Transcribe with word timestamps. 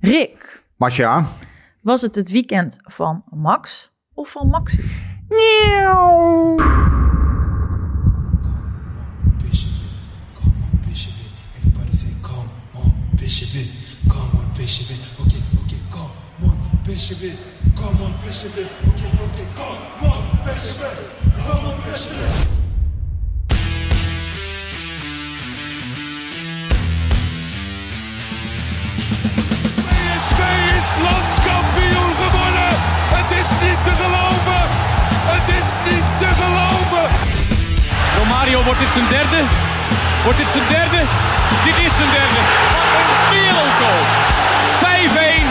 Rick, 0.00 0.62
Masja? 0.76 1.32
was 1.80 2.02
het 2.02 2.14
het 2.14 2.30
weekend 2.30 2.78
van 2.82 3.24
Max 3.30 3.90
of 4.14 4.30
van 4.30 4.48
Maxi? 4.48 4.82
It, 13.60 13.70
come 14.08 14.42
on, 14.42 14.52
Bishop. 14.54 14.90
Okay, 15.22 15.40
okay, 15.62 15.80
come 15.94 16.50
on, 16.50 16.58
Bishop 16.84 17.22
it, 17.22 17.38
come 21.36 21.66
on, 21.66 21.76
Bishop 21.82 22.57
is 30.88 31.02
landskampioen 31.08 32.12
geworden. 32.22 32.70
Het 33.16 33.30
is 33.40 33.48
niet 33.64 33.80
te 33.86 33.92
geloven. 34.02 34.62
Het 35.32 35.48
is 35.58 35.68
niet 35.88 36.06
te 36.22 36.28
geloven. 36.40 37.06
Romario, 38.18 38.62
wordt 38.62 38.78
dit 38.78 38.92
zijn 38.96 39.08
derde? 39.08 39.40
Wordt 40.24 40.38
dit 40.38 40.50
zijn 40.56 40.68
derde? 40.76 41.00
Dit 41.64 41.76
is 41.86 41.92
zijn 42.00 42.10
derde. 42.18 42.40
Wat 42.94 43.06
een 43.14 43.22
wereldgoal. 43.34 44.02
5-1. 44.82 45.46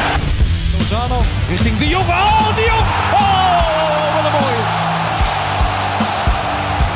Lozano 0.77 1.19
richting 1.49 1.77
De 1.77 1.87
Jong. 1.87 2.09
Oh, 2.09 2.55
De 2.55 2.63
Jong. 2.71 2.87
Oh, 3.21 4.07
wat 4.15 4.23
een 4.27 4.35
mooie. 4.39 4.63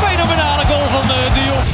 Fenomenale 0.03 0.65
goal 0.65 0.87
van 0.95 1.03
eh, 1.15 1.33
De 1.35 1.43
Jong. 1.49 1.67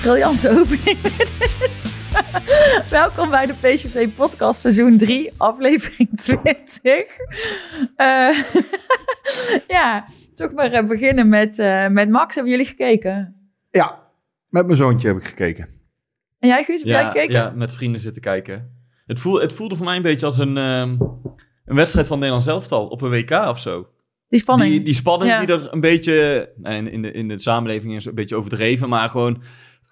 Briljante 0.00 0.48
opening. 0.60 0.98
Welkom 2.90 3.30
bij 3.30 3.46
de 3.46 3.52
PCV 3.52 4.08
podcast 4.16 4.60
seizoen 4.60 4.98
3, 4.98 5.32
aflevering 5.36 6.08
20. 6.20 6.84
Eh, 7.96 8.38
ja, 9.76 10.04
toch 10.34 10.52
maar 10.52 10.72
eh, 10.72 10.86
beginnen 10.86 11.28
met, 11.28 11.58
eh, 11.58 11.88
met 11.88 12.08
Max. 12.08 12.34
Hebben 12.34 12.52
jullie 12.52 12.66
gekeken? 12.68 13.36
Ja, 13.70 13.98
met 14.48 14.66
mijn 14.66 14.76
zoontje 14.76 15.08
heb 15.08 15.16
ik 15.16 15.24
gekeken. 15.24 15.68
En 16.38 16.48
jij 16.48 16.64
Guus, 16.64 16.80
heb 16.80 16.88
jij 16.88 17.04
gekeken? 17.04 17.32
ja, 17.32 17.52
met 17.54 17.74
vrienden 17.74 18.00
zitten 18.00 18.22
kijken. 18.22 18.76
Het 19.06 19.20
voelde, 19.20 19.40
het 19.40 19.52
voelde 19.52 19.76
voor 19.76 19.84
mij 19.84 19.96
een 19.96 20.02
beetje 20.02 20.26
als 20.26 20.38
een, 20.38 20.56
ehm, 20.56 20.96
een 21.64 21.76
wedstrijd 21.76 22.06
van 22.06 22.16
Nederlands 22.16 22.46
elftal 22.48 22.86
op 22.86 23.02
een 23.02 23.10
WK 23.10 23.30
of 23.30 23.58
zo. 23.58 23.88
Die 24.28 24.40
spanning. 24.40 24.70
Die, 24.70 24.82
die 24.82 24.94
spanning 24.94 25.30
Ja. 25.30 25.44
die 25.44 25.54
er 25.54 25.72
een 25.72 25.80
beetje, 25.80 26.48
in, 26.62 26.90
in, 26.90 27.02
de, 27.02 27.12
in 27.12 27.28
de 27.28 27.38
samenleving 27.38 27.94
is 27.94 28.04
een 28.04 28.14
beetje 28.14 28.36
overdreven, 28.36 28.88
maar 28.88 29.08
gewoon 29.08 29.42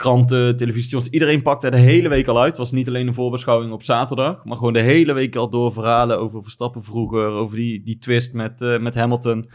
kranten, 0.00 0.56
televisiestations, 0.56 1.12
iedereen 1.12 1.42
pakte 1.42 1.66
er 1.66 1.72
de 1.72 1.78
hele 1.78 2.08
week 2.08 2.26
al 2.26 2.38
uit. 2.38 2.48
Het 2.48 2.58
was 2.58 2.72
niet 2.72 2.88
alleen 2.88 3.06
een 3.06 3.14
voorbeschouwing 3.14 3.72
op 3.72 3.82
zaterdag, 3.82 4.44
maar 4.44 4.56
gewoon 4.56 4.72
de 4.72 4.80
hele 4.80 5.12
week 5.12 5.36
al 5.36 5.50
door 5.50 5.72
verhalen 5.72 6.18
over 6.18 6.42
Verstappen 6.42 6.84
vroeger, 6.84 7.26
over 7.26 7.56
die, 7.56 7.82
die 7.82 7.98
twist 7.98 8.32
met, 8.34 8.60
eh, 8.60 8.78
met 8.78 8.94
Hamilton. 8.94 9.50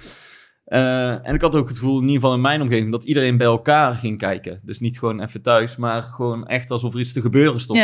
Eh, 0.65 1.27
en 1.27 1.35
ik 1.35 1.41
had 1.41 1.55
ook 1.55 1.67
het 1.67 1.77
gevoel, 1.77 1.95
in 1.95 2.01
ieder 2.01 2.15
geval 2.15 2.33
in 2.33 2.41
mijn 2.41 2.61
omgeving, 2.61 2.91
dat 2.91 3.03
iedereen 3.03 3.37
bij 3.37 3.47
elkaar 3.47 3.95
ging 3.95 4.17
kijken. 4.17 4.59
Dus 4.63 4.79
niet 4.79 4.99
gewoon 4.99 5.21
even 5.21 5.41
thuis, 5.41 5.77
maar 5.77 6.01
gewoon 6.01 6.47
echt 6.47 6.71
alsof 6.71 6.93
er 6.93 6.99
iets 6.99 7.13
te 7.13 7.21
gebeuren 7.21 7.59
stond. 7.59 7.79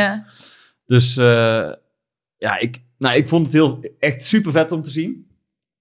Dus 0.86 1.18
eh, 1.18 1.72
ja, 2.38 2.58
ik, 2.60 2.84
nou, 2.98 3.16
ik 3.16 3.28
vond 3.28 3.46
het 3.46 3.54
heel, 3.54 3.80
echt 4.00 4.26
super 4.26 4.52
vet 4.52 4.72
om 4.72 4.82
te 4.82 4.90
zien. 4.90 5.28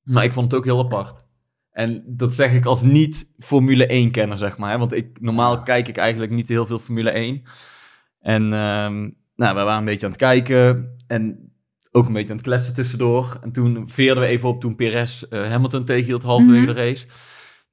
Maar 0.02 0.24
ik 0.24 0.32
vond 0.32 0.50
het 0.50 0.60
ook 0.60 0.66
heel 0.66 0.84
apart. 0.84 1.24
En 1.72 2.02
dat 2.06 2.34
zeg 2.34 2.52
ik 2.52 2.64
als 2.64 2.82
niet-Formule 2.82 4.06
1-kenner, 4.08 4.38
zeg 4.38 4.58
maar. 4.58 4.70
Hè? 4.70 4.78
Want 4.78 4.92
ik, 4.92 5.20
normaal 5.20 5.62
kijk 5.62 5.88
ik 5.88 5.96
eigenlijk 5.96 6.32
niet 6.32 6.48
heel 6.48 6.66
veel 6.66 6.78
Formule 6.78 7.10
1. 7.10 7.42
En 8.20 8.42
ehm, 8.42 9.10
nou, 9.36 9.56
we 9.56 9.62
waren 9.62 9.78
een 9.78 9.84
beetje 9.84 10.06
aan 10.06 10.12
het 10.12 10.20
kijken. 10.20 10.96
En 11.06 11.52
ook 11.90 12.06
een 12.06 12.12
beetje 12.12 12.30
aan 12.30 12.36
het 12.36 12.46
kletsen 12.46 12.74
tussendoor. 12.74 13.38
En 13.42 13.52
toen 13.52 13.90
veerden 13.90 14.22
we 14.22 14.28
even 14.28 14.48
op 14.48 14.60
toen 14.60 14.76
Perez 14.76 15.22
eh, 15.22 15.48
Hamilton 15.50 15.84
tegenhield 15.84 16.22
halverwege 16.22 16.64
Mhm. 16.66 16.74
de 16.74 16.80
race. 16.80 17.06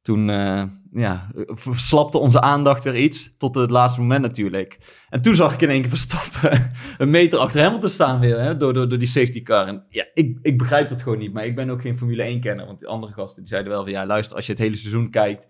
Toen 0.07 0.29
eh, 0.29 0.63
ja, 0.91 1.31
verslapte 1.47 2.17
onze 2.17 2.41
aandacht 2.41 2.83
weer 2.83 2.95
iets. 2.95 3.33
Tot 3.37 3.55
het 3.55 3.69
laatste 3.69 4.01
moment 4.01 4.21
natuurlijk. 4.21 4.77
En 5.09 5.21
toen 5.21 5.35
zag 5.35 5.53
ik 5.53 5.61
in 5.61 5.69
één 5.69 5.81
keer 5.81 5.89
Verstappen 5.89 6.71
een 6.97 7.09
meter 7.09 7.39
achter 7.39 7.61
Hamilton 7.61 7.89
staan 7.89 8.19
weer. 8.19 8.39
Hè, 8.39 8.57
door, 8.57 8.73
door, 8.73 8.89
door 8.89 8.97
die 8.97 9.07
safety 9.07 9.43
car. 9.43 9.67
En 9.67 9.85
ja, 9.89 10.05
ik, 10.13 10.39
ik 10.41 10.57
begrijp 10.57 10.89
dat 10.89 11.01
gewoon 11.01 11.17
niet. 11.17 11.33
Maar 11.33 11.45
ik 11.45 11.55
ben 11.55 11.69
ook 11.69 11.81
geen 11.81 11.97
Formule 11.97 12.37
1-kenner. 12.37 12.65
Want 12.65 12.79
die 12.79 12.87
andere 12.87 13.13
gasten 13.13 13.41
die 13.41 13.49
zeiden 13.51 13.71
wel 13.71 13.83
van... 13.83 13.91
Ja, 13.91 14.05
luister, 14.05 14.35
als 14.35 14.45
je 14.45 14.51
het 14.51 14.61
hele 14.61 14.75
seizoen 14.75 15.09
kijkt... 15.09 15.47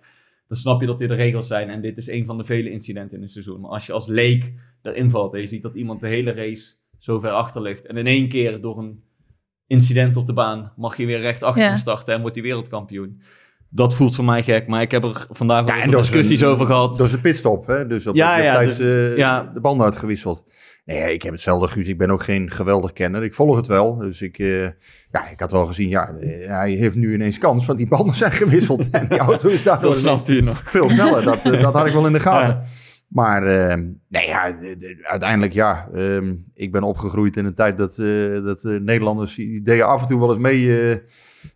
Dan 0.47 0.57
snap 0.57 0.81
je 0.81 0.87
dat 0.87 0.99
dit 0.99 1.09
de 1.09 1.15
regels 1.15 1.47
zijn. 1.47 1.69
En 1.69 1.81
dit 1.81 1.97
is 1.97 2.07
een 2.07 2.25
van 2.25 2.37
de 2.37 2.45
vele 2.45 2.71
incidenten 2.71 3.17
in 3.17 3.23
een 3.23 3.29
seizoen. 3.29 3.61
Maar 3.61 3.71
als 3.71 3.85
je 3.85 3.93
als 3.93 4.07
leek 4.07 4.53
erin 4.81 5.09
valt... 5.09 5.33
En 5.33 5.41
je 5.41 5.47
ziet 5.47 5.63
dat 5.63 5.75
iemand 5.75 5.99
de 5.99 6.07
hele 6.07 6.31
race 6.31 6.73
zo 6.99 7.19
ver 7.19 7.31
achter 7.31 7.61
ligt. 7.61 7.85
En 7.85 7.97
in 7.97 8.07
één 8.07 8.29
keer 8.29 8.61
door 8.61 8.77
een 8.77 9.03
incident 9.67 10.17
op 10.17 10.25
de 10.25 10.33
baan... 10.33 10.73
Mag 10.75 10.97
je 10.97 11.05
weer 11.05 11.19
recht 11.19 11.43
achter 11.43 11.61
Ja. 11.61 11.67
hem 11.67 11.77
starten. 11.77 12.13
En 12.13 12.21
wordt 12.21 12.35
hij 12.35 12.45
wereldkampioen. 12.45 13.21
Dat 13.69 13.95
voelt 13.95 14.15
voor 14.15 14.25
mij 14.25 14.43
gek. 14.43 14.67
Maar 14.67 14.81
ik 14.81 14.91
heb 14.91 15.03
er 15.03 15.25
vandaag 15.29 15.61
ook 15.67 15.83
is 15.85 15.91
discussies 15.91 16.41
een- 16.41 16.47
over 16.47 16.65
gehad. 16.65 16.97
Dat 16.97 17.05
is 17.05 17.11
de 17.11 17.19
pitstop, 17.19 17.67
hè? 17.67 17.87
Dus 17.87 18.07
op 18.07 18.15
Ja, 18.15 18.37
ja, 18.37 18.53
tijd 18.53 18.77
dus- 18.77 18.79
eh, 18.79 19.17
ja. 19.17 19.51
de 19.53 19.59
banden 19.59 19.85
uitgewisseld. 19.85 20.45
Nee, 20.85 21.13
ik 21.13 21.21
heb 21.21 21.31
hetzelfde, 21.31 21.67
Guus. 21.67 21.87
Ik 21.87 21.97
ben 21.97 22.11
ook 22.11 22.23
geen 22.23 22.51
geweldig 22.51 22.93
kenner. 22.93 23.23
Ik 23.23 23.33
volg 23.33 23.55
het 23.55 23.67
wel. 23.67 23.95
Dus 23.95 24.21
ik, 24.21 24.39
eh, 24.39 24.61
ja, 25.11 25.27
ik 25.31 25.39
had 25.39 25.51
wel 25.51 25.65
gezien, 25.65 25.89
ja, 25.89 26.09
eh, 26.19 26.47
hij 26.47 26.71
heeft 26.71 26.95
nu 26.95 27.13
ineens 27.13 27.37
kans, 27.37 27.65
want 27.65 27.77
die 27.77 27.87
banden 27.87 28.15
zijn 28.15 28.31
gewisseld. 28.31 28.89
en 28.91 29.07
die 29.09 29.17
auto 29.17 29.49
is 29.49 29.63
daardoor 29.63 29.89
Dat 29.89 29.99
snapt 29.99 30.27
u 30.27 30.41
nog. 30.41 30.61
veel 30.65 30.89
sneller. 30.89 31.23
Dat, 31.23 31.43
dat 31.43 31.73
had 31.73 31.85
ik 31.85 31.93
wel 31.93 32.05
in 32.05 32.13
de 32.13 32.19
gaten. 32.29 32.47
Ja. 32.55 32.61
Maar 33.07 33.43
eh, 33.43 33.75
nee, 34.07 34.27
ja, 34.27 34.51
de- 34.51 34.75
de- 34.75 34.99
uiteindelijk 35.03 35.53
ja. 35.53 35.89
ehm, 35.93 36.35
ik 36.53 36.71
ben 36.71 36.83
opgegroeid 36.83 37.37
in 37.37 37.45
een 37.45 37.55
tijd 37.55 37.77
dat, 37.77 37.95
dat 38.45 38.63
Nederlanders 38.63 39.35
die 39.35 39.61
deden 39.61 39.87
af 39.87 40.01
en 40.01 40.07
toe 40.07 40.19
wel 40.19 40.29
eens 40.29 40.37
mee 40.39 41.01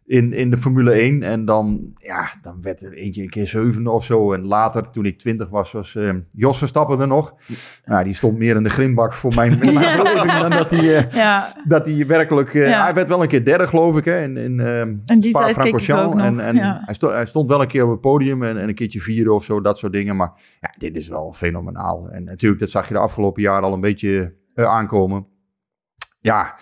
in, 0.05 0.33
in 0.33 0.49
de 0.49 0.57
Formule 0.57 0.91
1. 0.91 1.23
En 1.23 1.45
dan, 1.45 1.93
ja, 1.97 2.29
dan 2.41 2.61
werd 2.61 2.81
er 2.81 2.93
eentje 2.93 3.21
een 3.21 3.29
keer 3.29 3.47
zevende 3.47 3.89
of 3.89 4.03
zo. 4.03 4.33
En 4.33 4.41
later, 4.45 4.89
toen 4.89 5.05
ik 5.05 5.17
twintig 5.17 5.49
was, 5.49 5.71
was 5.71 5.95
eh, 5.95 6.09
Jos 6.29 6.57
Verstappen 6.57 6.99
er 6.99 7.07
nog. 7.07 7.35
Nou, 7.85 8.03
die 8.03 8.13
stond 8.13 8.37
meer 8.37 8.55
in 8.55 8.63
de 8.63 8.69
grimbak 8.69 9.13
voor 9.13 9.33
mijn, 9.35 9.57
mijn 9.73 9.97
beleving 9.97 10.31
dan 10.39 10.49
dat 10.49 10.71
hij... 10.71 10.97
eh, 10.97 11.11
Ja, 11.11 11.53
dat 11.67 11.85
hij 11.85 12.07
werkelijk... 12.07 12.53
eh, 12.53 12.67
Ja. 12.69 12.83
Hij 12.83 12.93
werd 12.93 13.07
wel 13.07 13.21
een 13.21 13.27
keer 13.27 13.45
derde, 13.45 13.67
geloof 13.67 13.97
ik, 13.97 14.05
hè, 14.05 14.21
in, 14.23 14.37
in 14.37 14.59
En 14.59 15.21
Spa-Francorchamps. 15.21 16.21
En, 16.21 16.39
en 16.39 16.55
ja. 16.55 16.81
hij, 16.85 16.93
stond, 16.93 17.13
hij 17.13 17.25
stond 17.25 17.49
wel 17.49 17.61
een 17.61 17.67
keer 17.67 17.83
op 17.83 17.91
het 17.91 18.01
podium 18.01 18.43
en, 18.43 18.57
en 18.57 18.67
een 18.67 18.75
keertje 18.75 19.01
vierde 19.01 19.33
of 19.33 19.43
zo, 19.43 19.61
dat 19.61 19.77
soort 19.77 19.91
dingen. 19.93 20.15
Maar 20.15 20.31
ja, 20.59 20.73
dit 20.77 20.95
is 20.95 21.07
wel 21.07 21.33
fenomenaal. 21.33 22.09
En 22.09 22.23
natuurlijk, 22.23 22.61
dat 22.61 22.69
zag 22.69 22.87
je 22.87 22.93
de 22.93 22.99
afgelopen 22.99 23.41
jaren 23.41 23.63
al 23.63 23.73
een 23.73 23.81
beetje 23.81 24.35
aankomen. 24.55 25.25
Ja, 26.21 26.55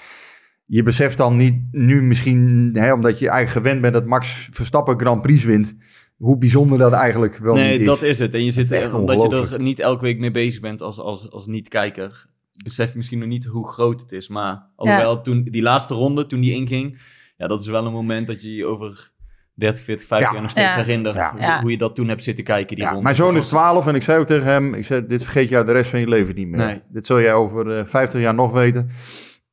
je 0.72 0.84
beseft 0.84 1.18
dan 1.18 1.36
niet 1.36 1.56
nu 1.72 2.02
misschien, 2.02 2.70
hè, 2.74 2.94
omdat 2.94 3.20
je 3.20 3.30
eigenlijk 3.30 3.66
gewend 3.66 3.82
bent 3.82 3.94
dat 3.94 4.06
Max 4.06 4.50
Verstappen 4.52 5.00
Grand 5.00 5.22
Prix 5.22 5.44
wint, 5.44 5.76
hoe 6.18 6.38
bijzonder 6.38 6.78
dat 6.78 6.94
eigenlijk 6.94 7.38
wel 7.38 7.54
nee, 7.54 7.72
niet 7.72 7.80
is. 7.80 7.86
dat 7.86 8.02
is 8.02 8.20
het. 8.20 8.34
En 8.34 8.46
je 8.46 8.52
zit 8.52 8.72
echt 8.72 8.92
er, 8.92 8.98
omdat 8.98 9.22
je 9.22 9.48
er 9.54 9.62
niet 9.62 9.80
elke 9.80 10.04
week 10.04 10.20
mee 10.20 10.32
bezig 10.32 10.62
bent 10.62 10.82
als, 10.82 11.00
als, 11.00 11.32
als 11.32 11.46
niet-kijker, 11.48 12.26
besef 12.64 12.92
je 12.92 12.98
misschien 12.98 13.20
nog 13.20 13.28
niet 13.28 13.46
hoe 13.46 13.68
groot 13.72 14.02
het 14.02 14.12
is. 14.12 14.28
Maar 14.28 14.68
alhoewel, 14.76 15.22
toen, 15.22 15.48
die 15.52 15.62
laatste 15.62 15.94
ronde, 15.94 16.26
toen 16.26 16.40
die 16.42 16.54
inging, 16.54 17.00
ja, 17.38 17.48
dat 17.48 17.62
is 17.62 17.68
wel 17.68 17.86
een 17.86 17.94
moment 17.94 18.28
dat 18.28 18.42
je 18.42 18.56
je 18.56 18.66
over 18.66 19.12
30, 19.54 19.84
40, 19.84 20.08
50 20.08 20.28
Ja. 20.28 20.34
jaar 20.34 20.42
nog 20.42 20.52
steeds 20.52 20.76
Ja. 20.76 20.82
herinnert. 20.82 21.16
Ja. 21.16 21.32
Hoe, 21.32 21.42
Ja. 21.42 21.62
hoe 21.62 21.72
je 21.72 21.78
dat 21.78 21.96
toen 21.96 22.08
hebt 22.08 22.24
zitten 22.24 22.44
kijken, 22.44 22.76
die 22.76 22.84
Ja, 22.84 22.90
ronde. 22.90 23.04
mijn 23.04 23.16
zoon 23.16 23.30
is 23.36 23.36
was- 23.36 23.48
12 23.48 23.88
en 23.88 23.96
ik 23.96 24.02
zei 24.02 24.20
ook 24.20 24.26
tegen 24.26 24.46
hem, 24.46 24.74
ik 24.74 24.86
zei, 24.86 25.08
dit 25.08 25.24
vergeet 25.24 25.50
jij 25.50 25.64
de 25.64 25.72
rest 25.72 25.90
van 25.90 26.00
je 26.00 26.08
leven 26.08 26.36
niet 26.36 26.48
meer. 26.48 26.66
Nee. 26.66 26.82
Dit 26.90 27.06
zul 27.06 27.22
jij 27.22 27.34
over 27.34 27.78
eh, 27.78 27.86
50 27.86 28.22
jaar 28.22 28.34
nog 28.36 28.52
weten. 28.52 28.90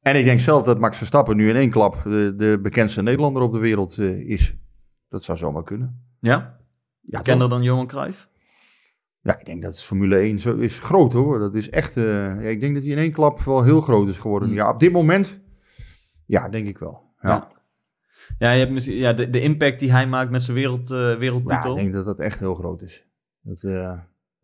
En 0.07 0.17
ik 0.17 0.25
denk 0.25 0.41
zelf 0.41 0.63
dat 0.63 0.79
Max 0.79 0.97
Verstappen 0.97 1.37
nu 1.37 1.49
in 1.49 1.57
één 1.57 1.71
klap 1.71 2.03
de, 2.05 2.35
de 2.37 2.59
bekendste 2.63 3.03
Nederlander 3.03 3.43
op 3.43 3.53
de 3.53 3.59
wereld 3.59 3.99
eh, 3.99 4.29
is. 4.29 4.57
Dat 5.09 5.25
zou 5.25 5.39
zomaar 5.39 5.63
kunnen. 5.63 6.03
Ja? 6.21 6.59
Ja, 7.01 7.19
Bekender 7.19 7.49
toch? 7.49 7.57
dan 7.57 7.63
Johan 7.67 7.87
Cruijff? 7.87 8.29
ja, 9.21 9.39
ik 9.39 9.45
denk 9.45 9.63
dat 9.63 9.83
Formule 9.83 10.17
1 10.17 10.39
zo 10.39 10.57
is 10.57 10.81
groot 10.81 11.13
hoor. 11.13 11.39
Dat 11.39 11.55
is 11.55 11.71
echt, 11.71 11.97
eh, 11.97 12.05
ja, 12.43 12.49
ik 12.49 12.61
denk 12.61 12.75
dat 12.75 12.83
hij 12.83 12.93
in 12.93 12.99
één 12.99 13.13
klap 13.13 13.41
wel 13.41 13.63
heel 13.63 13.81
groot 13.81 14.09
is 14.09 14.19
geworden. 14.19 14.49
Hmm. 14.49 14.57
Ja, 14.57 14.71
op 14.71 14.79
dit 14.79 14.93
moment, 14.93 15.41
ja, 16.27 16.49
denk 16.49 16.67
ik 16.67 16.79
wel. 16.79 17.03
Ja, 17.21 17.29
Ja. 17.29 17.55
Ja, 18.39 18.51
je 18.51 18.59
hebt 18.59 18.73
misschien, 18.73 18.97
ja 18.97 19.13
de, 19.13 19.31
de 19.31 19.41
impact 19.41 19.79
die 19.79 19.93
hij 19.93 20.07
maakt 20.07 20.31
met 20.31 20.43
zijn 20.43 20.57
wereld, 20.57 20.91
eh, 20.91 20.99
Ja, 20.99 21.19
wereldtitel. 21.19 21.71
ik 21.71 21.83
denk 21.83 21.93
dat 21.93 22.05
dat 22.05 22.19
echt 22.19 22.39
heel 22.39 22.55
groot 22.55 22.83
is. 22.83 23.07
Dat, 23.41 23.63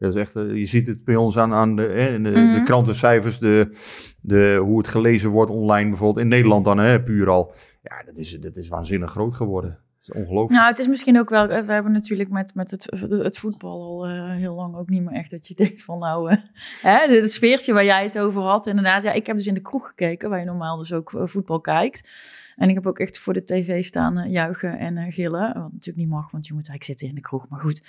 Dat 0.03 0.15
is 0.15 0.21
echt, 0.21 0.37
eh, 0.37 0.55
je 0.57 0.65
ziet 0.65 0.87
het 0.87 1.05
bij 1.05 1.17
ons 1.17 1.39
aan, 1.39 1.53
aan 1.53 1.77
de, 1.77 1.83
hè, 1.83 2.15
in 2.15 2.23
de, 2.23 2.31
Mhm. 2.31 2.55
de 2.55 2.63
krantencijfers, 2.63 3.39
de, 3.39 3.77
de, 4.21 4.59
hoe 4.63 4.79
het 4.79 4.89
gelezen 4.89 5.31
wordt 5.31 5.51
online, 5.51 5.89
bijvoorbeeld 5.89 6.25
in 6.25 6.29
Nederland 6.29 6.65
dan, 6.65 6.79
hè, 6.79 7.03
puur 7.03 7.29
al. 7.29 7.53
Ja, 7.83 8.03
dat 8.07 8.17
is, 8.17 8.41
dat 8.41 8.57
is 8.57 8.69
waanzinnig 8.69 9.11
groot 9.11 9.35
geworden. 9.35 9.71
Dat 9.71 10.17
is 10.17 10.23
ongelooflijk. 10.23 10.53
Nou, 10.59 10.69
het 10.69 10.79
is 10.79 10.87
misschien 10.89 11.19
ook 11.19 11.29
wel. 11.31 11.47
We 11.47 11.73
hebben 11.73 11.93
natuurlijk 11.93 12.31
met, 12.31 12.55
met 12.55 12.71
het, 12.71 12.87
het 13.09 13.39
voetbal 13.39 13.83
al 13.83 14.07
eh, 14.07 14.31
heel 14.37 14.55
lang 14.55 14.77
ook 14.77 14.89
niet 14.89 15.03
meer 15.03 15.15
echt 15.15 15.31
dat 15.31 15.49
je 15.49 15.55
denkt 15.55 15.85
van 15.85 15.99
nou, 15.99 16.31
eh, 16.31 16.37
hè, 16.91 17.15
het 17.15 17.33
sfeertje 17.33 17.73
waar 17.73 17.85
jij 17.85 18.03
het 18.03 18.19
over 18.19 18.43
had. 18.43 18.67
Inderdaad, 18.67 19.03
ja, 19.03 19.13
ik 19.13 19.27
heb 19.27 19.37
dus 19.37 19.47
in 19.47 19.55
de 19.55 19.61
kroeg 19.61 19.87
gekeken, 19.87 20.31
waar 20.31 20.39
je 20.39 20.45
normaal 20.45 20.77
dus 20.79 20.93
ook 20.93 21.13
eh, 21.13 21.23
voetbal 21.27 21.61
kijkt. 21.61 22.09
En 22.57 22.69
ik 22.69 22.75
heb 22.75 22.87
ook 22.87 22.99
echt 22.99 23.19
voor 23.19 23.33
de 23.33 23.45
tv 23.45 23.85
staan 23.85 24.19
eh, 24.19 24.31
juichen 24.33 24.79
en 24.79 24.97
eh, 24.97 25.13
gillen. 25.13 25.53
Wat 25.55 25.73
natuurlijk 25.73 25.97
niet 25.97 26.09
mag, 26.09 26.31
want 26.31 26.47
je 26.47 26.55
moet 26.55 26.69
eigenlijk 26.69 26.85
zitten 26.85 27.09
in 27.09 27.15
de 27.15 27.21
kroeg. 27.29 27.49
Maar 27.49 27.61
goed. 27.61 27.83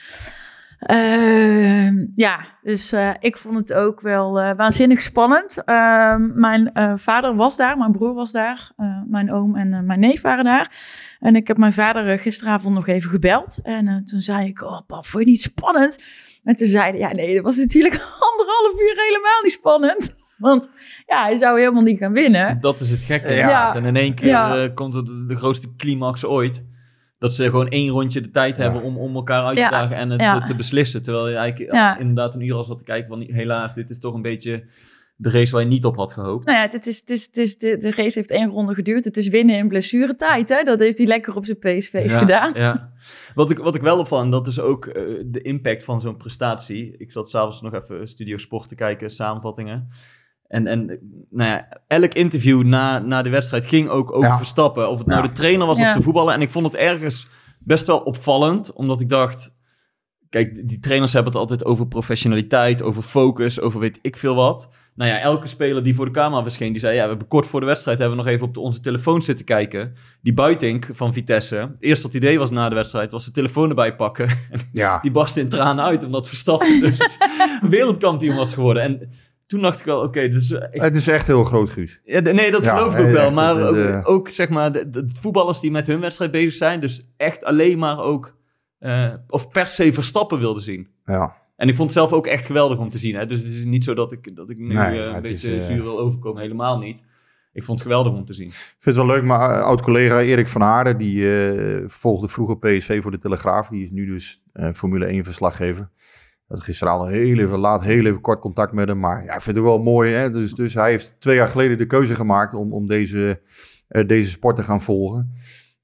Ehm, 0.86 2.06
ja, 2.16 2.40
dus 2.62 2.92
eh, 2.92 3.10
ik 3.20 3.38
vond 3.38 3.56
het 3.58 3.74
ook 3.74 4.02
wel 4.02 4.40
eh, 4.40 4.56
waanzinnig 4.56 5.02
spannend. 5.02 5.64
Ehm, 5.64 6.40
mijn 6.40 6.74
eh, 6.74 6.94
vader 6.96 7.36
was 7.36 7.58
daar, 7.58 7.78
mijn 7.78 7.92
broer 7.92 8.14
was 8.14 8.32
daar, 8.32 8.72
eh, 8.78 9.02
mijn 9.08 9.32
oom 9.34 9.56
en 9.56 9.86
mijn 9.86 10.00
neef 10.00 10.22
waren 10.22 10.44
daar. 10.46 10.72
En 11.20 11.36
ik 11.36 11.48
heb 11.48 11.58
mijn 11.58 11.74
vader 11.74 12.20
gisteravond 12.20 12.76
nog 12.76 12.88
even 12.88 13.10
gebeld. 13.10 13.60
En 13.64 13.88
eh, 13.88 13.96
toen 13.96 14.20
zei 14.20 14.48
ik, 14.48 14.62
oh 14.62 14.80
pap, 14.88 15.06
vond 15.06 15.24
je 15.26 15.30
niet 15.30 15.42
spannend? 15.42 16.00
En 16.44 16.56
toen 16.56 16.68
zei 16.68 16.90
hij, 16.90 17.00
ja 17.00 17.14
nee, 17.14 17.36
dat 17.36 17.44
was 17.44 17.58
natuurlijk 17.58 17.94
anderhalf 18.30 18.74
uur 18.74 19.04
helemaal 19.08 19.42
niet 19.44 19.52
spannend. 19.52 20.16
Want 20.38 20.70
ja, 21.06 21.24
hij 21.24 21.36
zou 21.36 21.60
helemaal 21.60 21.82
niet 21.82 21.98
gaan 21.98 22.14
winnen. 22.14 22.58
Dat 22.62 22.80
is 22.80 22.92
het 22.92 23.00
gekke. 23.00 23.34
Ja. 23.34 23.76
En 23.76 23.86
in 23.86 23.96
één 23.96 24.14
keer 24.14 24.28
Ja. 24.28 24.56
eh, 24.58 24.74
komt 24.74 24.94
het 24.94 25.06
de, 25.06 25.26
de 25.26 25.36
grootste 25.36 25.76
climax 25.76 26.26
ooit. 26.26 26.66
Dat 27.24 27.34
ze 27.34 27.44
gewoon 27.44 27.68
één 27.70 27.90
rondje 27.90 28.22
de 28.22 28.30
tijd 28.30 28.58
Ja. 28.58 28.64
hebben 28.64 28.82
om, 28.82 28.98
om 28.98 29.16
elkaar 29.16 29.44
uit 29.46 29.56
te 29.56 29.62
Ja. 29.62 29.70
dagen 29.70 29.96
en 29.96 30.10
het 30.10 30.22
Ja. 30.22 30.40
eh, 30.42 30.46
te 30.48 30.56
beslissen. 30.56 31.04
Terwijl 31.04 31.30
je 31.30 31.36
eigenlijk 31.36 31.72
Ja. 31.74 31.98
inderdaad 31.98 32.36
een 32.36 32.42
uur 32.42 32.54
al 32.56 32.64
zat 32.64 32.78
te 32.78 32.84
kijken 32.84 33.08
van 33.08 33.22
helaas, 33.22 33.74
dit 33.74 33.90
is 33.90 34.00
toch 34.00 34.14
een 34.14 34.22
beetje 34.22 34.64
de 35.16 35.30
race 35.30 35.52
waar 35.52 35.62
je 35.62 35.68
niet 35.68 35.86
op 35.86 35.96
had 35.96 36.14
gehoopt. 36.14 36.46
Nou 36.46 36.58
ja, 36.58 36.68
het 36.72 36.88
is, 36.88 37.00
het 37.00 37.10
is, 37.10 37.26
het 37.26 37.38
is, 37.38 37.58
de, 37.58 37.78
de 37.78 37.92
race 37.92 38.18
heeft 38.20 38.32
één 38.32 38.50
ronde 38.50 38.74
geduurd. 38.74 39.04
Het 39.04 39.18
is 39.18 39.28
winnen 39.28 39.56
in 39.58 39.68
blessuretijd. 39.68 40.50
Hè? 40.50 40.64
Dat 40.64 40.80
heeft 40.80 40.98
hij 40.98 41.08
lekker 41.08 41.36
op 41.36 41.46
zijn 41.46 41.58
PSV's 41.60 42.12
Ja, 42.12 42.18
gedaan. 42.20 42.52
Ja. 42.56 42.92
Wat, 43.36 43.52
ik, 43.52 43.58
wat 43.58 43.76
ik 43.76 43.82
wel 43.82 44.00
opval, 44.00 44.22
en 44.22 44.30
dat 44.30 44.48
is 44.48 44.60
ook 44.60 44.86
eh, 44.86 45.04
de 45.26 45.42
impact 45.42 45.84
van 45.84 46.02
zo'n 46.02 46.18
prestatie. 46.18 46.96
Ik 46.98 47.12
zat 47.12 47.30
s'avonds 47.30 47.62
nog 47.62 47.74
even 47.74 48.08
Studio 48.08 48.38
Sport 48.38 48.70
te 48.70 48.76
kijken, 48.76 49.10
samenvattingen. 49.10 49.88
En, 50.54 50.68
en 50.68 50.86
nou 51.30 51.50
ja, 51.50 51.68
elk 51.88 52.14
interview 52.14 52.64
na, 52.64 53.00
na 53.00 53.22
de 53.22 53.30
wedstrijd 53.30 53.66
ging 53.66 53.90
ook 53.90 54.12
over 54.16 54.30
Ja. 54.30 54.38
Verstappen. 54.38 54.90
Of 54.90 54.98
het 54.98 55.08
nou 55.08 55.22
Ja. 55.22 55.28
de 55.28 55.34
trainer 55.34 55.68
was 55.68 55.78
Ja. 55.78 55.90
of 55.90 55.96
de 55.98 56.02
voetballer. 56.04 56.34
En 56.34 56.42
ik 56.42 56.50
vond 56.50 56.66
het 56.66 56.76
ergens 56.76 57.28
best 57.60 57.88
wel 57.88 57.98
opvallend, 58.00 58.74
omdat 58.74 59.02
ik 59.02 59.10
dacht... 59.10 59.52
Kijk, 60.30 60.68
die 60.68 60.80
trainers 60.80 61.14
hebben 61.14 61.32
het 61.32 61.42
altijd 61.42 61.66
over 61.66 61.88
professionaliteit, 61.88 62.82
over 62.82 63.04
focus, 63.04 63.60
over 63.62 63.80
weet 63.80 64.00
ik 64.02 64.18
veel 64.18 64.36
wat. 64.36 64.70
Nou 64.96 65.10
ja, 65.12 65.20
elke 65.20 65.48
speler 65.48 65.84
die 65.84 65.96
voor 65.96 66.06
de 66.06 66.12
camera 66.12 66.42
verscheen, 66.42 66.72
die 66.72 66.82
zei... 66.82 66.96
Ja, 66.96 67.02
we 67.04 67.10
hebben 67.10 67.28
kort 67.28 67.46
voor 67.48 67.60
de 67.60 67.66
wedstrijd 67.66 68.00
hebben 68.00 68.18
we 68.18 68.24
nog 68.24 68.32
even 68.34 68.48
op 68.48 68.54
de, 68.54 68.60
onze 68.60 68.82
telefoon 68.82 69.22
zitten 69.22 69.46
kijken. 69.46 69.94
Die 70.22 70.34
Buitink 70.34 70.90
van 70.92 71.14
Vitesse, 71.14 71.56
het 71.56 71.76
eerste 71.80 72.06
wat 72.08 72.16
idee 72.16 72.40
was 72.40 72.50
na 72.50 72.70
de 72.70 72.76
wedstrijd, 72.76 73.12
was 73.12 73.26
de 73.26 73.32
telefoon 73.32 73.70
erbij 73.70 73.96
pakken. 73.96 74.30
Ja, 74.74 75.00
Die 75.00 75.12
barstte 75.12 75.40
in 75.40 75.50
tranen 75.50 75.84
uit, 75.86 76.06
omdat 76.06 76.28
Verstappen 76.28 76.80
dus 76.80 77.18
wereldkampioen 77.70 78.36
was 78.36 78.54
geworden. 78.54 78.84
En 78.84 79.10
toen 79.54 79.62
dacht 79.62 79.80
ik 79.80 79.86
wel, 79.86 80.02
oké, 80.02 80.20
echt 80.20 80.82
het 80.84 80.96
is 80.96 81.08
echt 81.08 81.28
heel 81.28 81.44
groot, 81.44 81.70
Guus. 81.70 82.02
ja, 82.06 82.20
nee, 82.20 82.52
dat 82.52 82.64
Ja, 82.64 82.78
geloof 82.78 82.94
ik 82.96 83.02
ook 83.06 83.12
wel. 83.12 83.26
echt, 83.26 83.34
Maar 83.34 83.68
ook, 83.68 83.76
eh, 83.76 84.02
ook, 84.04 84.30
zeg 84.30 84.50
maar, 84.50 84.72
de, 84.72 84.90
de 84.90 85.06
voetballers 85.22 85.60
die 85.60 85.72
met 85.72 85.88
hun 85.88 86.00
wedstrijd 86.00 86.32
bezig 86.32 86.54
zijn, 86.54 86.80
dus 86.80 87.06
echt 87.18 87.44
alleen 87.44 87.78
maar 87.80 88.00
ook, 88.00 88.36
eh, 88.80 89.14
of 89.28 89.50
per 89.50 89.68
se 89.68 89.94
Verstappen 89.94 90.40
wilden 90.40 90.64
zien. 90.64 90.88
Ja, 91.06 91.36
En 91.56 91.68
ik 91.68 91.76
vond 91.76 91.90
het 91.90 91.98
zelf 91.98 92.12
ook 92.14 92.28
echt 92.28 92.46
geweldig 92.46 92.78
om 92.78 92.90
te 92.90 92.98
zien. 92.98 93.16
Hè? 93.16 93.26
Dus 93.26 93.40
het 93.40 93.52
is 93.52 93.64
niet 93.66 93.84
zo 93.84 93.94
dat 93.94 94.12
ik, 94.12 94.36
dat 94.36 94.50
ik 94.50 94.58
nu 94.58 94.74
Nee, 94.74 95.00
eh, 95.00 95.06
een 95.16 95.24
is, 95.24 95.32
beetje 95.32 95.56
eh, 95.56 95.62
zuur 95.62 95.84
wil 95.84 96.00
overkomen. 96.00 96.42
Helemaal 96.42 96.78
niet. 96.80 97.04
Ik 97.54 97.64
vond 97.64 97.80
het 97.80 97.88
geweldig 97.88 98.14
om 98.14 98.26
te 98.26 98.34
zien. 98.34 98.48
Ik 98.48 98.54
vind 98.80 98.96
het 98.96 99.06
wel 99.06 99.16
leuk, 99.16 99.24
maar 99.24 99.50
eh, 99.60 99.62
oud-collega 99.66 100.22
Erik 100.22 100.48
van 100.48 100.64
Aarden, 100.64 100.98
die 100.98 101.44
eh, 101.46 101.84
volgde 101.90 102.28
vroeger 102.28 102.58
PSV 102.58 103.02
voor 103.02 103.12
de 103.12 103.18
Telegraaf. 103.18 103.68
Die 103.68 103.84
is 103.84 103.92
nu 103.92 104.06
dus 104.06 104.44
eh, 104.54 104.70
Formule 104.74 105.06
1 105.06 105.24
verslaggever. 105.24 105.90
Ik 105.98 106.03
had 106.54 106.64
gisteravond 106.64 107.10
heel 107.12 107.38
even 107.40 107.60
laat, 107.60 107.84
heel 107.84 108.06
even 108.06 108.22
kort 108.22 108.40
contact 108.40 108.74
met 108.74 108.88
hem. 108.88 109.00
Maar 109.00 109.24
ja, 109.24 109.34
ik 109.36 109.42
vind 109.42 109.56
het 109.56 109.66
wel 109.66 109.80
mooi. 109.84 110.12
Hè? 110.14 110.30
Dus, 110.30 110.54
dus 110.54 110.74
hij 110.74 110.90
heeft 110.90 111.16
twee 111.20 111.36
jaar 111.36 111.48
geleden 111.48 111.78
de 111.78 111.86
keuze 111.86 112.16
gemaakt 112.16 112.54
om, 112.54 112.74
om 112.74 112.88
deze, 112.88 113.42
eh, 113.88 114.08
deze 114.08 114.30
sport 114.30 114.56
te 114.56 114.64
gaan 114.64 114.82
volgen. 114.82 115.32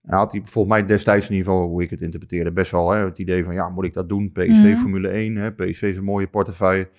En 0.03 0.17
had 0.17 0.31
hij 0.31 0.41
volgens 0.43 0.73
mij 0.73 0.85
destijds 0.85 1.29
in 1.29 1.35
ieder 1.35 1.51
geval, 1.51 1.67
hoe 1.67 1.83
ik 1.83 1.89
het 1.89 2.01
interpreteerde, 2.01 2.51
best 2.51 2.71
wel 2.71 2.91
hè, 2.91 3.05
het 3.05 3.19
idee 3.19 3.43
van, 3.43 3.53
ja, 3.53 3.69
moet 3.69 3.85
ik 3.85 3.93
dat 3.93 4.09
doen? 4.09 4.31
PSV 4.31 4.63
Mhm. 4.63 4.75
Formule 4.77 5.09
1, 5.09 5.35
hè? 5.35 5.51
PSV 5.51 5.81
is 5.81 5.97
een 5.97 6.03
mooie 6.03 6.27
portefeuille. 6.27 6.89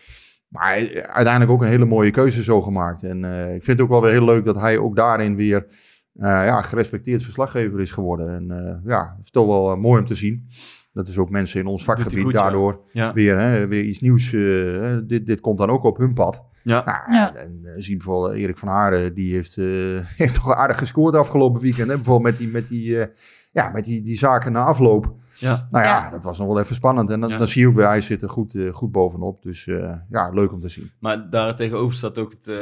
Maar 0.48 0.66
hij- 0.68 1.06
uiteindelijk 1.06 1.52
ook 1.52 1.62
een 1.62 1.68
hele 1.68 1.84
mooie 1.84 2.10
keuze 2.10 2.42
zo 2.42 2.62
gemaakt. 2.62 3.02
En 3.02 3.24
eh, 3.24 3.54
ik 3.54 3.62
vind 3.62 3.78
het 3.78 3.80
ook 3.80 3.88
wel 3.88 4.02
weer 4.02 4.10
heel 4.10 4.24
leuk 4.24 4.44
dat 4.44 4.60
hij 4.60 4.78
ook 4.78 4.96
daarin 4.96 5.36
weer 5.36 5.66
eh, 6.14 6.26
ja, 6.28 6.62
gerespecteerd 6.62 7.22
verslaggever 7.22 7.80
is 7.80 7.90
geworden. 7.92 8.28
En 8.34 8.80
ja, 8.86 9.12
het 9.16 9.24
is 9.24 9.30
toch 9.30 9.46
wel 9.46 9.76
mooi 9.76 10.00
om 10.00 10.06
te 10.06 10.14
zien. 10.14 10.48
Dat 10.92 11.08
is 11.08 11.18
ook 11.18 11.30
mensen 11.30 11.60
in 11.60 11.66
ons 11.66 11.84
vakgebied 11.84 12.22
goed, 12.24 12.32
daardoor 12.32 12.80
Ja. 12.92 13.12
weer, 13.12 13.38
hè, 13.38 13.66
weer 13.66 13.82
iets 13.84 14.00
nieuws. 14.00 14.32
eh, 14.32 14.96
dit, 15.04 15.26
dit 15.26 15.40
komt 15.40 15.58
dan 15.58 15.70
ook 15.70 15.82
op 15.84 15.96
hun 15.96 16.14
pad. 16.14 16.44
Ja. 16.62 16.82
Nou, 16.84 17.12
Ja. 17.12 17.34
En 17.34 17.60
eh, 17.64 17.72
zie 17.76 17.96
bijvoorbeeld 17.96 18.34
Erik 18.34 18.58
van 18.58 18.68
Haarden, 18.68 19.14
die 19.14 19.32
heeft, 19.34 19.56
eh, 19.58 19.64
heeft 20.20 20.34
toch 20.34 20.54
aardig 20.54 20.78
gescoord 20.78 21.14
afgelopen 21.14 21.60
weekend. 21.60 21.88
Hè? 21.88 21.94
Bijvoorbeeld 21.94 22.30
met 22.30 22.36
die, 22.36 22.48
met 22.48 22.68
die, 22.68 23.00
eh, 23.00 23.06
ja, 23.50 23.68
met 23.68 23.84
die, 23.84 24.02
die 24.02 24.18
zaken 24.18 24.52
na 24.52 24.64
afloop. 24.64 25.18
Ja. 25.38 25.68
Nou 25.70 25.84
ja, 25.84 25.90
Ja. 26.04 26.10
dat 26.10 26.24
was 26.24 26.38
nog 26.38 26.46
wel 26.46 26.58
even 26.60 26.74
spannend. 26.74 27.10
En 27.10 27.20
dan, 27.20 27.28
Ja. 27.30 27.36
dan 27.36 27.46
zie 27.46 27.62
je 27.62 27.68
ook 27.68 27.74
weer, 27.74 27.86
hij 27.86 28.00
zit 28.00 28.22
er 28.22 28.30
goed, 28.30 28.54
eh, 28.54 28.72
goed 28.72 28.92
bovenop. 28.92 29.42
Dus 29.42 29.66
eh, 29.66 29.92
ja, 30.10 30.28
leuk 30.30 30.52
om 30.52 30.58
te 30.58 30.68
zien. 30.68 30.90
Maar 30.98 31.30
daar 31.30 31.56
tegenover 31.56 31.96
staat 31.96 32.18
ook 32.18 32.30
het 32.32 32.48
eh, 32.48 32.56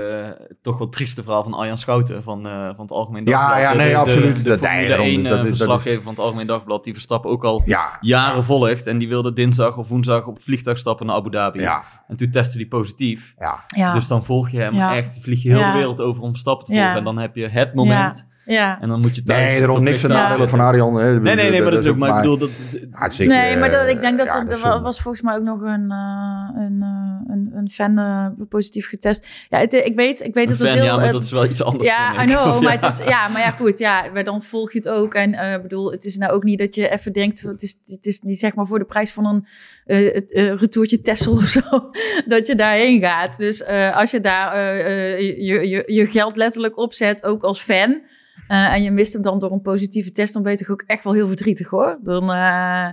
toch 0.63 0.79
wel 0.79 0.89
trieste 0.89 1.23
verhaal 1.23 1.43
van 1.43 1.55
Arjan 1.55 1.79
Schouten 1.79 2.23
van, 2.23 2.47
eh, 2.47 2.67
van 2.67 2.81
het 2.81 2.91
Algemeen 2.91 3.25
Ja, 3.25 3.31
Dagblad. 3.41 3.61
ja, 3.61 3.73
De- 3.73 3.77
nee, 3.79 3.91
de, 3.91 3.97
absoluut. 3.97 4.37
De, 4.37 4.43
de 4.43 4.49
Dat- 4.49 4.59
Formule 4.59 4.79
nee, 4.81 4.89
daarom, 4.89 5.07
1 5.07 5.15
dus 5.15 5.25
dat 5.25 5.33
is- 5.33 5.39
dat 5.43 5.53
is- 5.53 5.57
verslaggever 5.59 6.03
van 6.03 6.13
het 6.13 6.21
Algemeen 6.23 6.47
Dagblad, 6.47 6.85
die 6.85 6.93
Verstappen 6.93 7.31
ook 7.31 7.45
al 7.45 7.63
Ja, 7.65 7.97
jaren 8.01 8.45
volgt. 8.45 8.87
En 8.87 8.99
die 8.99 9.09
wilde 9.09 9.33
dinsdag 9.33 9.77
of 9.77 9.89
woensdag 9.89 10.27
op 10.27 10.35
het 10.35 10.45
vliegtuig 10.45 10.79
stappen 10.79 11.07
naar 11.07 11.17
Abu 11.17 11.31
Dhabi. 11.31 11.61
ja, 11.61 11.83
En 12.09 12.17
toen 12.17 12.31
testte 12.31 12.57
hij 12.59 12.67
positief. 12.67 13.35
ja. 13.39 13.65
Ja, 13.77 13.93
Dus 13.93 14.07
dan 14.09 14.25
volg 14.25 14.49
je 14.51 14.59
hem 14.59 14.75
Ja. 14.75 14.95
echt. 14.97 15.13
Die 15.13 15.23
vlieg 15.23 15.43
je 15.43 15.49
heel 15.49 15.59
Ja. 15.59 15.73
de 15.73 15.79
wereld 15.79 16.01
over 16.01 16.23
om 16.23 16.31
Verstappen 16.31 16.65
te 16.67 16.73
volgen. 16.73 16.91
Ja. 16.91 16.97
En 16.97 17.05
dan 17.05 17.19
heb 17.19 17.37
je 17.37 17.49
het 17.49 17.75
moment. 17.75 18.27
Ja. 18.53 18.81
En 18.81 18.89
dan 18.89 19.01
moet 19.01 19.17
je 19.17 19.23
thuis... 19.23 19.49
Nee, 19.49 19.59
daarom 19.59 19.83
niks 19.83 20.05
aan 20.05 20.11
nadelen 20.11 20.49
van. 20.49 20.61
Arjan. 20.61 20.95
Hè. 20.95 21.21
Nee, 21.21 21.35
nee, 21.35 21.51
nee, 21.51 21.63
maar 21.63 21.71
dat 21.71 21.85
is 21.85 21.91
ook... 21.91 21.97
Maar 21.97 22.09
ik 22.09 22.15
bedoel, 22.15 22.39
dat, 22.39 22.51
Ja, 22.93 23.09
zeker, 23.09 23.35
Nee, 23.35 23.57
maar 23.57 23.71
dat, 23.71 23.89
ik 23.89 24.01
denk 24.01 24.19
dat 24.19 24.27
ja, 24.27 24.39
er, 24.39 24.49
dat 24.49 24.65
er 24.65 24.81
was 24.81 25.01
volgens 25.01 25.23
mij 25.23 25.35
ook 25.35 25.43
nog 25.43 25.61
een, 25.61 25.91
eh, 25.91 26.63
een, 26.63 26.83
eh, 26.83 27.35
een, 27.35 27.51
een 27.55 27.71
fan 27.71 27.99
eh, 27.99 28.27
positief 28.49 28.89
getest. 28.89 29.27
Ja, 29.51 29.59
het, 29.59 29.73
ik 29.73 29.97
weet, 29.97 30.21
ik 30.21 30.35
weet 30.35 30.49
dat 30.49 30.59
het 30.59 30.73
heel... 30.73 30.85
ja, 30.85 30.97
maar 30.97 31.13
dat 31.13 31.25
is 31.25 31.31
wel 31.31 31.45
iets 31.45 31.63
anders. 31.63 31.85
Ja, 31.89 32.23
I 32.23 32.27
know, 32.27 32.49
Of 32.49 32.61
maar, 32.61 32.81
ja. 32.81 32.87
het 32.87 32.99
is, 32.99 33.07
ja, 33.07 33.29
maar 33.29 33.41
ja, 33.41 33.51
goed, 33.51 33.79
ja, 33.79 34.05
maar 34.13 34.25
dan 34.25 34.43
volg 34.43 34.73
je 34.73 34.79
het 34.79 34.89
ook. 34.89 35.15
En 35.15 35.35
eh, 35.35 35.55
ik 35.55 35.63
bedoel, 35.63 35.91
het 35.91 36.05
is 36.05 36.17
nou 36.17 36.33
ook 36.33 36.45
niet 36.45 36.59
dat 36.59 36.75
je 36.75 36.89
even 36.89 37.13
denkt, 37.13 37.41
het 37.41 37.63
is, 37.63 37.79
het 37.85 38.07
is 38.07 38.21
niet 38.21 38.39
zeg 38.39 38.55
maar 38.55 38.67
voor 38.67 38.79
de 38.79 38.85
prijs 38.85 39.13
van 39.13 39.27
een 39.27 39.47
eh, 39.89 40.15
het, 40.15 40.33
eh, 40.33 40.55
retourtje 40.55 41.01
Tessel 41.01 41.33
of 41.33 41.45
zo, 41.45 41.91
dat 42.27 42.47
je 42.47 42.55
daarheen 42.55 43.01
gaat. 43.01 43.37
Dus 43.37 43.63
eh, 43.63 43.97
als 43.97 44.11
je 44.11 44.21
daar 44.21 44.81
je, 45.21 45.69
je, 45.69 45.83
je 45.87 46.07
geld 46.07 46.37
letterlijk 46.37 46.79
opzet, 46.79 47.25
ook 47.25 47.43
als 47.43 47.61
fan, 47.61 48.01
eh, 48.49 48.73
en 48.73 48.83
je 48.83 48.91
mist 48.91 49.13
hem 49.13 49.23
dan 49.23 49.39
door 49.39 49.53
een 49.53 49.63
positieve 49.63 50.11
test, 50.11 50.33
dan 50.33 50.43
ben 50.43 50.53
je 50.53 50.59
toch 50.59 50.71
ook 50.71 50.85
echt 50.87 51.05
wel 51.05 51.13
heel 51.13 51.27
verdrietig 51.27 51.69
hoor. 51.69 51.99
Dan... 52.03 52.31
eh, 52.31 52.89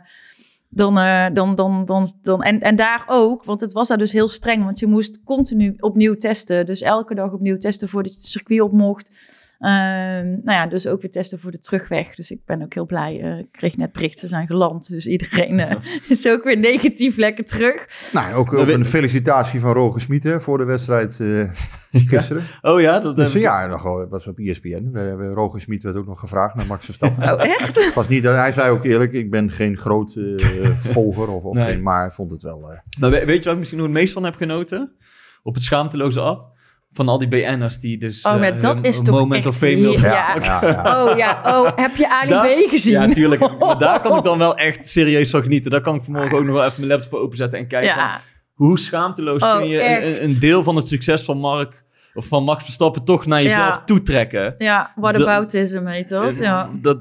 dan, 0.75 0.97
eh, 0.97 1.25
dan, 1.33 1.55
dan, 1.55 1.85
dan, 1.85 2.07
dan, 2.21 2.43
en, 2.43 2.59
en 2.59 2.75
daar 2.75 3.03
ook, 3.07 3.43
want 3.43 3.61
het 3.61 3.71
was 3.71 3.87
daar 3.87 3.97
dus 3.97 4.11
heel 4.11 4.27
streng, 4.27 4.63
want 4.63 4.79
je 4.79 4.87
moest 4.87 5.23
continu 5.23 5.75
opnieuw 5.79 6.15
testen. 6.15 6.65
Dus 6.65 6.81
elke 6.81 7.15
dag 7.15 7.31
opnieuw 7.31 7.57
testen 7.57 7.89
voordat 7.89 8.13
je 8.13 8.19
het 8.19 8.27
circuit 8.27 8.61
op 8.61 8.71
mocht. 8.71 9.11
Ehm, 9.59 10.25
nou 10.29 10.51
ja, 10.51 10.67
dus 10.67 10.87
ook 10.87 11.01
weer 11.01 11.11
testen 11.11 11.39
voor 11.39 11.51
de 11.51 11.59
terugweg. 11.59 12.15
Dus 12.15 12.31
ik 12.31 12.39
ben 12.45 12.61
ook 12.61 12.73
heel 12.73 12.85
blij. 12.85 13.21
eh, 13.21 13.37
ik 13.37 13.51
kreeg 13.51 13.77
net 13.77 13.91
bericht, 13.91 14.17
ze 14.17 14.27
zijn 14.27 14.47
geland. 14.47 14.89
Dus 14.89 15.07
iedereen 15.07 15.59
eh, 15.59 15.75
is 16.09 16.27
ook 16.27 16.43
weer 16.43 16.57
negatief 16.57 17.17
lekker 17.17 17.45
terug. 17.45 18.09
Nou, 18.13 18.33
ook, 18.33 18.53
ook 18.53 18.67
een 18.67 18.85
felicitatie 18.85 19.59
van 19.59 19.73
Roger 19.73 20.01
Smit 20.01 20.23
hè, 20.23 20.41
voor 20.41 20.57
de 20.57 20.63
wedstrijd 20.63 21.19
eh, 21.19 21.49
gisteren. 22.11 22.43
Oh 22.61 22.81
ja, 22.81 22.99
dat 22.99 23.15
Dus 23.15 23.33
ja, 23.33 23.65
nog, 23.67 23.83
was 24.09 24.27
op 24.27 24.39
ESPN. 24.39 24.89
We, 24.91 25.15
we- 25.15 25.27
Roger 25.33 25.61
Smit 25.61 25.83
werd 25.83 25.95
ook 25.95 26.05
nog 26.07 26.19
gevraagd 26.19 26.55
naar 26.55 26.65
Max 26.65 26.85
Verstappen. 26.85 27.33
Oh, 27.33 27.43
echt? 27.43 27.93
Was 27.93 28.07
niet, 28.07 28.23
hij 28.23 28.51
zei 28.51 28.69
ook 28.71 28.85
eerlijk, 28.85 29.11
ik 29.13 29.29
ben 29.31 29.51
geen 29.51 29.77
groot 29.77 30.17
volger, 30.93 31.27
of, 31.27 31.43
of 31.43 31.55
Nee. 31.55 31.65
geen, 31.65 31.81
maar 31.81 31.99
hij 32.01 32.11
vond 32.11 32.31
het 32.31 32.41
wel... 32.41 32.71
eh, 32.71 32.79
we- 33.09 33.25
weet 33.25 33.37
je 33.37 33.43
wat 33.43 33.51
ik 33.53 33.57
misschien 33.57 33.79
nog 33.79 33.87
het 33.87 33.95
meest 33.97 34.13
van 34.13 34.23
heb 34.23 34.35
genoten? 34.35 34.91
Op 35.43 35.53
het 35.53 35.63
schaamteloze 35.63 36.19
af. 36.21 36.39
Van 36.95 37.07
al 37.09 37.17
die 37.17 37.27
BN'ers 37.27 37.79
die 37.79 37.97
dus... 37.97 38.25
Oh, 38.25 38.39
maar 38.39 38.53
eh, 38.53 38.59
dat 38.59 38.85
is 38.85 38.97
toch 38.97 39.07
Moment 39.19 39.45
echt 39.45 39.47
of 39.47 39.57
fame 39.57 39.75
wilden- 39.81 40.01
ja, 40.01 40.35
Ja. 40.35 40.59
ja, 40.61 40.67
ja. 40.83 41.03
Oh 41.09 41.17
ja, 41.17 41.41
oh, 41.45 41.71
heb 41.75 41.95
je 41.95 42.09
Ali 42.09 42.29
Daar- 42.29 42.47
B 42.47 42.69
gezien? 42.69 42.91
Ja, 42.93 43.07
tuurlijk. 43.13 43.59
Maar 43.59 43.77
daar 43.77 44.01
kan 44.01 44.17
ik 44.17 44.23
dan 44.23 44.37
wel 44.37 44.55
echt 44.57 44.89
serieus 44.89 45.29
van 45.29 45.41
genieten. 45.41 45.71
Daar 45.71 45.81
kan 45.81 45.95
ik 45.95 46.03
vanmorgen 46.03 46.37
ook 46.37 46.43
nog 46.45 46.55
wel 46.55 46.63
even 46.65 46.75
mijn 46.77 46.91
laptop 46.91 47.09
voor 47.11 47.19
openzetten 47.19 47.59
en 47.59 47.67
kijken. 47.67 47.93
Van 47.95 48.09
hoe 48.53 48.79
schaamteloos 48.79 49.41
Oh, 49.43 49.57
kun 49.57 49.67
je 49.67 50.21
een, 50.21 50.39
deel 50.39 50.63
van 50.63 50.75
het 50.75 50.87
succes 50.87 51.23
van 51.23 51.37
Mark 51.37 51.83
of 52.13 52.25
van 52.27 52.43
Max 52.43 52.63
Verstappen 52.63 53.03
toch 53.03 53.25
naar 53.25 53.41
jezelf 53.43 53.75
Ja. 53.75 53.83
toetrekken? 53.85 54.55
Ja, 54.57 54.91
what 54.95 55.15
aboutism 55.15 55.85
heet 55.85 56.09
dat. 56.09 56.37
Ja. 56.37 56.69
Dat, 56.81 56.97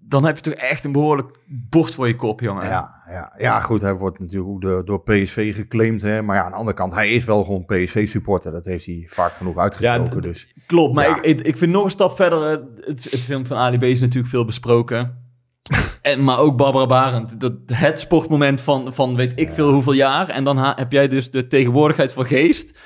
dan 0.00 0.24
heb 0.24 0.36
je 0.36 0.42
toch 0.42 0.52
echt 0.52 0.84
een 0.84 0.92
behoorlijk 0.92 1.38
borst 1.46 1.94
voor 1.94 2.06
je 2.06 2.16
kop, 2.16 2.40
jongen. 2.40 2.66
Ja, 2.68 3.02
ja, 3.10 3.32
ja, 3.38 3.60
goed, 3.60 3.80
hij 3.80 3.94
wordt 3.94 4.18
natuurlijk 4.18 4.50
ook 4.50 4.60
door, 4.60 4.84
door 4.84 5.02
PSV 5.02 5.54
geclaimd. 5.54 6.02
Hè? 6.02 6.22
Maar 6.22 6.36
ja, 6.36 6.44
aan 6.44 6.50
de 6.50 6.56
andere 6.56 6.76
kant, 6.76 6.94
hij 6.94 7.10
is 7.10 7.24
wel 7.24 7.44
gewoon 7.44 7.64
PSV-supporter. 7.64 8.52
Dat 8.52 8.64
heeft 8.64 8.86
hij 8.86 9.04
vaak 9.08 9.32
genoeg 9.32 9.56
uitgesproken. 9.56 10.14
Ja, 10.14 10.20
dus. 10.20 10.52
Klopt, 10.66 10.94
maar 10.94 11.08
Ja. 11.08 11.22
ik, 11.22 11.40
ik, 11.40 11.56
vind 11.56 11.72
nog 11.72 11.84
een 11.84 11.90
stap 11.90 12.16
verder. 12.16 12.50
Het, 12.80 13.10
het 13.10 13.20
film 13.20 13.46
van 13.46 13.56
Ali 13.56 13.78
B 13.78 13.82
is 13.82 14.00
natuurlijk 14.00 14.28
veel 14.28 14.44
besproken. 14.44 15.24
En, 16.02 16.24
maar 16.24 16.38
ook 16.38 16.56
Barbara 16.56 16.86
Barend. 16.86 17.40
Dat, 17.40 17.52
het 17.66 18.00
sportmoment 18.00 18.60
van, 18.60 18.94
van 18.94 19.16
weet 19.16 19.32
ik 19.34 19.52
veel 19.52 19.72
hoeveel 19.72 19.92
jaar. 19.92 20.28
En 20.28 20.44
dan 20.44 20.58
heb 20.58 20.92
jij 20.92 21.08
dus 21.08 21.30
de 21.30 21.46
tegenwoordigheid 21.46 22.12
van 22.12 22.26
geest. 22.26 22.78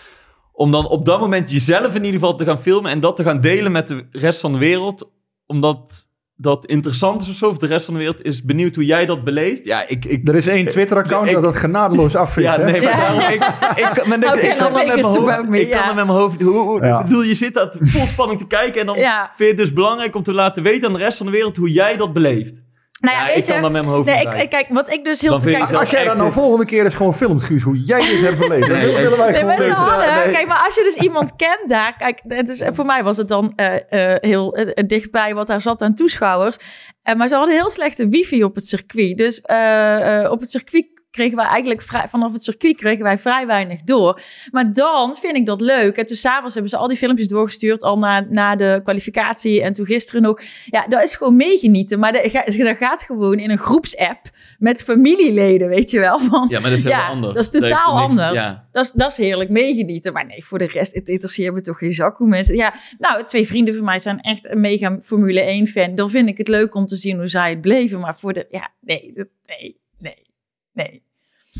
Om 0.52 0.70
dan 0.70 0.88
op 0.88 1.04
dat 1.04 1.20
moment 1.20 1.50
jezelf 1.50 1.94
in 1.94 2.04
ieder 2.04 2.20
geval 2.20 2.36
te 2.36 2.44
gaan 2.44 2.60
filmen. 2.60 2.90
En 2.90 3.00
dat 3.00 3.16
te 3.16 3.22
gaan 3.22 3.40
delen 3.40 3.72
met 3.72 3.88
de 3.88 4.06
rest 4.10 4.40
van 4.40 4.52
de 4.52 4.58
wereld. 4.58 5.10
Omdat 5.46 6.08
dat 6.42 6.66
interessant 6.66 7.22
is 7.22 7.28
of 7.28 7.34
zo. 7.34 7.48
Of 7.48 7.58
de 7.58 7.66
rest 7.66 7.84
van 7.84 7.94
de 7.94 8.00
wereld 8.00 8.24
is 8.24 8.42
benieuwd 8.42 8.74
hoe 8.74 8.84
jij 8.84 9.06
dat 9.06 9.24
beleeft. 9.24 9.64
Ja, 9.64 9.88
ik... 9.88 10.04
ik 10.04 10.28
Er 10.28 10.34
is 10.34 10.46
één 10.46 10.68
Twitter-account 10.68 11.32
dat 11.32 11.42
dat 11.42 11.56
genadeloos 11.56 12.14
afvindt. 12.24 12.48
ja, 12.48 12.56
nee, 12.56 12.72
maar 12.82 12.90
Ja. 12.90 12.96
daarom, 12.96 13.20
ik, 13.20 13.32
ik, 13.32 13.42
ik, 13.84 13.86
kan 13.94 14.08
dan 14.10 14.20
dat 14.20 14.34
met 14.34 14.86
mijn 14.86 14.98
ik 14.98 15.04
hoofd, 15.04 15.52
ik 15.52 15.70
kan 15.70 15.86
dat 15.86 15.94
met 15.94 16.06
mijn 16.06 16.18
hoofd, 16.18 16.42
hoe, 16.42 16.54
hoe, 16.56 16.84
Ja. 16.84 16.98
ik 16.98 17.04
bedoel, 17.06 17.22
je 17.22 17.34
zit 17.34 17.54
dat 17.54 17.76
vol 17.80 18.06
spanning 18.06 18.38
te 18.38 18.46
kijken 18.46 18.80
en 18.80 18.86
dan 18.86 18.98
Ja. 18.98 19.22
vind 19.24 19.38
je 19.38 19.44
het 19.46 19.56
dus 19.56 19.72
belangrijk 19.72 20.16
om 20.16 20.22
te 20.22 20.32
laten 20.34 20.62
weten 20.62 20.86
aan 20.88 20.92
de 20.92 20.98
rest 20.98 21.16
van 21.16 21.26
de 21.26 21.32
wereld 21.32 21.56
hoe 21.56 21.70
jij 21.72 21.96
dat 21.96 22.12
beleeft. 22.12 22.54
Nou 23.00 23.16
ja, 23.16 23.20
Ja, 23.20 23.26
weet 23.26 23.36
ik 23.36 23.44
kan 23.44 23.54
je, 23.54 23.60
dat 23.62 23.72
met 23.72 23.82
mijn 23.82 23.94
hoofd 23.94 24.06
nee, 24.06 24.42
ik, 24.42 24.50
kijk, 24.50 24.66
wat 24.68 24.90
ik 24.90 25.04
dus 25.04 25.20
heel... 25.20 25.30
Dan 25.30 25.40
vind 25.40 25.52
ik 25.52 25.58
kijk, 25.58 25.70
zelf 25.70 25.80
Als 25.80 25.90
jij 25.90 26.04
dat 26.04 26.16
nou 26.16 26.32
volgende 26.32 26.64
keer 26.64 26.84
eens 26.84 26.94
gewoon 26.94 27.14
filmt, 27.14 27.42
Guus, 27.42 27.62
hoe 27.62 27.78
jij 27.84 28.06
dit 28.06 28.20
hebt 28.20 28.38
beleefd. 28.38 28.68
Dat 28.68 28.76
Nee, 28.76 28.86
willen 28.86 29.02
willen 29.02 29.18
wij 29.18 29.30
Nee, 29.32 29.56
gewoon 29.56 29.74
hadden, 29.74 30.14
Nee. 30.14 30.32
kijk, 30.32 30.46
maar 30.46 30.62
als 30.64 30.74
je 30.74 30.82
dus 30.82 30.94
iemand 30.94 31.36
kent 31.36 31.68
daar... 31.68 31.96
Kijk, 31.96 32.20
het 32.28 32.48
is, 32.48 32.62
voor 32.72 32.84
mij 32.84 33.02
was 33.02 33.16
het 33.16 33.28
dan 33.28 33.52
eh, 33.56 34.12
eh, 34.14 34.16
heel 34.20 34.54
eh, 34.56 34.86
dichtbij 34.86 35.34
wat 35.34 35.46
daar 35.46 35.60
zat 35.60 35.82
aan 35.82 35.94
toeschouwers. 35.94 36.56
Maar 37.16 37.28
ze 37.28 37.34
hadden 37.34 37.54
heel 37.54 37.70
slechte 37.70 38.08
wifi 38.08 38.44
op 38.44 38.54
het 38.54 38.64
circuit. 38.66 39.16
Dus 39.16 39.40
eh, 39.40 40.22
eh, 40.24 40.30
op 40.30 40.40
het 40.40 40.50
circuit 40.50 40.99
kregen 41.10 41.36
wij 41.36 41.46
eigenlijk 41.46 41.82
vrij, 41.82 42.08
vanaf 42.08 42.32
het 42.32 42.42
circuit 42.42 42.76
kregen 42.76 43.02
wij 43.04 43.18
vrij 43.18 43.46
weinig 43.46 43.82
door. 43.82 44.20
Maar 44.50 44.72
dan 44.72 45.14
vind 45.16 45.36
ik 45.36 45.46
dat 45.46 45.60
leuk. 45.60 45.96
En 45.96 46.06
toen 46.06 46.16
s'avonds 46.16 46.54
hebben 46.54 46.70
ze 46.72 46.76
al 46.76 46.88
die 46.88 46.96
filmpjes 46.96 47.28
doorgestuurd, 47.28 47.82
al 47.82 47.98
na, 47.98 48.26
na 48.30 48.56
de 48.56 48.80
kwalificatie. 48.82 49.62
En 49.62 49.72
toen 49.72 49.86
gisteren 49.86 50.22
nog. 50.22 50.40
Ja, 50.66 50.86
dat 50.86 51.02
is 51.02 51.14
gewoon 51.14 51.36
meegenieten. 51.36 51.98
Maar 51.98 52.12
dat, 52.12 52.22
ga- 52.30 52.64
dat 52.64 52.76
gaat 52.76 53.02
gewoon 53.02 53.38
in 53.38 53.50
een 53.50 53.58
groepsapp 53.58 54.20
met 54.58 54.82
familieleden, 54.82 55.68
weet 55.68 55.90
je 55.90 55.98
wel. 56.00 56.18
Van, 56.18 56.46
Ja, 56.50 56.60
maar 56.60 56.70
dat 56.70 56.78
is 56.78 56.84
ja, 56.84 56.90
helemaal 56.90 57.10
anders. 57.14 57.34
dat 57.34 57.44
is 57.44 57.60
totaal 57.60 57.94
er 57.96 58.02
niks- 58.02 58.18
anders. 58.18 58.40
ja. 58.40 58.68
Dat, 58.72 58.84
is, 58.84 58.92
dat 58.92 59.10
is 59.10 59.16
heerlijk 59.16 59.50
meegenieten. 59.50 60.12
Maar 60.12 60.26
nee, 60.26 60.44
voor 60.44 60.58
de 60.58 60.66
rest, 60.66 60.94
het 60.94 61.08
interesseert 61.08 61.54
me 61.54 61.60
toch 61.60 61.78
geen 61.78 61.90
zak 61.90 62.16
hoe 62.16 62.28
mensen... 62.28 62.54
Ja, 62.56 62.74
nou, 62.98 63.24
twee 63.24 63.46
vrienden 63.46 63.74
van 63.74 63.84
mij 63.84 63.98
zijn 63.98 64.20
echt 64.20 64.50
een 64.50 64.60
mega 64.60 64.98
Formule 65.02 65.64
1-fan. 65.66 65.94
Dan 65.94 66.10
vind 66.10 66.28
ik 66.28 66.38
het 66.38 66.48
leuk 66.48 66.74
om 66.74 66.86
te 66.86 66.96
zien 66.96 67.16
hoe 67.16 67.26
zij 67.26 67.50
het 67.50 67.60
bleven. 67.60 68.00
Maar 68.00 68.18
voor 68.18 68.32
de... 68.32 68.46
Ja, 68.50 68.68
nee, 68.80 69.12
nee, 69.46 69.78
nee. 70.82 71.02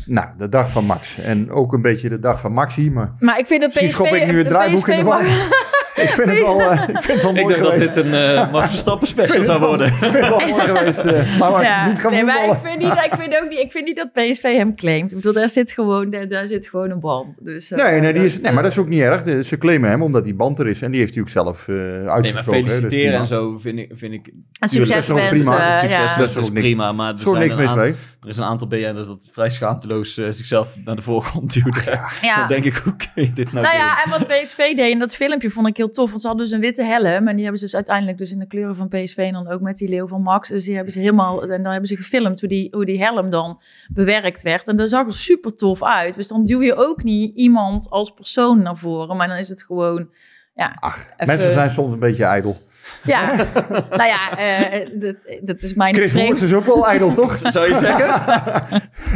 Nou, 0.05 0.27
de 0.37 0.49
dag 0.49 0.69
van 0.69 0.85
Max. 0.85 1.17
En 1.19 1.51
ook 1.51 1.73
een 1.73 1.81
beetje 1.81 2.09
de 2.09 2.19
dag 2.19 2.39
van 2.39 2.51
Maxi. 2.53 2.91
Maar 2.91 3.15
Maar 3.19 3.39
ik 3.39 3.47
vind 3.47 3.61
dat 3.61 3.69
PSV... 3.69 3.81
Misschien 3.81 4.05
schop 4.07 4.17
ik 4.17 4.27
nu 4.27 4.37
het 4.37 4.47
draaiboek 4.49 4.87
in 4.87 4.97
de 4.97 5.03
war. 5.03 5.21
ik 6.05 6.09
vind 6.09 6.29
het 6.31 6.39
wel, 6.39 6.61
eh, 6.61 6.81
ik 6.89 7.01
vind 7.01 7.07
het 7.13 7.21
wel 7.21 7.35
Ik 7.35 7.41
mooi 7.41 7.47
denk 7.55 7.63
dat 7.63 7.71
geweest. 7.73 7.93
dit 7.95 8.05
een 8.05 8.13
eh 8.13 8.51
Max 8.51 8.69
Verstappen 8.69 9.07
Ik 9.07 9.13
special 9.13 9.37
het 9.37 9.45
zou 9.45 9.59
worden. 9.59 9.87
Ik 9.87 9.93
vind 9.93 10.13
het 10.13 10.27
wel 10.29 10.39
mooi 10.47 10.63
geweest. 10.71 10.97
eh, 10.99 11.39
maar 11.39 11.51
Max, 11.51 11.63
Ja, 11.65 11.87
niet 11.87 11.99
gaan 11.99 12.11
nee, 12.11 12.23
maar 12.23 12.45
ik 12.45 12.57
vind, 12.63 12.77
niet, 12.77 12.87
ik, 12.91 13.11
vind 13.17 13.41
ook 13.41 13.49
niet, 13.49 13.59
ik 13.59 13.71
vind 13.71 13.85
niet 13.85 13.95
dat 13.95 14.11
PSV 14.13 14.41
hem 14.41 14.75
claimt. 14.75 15.09
Ik 15.09 15.15
bedoel, 15.15 15.33
daar 15.33 15.49
zit 15.49 15.71
gewoon, 15.71 16.09
daar, 16.09 16.27
daar 16.27 16.47
zit 16.47 16.67
gewoon 16.67 16.89
een 16.89 16.99
band. 16.99 17.45
Dus, 17.45 17.71
eh, 17.71 17.83
Nee, 17.85 17.99
nee, 18.01 18.13
die 18.13 18.25
is, 18.25 18.39
nee, 18.39 18.51
maar 18.51 18.63
dat 18.63 18.71
is 18.71 18.77
ook 18.77 18.87
niet 18.87 19.01
erg. 19.01 19.45
Ze 19.45 19.57
claimen 19.57 19.89
hem 19.89 20.01
omdat 20.01 20.23
die 20.23 20.35
band 20.35 20.59
er 20.59 20.67
is. 20.67 20.81
En 20.81 20.91
die 20.91 20.99
heeft 20.99 21.13
hij 21.13 21.21
ook 21.23 21.29
zelf 21.29 21.67
eh 21.67 21.75
Nee, 21.75 21.99
maar 22.03 22.09
uitgesproken. 22.13 22.53
hè, 22.59 22.63
dus 22.65 22.73
feliciteren 22.75 23.19
en 23.19 23.27
zo 23.27 23.57
vind 23.57 23.79
ik... 23.79 23.91
Vind 23.93 24.13
ik 24.13 24.27
Een 24.59 24.69
succes 24.69 25.05
dat 25.05 25.17
is 25.19 25.29
prima. 25.29 25.71
eh, 25.71 25.79
Succes, 25.79 26.13
ja. 26.13 26.17
dat 26.19 26.29
is 26.29 26.37
ook 26.37 26.43
niks- 26.51 26.59
prima. 26.67 26.91
Maar 26.91 27.07
er, 27.07 27.13
is 27.15 27.21
zijn 27.21 27.35
niks 27.39 27.53
een 27.53 27.59
mis 27.59 27.73
mee. 27.73 27.95
Er 28.21 28.27
is 28.29 28.37
een 28.37 28.43
aantal 28.43 28.67
BN'ers 28.67 29.07
dat 29.07 29.29
vrij 29.31 29.49
schaamteloos 29.49 30.17
eh, 30.17 30.29
zichzelf 30.29 30.75
naar 30.85 30.95
de 30.95 31.01
voorgrond 31.01 31.53
duwde. 31.53 31.79
Ja. 32.21 32.37
Dan 32.39 32.47
denk 32.47 32.63
ik, 32.65 32.75
hoe 32.75 32.95
kun 32.95 33.09
je 33.23 33.33
dit 33.33 33.51
nou, 33.51 33.65
Nou 33.65 33.77
doen? 33.77 33.85
ja, 33.85 34.03
en 34.03 34.09
wat 34.09 34.27
PSV 34.27 34.57
deed 34.57 34.91
in 34.91 34.99
dat 34.99 35.15
filmpje 35.15 35.49
vond 35.49 35.67
ik 35.67 35.77
heel 35.77 35.89
tof. 35.89 36.09
Want 36.09 36.21
ze 36.21 36.27
hadden 36.27 36.45
dus 36.45 36.55
een 36.55 36.61
witte 36.61 36.83
helm. 36.83 37.27
En 37.27 37.33
die 37.35 37.41
hebben 37.41 37.57
ze 37.59 37.65
dus 37.65 37.75
uiteindelijk 37.75 38.17
dus 38.17 38.31
in 38.31 38.39
de 38.39 38.47
kleuren 38.47 38.75
van 38.75 38.87
PSV 38.87 39.17
en 39.17 39.33
dan 39.33 39.47
ook 39.47 39.61
met 39.61 39.77
die 39.77 39.89
leeuw 39.89 40.07
van 40.07 40.21
Max. 40.21 40.49
Dus 40.49 40.65
die 40.65 40.75
hebben 40.75 40.93
ze 40.93 40.99
helemaal, 40.99 41.41
en 41.41 41.63
dan 41.63 41.71
hebben 41.71 41.89
ze 41.89 41.95
gefilmd 41.95 42.39
hoe 42.39 42.49
die, 42.49 42.67
hoe 42.71 42.85
die 42.85 43.03
helm 43.03 43.29
dan 43.29 43.61
bewerkt 43.93 44.41
werd. 44.41 44.67
En 44.67 44.75
dat 44.75 44.89
zag 44.89 45.07
er 45.07 45.13
super 45.15 45.55
tof 45.55 45.83
uit. 45.83 46.15
Dus 46.15 46.27
dan 46.27 46.45
duw 46.45 46.61
je 46.61 46.75
ook 46.75 47.03
niet 47.03 47.35
iemand 47.35 47.89
als 47.89 48.11
persoon 48.11 48.61
naar 48.61 48.77
voren. 48.77 49.17
Maar 49.17 49.27
dan 49.27 49.37
is 49.37 49.49
het 49.49 49.63
gewoon, 49.63 50.09
ja. 50.55 50.77
Ach, 50.79 50.97
even- 50.99 51.27
mensen 51.27 51.51
zijn 51.51 51.69
soms 51.69 51.93
een 51.93 51.99
beetje 51.99 52.23
ijdel. 52.25 52.57
Ja, 53.03 53.35
nou 53.89 54.03
ja, 54.03 54.37
eh, 54.37 54.87
dat, 54.93 55.15
dat 55.41 55.61
is 55.61 55.73
mij 55.73 55.91
niet 55.91 55.99
Chris 55.99 56.11
vreemd. 56.11 56.41
is 56.41 56.53
ook 56.53 56.65
wel 56.65 56.87
ijdel, 56.87 57.13
toch? 57.13 57.35
Zou 57.51 57.67
je 57.67 57.75
zeggen? 57.75 58.21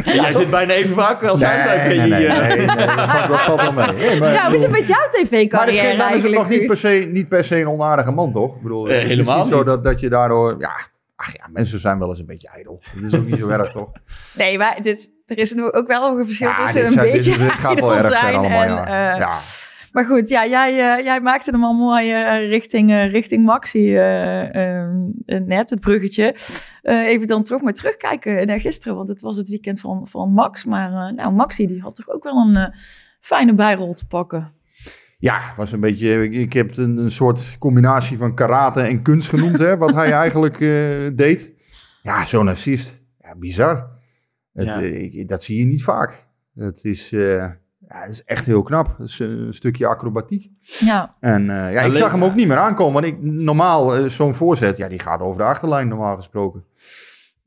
Jij 0.22 0.32
zit 0.32 0.50
bijna 0.50 0.72
even 0.72 0.94
vaak 0.94 1.22
als 1.24 1.40
hij 1.40 1.64
bij 1.64 1.76
nee, 1.76 2.00
VI. 2.00 2.08
nee, 2.08 2.28
nee, 2.28 2.38
nee, 2.38 2.56
nee, 2.56 2.66
dat, 2.66 3.10
valt, 3.10 3.28
dat 3.28 3.40
valt 3.42 3.60
wel 3.60 3.72
mee. 3.72 3.92
Nee, 3.92 4.18
maar, 4.18 4.32
Ja, 4.32 4.46
hoe 4.46 4.54
is 4.54 4.62
het 4.62 4.70
met 4.70 4.86
jouw 4.86 4.98
maar 4.98 5.08
dat 5.10 5.20
is, 5.20 5.28
tv-carrière 5.28 5.88
geen- 5.88 5.98
dan 5.98 6.08
is 6.08 6.14
het 6.14 6.22
eigenlijk? 6.22 6.40
nog 6.40 6.48
niet 6.48 6.66
per, 6.66 6.76
se, 6.76 7.08
niet 7.12 7.28
per 7.28 7.44
se 7.44 7.60
een 7.60 7.68
onaardige 7.68 8.10
man, 8.12 8.32
toch? 8.32 8.56
Ik 8.56 8.62
bedoel, 8.62 8.86
Eh, 8.88 8.92
het 8.94 9.02
is 9.02 9.08
helemaal 9.08 9.38
niet 9.38 9.48
zo 9.52 9.64
dat, 9.64 9.84
dat 9.84 10.00
je 10.00 10.08
daardoor... 10.08 10.56
Ja, 10.58 10.76
ach 11.16 11.32
ja, 11.32 11.44
mensen 11.52 11.78
zijn 11.78 11.98
wel 11.98 12.08
eens 12.08 12.18
een 12.18 12.26
beetje 12.26 12.48
ijdel. 12.48 12.82
Dat 12.94 13.12
is 13.12 13.18
ook 13.18 13.26
niet 13.26 13.38
zo 13.38 13.48
erg, 13.48 13.70
toch? 13.70 13.88
Nee, 14.34 14.58
maar 14.58 14.78
dit, 14.82 15.10
er 15.26 15.38
is 15.38 15.58
ook 15.60 15.86
wel 15.86 16.18
een 16.18 16.24
verschil 16.24 16.48
Ja, 16.48 16.64
tussen 16.64 16.80
dit, 16.82 16.90
een 16.96 17.02
dit, 17.02 17.12
beetje 17.12 17.38
dit 17.38 17.52
gaat 17.52 17.80
wel 17.80 17.92
ijdel 17.92 17.92
erg 17.92 18.00
ver 18.06 18.16
zijn 18.18 18.34
allemaal, 18.34 18.62
en, 18.62 18.68
ja. 18.74 19.12
eh, 19.14 19.18
ja. 19.18 19.32
Maar 19.96 20.04
goed, 20.06 20.28
ja, 20.28 20.46
jij, 20.46 20.70
eh, 20.98 21.04
jij 21.04 21.20
maakte 21.20 21.50
hem 21.50 21.64
al 21.64 21.72
mooi 21.72 22.12
eh, 22.12 22.48
richting, 22.48 22.90
eh, 22.90 23.10
richting 23.10 23.44
Maxi 23.44 23.96
eh, 23.96 24.54
ehm, 24.54 25.10
eh, 25.26 25.40
net, 25.40 25.70
het 25.70 25.80
bruggetje. 25.80 26.34
Eh, 26.82 27.06
even 27.06 27.26
dan 27.26 27.42
toch 27.42 27.62
maar 27.62 27.72
terugkijken 27.72 28.46
naar 28.46 28.60
gisteren, 28.60 28.96
want 28.96 29.08
het 29.08 29.20
was 29.20 29.36
het 29.36 29.48
weekend 29.48 29.80
van, 29.80 30.06
van 30.08 30.32
Max. 30.32 30.64
Maar 30.64 31.14
nou, 31.14 31.32
Maxi 31.32 31.66
die 31.66 31.80
had 31.80 31.94
toch 31.96 32.08
ook 32.08 32.24
wel 32.24 32.36
een 32.48 32.56
eh, 32.56 32.74
fijne 33.20 33.54
bijrol 33.54 33.92
te 33.92 34.06
pakken. 34.06 34.52
Ja, 35.18 35.40
was 35.56 35.72
een 35.72 35.80
beetje. 35.80 36.28
Ik, 36.30 36.52
heb 36.52 36.68
het 36.68 36.76
een, 36.76 36.96
een 36.96 37.10
soort 37.10 37.56
combinatie 37.58 38.18
van 38.18 38.34
karate 38.34 38.80
en 38.80 39.02
kunst 39.02 39.28
genoemd, 39.28 39.58
hè, 39.58 39.76
wat 39.76 39.94
hij 39.94 40.12
eigenlijk 40.22 40.60
eh, 40.60 41.10
deed. 41.14 41.52
Ja, 42.02 42.24
zo'n 42.24 42.48
assist. 42.48 43.00
Ja, 43.20 43.34
bizar. 43.36 43.90
Het, 44.52 44.66
Ja. 44.66 44.78
ik- 44.78 45.28
dat 45.28 45.42
zie 45.42 45.58
je 45.58 45.64
niet 45.64 45.82
vaak. 45.82 46.26
Het 46.54 46.84
is, 46.84 47.12
eh, 47.12 47.50
ja, 47.88 48.00
het 48.00 48.10
is 48.10 48.24
echt 48.24 48.44
heel 48.44 48.62
knap. 48.62 48.98
Het 48.98 49.08
is 49.08 49.18
een 49.18 49.54
stukje 49.54 49.86
acrobatiek. 49.86 50.50
Ja, 50.60 51.14
En 51.20 51.50
eh, 51.50 51.72
ja, 51.72 51.80
ik 51.80 51.94
zag 51.94 52.12
hem 52.12 52.24
ook 52.24 52.34
niet 52.34 52.46
meer 52.48 52.56
aankomen. 52.56 52.92
Want 52.92 53.06
ik, 53.06 53.22
normaal, 53.22 53.94
eh, 53.96 54.08
zo'n 54.08 54.34
voorzet, 54.34 54.76
ja, 54.76 54.88
die 54.88 54.98
gaat 54.98 55.20
over 55.20 55.38
de 55.38 55.46
achterlijn 55.46 55.88
normaal 55.88 56.16
gesproken. 56.16 56.64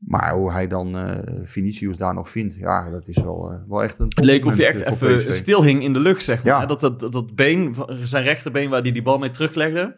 Maar 0.00 0.34
hoe 0.34 0.52
hij 0.52 0.66
dan 0.68 0.96
eh 0.98 1.40
Vinicius 1.44 1.96
daar 1.96 2.14
nog 2.14 2.30
vindt, 2.30 2.54
ja, 2.54 2.90
dat 2.90 3.08
is 3.08 3.22
wel, 3.22 3.50
eh, 3.50 3.58
wel 3.68 3.82
echt 3.82 3.98
een 3.98 4.06
Het 4.08 4.24
leek 4.24 4.44
of 4.44 4.56
je 4.56 4.66
echt 4.66 4.82
eh, 4.82 4.92
even 4.92 5.16
PSV. 5.16 5.32
stil 5.32 5.64
hing 5.64 5.82
in 5.82 5.92
de 5.92 6.00
lucht, 6.00 6.24
zeg 6.24 6.44
maar. 6.44 6.60
Ja. 6.60 6.66
Dat, 6.66 6.80
dat, 6.80 7.00
dat, 7.00 7.12
dat 7.12 7.34
been, 7.34 7.76
zijn 7.88 8.24
rechterbeen 8.24 8.70
waar 8.70 8.82
hij 8.82 8.92
die 8.92 9.02
bal 9.02 9.18
mee 9.18 9.30
teruglegde, 9.30 9.96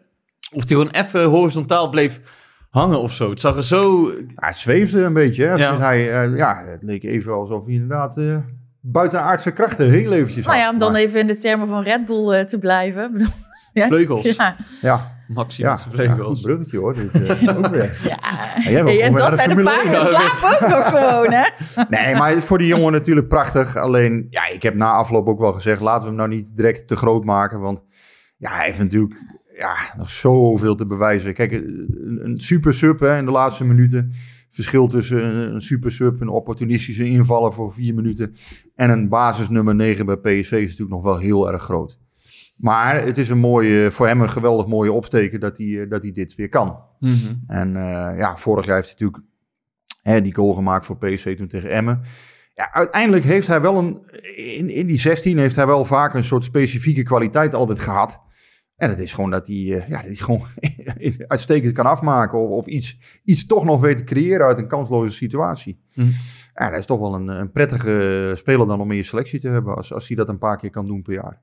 of 0.53 0.65
die 0.65 0.77
gewoon 0.77 0.91
even 0.91 1.23
horizontaal 1.23 1.89
bleef 1.89 2.21
hangen 2.69 2.99
of 2.99 3.13
zo. 3.13 3.29
Het 3.29 3.39
zag 3.39 3.55
er 3.55 3.63
zo... 3.63 4.11
Ja, 4.11 4.47
het 4.47 4.55
zweefde 4.55 5.01
een 5.01 5.13
beetje. 5.13 5.45
Hè? 5.45 5.53
Ja. 5.53 5.71
Dus 5.71 5.79
hij, 5.79 6.23
eh, 6.23 6.37
ja, 6.37 6.63
het 6.65 6.83
leek 6.83 7.03
even 7.03 7.33
alsof 7.33 7.65
hij 7.65 7.73
inderdaad 7.73 8.17
eh 8.17 8.37
buitenaardse 8.85 9.51
krachten 9.51 9.89
heel 9.89 10.11
eventjes 10.11 10.45
nou 10.45 10.57
ja, 10.57 10.69
om 10.69 10.77
dan 10.77 10.91
Maar, 10.91 11.01
even 11.01 11.19
in 11.19 11.27
de 11.27 11.35
termen 11.35 11.67
van 11.67 11.83
Red 11.83 12.05
Bull 12.05 12.33
eh, 12.33 12.45
te 12.45 12.57
blijven. 12.59 13.11
Ja, 13.73 13.87
Vleugels. 13.87 14.35
Ja, 14.35 14.55
Ja, 14.81 15.13
ja, 15.47 15.75
goed 15.75 15.93
vleugels. 15.93 16.41
bruggetje 16.41 16.77
hoor. 16.77 16.93
Dit, 16.93 17.23
eh, 17.23 17.57
ook 17.57 17.67
weer. 17.67 17.97
ja. 18.03 18.17
Ja, 18.63 18.69
jij 18.71 18.83
wil 18.83 18.93
Hey, 18.93 19.01
en 19.01 19.13
dat 19.13 19.35
bij 19.35 19.47
de 19.47 19.63
paarden 19.63 19.93
1. 19.93 20.01
slapen 20.37 20.53
ook 20.53 20.69
nog 20.69 20.87
gewoon, 20.87 21.31
hè? 21.31 21.49
Nee, 21.89 22.15
maar 22.15 22.41
voor 22.41 22.57
die 22.57 22.67
jongen 22.67 22.91
natuurlijk 22.91 23.27
prachtig. 23.27 23.77
Alleen, 23.77 24.27
ja, 24.29 24.47
ik 24.47 24.63
heb 24.63 24.75
na 24.75 24.91
afloop 24.91 25.27
ook 25.27 25.39
wel 25.39 25.53
gezegd, 25.53 25.81
laten 25.81 26.01
we 26.01 26.07
hem 26.07 26.15
nou 26.15 26.29
niet 26.29 26.55
direct 26.55 26.87
te 26.87 26.95
groot 26.95 27.23
maken. 27.23 27.59
Want 27.59 27.83
ja, 28.37 28.55
hij 28.55 28.65
heeft 28.65 28.79
natuurlijk 28.79 29.13
ja, 29.57 29.75
nog 29.97 30.09
zoveel 30.09 30.75
te 30.75 30.85
bewijzen. 30.85 31.33
Kijk, 31.33 31.51
een, 31.51 32.19
een 32.23 32.37
super 32.37 32.73
sub 32.73 32.99
hè, 32.99 33.17
in 33.17 33.25
de 33.25 33.31
laatste 33.31 33.65
minuten. 33.65 34.13
Verschil 34.53 34.87
tussen 34.87 35.25
een, 35.25 35.53
een 35.53 35.61
super 35.61 35.91
sub, 35.91 36.21
een 36.21 36.29
opportunistische 36.29 37.05
invaller 37.05 37.53
voor 37.53 37.73
vier 37.73 37.93
minuten. 37.93 38.35
En 38.75 38.89
een 38.89 39.09
basis 39.09 39.49
nummer 39.49 39.75
9 39.75 40.05
bij 40.05 40.17
PSV 40.17 40.51
is 40.51 40.61
natuurlijk 40.61 40.89
nog 40.89 41.03
wel 41.03 41.17
heel 41.17 41.51
erg 41.51 41.61
groot. 41.61 41.99
Maar 42.55 43.03
het 43.03 43.17
is 43.17 43.29
een 43.29 43.39
mooie, 43.39 43.91
voor 43.91 44.07
hem 44.07 44.21
een 44.21 44.29
geweldig 44.29 44.67
mooie 44.67 44.91
opsteken 44.91 45.39
dat 45.39 45.57
hij, 45.57 45.81
eh, 45.81 45.89
dat 45.89 46.03
hij 46.03 46.11
dit 46.11 46.35
weer 46.35 46.49
kan. 46.49 46.79
Mhm. 46.99 47.33
En 47.47 47.75
eh, 47.75 48.17
ja, 48.17 48.37
vorig 48.37 48.65
jaar 48.65 48.75
heeft 48.75 48.87
hij 48.87 48.97
natuurlijk 48.99 49.31
hè, 50.01 50.21
die 50.21 50.35
goal 50.35 50.53
gemaakt 50.53 50.85
voor 50.85 50.97
PSV 50.97 51.37
toen 51.37 51.47
tegen 51.47 51.71
Emmen. 51.71 52.01
Ja, 52.55 52.73
uiteindelijk 52.73 53.23
heeft 53.23 53.47
hij 53.47 53.61
wel 53.61 53.77
een, 53.77 54.01
in, 54.35 54.69
in 54.69 54.87
die 54.87 54.99
16 54.99 55.37
heeft 55.37 55.55
hij 55.55 55.65
wel 55.65 55.85
vaak 55.85 56.13
een 56.13 56.23
soort 56.23 56.43
specifieke 56.43 57.03
kwaliteit 57.03 57.53
altijd 57.53 57.79
gehad. 57.79 58.19
En 58.83 58.89
dat 58.89 58.99
is 58.99 59.13
gewoon 59.13 59.29
dat 59.31 59.47
hij, 59.47 59.55
eh, 59.55 59.89
ja, 59.89 59.95
dat 59.97 60.05
hij 60.05 60.15
gewoon 60.15 60.47
uitstekend 61.27 61.73
kan 61.73 61.85
afmaken 61.85 62.39
of, 62.39 62.49
of 62.49 62.65
iets, 62.67 62.97
iets 63.23 63.45
toch 63.45 63.63
nog 63.63 63.81
weet 63.81 63.97
te 63.97 64.03
creëren 64.03 64.45
uit 64.45 64.57
een 64.57 64.67
kansloze 64.67 65.15
situatie. 65.15 65.79
Mhm. 65.93 66.07
Ja, 66.55 66.69
dat 66.69 66.79
is 66.79 66.85
toch 66.85 66.99
wel 66.99 67.13
een, 67.13 67.27
een 67.27 67.51
prettige 67.51 68.31
speler 68.35 68.67
dan 68.67 68.81
om 68.81 68.91
in 68.91 68.97
je 68.97 69.03
selectie 69.03 69.39
te 69.39 69.49
hebben 69.49 69.75
als, 69.75 69.93
als 69.93 70.07
hij 70.07 70.17
dat 70.17 70.29
een 70.29 70.37
paar 70.37 70.57
keer 70.57 70.69
kan 70.69 70.85
doen 70.87 71.01
per 71.01 71.13
jaar. 71.13 71.41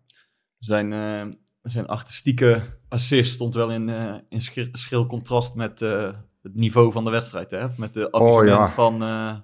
Zijn, 0.58 0.92
eh, 0.92 1.26
zijn 1.62 1.86
artistieke 1.86 2.62
assist 2.88 3.32
stond 3.32 3.54
wel 3.54 3.70
in, 3.70 3.88
eh, 3.88 4.14
in 4.28 4.40
schil, 4.40 4.68
schil 4.72 5.06
contrast 5.06 5.54
met, 5.54 5.82
eh, 5.82 6.08
het 6.42 6.54
niveau 6.54 6.92
van 6.92 7.04
de 7.04 7.10
wedstrijd. 7.10 7.50
Hè? 7.50 7.66
Met 7.76 7.94
de 7.94 8.12
amusement 8.12 8.48
ja. 8.48 8.68
van... 8.68 9.02
eh, 9.02 9.34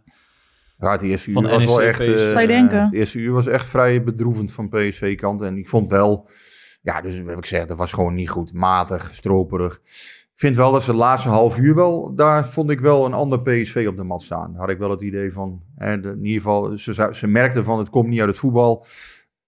Ja, 0.79 0.93
het 0.93 1.03
eerste 1.03 1.31
uur 1.31 1.43
was 1.43 1.65
wel 1.65 1.77
NEC, 1.79 1.87
echt... 1.87 1.99
PSV. 1.99 2.09
eh, 2.09 2.17
Zou 2.31 2.41
je 2.41 2.47
denken? 2.47 2.85
Het 2.85 2.93
eerste 2.93 3.19
uur 3.19 3.33
was 3.33 3.47
echt 3.47 3.69
vrij 3.69 4.03
bedroevend 4.05 4.53
van 4.53 4.69
PSV-kant. 4.69 5.43
En 5.43 5.57
ik 5.59 5.69
vond 5.69 5.91
wel... 5.91 6.29
Ja, 6.87 7.01
dus 7.01 7.23
wat 7.23 7.39
ik 7.39 7.47
zeg, 7.47 7.67
dat 7.67 7.79
was 7.79 7.93
gewoon 7.93 8.15
niet 8.15 8.31
goed. 8.31 8.53
Matig, 8.53 9.15
stroperig. 9.15 9.81
Ik 10.33 10.33
vind 10.35 10.57
wel 10.57 10.73
dat 10.73 10.83
ze 10.83 10.91
de 10.91 10.97
laatste 10.97 11.29
half 11.29 11.59
uur 11.59 11.75
wel... 11.75 12.15
Daar 12.15 12.47
vond 12.47 12.71
ik 12.71 12.81
wel 12.81 13.05
een 13.05 13.13
ander 13.13 13.43
PSV 13.43 13.87
op 13.89 13.97
de 13.97 14.05
mat 14.05 14.23
staan. 14.23 14.55
Had 14.57 14.69
ik 14.69 14.79
wel 14.79 14.91
het 14.91 15.01
idee 15.01 15.33
van... 15.33 15.63
Hè, 15.77 15.93
in 15.93 16.25
ieder 16.25 16.43
geval, 16.43 16.79
ze, 16.79 17.09
ze 17.13 17.27
merkten 17.27 17.65
van 17.65 17.79
het 17.79 17.91
komt 17.91 18.09
niet 18.09 18.19
uit 18.19 18.29
het 18.29 18.39
voetbal. 18.39 18.87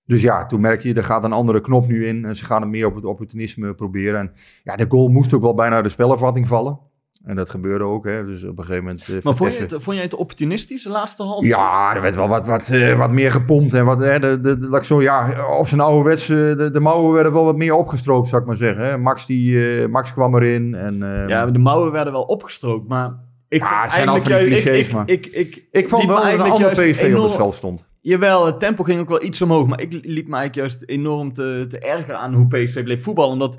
Dus 0.05 0.23
ja, 0.23 0.47
toen 0.47 0.61
merkte 0.61 0.89
je, 0.89 0.95
er 0.95 1.05
gaat 1.05 1.25
een 1.25 1.33
andere 1.33 1.61
knop 1.61 1.89
nu 1.89 2.07
in. 2.07 2.25
En 2.25 2.37
ze 2.37 2.45
gaan 2.45 2.61
het 2.61 2.71
meer 2.71 2.87
op 2.87 2.95
het 2.95 3.05
opportunisme 3.05 3.75
proberen. 3.75 4.21
En 4.21 4.33
ja, 4.63 4.77
de 4.77 4.87
goal 4.89 5.09
moest 5.09 5.35
ook 5.35 5.43
wel 5.43 5.55
bijna 5.55 5.83
de 5.83 5.89
spelervatting 5.89 6.49
vallen. 6.49 6.79
En 7.25 7.37
dat 7.37 7.51
gebeurde 7.51 7.85
ook. 7.85 8.05
Hè. 8.05 8.25
Dus 8.27 8.45
op 8.45 8.59
een 8.59 8.65
gegeven 8.65 8.85
moment... 8.85 9.09
eh, 9.09 9.23
maar 9.23 9.37
vond, 9.37 9.55
je 9.55 9.61
het, 9.61 9.71
vond 9.79 9.97
jij 9.97 10.05
het 10.05 10.15
opportunistisch 10.15 10.83
de 10.83 10.89
laatste 10.91 11.23
half? 11.23 11.45
ja, 11.45 11.95
er 11.95 12.03
werd 12.03 12.15
wel 12.15 12.29
wat, 12.29 12.47
wat, 12.47 12.69
eh, 12.69 12.99
wat 12.99 13.11
meer 13.11 13.31
gepompt. 13.31 13.75
En 13.75 13.85
wat, 13.85 14.01
hè, 14.01 14.19
de, 14.19 14.41
de, 14.41 14.59
de- 14.59 14.77
ik 14.77 14.83
zo, 14.85 15.03
ja, 15.03 15.47
op 15.59 15.67
zijn 15.67 15.81
ouderwets, 15.81 16.29
eh, 16.29 16.37
de, 16.37 16.71
de 16.73 16.81
mouwen 16.81 17.13
werden 17.13 17.33
wel 17.33 17.45
wat 17.45 17.57
meer 17.57 17.75
opgestroopt, 17.75 18.29
zou 18.29 18.41
ik 18.41 18.47
maar 18.47 18.57
zeggen. 18.57 18.85
Hè. 18.85 18.99
Max, 18.99 19.27
die, 19.27 19.89
Max 19.89 20.13
kwam 20.13 20.35
erin. 20.35 20.75
En, 20.75 20.99
Ja, 21.29 21.47
de 21.51 21.59
mouwen 21.59 21.93
werden 21.93 22.13
wel 22.13 22.23
opgestrookt, 22.23 22.89
maar... 22.89 23.27
Ik 23.49 23.61
Ja, 23.63 23.69
vond 23.69 23.83
het 23.83 23.91
zijn 23.91 24.09
al 24.09 24.17
van 24.21 24.25
die 24.25 24.37
ik- 24.39 24.47
clichés, 24.63 24.87
ik, 24.87 24.93
maar- 24.93 25.09
Ik, 25.09 25.27
ik, 25.27 25.65
ik 25.71 25.89
vond 25.89 26.03
liet 26.03 26.11
wel 26.11 26.21
dat 26.21 26.25
een 26.27 26.31
eigenlijk 26.39 26.51
ander 26.65 26.85
juist 26.85 27.01
PSV 27.01 27.15
op 27.17 27.23
het 27.23 27.33
veld 27.35 27.55
stond. 27.55 27.87
Jawel, 28.01 28.47
het 28.47 28.59
tempo 28.61 28.83
ging 28.83 29.01
ook 29.01 29.09
wel 29.09 29.23
iets 29.23 29.43
omhoog. 29.43 29.67
Maar 29.67 29.81
ik 29.81 29.93
liet 29.93 30.05
me 30.29 30.37
eigenlijk 30.37 30.55
juist 30.55 30.83
enorm 30.87 31.33
te, 31.33 31.67
te 31.69 31.79
ergeren 31.79 32.19
aan 32.21 32.35
hoe 32.35 32.47
PSV 32.47 32.83
bleef 32.83 33.03
voetballen. 33.03 33.33
Omdat 33.33 33.59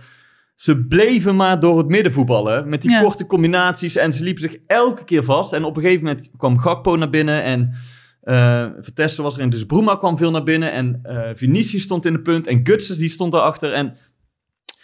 ze 0.60 0.86
bleven 0.86 1.36
maar 1.36 1.60
door 1.60 1.78
het 1.78 1.88
midden 1.88 2.12
voetballen. 2.12 2.70
Met 2.70 2.82
die 2.82 2.92
Ja. 2.92 3.02
korte 3.02 3.26
combinaties. 3.26 3.96
En 3.96 4.14
ze 4.14 4.24
liepen 4.24 4.42
zich 4.42 4.58
elke 4.68 5.04
keer 5.04 5.24
vast. 5.24 5.54
En 5.54 5.64
op 5.64 5.76
een 5.76 5.82
gegeven 5.82 6.04
moment 6.06 6.30
kwam 6.38 6.58
Gakpo 6.60 6.96
naar 6.96 7.10
binnen. 7.10 7.44
En 7.44 7.74
eh 8.22 8.66
Vertessen 8.80 9.24
was 9.24 9.36
erin. 9.36 9.50
Dus 9.50 9.66
Bruma 9.66 9.96
kwam 9.96 10.18
veel 10.18 10.32
naar 10.32 10.44
binnen. 10.44 10.72
En 10.72 11.00
eh 11.04 11.30
Vinicius 11.34 11.84
stond 11.84 12.06
in 12.06 12.14
de 12.14 12.22
punt. 12.22 12.48
En 12.48 12.60
Gutses 12.64 12.98
die 12.98 13.10
stond 13.10 13.32
daarachter. 13.32 13.74
En 13.74 13.96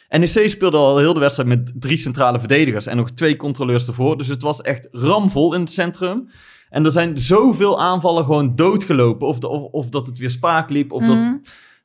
NEC 0.10 0.50
speelde 0.50 0.78
al 0.78 0.98
heel 0.98 1.14
de 1.14 1.20
wedstrijd 1.20 1.50
met 1.50 1.72
drie 1.76 1.98
centrale 1.98 2.40
verdedigers. 2.40 2.86
En 2.86 2.98
nog 2.98 3.12
twee 3.12 3.36
controleurs 3.36 3.88
ervoor. 3.88 4.18
Dus 4.18 4.28
het 4.28 4.42
was 4.42 4.62
echt 4.62 4.88
ramvol 4.92 5.54
in 5.54 5.60
het 5.62 5.72
centrum. 5.72 6.30
En 6.70 6.86
er 6.86 6.92
zijn 6.92 7.20
zoveel 7.20 7.82
aanvallen 7.82 8.24
gewoon 8.26 8.56
doodgelopen. 8.56 9.28
Of, 9.28 9.40
de- 9.40 9.48
of, 9.48 9.72
of 9.72 9.90
dat 9.90 10.08
het 10.08 10.18
weer 10.18 10.30
spaak 10.32 10.70
liep. 10.70 10.92
Of 10.92 11.06
dat, 11.06 11.16
Mhm. 11.16 11.36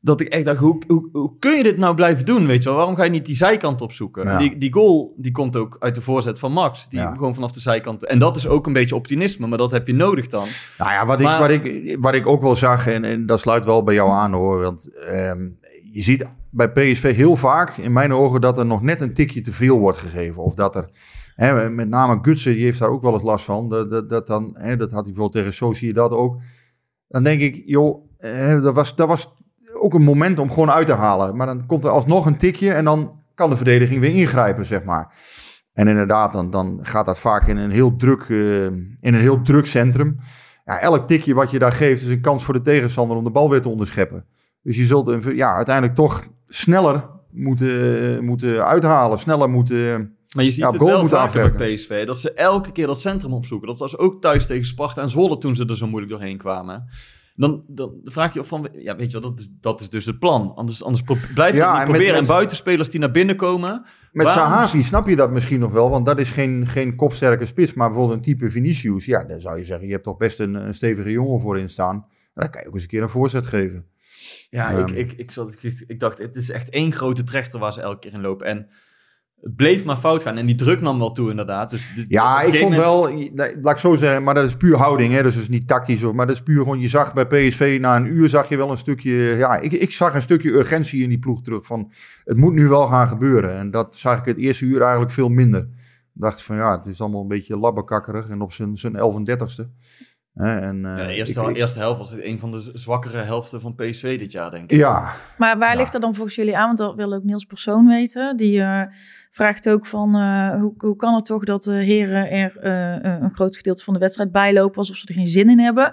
Dat 0.01 0.21
ik 0.21 0.29
echt 0.29 0.45
dacht, 0.45 0.59
hoe, 0.59 0.83
hoe, 0.87 1.09
hoe 1.13 1.39
kun 1.39 1.57
je 1.57 1.63
dit 1.63 1.77
nou 1.77 1.95
blijven 1.95 2.25
doen? 2.25 2.47
Weet 2.47 2.63
je 2.63 2.69
wel? 2.69 2.77
Waarom 2.79 2.97
ga 2.97 3.05
je 3.05 3.11
niet 3.11 3.27
die 3.27 3.37
zijkant 3.37 3.81
opzoeken? 3.83 4.25
Ja. 4.25 4.39
Die, 4.39 4.59
die 4.59 4.73
goal 4.73 5.15
die 5.17 5.33
komt 5.33 5.57
ook 5.57 5.77
uit 5.79 5.95
de 5.95 6.01
voorzet 6.01 6.39
van 6.39 6.53
Max. 6.53 6.89
Die 6.89 6.99
Ja. 6.99 7.15
gewoon 7.15 7.35
vanaf 7.35 7.53
de 7.53 7.61
zijkant. 7.61 8.05
En 8.05 8.19
dat 8.19 8.37
is 8.37 8.49
ook 8.49 8.67
een 8.67 8.73
beetje 8.73 8.95
optimisme. 8.95 9.47
Maar 9.47 9.59
dat 9.59 9.71
heb 9.71 9.87
je 9.87 9.93
nodig 9.95 10.29
dan. 10.29 10.45
Nou 10.79 10.91
ja, 10.91 11.07
wat, 11.07 11.21
Maar- 11.21 11.51
ik, 11.51 11.63
wat, 11.63 11.71
ik, 11.75 11.97
wat 12.01 12.15
ik 12.15 12.27
ook 12.27 12.43
wel 12.43 12.55
zag, 12.55 12.87
en, 12.87 13.05
en 13.05 13.27
dat 13.27 13.41
sluit 13.41 13.65
wel 13.65 13.83
bij 13.83 13.95
jou 13.95 14.11
aan 14.11 14.33
hoor. 14.33 14.61
Want 14.61 14.95
ehm, 15.01 15.49
je 15.93 16.01
ziet 16.03 16.27
bij 16.51 16.71
PSV 16.71 17.15
heel 17.15 17.37
vaak, 17.37 17.77
in 17.77 17.93
mijn 17.93 18.13
ogen, 18.13 18.41
dat 18.41 18.59
er 18.59 18.67
nog 18.67 18.83
net 18.83 19.01
een 19.01 19.15
tikje 19.15 19.41
te 19.41 19.53
veel 19.53 19.79
wordt 19.79 19.99
gegeven. 19.99 20.43
Of 20.43 20.55
dat 20.55 20.77
er, 20.77 20.89
hè, 21.35 21.71
met 21.71 21.89
name 21.89 22.19
Gutsen, 22.23 22.53
die 22.55 22.65
heeft 22.65 22.79
daar 22.79 22.91
ook 22.91 23.03
wel 23.03 23.13
eens 23.13 23.23
last 23.23 23.45
van. 23.45 23.69
Dat, 23.69 23.91
dat, 23.91 24.09
dat, 24.09 24.27
dan, 24.27 24.57
hè, 24.59 24.77
dat 24.77 24.91
had 24.91 25.05
hij 25.05 25.13
bijvoorbeeld 25.13 25.33
tegen 25.33 25.53
Sociedad 25.53 26.11
ook. 26.13 26.37
Dan 27.09 27.23
denk 27.23 27.41
ik, 27.41 27.63
joh, 27.67 28.05
hè, 28.17 28.61
dat, 28.61 28.75
was, 28.75 28.97
dat 28.97 29.09
was 29.09 29.33
ook 29.81 29.95
een 29.95 30.03
moment 30.03 30.39
om 30.39 30.49
gewoon 30.51 30.71
uit 30.71 30.87
te 30.87 30.93
halen. 30.93 31.37
Maar 31.37 31.47
dan 31.47 31.67
komt 31.67 31.85
er 31.85 31.91
alsnog 31.91 32.27
een 32.27 32.37
tikje 32.37 32.73
en 32.73 32.85
dan 32.85 33.19
kan 33.35 33.51
de 33.51 33.57
verdediging 33.57 34.01
weer 34.01 34.15
ingrijpen, 34.15 34.65
zeg 34.65 34.85
maar. 34.85 35.15
En 35.73 35.89
inderdaad, 35.89 36.33
dan, 36.33 36.51
dan 36.51 36.79
gaat 36.83 37.07
dat 37.07 37.19
vaak 37.19 37.47
in 37.49 37.57
een 37.57 37.71
heel 37.71 37.97
druk, 37.97 38.23
eh, 38.29 38.65
in 38.65 38.99
een 39.01 39.15
heel 39.15 39.43
druk 39.43 39.67
centrum. 39.67 40.19
Ja, 40.65 40.81
elk 40.81 41.07
tikje 41.07 41.35
wat 41.35 41.51
je 41.51 41.59
daar 41.59 41.73
geeft 41.73 42.03
is 42.03 42.09
een 42.09 42.21
kans 42.21 42.45
voor 42.45 42.55
de 42.55 42.61
tegenstander 42.61 43.17
om 43.17 43.25
de 43.25 43.31
bal 43.31 43.51
weer 43.51 43.61
te 43.61 43.69
onderscheppen. 43.69 44.25
Dus 44.63 44.77
je 44.77 44.85
zult 44.85 45.09
een- 45.09 45.37
ja, 45.37 45.55
uiteindelijk 45.55 45.95
toch 45.97 46.25
sneller 46.47 47.05
moeten, 47.31 48.25
moeten 48.25 48.65
uithalen, 48.67 49.19
sneller 49.19 49.51
moeten... 49.51 50.15
Maar 50.35 50.45
je 50.45 50.51
ziet 50.51 50.61
Ja, 50.61 50.71
het 50.71 50.83
wel 50.83 51.09
vaker 51.09 51.53
bij 51.53 51.75
PSV. 51.75 52.07
Dat 52.07 52.19
ze 52.21 52.33
elke 52.33 52.73
keer 52.73 52.87
dat 52.87 53.01
centrum 53.01 53.33
opzoeken. 53.33 53.69
Dat 53.69 53.79
was 53.79 53.99
ook 53.99 54.21
thuis 54.21 54.47
tegen 54.47 54.67
Sparta 54.67 55.03
en 55.03 55.11
Zwolle 55.11 55.39
toen 55.39 55.57
ze 55.57 55.67
er 55.67 55.77
zo 55.77 55.87
moeilijk 55.87 56.13
doorheen 56.13 56.39
kwamen. 56.39 56.89
Dan, 57.41 57.65
dan 57.67 58.01
vraag 58.05 58.35
je 58.35 58.41
af 58.41 58.49
van, 58.49 58.69
ja 58.73 58.97
weet 58.97 59.11
je 59.11 59.21
wel, 59.21 59.31
dat 59.31 59.41
is, 59.41 59.49
dat 59.61 59.81
is 59.81 59.91
dus 59.91 60.07
het 60.07 60.19
plan. 60.19 60.55
Anders, 60.55 60.85
anders 60.85 61.03
pro- 61.03 61.17
blijf 61.35 61.53
je 61.53 61.59
Ja, 61.59 61.71
niet 61.73 61.81
en 61.81 61.85
proberen. 61.89 62.13
met- 62.13 62.21
En 62.21 62.27
buitenspelers 62.29 62.89
die 62.91 63.01
naar 63.01 63.11
binnen 63.11 63.37
komen. 63.37 63.85
Met 64.13 64.27
Waarom- 64.27 64.49
Sahavi 64.53 64.83
snap 64.83 65.09
je 65.09 65.17
dat 65.17 65.31
misschien 65.31 65.61
nog 65.61 65.73
wel, 65.73 65.91
want 65.91 66.07
dat 66.07 66.19
is 66.19 66.31
geen, 66.31 66.67
geen 66.67 66.97
kopsterke 66.97 67.47
spits, 67.47 67.75
maar 67.75 67.89
bijvoorbeeld 67.89 68.17
een 68.17 68.35
type 68.35 68.51
Vinicius. 68.51 69.05
Ja, 69.05 69.25
dan 69.25 69.41
zou 69.41 69.59
je 69.59 69.65
zeggen, 69.65 69.87
je 69.87 69.93
hebt 69.93 70.05
toch 70.05 70.17
best 70.17 70.41
een, 70.41 70.55
een 70.55 70.75
stevige 70.75 71.11
jongen 71.11 71.41
voorin 71.41 71.69
staan. 71.69 72.07
Dan 72.35 72.51
kan 72.51 72.61
je 72.63 72.67
ook 72.69 72.75
eens 72.75 72.83
een 72.83 72.89
keer 72.89 73.03
een 73.03 73.09
voorzet 73.09 73.47
geven. 73.47 73.87
Ja, 74.51 74.71
Ehm. 74.71 74.87
ik, 74.89 74.91
ik, 74.97 75.13
ik, 75.13 75.31
zat, 75.31 75.57
ik, 75.63 75.85
ik 75.87 76.01
dacht, 76.01 76.19
het 76.19 76.37
is 76.37 76.51
echt 76.51 76.71
één 76.71 76.93
grote 76.93 77.25
trechter 77.25 77.59
waar 77.61 77.73
ze 77.73 77.81
elke 77.81 77.99
keer 77.99 78.13
in 78.13 78.21
lopen. 78.21 78.47
En 78.47 78.69
het 79.41 79.57
bleef 79.57 79.85
maar 79.85 79.97
fout 79.97 80.23
gaan. 80.23 80.37
En 80.37 80.47
die 80.47 80.55
druk 80.55 80.81
nam 80.81 80.99
wel 80.99 81.13
toe 81.13 81.31
inderdaad. 81.31 81.71
Dus 81.71 81.93
de- 81.95 82.05
Ja, 82.09 82.41
ik 82.43 82.55
vond 82.55 82.77
moment- 82.77 82.81
wel, 82.83 83.55
laat 83.61 83.73
ik 83.75 83.79
zo 83.79 83.95
zeggen, 83.95 84.23
maar 84.23 84.35
dat 84.35 84.45
is 84.45 84.57
puur 84.57 84.77
houding, 84.77 85.13
hè, 85.15 85.23
dus 85.23 85.35
het 85.35 85.43
is 85.43 85.49
niet 85.49 85.69
tactisch. 85.69 86.05
Of, 86.05 86.13
maar 86.13 86.27
dat 86.27 86.35
is 86.37 86.43
puur 86.43 86.59
gewoon, 86.59 86.81
je 86.81 86.89
zag 86.89 87.13
bij 87.15 87.27
PSV 87.27 87.79
na 87.81 87.97
een 87.97 88.07
uur 88.07 88.29
zag 88.29 88.49
je 88.49 88.57
wel 88.57 88.71
een 88.71 88.77
stukje, 88.77 89.13
ja, 89.13 89.57
ik, 89.57 89.73
ik 89.73 89.93
zag 89.93 90.15
een 90.15 90.23
stukje 90.23 90.51
urgentie 90.51 91.03
in 91.03 91.09
die 91.09 91.19
ploeg 91.19 91.43
terug 91.43 91.67
van, 91.67 91.93
het 92.25 92.37
moet 92.37 92.53
nu 92.55 92.69
wel 92.69 92.87
gaan 92.87 93.09
gebeuren. 93.09 93.57
En 93.57 93.71
dat 93.71 93.97
zag 93.97 94.19
ik 94.19 94.25
het 94.25 94.37
eerste 94.37 94.65
uur 94.65 94.81
eigenlijk 94.81 95.11
veel 95.13 95.29
minder. 95.29 95.61
Ik 96.15 96.21
dacht 96.27 96.43
van, 96.43 96.57
ja, 96.57 96.77
het 96.77 96.87
is 96.87 97.01
allemaal 97.01 97.21
een 97.23 97.29
beetje 97.29 97.59
labbekakkerig 97.59 98.29
en 98.29 98.41
op 98.41 98.53
zijn, 98.53 98.77
zijn 98.77 98.97
11 98.97 99.17
en 99.17 99.25
30ste. 99.25 99.69
Hè, 100.35 100.59
en, 100.59 100.85
eh, 100.85 100.97
Ja, 100.97 101.07
de 101.07 101.13
eerste, 101.13 101.41
ik- 101.41 101.49
ik- 101.49 101.57
eerste 101.57 101.79
helft 101.79 101.99
was 101.99 102.13
een 102.21 102.39
van 102.39 102.51
de 102.51 102.71
zwakkere 102.75 103.19
helften 103.19 103.61
van 103.61 103.75
PSV 103.75 104.19
dit 104.19 104.33
jaar, 104.33 104.51
denk 104.51 104.71
ik. 104.71 104.79
ja, 104.79 105.13
Maar 105.39 105.59
waar 105.59 105.73
Ja. 105.73 105.77
ligt 105.79 105.93
dat 105.93 106.03
dan 106.03 106.15
volgens 106.15 106.37
jullie 106.37 106.57
aan? 106.57 106.67
Want 106.67 106.79
dat 106.79 106.95
wil 106.95 107.13
ook 107.13 107.25
Niels 107.25 107.45
Persoon 107.45 107.87
weten. 107.87 108.37
Die 108.37 108.61
eh, 108.61 108.83
vraagt 109.31 109.69
ook 109.69 109.87
van 109.87 110.15
eh, 110.17 110.61
hoe, 110.61 110.73
hoe 110.79 110.97
kan 110.97 111.15
het 111.15 111.25
toch 111.25 111.45
dat 111.45 111.63
de 111.63 111.73
heren 111.73 112.31
er 112.31 112.57
eh, 112.61 112.95
eh, 113.15 113.23
een 113.23 113.35
groot 113.35 113.57
gedeelte 113.57 113.85
van 113.85 113.95
de 113.95 114.01
wedstrijd 114.01 114.33
bijlopen 114.33 114.77
alsof 114.77 114.97
ze 114.97 115.07
er 115.07 115.15
geen 115.15 115.27
zin 115.29 115.51
in 115.51 115.59
hebben? 115.59 115.93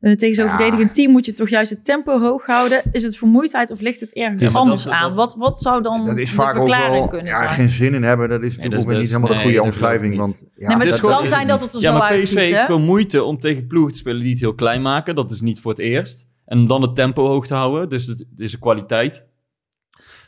Eh, 0.00 0.12
tegen 0.14 0.34
zo'n 0.34 0.44
Ja. 0.44 0.56
verdedigend 0.56 0.94
team 0.94 1.10
moet 1.12 1.26
je 1.26 1.32
toch 1.32 1.48
juist 1.48 1.70
het 1.70 1.84
tempo 1.84 2.18
hoog 2.20 2.46
houden. 2.46 2.82
Is 2.92 3.02
het 3.02 3.16
vermoeidheid 3.16 3.70
of 3.70 3.80
ligt 3.80 4.00
het 4.00 4.12
ergens 4.14 4.42
Ja, 4.42 4.48
anders 4.50 4.82
dat- 4.82 4.92
aan? 4.92 5.02
dat- 5.08 5.14
Wat, 5.16 5.34
wat 5.34 5.58
zou 5.60 5.82
dan 5.82 6.04
dat 6.04 6.18
is 6.18 6.30
de 6.30 6.36
vaak 6.36 6.48
ook 6.48 6.56
verklaring 6.56 6.98
wel, 6.98 7.08
kunnen 7.08 7.26
ja, 7.32 7.36
zijn? 7.38 7.48
geen 7.50 7.68
zin 7.68 7.94
in 7.94 8.02
hebben. 8.02 8.28
Dat 8.28 8.42
is 8.42 8.56
natuurlijk 8.56 8.82
ook 8.82 8.88
weer 8.88 8.98
niet 8.98 9.06
helemaal 9.06 9.28
de 9.28 9.34
nee, 9.34 9.42
goede 9.42 9.58
geloof 9.58 9.74
ik 9.74 9.82
omschrijving. 9.82 10.16
Want, 10.16 10.38
ja, 10.56 10.66
nee, 10.68 10.76
maar 10.76 10.86
het 10.86 10.94
het 10.94 11.00
kan 11.10 11.22
is 11.22 11.28
zijn 11.28 11.40
het 11.40 11.48
dat 11.48 11.60
het 11.60 11.74
er 11.74 11.80
Ja, 11.80 11.92
zo 11.92 11.98
maar 11.98 12.18
PSV 12.18 12.34
heeft 12.34 12.60
gewoon 12.60 12.82
moeite 12.84 13.22
om 13.24 13.38
tegen 13.40 13.66
ploegen 13.66 13.92
te 13.92 13.98
spelen 13.98 14.20
die 14.22 14.30
het 14.30 14.40
heel 14.40 14.54
klein 14.54 14.82
maken. 14.82 15.14
Dat 15.14 15.30
is 15.30 15.40
niet 15.40 15.60
voor 15.60 15.70
het 15.70 15.80
eerst. 15.80 16.26
En 16.46 16.66
dan 16.66 16.82
het 16.82 16.94
tempo 16.94 17.26
hoog 17.26 17.46
te 17.46 17.54
houden. 17.54 17.88
Dus 17.88 18.06
het 18.06 18.24
is 18.36 18.52
een 18.52 18.58
kwaliteit. 18.58 19.24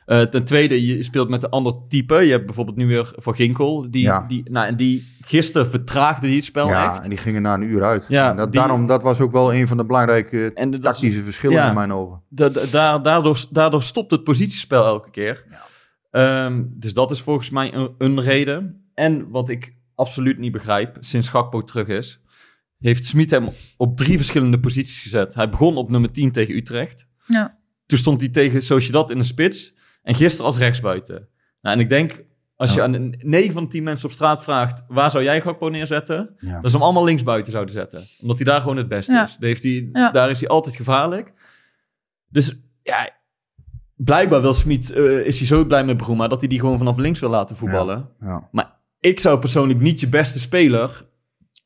Eh, 0.06 0.20
ten 0.20 0.44
tweede, 0.44 0.86
je 0.86 1.02
speelt 1.02 1.28
met 1.28 1.42
een 1.42 1.50
ander 1.50 1.74
type. 1.88 2.14
Je 2.14 2.30
hebt 2.30 2.46
bijvoorbeeld 2.46 2.76
nu 2.76 2.86
weer 2.86 3.12
Van 3.16 3.34
Ginkel. 3.34 3.90
Die, 3.90 4.02
Ja. 4.02 4.24
die, 4.26 4.50
nou, 4.50 4.66
en 4.66 4.76
die 4.76 5.14
gisteren 5.20 5.70
vertraagde 5.70 6.26
die 6.26 6.36
het 6.36 6.44
spel 6.44 6.68
ja, 6.68 6.92
echt. 6.92 7.02
en 7.04 7.08
die 7.08 7.18
gingen 7.18 7.42
na 7.42 7.54
een 7.54 7.62
uur 7.62 7.84
uit. 7.84 8.06
Ja, 8.08 8.30
En 8.30 8.36
dat, 8.36 8.52
die- 8.52 8.60
daarom, 8.60 8.86
dat 8.86 9.02
was 9.02 9.20
ook 9.20 9.32
wel 9.32 9.54
een 9.54 9.66
van 9.66 9.76
de 9.76 9.84
belangrijke 9.84 10.52
En 10.52 10.80
tactische 10.80 11.22
verschillen 11.22 11.56
ja. 11.56 11.68
in 11.68 11.74
mijn 11.74 11.92
ogen. 11.92 12.22
Da- 12.28 12.48
da- 12.48 12.66
daar, 12.70 13.02
daardoor, 13.02 13.44
daardoor 13.50 13.82
stopt 13.82 14.10
het 14.10 14.24
positiespel 14.24 14.84
elke 14.84 15.10
keer. 15.10 15.44
Ehm, 16.10 16.62
dus 16.78 16.94
dat 16.94 17.10
is 17.10 17.20
volgens 17.20 17.50
mij 17.50 17.74
een, 17.74 17.94
een 17.98 18.20
reden. 18.20 18.88
En 18.94 19.28
wat 19.30 19.48
ik 19.48 19.74
absoluut 19.94 20.38
niet 20.38 20.52
begrijp, 20.52 20.96
sinds 21.00 21.28
Gakpo 21.28 21.64
terug 21.64 21.86
is, 21.88 22.20
heeft 22.78 23.06
Smit 23.06 23.30
hem 23.30 23.48
op 23.76 23.96
drie 23.96 24.16
verschillende 24.16 24.60
posities 24.60 25.00
gezet. 25.02 25.34
Hij 25.34 25.48
begon 25.48 25.76
op 25.76 25.90
nummer 25.90 26.12
10 26.12 26.32
tegen 26.32 26.54
Utrecht. 26.56 27.06
Ja. 27.26 27.58
Toen 27.86 27.98
stond 27.98 28.20
hij 28.20 28.30
tegen 28.30 28.62
Sociedad 28.62 29.10
in 29.10 29.18
de 29.18 29.24
spits. 29.24 29.74
En 30.04 30.14
gisteren 30.14 30.46
als 30.46 30.58
rechtsbuiten. 30.58 31.28
Nou, 31.60 31.76
en 31.76 31.82
ik 31.82 31.88
denk, 31.88 32.24
als 32.56 32.74
je 32.74 32.82
aan 32.82 33.14
9 33.18 33.52
van 33.52 33.62
de 33.64 33.68
10 33.70 33.82
mensen 33.82 34.08
op 34.08 34.14
straat 34.14 34.42
vraagt... 34.42 34.82
waar 34.88 35.10
zou 35.10 35.24
jij 35.24 35.40
Gakpo 35.40 35.68
neerzetten? 35.68 36.34
Ja. 36.38 36.60
Dat 36.60 36.70
ze 36.70 36.76
hem 36.76 36.84
allemaal 36.84 37.04
linksbuiten 37.04 37.52
zouden 37.52 37.74
zetten. 37.74 38.02
Omdat 38.20 38.36
hij 38.36 38.46
daar 38.46 38.60
gewoon 38.60 38.76
het 38.76 38.88
beste 38.88 39.12
Ja. 39.12 39.24
is. 39.24 39.36
Daar, 39.36 39.48
heeft 39.48 39.62
hij, 39.62 39.88
Ja. 39.92 40.10
daar 40.10 40.30
is 40.30 40.40
hij 40.40 40.48
altijd 40.48 40.76
gevaarlijk. 40.76 41.32
Dus 42.28 42.60
ja, 42.82 43.10
blijkbaar 43.96 44.40
wil 44.40 44.54
Smit, 44.54 44.90
eh, 44.90 45.26
is 45.26 45.38
hij 45.38 45.46
zo 45.46 45.64
blij 45.64 45.84
met 45.84 45.96
Bruma... 45.96 46.28
dat 46.28 46.40
hij 46.40 46.48
die 46.48 46.60
gewoon 46.60 46.78
vanaf 46.78 46.96
links 46.96 47.20
wil 47.20 47.30
laten 47.30 47.56
voetballen. 47.56 48.08
Ja. 48.20 48.78
Ik 49.00 49.20
zou 49.20 49.38
persoonlijk 49.38 49.80
niet 49.80 50.00
je 50.00 50.08
beste 50.08 50.40
speler... 50.40 51.06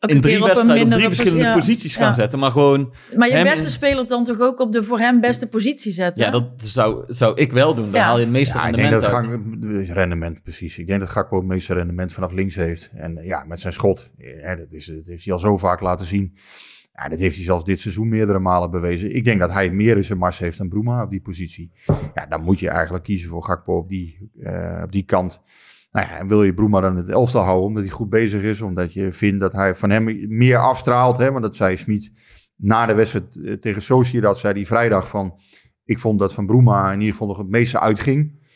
Ook 0.01 0.11
in 0.11 0.21
drie 0.21 0.41
op 0.41 0.47
wedstrijden 0.47 0.87
op 0.87 0.93
drie 0.93 1.05
verschillende 1.07 1.39
posi- 1.39 1.53
ja. 1.53 1.59
posities 1.59 1.97
gaan 1.97 2.07
Ja. 2.09 2.13
zetten. 2.13 2.39
Maar 2.39 2.51
gewoon, 2.51 2.93
Maar 3.17 3.29
je 3.29 3.35
hem 3.35 3.45
beste 3.45 3.65
in- 3.65 3.71
speler 3.71 4.07
dan 4.07 4.25
toch 4.25 4.41
ook 4.41 4.61
op 4.61 4.73
de 4.73 4.83
voor 4.83 4.99
hem 4.99 5.21
beste 5.21 5.47
positie 5.49 5.93
zetten? 5.93 6.25
ja, 6.25 6.31
dat 6.31 6.49
zou, 6.57 7.05
zou 7.07 7.35
ik 7.37 7.53
wel 7.53 7.75
doen. 7.75 7.85
Dan 7.91 8.01
Ja. 8.01 8.07
haal 8.07 8.17
je 8.19 8.23
het 8.23 8.33
meeste 8.33 8.59
Ja, 8.59 8.67
ik 8.67 8.75
denk 8.77 8.89
rendement 8.91 9.13
dat 9.13 9.77
uit. 9.81 9.89
Rendement, 9.91 10.43
precies. 10.43 10.79
Ik 10.79 10.87
denk 10.87 11.01
dat 11.01 11.09
Gakpo 11.09 11.37
het 11.37 11.47
meeste 11.47 11.75
rendement 11.75 12.13
vanaf 12.13 12.33
links 12.33 12.55
heeft. 12.55 12.91
En 12.95 13.19
eh, 13.19 13.27
ja, 13.27 13.45
met 13.45 13.61
zijn 13.61 13.73
schot, 13.73 14.11
hè, 14.19 14.57
dat, 14.57 14.73
is, 14.73 14.87
dat 14.87 15.07
heeft 15.07 15.25
hij 15.25 15.33
al 15.33 15.39
zo 15.39 15.57
vaak 15.57 15.81
laten 15.81 16.07
zien. 16.07 16.35
Ja, 16.95 17.09
dat 17.09 17.19
heeft 17.19 17.35
hij 17.37 17.45
zelfs 17.45 17.65
dit 17.65 17.81
seizoen 17.81 18.09
meerdere 18.09 18.39
malen 18.39 18.71
bewezen. 18.71 19.15
Ik 19.15 19.25
denk 19.25 19.41
dat 19.41 19.53
hij 19.53 19.71
meer 19.71 19.97
in 19.97 20.05
zijn 20.05 20.19
mars 20.19 20.39
heeft 20.39 20.59
dan 20.59 20.69
Bruma 20.69 21.03
op 21.03 21.11
die 21.11 21.21
positie. 21.21 21.73
Ja, 22.15 22.27
dan 22.27 22.43
moet 22.43 22.59
je 22.61 22.69
eigenlijk 22.69 23.05
kiezen 23.05 23.29
voor 23.29 23.45
Gakpo 23.45 23.77
op 23.77 23.89
die, 23.89 24.31
eh, 24.43 24.81
op 24.85 24.93
die 24.93 25.03
kant. 25.05 25.41
Nou 25.91 26.07
ja, 26.07 26.19
en 26.19 26.29
wil 26.29 26.45
je 26.45 26.55
Broema 26.55 26.81
dan 26.81 26.97
het 26.97 27.09
elftal 27.09 27.43
houden 27.43 27.67
omdat 27.67 27.83
hij 27.83 27.93
goed 27.93 28.09
bezig 28.09 28.43
is, 28.43 28.61
omdat 28.61 28.93
je 28.93 29.13
vindt 29.13 29.41
dat 29.41 29.53
hij 29.53 29.75
van 29.75 29.91
hem 29.91 30.37
meer 30.37 30.59
afstraalt, 30.59 31.17
hè, 31.17 31.31
want 31.31 31.43
dat 31.43 31.57
zei 31.57 31.77
Smit 31.77 32.13
na 32.57 32.87
de 32.87 32.95
wedstrijd 32.95 33.37
eh, 33.37 33.53
tegen 33.53 33.83
Sociedad, 33.83 34.39
zei 34.39 34.55
hij 34.55 34.67
vrijdag 34.67 35.09
van, 35.09 35.41
ik 35.85 35.99
vond 35.99 36.19
dat 36.19 36.35
van 36.35 36.47
Broema 36.47 36.93
in 36.93 36.99
ieder 36.99 37.13
geval 37.13 37.29
nog 37.29 37.39
het 37.39 37.49
meeste 37.49 37.81
uitging. 37.81 38.47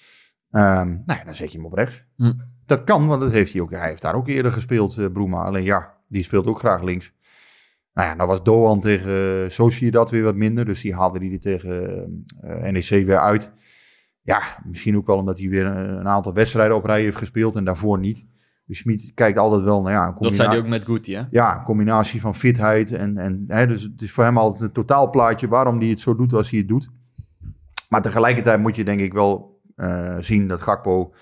Ehm, 0.50 0.88
nou 0.88 1.18
ja, 1.18 1.24
dan 1.24 1.34
zet 1.34 1.52
je 1.52 1.56
hem 1.58 1.66
op 1.66 1.72
rechts. 1.72 2.04
Hm. 2.16 2.32
Dat 2.66 2.84
kan, 2.84 3.06
want 3.06 3.20
dat 3.20 3.32
heeft 3.32 3.52
hij 3.52 3.62
ook. 3.62 3.70
Hij 3.70 3.88
heeft 3.88 4.02
daar 4.02 4.14
ook 4.14 4.28
eerder 4.28 4.52
gespeeld, 4.52 4.98
eh, 4.98 5.06
Broema. 5.12 5.42
Alleen 5.42 5.64
ja, 5.64 5.96
die 6.08 6.22
speelt 6.22 6.46
ook 6.46 6.58
graag 6.58 6.82
links. 6.82 7.12
Nou 7.94 8.08
ja, 8.08 8.14
nou 8.14 8.28
was 8.28 8.42
Doan 8.42 8.80
tegen 8.80 9.42
uh, 9.42 9.48
Sociedad 9.48 10.10
weer 10.10 10.22
wat 10.22 10.34
minder. 10.34 10.64
Dus 10.64 10.80
die 10.80 10.94
haalde 10.94 11.18
hij 11.18 11.30
er 11.30 11.40
tegen 11.40 12.04
eh, 12.40 12.72
NEC 12.72 13.06
weer 13.06 13.18
uit. 13.18 13.52
Ja, 14.22 14.42
misschien 14.64 14.96
ook 14.96 15.06
wel 15.06 15.16
omdat 15.16 15.38
hij 15.38 15.48
weer 15.48 15.66
een, 15.66 16.08
aantal 16.08 16.34
wedstrijden 16.34 16.76
op 16.76 16.84
rij 16.84 17.02
heeft 17.02 17.16
gespeeld 17.16 17.54
en 17.54 17.64
daarvoor 17.64 17.98
niet. 17.98 18.26
Dus 18.66 18.78
Smit 18.78 19.12
kijkt 19.14 19.38
altijd 19.38 19.62
wel 19.62 19.82
naar 19.82 19.92
ja, 19.92 20.06
een 20.06 20.14
Dat 20.18 20.34
zei 20.34 20.48
hij 20.48 20.58
ook 20.58 20.66
met 20.66 20.84
Guti, 20.84 21.14
hè? 21.14 21.22
ja, 21.30 21.56
een 21.56 21.64
combinatie 21.64 22.20
van 22.20 22.34
fitheid. 22.34 22.92
En, 22.92 23.18
en, 23.18 23.44
hè, 23.46 23.66
dus 23.66 23.82
het 23.82 24.02
is 24.02 24.12
voor 24.12 24.24
hem 24.24 24.38
altijd 24.38 24.62
een 24.62 24.72
totaalplaatje 24.72 25.48
waarom 25.48 25.78
hij 25.78 25.88
het 25.88 26.00
zo 26.00 26.16
doet 26.16 26.32
als 26.32 26.50
hij 26.50 26.58
het 26.58 26.68
doet. 26.68 26.90
Maar 27.88 28.02
tegelijkertijd 28.02 28.60
moet 28.60 28.76
je 28.76 28.84
denk 28.84 29.00
ik 29.00 29.12
wel 29.12 29.60
eh, 29.76 30.16
zien 30.18 30.48
dat 30.48 30.60
Gakpo, 30.60 31.14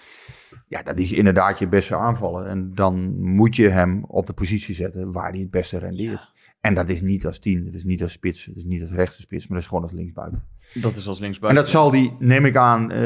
ja, 0.69 0.83
dat 0.83 0.99
is 0.99 1.13
inderdaad 1.13 1.59
je 1.59 1.69
beste 1.69 1.97
aanvallen. 1.97 2.47
En 2.47 2.75
dan 2.75 3.21
moet 3.21 3.57
je 3.57 3.69
hem 3.69 4.05
op 4.05 4.27
de 4.27 4.33
positie 4.33 4.75
zetten 4.75 5.13
waar 5.13 5.31
hij 5.31 5.41
het 5.41 5.51
beste 5.51 5.79
rendeert. 5.79 6.33
En 6.61 6.75
dat 6.75 6.89
is 6.89 7.01
niet 7.01 7.27
als 7.27 7.39
tien, 7.39 7.65
dat 7.65 7.75
is 7.75 7.85
niet 7.85 8.03
als 8.03 8.13
spits, 8.13 8.45
het 8.45 8.57
is 8.57 8.65
niet 8.65 8.81
als 8.81 8.91
rechter 8.91 9.21
spits, 9.21 9.47
maar 9.47 9.57
dat 9.57 9.61
is 9.61 9.67
gewoon 9.67 9.83
als 9.83 9.93
linksbuiten. 9.93 10.43
Dat 10.75 10.97
is 10.97 11.07
als 11.07 11.17
En 11.17 11.23
linksbuiten. 11.23 11.63
dat 11.63 11.71
zal 11.71 11.91
die, 11.91 12.17
neem 12.19 12.45
ik 12.45 12.57
aan, 12.57 12.91
eh, 12.91 12.99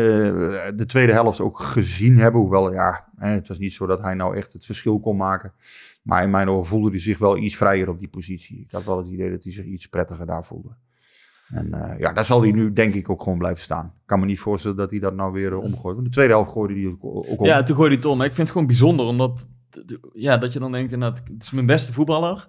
de 0.75 0.85
tweede 0.87 1.13
helft 1.13 1.41
ook 1.41 1.61
gezien 1.61 2.17
hebben. 2.17 2.41
Hoewel, 2.41 2.73
ja, 2.73 3.09
het 3.17 3.49
was 3.49 3.59
niet 3.59 3.73
zo 3.73 3.87
dat 3.87 4.01
hij 4.01 4.15
nou 4.15 4.37
echt 4.37 4.53
het 4.53 4.67
verschil 4.67 5.01
kon 5.01 5.17
maken. 5.17 5.53
Maar 6.03 6.23
in 6.23 6.31
mijn 6.31 6.49
ogen 6.49 6.67
voelde 6.67 6.91
hij 6.91 6.99
zich 6.99 7.19
wel 7.19 7.37
iets 7.37 7.57
vrijer 7.57 7.89
op 7.89 7.99
die 7.99 8.09
positie. 8.09 8.61
Ik 8.61 8.71
had 8.71 8.85
wel 8.85 8.99
het 8.99 9.07
idee 9.07 9.31
dat 9.31 9.45
hij 9.45 9.53
zich 9.53 9.65
iets 9.65 9.87
prettiger 9.87 10.27
daar 10.27 10.45
voelde. 10.45 10.77
En 11.49 11.75
eh, 11.75 11.99
ja, 11.99 12.13
daar 12.13 12.25
zal 12.25 12.43
hij 12.43 12.51
nu 12.51 12.73
denk 12.73 12.95
ik 12.95 13.11
ook 13.11 13.23
gewoon 13.23 13.39
blijven 13.39 13.63
staan. 13.63 13.87
Ik 13.87 14.07
kan 14.07 14.21
me 14.21 14.27
niet 14.27 14.39
voorstellen 14.39 14.77
dat 14.77 14.91
hij 14.91 15.01
dat 15.01 15.15
nou 15.15 15.33
weer 15.33 15.53
eh, 15.53 15.59
omgooit. 15.59 15.95
Want 15.95 16.07
de 16.07 16.13
tweede 16.13 16.33
helft 16.33 16.53
gooide 16.53 16.75
hij 16.75 16.87
ook, 16.87 17.05
ook 17.05 17.41
om. 17.41 17.47
Ja, 17.47 17.63
toen 17.63 17.77
gooide 17.77 17.95
hij 17.95 18.05
het 18.05 18.13
om. 18.13 18.21
Ik 18.21 18.27
vind 18.27 18.37
het 18.37 18.51
gewoon 18.51 18.67
bijzonder, 18.67 19.07
omdat 19.07 19.47
ja, 20.13 20.37
dat 20.37 20.53
je 20.53 20.59
dan 20.59 20.73
denkt, 20.73 20.93
inderdaad, 20.93 21.23
het 21.33 21.43
is 21.43 21.51
mijn 21.51 21.67
beste 21.67 21.93
voetballer. 21.93 22.49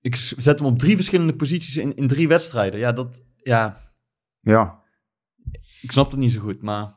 Ik 0.00 0.16
zet 0.16 0.58
hem 0.58 0.68
op 0.68 0.78
drie 0.78 0.96
verschillende 0.96 1.34
posities 1.34 1.76
in, 1.76 1.96
in 1.96 2.08
drie 2.08 2.28
wedstrijden. 2.28 2.80
Ja, 2.80 2.92
dat, 2.92 3.22
ja, 3.42 3.83
ja. 4.44 4.82
ik 5.82 5.90
snap 5.92 6.10
het 6.10 6.20
niet 6.20 6.32
zo 6.32 6.40
goed, 6.40 6.62
maar... 6.62 6.94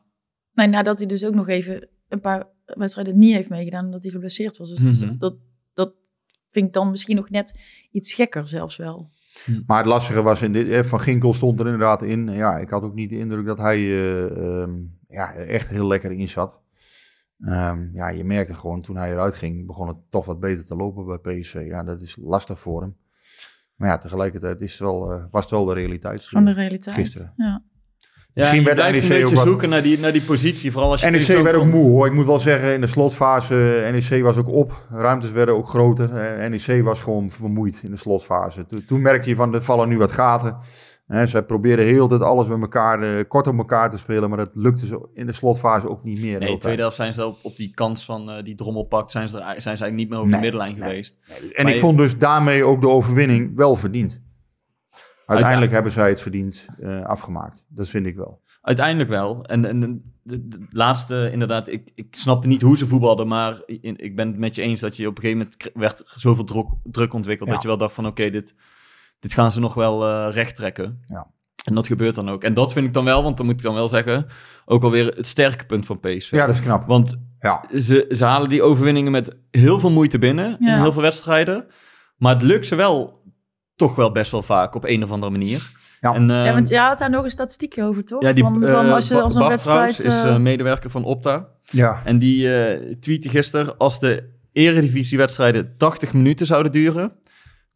Nee, 0.53 0.67
nadat 0.67 0.97
hij 0.97 1.07
dus 1.07 1.25
ook 1.25 1.33
nog 1.33 1.47
even 1.47 1.89
een 2.07 2.21
paar 2.21 2.47
wedstrijden 2.65 3.17
niet 3.17 3.33
heeft 3.33 3.49
meegedaan 3.49 3.86
omdat 3.86 4.03
hij 4.03 4.12
geblesseerd 4.12 4.57
was. 4.57 4.75
Dus 4.75 5.01
Mhm. 5.01 5.17
dat, 5.17 5.38
dat 5.73 5.93
vind 6.49 6.67
ik 6.67 6.73
dan 6.73 6.89
misschien 6.89 7.15
nog 7.15 7.29
net 7.29 7.60
iets 7.91 8.13
gekker 8.13 8.47
zelfs 8.47 8.75
wel. 8.75 9.10
Maar 9.65 9.77
het 9.77 9.86
lastige 9.88 10.21
was, 10.21 10.41
in 10.41 10.51
dit, 10.51 10.67
eh, 10.69 10.83
Van 10.83 10.99
Ginkel 10.99 11.33
stond 11.33 11.60
er 11.60 11.65
inderdaad 11.65 12.01
in. 12.03 12.27
Ja, 12.31 12.57
ik 12.57 12.69
had 12.69 12.83
ook 12.83 12.93
niet 12.93 13.10
de 13.10 13.17
indruk 13.17 13.45
dat 13.45 13.57
hij 13.57 13.77
eh, 13.77 14.62
ehm, 14.62 14.71
ja, 15.07 15.33
er 15.36 15.47
echt 15.47 15.69
heel 15.69 15.88
lekker 15.88 16.12
in 16.12 16.27
zat. 16.27 16.60
Ehm, 17.39 17.89
ja, 17.93 18.10
je 18.10 18.23
merkte 18.23 18.53
gewoon 18.55 18.81
toen 18.81 18.97
hij 18.97 19.12
eruit 19.12 19.36
ging, 19.36 19.65
begon 19.65 19.88
het 19.88 19.97
toch 20.10 20.25
wat 20.25 20.39
beter 20.39 20.65
te 20.65 20.75
lopen 20.75 21.05
bij 21.05 21.39
PSV. 21.39 21.65
Ja, 21.67 21.83
dat 21.83 22.01
is 22.01 22.17
lastig 22.21 22.60
voor 22.60 22.81
hem. 22.81 22.95
Maar 23.78 23.90
ja, 23.90 23.98
tegelijkertijd 23.98 24.62
is 24.62 24.72
het 24.72 24.80
wel, 24.82 25.12
eh, 25.12 25.24
was 25.32 25.42
het 25.42 25.52
wel 25.52 25.66
de 25.66 25.74
realiteit. 25.74 26.28
Gewoon 26.28 26.46
de 26.46 26.54
realiteit. 26.54 26.96
Gisteren. 26.96 27.34
Ja. 27.36 27.62
Misschien 28.34 28.60
ja, 28.60 28.66
werd 28.66 28.76
blijft 28.78 28.94
NEC 28.96 29.04
een 29.04 29.10
beetje 29.10 29.26
ook 29.26 29.34
wat- 29.34 29.44
zoeken 29.44 29.70
naar 29.70 29.82
die, 29.82 30.00
naar 30.00 30.12
die 30.12 30.22
positie, 30.22 30.72
vooral 30.72 30.92
als 30.92 31.02
je... 31.02 31.10
NEC 31.10 31.28
werd 31.44 31.56
ook 31.56 31.66
moe 31.66 31.90
hoor. 31.90 32.06
Ik 32.08 32.13
moet 32.13 32.26
wel 32.26 32.40
zeggen, 32.40 32.74
in 32.74 32.82
de 32.82 32.88
slotfase, 32.88 33.82
eh, 33.86 33.92
NEC 34.10 34.24
was 34.24 34.38
ook 34.38 34.50
op. 34.50 34.86
Ruimtes 34.90 35.32
werden 35.32 35.56
ook 35.56 35.68
groter. 35.68 36.16
Eh, 36.16 36.50
NEC 36.50 36.84
was 36.84 37.02
gewoon 37.02 37.30
vermoeid 37.32 37.82
in 37.84 37.92
de 37.92 37.98
slotfase. 37.98 38.66
Toen, 38.66 38.86
toen 38.86 39.02
merkte 39.02 39.30
je 39.30 39.36
van, 39.36 39.54
er 39.54 39.63
vallen 39.63 39.90
nu 39.90 39.98
wat 39.98 40.12
gaten. 40.12 40.58
Hè, 41.08 41.26
zij 41.26 41.43
probeerden 41.43 41.86
heel 41.86 42.08
de 42.08 42.17
tijd 42.17 42.30
alles 42.30 42.48
met 42.48 42.62
elkaar, 42.62 43.17
eh, 43.17 43.24
kort 43.28 43.48
op 43.48 43.58
elkaar 43.58 43.89
te 43.89 43.98
spelen. 43.98 44.30
Maar 44.30 44.38
dat 44.38 44.56
lukte 44.56 44.86
ze 44.86 45.08
in 45.13 45.26
de 45.26 45.32
slotfase 45.32 45.89
ook 45.89 46.04
niet 46.04 46.15
meer. 46.22 46.24
Nee, 46.30 46.34
de 46.39 46.43
altijd. 46.43 46.62
tweede 46.62 46.82
helft 46.82 46.96
zijn 46.96 47.13
ze 47.13 47.26
op, 47.26 47.38
op 47.41 47.56
die 47.56 47.72
kans 47.74 48.06
van 48.06 48.30
eh, 48.32 48.43
die 48.43 48.56
drommel 48.56 48.84
pakt, 48.84 49.12
zijn 49.12 49.28
ze, 49.30 49.38
er, 49.38 49.43
zijn 49.43 49.78
ze 49.78 49.84
eigenlijk 49.84 49.96
niet 49.96 50.10
meer 50.10 50.17
over 50.17 50.32
Nee, 50.32 50.39
de 50.39 50.46
middenlijn 50.46 50.80
nee. 50.80 50.89
geweest. 50.89 51.17
En 51.54 51.63
Maar 51.63 51.67
ik 51.72 51.74
je- 51.74 51.80
vond 51.86 51.98
dus 51.98 52.17
daarmee 52.17 52.63
ook 52.63 52.82
de 52.82 52.89
overwinning 52.89 53.56
wel 53.56 53.76
verdiend. 53.76 54.22
Uiteindelijk 55.26 55.72
hebben 55.72 55.91
zij 55.91 56.10
het 56.10 56.22
verdiend 56.22 56.67
eh, 56.82 57.02
afgemaakt. 57.04 57.65
Dat 57.70 57.88
vind 57.89 58.06
ik 58.06 58.15
wel. 58.15 58.41
Uiteindelijk 58.62 59.10
wel. 59.10 59.43
En, 59.46 59.65
en 59.65 59.80
de, 59.80 60.00
de- 60.24 60.48
de 60.48 60.65
laatste, 60.70 61.30
inderdaad, 61.32 61.67
ik, 61.67 61.91
ik 61.96 62.08
snapte 62.12 62.48
niet 62.48 62.62
hoe 62.62 62.78
ze 62.78 62.88
voetbalden, 62.88 63.28
maar 63.28 63.62
in- 63.65 63.98
ik 63.98 64.15
ben 64.15 64.28
het 64.28 64.38
met 64.38 64.56
je 64.56 64.62
eens 64.62 64.80
dat 64.80 64.98
je 64.98 65.08
op 65.08 65.15
een 65.17 65.24
gegeven 65.24 65.48
moment 65.63 65.72
werd 65.74 66.02
zoveel 66.20 66.43
druk, 66.43 66.67
druk 66.84 67.13
ontwikkeld, 67.13 67.48
Ja. 67.48 67.54
dat 67.54 67.63
je 67.63 67.70
wel 67.70 67.78
dacht 67.78 67.93
van 67.93 68.06
oké, 68.08 68.30
dit, 68.30 68.56
dit 69.19 69.34
gaan 69.34 69.51
ze 69.51 69.60
nog 69.60 69.73
wel 69.73 70.06
eh 70.08 70.34
recht 70.34 70.56
trekken. 70.56 71.01
Ja. 71.06 71.27
En 71.63 71.75
dat 71.75 71.88
gebeurt 71.88 72.15
dan 72.15 72.30
ook. 72.30 72.43
En 72.43 72.53
dat 72.53 72.73
vind 72.73 72.86
ik 72.86 72.93
dan 72.93 73.06
wel, 73.06 73.23
want 73.23 73.38
dan 73.38 73.45
moet 73.45 73.56
ik 73.56 73.62
dan 73.63 73.73
wel 73.73 73.88
zeggen, 73.88 74.27
ook 74.65 74.84
alweer 74.84 75.06
het 75.15 75.27
sterke 75.27 75.65
punt 75.65 75.86
van 75.86 75.99
PSV. 75.99 76.32
Ja, 76.32 76.45
dat 76.45 76.56
is 76.56 76.62
knap. 76.62 76.88
Want 76.88 77.15
Ja, 77.39 77.63
ze, 77.80 78.06
ze 78.10 78.25
halen 78.25 78.49
die 78.49 78.62
overwinningen 78.62 79.12
met 79.12 79.36
heel 79.51 79.80
veel 79.80 79.91
moeite 79.91 80.19
binnen 80.19 80.56
Ja. 80.60 80.73
in 80.75 80.82
heel 80.82 80.91
veel 80.91 81.01
wedstrijden. 81.01 81.65
Maar 82.17 82.34
het 82.34 82.41
lukt 82.43 82.67
ze 82.67 82.75
wel 82.75 83.21
toch 83.75 83.95
wel 83.95 84.12
best 84.12 84.32
wel 84.32 84.43
vaak 84.43 84.75
op 84.75 84.84
een 84.86 85.03
of 85.03 85.12
andere 85.12 85.32
manier. 85.32 85.71
Ja. 86.01 86.13
En, 86.13 86.27
ja, 86.27 86.45
ehm, 86.45 86.53
want 86.53 86.69
je 86.69 86.77
had 86.77 86.97
daar 86.97 87.10
nog 87.10 87.23
een 87.23 87.30
statistiekje 87.30 87.84
over, 87.84 88.06
toch? 88.06 88.21
ja, 88.21 88.34
die 88.34 88.43
van, 88.43 88.65
eh, 88.65 88.73
van 88.73 88.89
als 88.91 89.08
je 89.08 89.21
als 89.21 89.36
een 89.36 89.47
wedstrijd... 89.47 89.62
trouwens 89.95 89.99
is 89.99 90.23
eh, 90.30 90.36
eh, 90.36 90.41
medewerker 90.41 90.89
van 90.89 91.03
Opta. 91.03 91.47
ja. 91.62 92.01
En 92.06 92.19
die 92.19 92.56
eh 92.56 92.95
tweette 92.99 93.30
gisteren, 93.30 93.77
als 93.77 93.99
de 93.99 94.30
eredivisiewedstrijden 94.51 95.73
80 95.77 96.13
minuten 96.13 96.45
zouden 96.45 96.71
duren, 96.71 97.12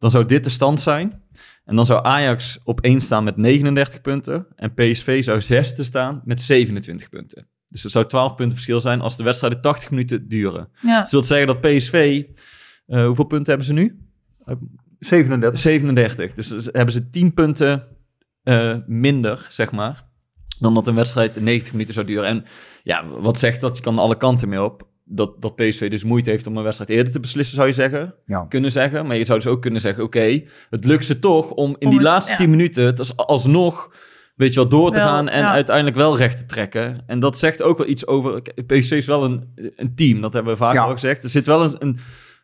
dan 0.02 0.10
zou 0.10 0.26
dit 0.26 0.44
de 0.44 0.50
stand 0.50 0.80
zijn. 0.80 1.22
En 1.64 1.76
dan 1.76 1.86
zou 1.86 2.04
Ajax 2.04 2.58
op 2.64 2.80
1 2.80 3.00
staan 3.00 3.24
met 3.24 3.36
39 3.36 4.00
punten 4.00 4.46
en 4.56 4.74
PSV 4.74 5.24
zou 5.24 5.40
zesde 5.40 5.84
staan 5.84 6.22
met 6.24 6.42
27 6.42 7.08
punten. 7.08 7.48
Dus 7.68 7.84
er 7.84 7.90
zou 7.90 8.06
12 8.06 8.34
punten 8.34 8.52
verschil 8.56 8.80
zijn 8.80 9.00
als 9.00 9.16
de 9.16 9.22
wedstrijden 9.22 9.60
80 9.60 9.90
minuten 9.90 10.28
duren. 10.28 10.68
ja. 10.80 11.00
Dat 11.00 11.10
wil 11.10 11.24
zeggen 11.24 11.46
dat 11.46 11.60
PSV, 11.60 12.24
eh, 12.86 13.06
hoeveel 13.06 13.24
punten 13.24 13.48
hebben 13.48 13.66
ze 13.66 13.72
nu? 13.72 13.98
37. 14.98 15.60
37. 15.60 16.34
Dus 16.34 16.48
dus 16.48 16.68
hebben 16.72 16.92
ze 16.94 17.10
10 17.10 17.34
punten 17.34 17.88
eh, 18.42 18.76
minder, 18.86 19.46
zeg 19.48 19.72
maar, 19.72 20.04
dan 20.58 20.74
dat 20.74 20.86
een 20.86 20.94
wedstrijd 20.94 21.40
90 21.40 21.72
minuten 21.72 21.94
zou 21.94 22.06
duren. 22.06 22.26
En 22.26 22.44
ja, 22.82 23.08
wat 23.08 23.38
zegt 23.38 23.60
dat? 23.60 23.76
Je 23.76 23.82
kan 23.82 23.98
alle 23.98 24.16
kanten 24.16 24.48
mee 24.48 24.62
op. 24.62 24.90
Dat, 25.14 25.40
dat 25.42 25.56
PSV 25.56 25.90
dus 25.90 26.04
moeite 26.04 26.30
heeft 26.30 26.46
om 26.46 26.56
een 26.56 26.62
wedstrijd 26.62 26.90
eerder 26.90 27.12
te 27.12 27.20
beslissen, 27.20 27.54
zou 27.56 27.68
je 27.68 27.74
zeggen. 27.74 28.14
Ja. 28.26 28.46
Kunnen 28.48 28.70
zeggen. 28.72 29.06
Maar 29.06 29.16
je 29.16 29.24
zou 29.24 29.38
dus 29.38 29.48
ook 29.48 29.62
kunnen 29.62 29.80
zeggen, 29.80 30.04
oké, 30.04 30.42
het 30.70 30.84
lukt 30.84 31.04
ze 31.04 31.18
toch 31.18 31.50
om 31.50 31.68
in 31.78 31.86
Om 31.86 31.90
die 31.90 31.98
het- 31.98 32.02
laatste 32.08 32.32
ja. 32.32 32.38
10 32.38 32.50
minuten 32.50 32.84
het 32.86 32.98
als, 32.98 33.16
alsnog, 33.16 33.90
weet 34.36 34.48
je 34.54 34.60
wel, 34.60 34.68
door 34.68 34.90
te 34.92 34.98
Wel, 34.98 35.08
gaan 35.08 35.28
en 35.28 35.40
ja. 35.40 35.50
uiteindelijk 35.52 35.96
wel 35.96 36.16
recht 36.16 36.38
te 36.38 36.46
trekken. 36.46 37.02
En 37.06 37.20
dat 37.20 37.38
zegt 37.38 37.62
ook 37.62 37.78
wel 37.78 37.86
iets 37.88 38.06
over, 38.06 38.42
PSV 38.66 38.90
is 38.90 39.06
wel 39.06 39.24
een, 39.24 39.52
een 39.76 39.94
team, 39.94 40.20
dat 40.20 40.32
hebben 40.32 40.52
we 40.52 40.58
vaker 40.58 40.80
Ja. 40.80 40.86
al 40.86 40.92
gezegd. 40.92 41.24
Er 41.24 41.30
zit 41.30 41.46
wel 41.46 41.62
een, 41.64 41.76
een 41.78 41.98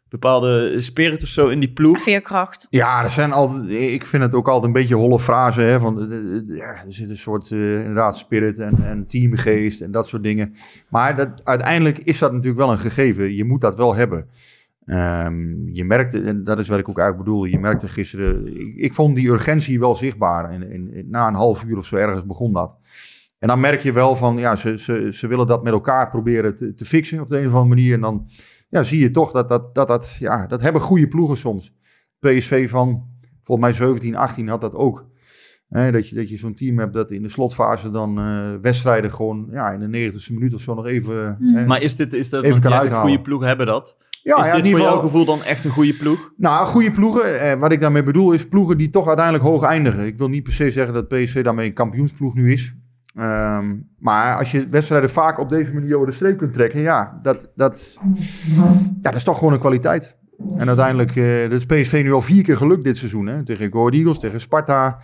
bepaalde 0.08 0.80
spirit 0.80 1.22
of 1.22 1.28
zo 1.28 1.48
in 1.48 1.60
die 1.60 1.72
ploeg. 1.72 2.02
Veerkracht. 2.02 2.66
Ja, 2.70 3.02
er 3.02 3.10
zijn 3.10 3.32
altijd, 3.32 3.68
ik 3.70 4.06
vind 4.06 4.22
het 4.22 4.34
ook 4.34 4.46
altijd 4.48 4.64
een 4.66 4.80
beetje 4.80 4.94
holle 4.94 5.18
frase. 5.20 5.60
Hè, 5.60 5.80
van, 5.80 6.10
eh, 6.12 6.36
eh, 6.36 6.42
ja, 6.56 6.84
er 6.84 6.92
zit 6.92 7.10
een 7.10 7.16
soort 7.18 7.50
eh, 7.52 7.78
inderdaad 7.78 8.16
spirit 8.16 8.58
en, 8.58 8.84
en 8.84 9.06
teamgeest 9.06 9.80
en 9.80 9.90
dat 9.90 10.08
soort 10.08 10.22
dingen. 10.22 10.54
Maar 10.88 11.16
dat, 11.16 11.28
uiteindelijk 11.44 11.98
is 11.98 12.18
dat 12.18 12.32
natuurlijk 12.32 12.58
wel 12.60 12.70
een 12.72 12.78
gegeven. 12.78 13.34
Je 13.34 13.44
moet 13.44 13.60
dat 13.60 13.76
wel 13.76 13.94
hebben. 13.94 14.28
Ehm, 14.84 15.68
je 15.72 15.84
merkte, 15.84 16.20
en 16.20 16.44
dat 16.44 16.58
is 16.58 16.68
wat 16.68 16.78
ik 16.78 16.88
ook 16.88 16.98
eigenlijk 16.98 17.28
bedoel, 17.28 17.44
je 17.44 17.58
merkte 17.58 17.88
gisteren, 17.88 18.46
ik, 18.60 18.74
ik 18.76 18.94
vond 18.94 19.16
die 19.16 19.28
urgentie 19.28 19.78
wel 19.78 19.94
zichtbaar. 19.94 20.52
In, 20.52 20.70
in, 20.72 20.94
in- 20.94 21.06
na 21.10 21.28
een 21.28 21.34
half 21.34 21.64
uur 21.64 21.76
of 21.76 21.86
zo 21.86 21.96
ergens 21.96 22.26
begon 22.26 22.52
dat. 22.52 22.76
En 23.38 23.48
dan 23.48 23.60
merk 23.60 23.82
je 23.82 23.92
wel 23.92 24.16
van, 24.16 24.36
ja, 24.36 24.56
ze, 24.56 24.78
ze, 24.78 25.08
ze 25.12 25.26
willen 25.26 25.46
dat 25.46 25.62
met 25.62 25.72
elkaar 25.72 26.08
proberen 26.08 26.54
te, 26.54 26.74
te 26.74 26.84
fixen 26.84 27.20
op 27.20 27.28
de 27.28 27.38
een 27.38 27.46
of 27.46 27.52
andere 27.52 27.74
manier. 27.74 27.94
En 27.94 28.00
dan 28.00 28.28
ja, 28.68 28.82
zie 28.82 29.00
je 29.00 29.10
toch 29.10 29.30
dat 29.32 29.48
dat, 29.48 29.74
dat, 29.74 29.88
dat, 29.88 30.16
ja, 30.18 30.46
dat 30.46 30.60
hebben 30.60 30.82
goede 30.82 31.08
ploegen 31.08 31.36
soms. 31.36 31.76
PSV 32.18 32.70
van, 32.70 33.06
volgens 33.42 33.66
mij 33.78 33.86
17, 33.88 34.16
18 34.16 34.48
had 34.48 34.60
dat 34.60 34.74
ook. 34.74 35.06
Hè, 35.68 35.92
dat 35.92 36.08
je, 36.08 36.14
dat 36.14 36.28
je 36.28 36.36
zo'n 36.36 36.54
team 36.54 36.78
hebt 36.78 36.92
dat 36.92 37.10
in 37.10 37.22
de 37.22 37.28
slotfase 37.28 37.90
dan 37.90 38.18
eh, 38.18 38.54
wedstrijden 38.60 39.12
gewoon 39.12 39.48
ja, 39.50 39.70
in 39.70 39.90
de 39.90 40.12
90ste 40.12 40.32
minuut 40.32 40.54
of 40.54 40.60
zo 40.60 40.74
nog 40.74 40.86
even... 40.86 41.36
Mm. 41.40 41.54
hè, 41.56 41.66
Maar 41.66 41.82
is 41.82 41.96
dit, 41.96 42.12
is 42.12 42.28
dat, 42.30 42.44
Even 42.44 42.62
want 42.70 42.92
goede 42.92 43.20
ploegen 43.20 43.48
hebben 43.48 43.66
dat. 43.66 43.96
ja, 44.22 44.38
is 44.40 44.46
ja, 44.46 44.54
dit 44.54 44.64
in 44.64 44.70
voor 44.70 44.78
ieder 44.78 44.80
jouw 44.80 44.90
geval- 44.92 45.08
gevoel 45.10 45.24
dan 45.24 45.42
echt 45.44 45.64
een 45.64 45.70
goede 45.70 45.94
ploeg? 45.94 46.32
Nou, 46.36 46.66
goede 46.66 46.90
ploegen. 46.90 47.40
Eh, 47.40 47.58
wat 47.60 47.72
ik 47.72 47.80
daarmee 47.80 48.02
bedoel 48.02 48.32
is 48.32 48.48
ploegen 48.48 48.78
die 48.78 48.88
toch 48.90 49.06
uiteindelijk 49.06 49.44
hoog 49.44 49.62
eindigen. 49.62 50.06
Ik 50.06 50.18
wil 50.18 50.28
niet 50.28 50.42
per 50.42 50.52
se 50.52 50.70
zeggen 50.70 50.94
dat 50.94 51.08
PSV 51.08 51.44
daarmee 51.44 51.66
een 51.66 51.72
kampioensploeg 51.74 52.34
nu 52.34 52.52
is. 52.52 52.74
Ehm, 53.14 53.76
maar 53.98 54.36
als 54.36 54.50
je 54.50 54.68
wedstrijden 54.68 55.10
vaak 55.10 55.38
op 55.38 55.48
deze 55.48 55.74
manier 55.74 55.94
over 55.94 56.06
de 56.06 56.14
streep 56.14 56.38
kunt 56.38 56.54
trekken, 56.54 56.80
ja, 56.80 57.18
dat, 57.22 57.52
dat, 57.54 57.98
ja, 59.02 59.10
dat 59.10 59.14
is 59.14 59.24
toch 59.24 59.38
gewoon 59.38 59.52
een 59.52 59.58
kwaliteit. 59.58 60.16
En 60.56 60.68
uiteindelijk, 60.68 61.16
eh 61.16 61.50
dat 61.50 61.52
is 61.52 61.66
PSV 61.66 62.00
nu 62.04 62.12
al 62.12 62.20
vier 62.20 62.42
keer 62.42 62.56
gelukt 62.56 62.84
dit 62.84 62.96
seizoen. 62.96 63.26
Hè? 63.26 63.44
Tegen 63.44 63.72
Go 63.72 63.88
Eagles, 63.88 64.18
tegen 64.18 64.40
Sparta, 64.40 64.98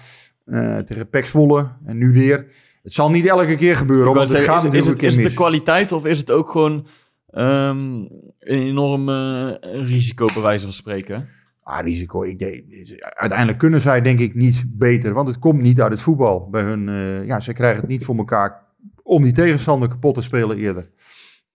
eh, 0.44 0.78
tegen 0.78 1.08
PEC 1.08 1.26
Zwolle 1.26 1.68
en 1.84 1.98
nu 1.98 2.12
weer. 2.12 2.46
Het 2.82 2.92
zal 2.92 3.10
niet 3.10 3.26
elke 3.26 3.56
keer 3.56 3.76
gebeuren, 3.76 4.14
want 4.14 4.32
het 4.32 4.44
gaat 4.44 4.74
is, 4.74 4.86
het, 4.86 5.02
is 5.02 5.16
het 5.16 5.26
de 5.26 5.34
kwaliteit 5.34 5.92
of 5.92 6.04
is 6.04 6.18
het 6.18 6.30
ook 6.30 6.50
gewoon 6.50 6.86
ehm, 7.30 7.94
een 8.38 8.62
enorm 8.68 9.08
eh, 9.08 9.50
risico 9.60 10.26
bij 10.34 10.42
wijze 10.42 10.64
van 10.64 10.72
spreken. 10.72 11.28
Ah, 11.64 11.80
risico. 11.84 12.22
Ik 12.22 12.38
denk, 12.38 12.64
uiteindelijk 13.00 13.58
kunnen 13.58 13.80
zij 13.80 14.00
denk 14.00 14.18
ik 14.18 14.34
niet 14.34 14.64
beter, 14.68 15.12
want 15.12 15.28
het 15.28 15.38
komt 15.38 15.62
niet 15.62 15.80
uit 15.80 15.90
het 15.90 16.00
voetbal. 16.00 16.48
Bij 16.50 16.62
hun, 16.62 16.88
eh, 16.88 17.26
ja, 17.26 17.40
ze 17.40 17.52
krijgen 17.52 17.80
het 17.80 17.88
niet 17.88 18.04
voor 18.04 18.16
elkaar 18.16 18.62
om 19.02 19.22
die 19.22 19.32
tegenstander 19.32 19.88
kapot 19.88 20.14
te 20.14 20.22
spelen 20.22 20.56
eerder. 20.56 20.90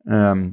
Ehm, 0.04 0.50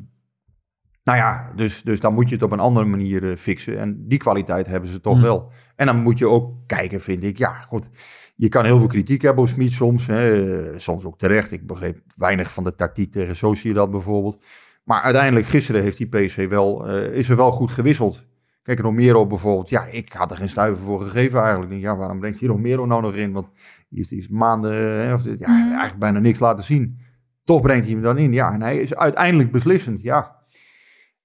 nou 1.05 1.19
ja, 1.19 1.53
dus, 1.55 1.83
dus 1.83 2.01
dan 2.01 2.15
moet 2.15 2.29
je 2.29 2.35
het 2.35 2.45
op 2.45 2.53
een 2.53 2.61
andere 2.61 2.87
manier 2.87 3.31
eh, 3.31 3.37
fixen. 3.37 3.79
En 3.79 4.09
die 4.09 4.19
kwaliteit 4.19 4.67
hebben 4.67 4.89
ze 4.89 5.01
toch 5.01 5.15
Hmm. 5.15 5.23
wel. 5.23 5.53
En 5.77 5.87
dan 5.87 6.03
moet 6.03 6.19
je 6.19 6.29
ook 6.29 6.53
kijken, 6.67 7.01
vind 7.01 7.25
ik. 7.25 7.39
Ja, 7.39 7.53
goed. 7.61 7.91
Je 8.37 8.49
kan 8.49 8.65
heel 8.65 8.79
veel 8.79 8.89
kritiek 8.89 9.23
hebben 9.23 9.43
op 9.43 9.49
Smit 9.49 9.71
soms. 9.71 10.07
Hè, 10.07 10.55
eh, 10.73 10.79
soms 10.79 11.05
ook 11.05 11.19
terecht. 11.19 11.53
Ik 11.53 11.67
begreep 11.67 11.99
weinig 12.17 12.53
van 12.53 12.65
de 12.65 12.75
tactiek 12.75 13.13
tegen 13.13 13.37
Sociedad 13.37 13.91
bijvoorbeeld. 13.91 14.45
Maar 14.85 15.03
uiteindelijk, 15.03 15.47
gisteren 15.47 15.83
heeft 15.83 15.97
die 15.97 16.09
PC 16.09 16.49
wel, 16.49 16.89
is 16.95 17.29
er 17.29 17.37
wel 17.37 17.53
goed 17.53 17.71
gewisseld. 17.71 18.27
Kijk, 18.67 18.79
Romero 18.81 19.27
bijvoorbeeld. 19.27 19.69
Ja, 19.69 19.85
ik 19.85 20.13
had 20.13 20.31
er 20.31 20.37
geen 20.37 20.49
stuiver 20.49 20.85
voor 20.85 21.01
gegeven 21.03 21.41
eigenlijk. 21.43 21.81
Ja, 21.81 21.97
waarom 21.97 22.19
brengt 22.21 22.41
je 22.41 22.47
Romero 22.47 22.87
nou 22.87 23.03
nog 23.03 23.15
in? 23.15 23.33
Want 23.33 23.47
die 23.55 23.99
heeft, 23.99 24.09
die 24.09 24.19
heeft 24.19 24.31
maanden, 24.31 24.73
hè, 24.73 25.15
of, 25.15 25.25
ja, 25.25 25.33
Mhm. 25.51 25.61
eigenlijk 25.69 25.99
bijna 25.99 26.19
niks 26.19 26.39
laten 26.39 26.65
zien. 26.65 26.99
Toch 27.45 27.61
brengt 27.61 27.85
hij 27.85 27.95
hem 27.95 28.03
dan 28.03 28.19
in. 28.19 28.33
Ja, 28.33 28.53
en 28.53 28.63
hij 28.63 28.79
is 28.79 28.95
uiteindelijk 28.95 29.53
beslissend. 29.53 30.03
Ja, 30.03 30.37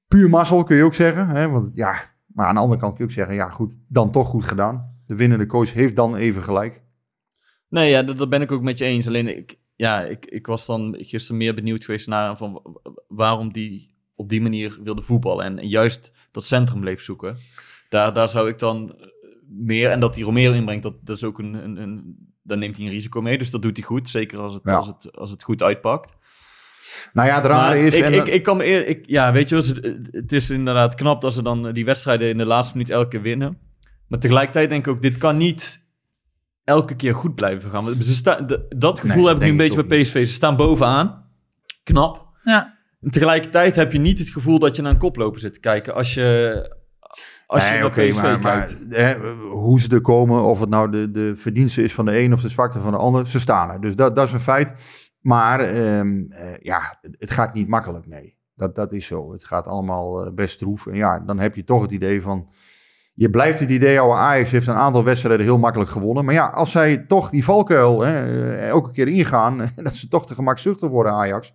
puur 0.08 0.30
mazzel 0.30 0.64
kun 0.64 0.76
je 0.78 0.84
ook 0.84 0.94
zeggen. 0.94 1.28
Hè? 1.28 1.50
Want 1.50 1.72
ja, 1.74 2.02
maar 2.28 2.48
aan 2.48 2.54
de 2.56 2.60
andere 2.62 2.80
kant 2.80 2.92
kun 2.96 3.04
je 3.04 3.10
ook 3.10 3.16
zeggen, 3.18 3.36
ja 3.36 3.50
goed, 3.50 3.78
dan 3.88 4.12
toch 4.12 4.28
goed 4.28 4.46
gedaan. 4.46 4.96
De 5.06 5.16
winnende 5.16 5.46
coach 5.46 5.74
heeft 5.74 5.96
dan 5.96 6.16
even 6.16 6.44
gelijk. 6.44 6.82
Nee, 7.70 7.90
ja, 7.90 8.04
dat, 8.04 8.18
dat 8.18 8.30
ben 8.30 8.42
ik 8.42 8.52
ook 8.52 8.62
met 8.62 8.78
je 8.78 8.86
eens. 8.86 9.08
Alleen, 9.08 9.38
ik, 9.38 9.60
ja, 9.76 10.02
ik, 10.02 10.26
ik 10.26 10.46
was 10.48 10.66
dan 10.66 10.96
gisteren 11.00 11.38
meer 11.38 11.54
benieuwd 11.56 11.86
geweest 11.86 12.08
naar 12.08 12.38
van 12.38 12.54
wa- 12.54 12.92
waarom 13.08 13.54
die 13.54 13.96
op 14.16 14.30
die 14.30 14.42
manier 14.42 14.80
wilde 14.84 15.02
voetballen. 15.02 15.46
En, 15.46 15.60
en 15.60 15.68
juist 15.68 16.12
dat 16.32 16.46
centrum 16.46 16.80
bleef 16.80 17.02
zoeken. 17.02 17.38
Daar, 17.90 18.14
daar 18.14 18.28
zou 18.30 18.50
ik 18.50 18.60
dan 18.60 18.96
meer, 19.48 19.90
en 19.90 20.00
dat 20.00 20.14
die 20.14 20.24
Romero 20.24 20.54
inbrengt, 20.54 20.84
dat, 20.84 20.94
dat 21.02 21.16
is 21.16 21.24
ook 21.24 21.40
een, 21.40 21.54
een, 21.54 21.78
een, 21.78 22.16
daar 22.44 22.58
neemt 22.58 22.78
hij 22.78 22.86
een 22.86 22.92
risico 22.92 23.22
mee. 23.22 23.38
Dus 23.38 23.52
dat 23.52 23.62
doet 23.62 23.78
hij 23.78 23.86
goed, 23.86 24.10
zeker 24.10 24.40
als 24.40 24.54
het, 24.54 24.62
Ja. 24.66 24.76
als 24.76 24.88
het, 24.88 25.18
als 25.18 25.30
het 25.32 25.44
goed 25.44 25.64
uitpakt. 25.64 26.14
Nou 27.14 27.28
ja, 27.28 27.36
het 27.36 27.46
rare 27.46 27.80
is... 27.80 27.96
ik, 27.96 28.04
en, 28.04 28.14
ik, 28.14 28.28
ik 28.28 28.44
kan 28.44 28.58
me 28.58 28.66
eer- 28.66 28.88
ik, 28.88 29.04
ja, 29.08 29.32
weet 29.32 29.50
je 29.50 29.56
wat, 29.56 29.66
het, 29.66 30.08
het 30.12 30.32
is 30.32 30.50
inderdaad 30.50 30.96
knap 30.96 31.22
dat 31.22 31.34
ze 31.34 31.42
dan 31.44 31.72
die 31.72 31.86
wedstrijden 31.86 32.30
in 32.30 32.38
de 32.38 32.46
laatste 32.46 32.78
minuut 32.78 32.92
elke 32.92 33.08
keer 33.10 33.22
winnen. 33.22 33.58
Maar 34.08 34.20
tegelijkertijd 34.20 34.70
denk 34.70 34.86
ik 34.88 34.94
ook, 34.94 35.02
dit 35.02 35.18
kan 35.18 35.38
niet 35.38 35.86
elke 36.64 36.96
keer 36.96 37.16
goed 37.16 37.36
blijven 37.36 37.70
gaan. 37.70 37.84
Want 37.84 37.96
Ze 37.96 38.14
sta, 38.14 38.42
de- 38.42 38.66
dat 38.78 39.00
gevoel 39.00 39.16
Nee, 39.24 39.28
heb 39.28 39.38
ik 39.38 39.44
nu 39.44 39.50
een 39.50 39.58
beetje 39.58 39.86
bij 39.86 40.02
PSV. 40.02 40.26
Ze 40.26 40.34
staan 40.34 40.56
bovenaan. 40.56 41.30
Knap. 41.84 42.28
Ja. 42.44 42.78
En 43.02 43.12
tegelijkertijd 43.12 43.76
heb 43.76 43.92
je 43.92 44.00
niet 44.00 44.20
het 44.20 44.30
gevoel 44.30 44.60
dat 44.60 44.76
je 44.76 44.82
naar 44.82 44.92
een 44.92 44.98
koploper 44.98 45.40
zit 45.40 45.54
te 45.54 45.60
kijken 45.60 45.94
als 45.94 46.14
je, 46.14 46.76
als 47.48 47.64
Nee, 47.64 47.72
je 47.74 47.78
naar 47.80 47.88
oké, 47.88 48.08
PSV 48.10 48.22
maar, 48.22 48.40
kijkt. 48.40 48.80
maar, 48.90 49.00
hè, 49.00 49.16
hoe 49.52 49.80
ze 49.80 49.96
er 49.96 50.02
komen, 50.02 50.44
of 50.44 50.60
het 50.60 50.70
nou 50.70 50.92
de, 50.92 51.12
de 51.12 51.36
verdienste 51.36 51.84
is 51.84 51.94
van 51.94 52.06
de 52.06 52.20
een 52.20 52.34
of 52.34 52.42
de 52.42 52.50
zwakte 52.50 52.80
van 52.80 52.92
de 52.92 52.98
ander, 52.98 53.28
ze 53.28 53.40
staan 53.40 53.70
er. 53.72 53.82
Dus 53.82 53.96
dat, 53.96 54.16
dat 54.16 54.28
is 54.28 54.34
een 54.34 54.40
feit. 54.40 54.74
Maar 55.20 55.60
ehm, 55.60 56.22
eh, 56.30 56.58
ja, 56.62 56.98
het- 57.02 57.16
het 57.20 57.32
gaat 57.32 57.54
niet 57.54 57.68
makkelijk, 57.68 58.08
nee. 58.08 58.38
Dat, 58.56 58.76
dat 58.76 58.92
is 58.92 59.06
zo. 59.06 59.32
Het 59.32 59.46
gaat 59.46 59.66
allemaal 59.68 60.26
eh, 60.26 60.34
best 60.34 60.60
troef. 60.60 60.88
En 60.88 60.96
ja, 60.96 61.20
dan 61.20 61.40
heb 61.40 61.56
je 61.56 61.64
toch 61.64 61.82
het 61.82 61.92
idee 61.92 62.22
van... 62.22 62.50
Je 63.14 63.30
blijft 63.30 63.60
het 63.60 63.70
idee 63.70 63.98
houden, 63.98 64.20
Ajax 64.20 64.52
heeft 64.52 64.68
een 64.68 64.74
aantal 64.76 65.04
wedstrijden 65.04 65.46
heel 65.46 65.58
makkelijk 65.58 65.90
gewonnen. 65.90 66.26
Maar 66.26 66.34
ja, 66.34 66.48
als 66.48 66.72
zij 66.72 66.98
toch 67.08 67.30
die 67.30 67.44
valkuil 67.44 68.02
hè, 68.02 68.26
eh, 68.26 68.68
elke 68.68 68.92
keer 68.92 69.08
ingaan, 69.08 69.72
dat 69.84 69.94
ze 69.96 70.08
toch 70.08 70.26
te 70.28 70.34
gemakzuchtig 70.36 70.90
worden, 70.90 71.14
Ajax. 71.14 71.54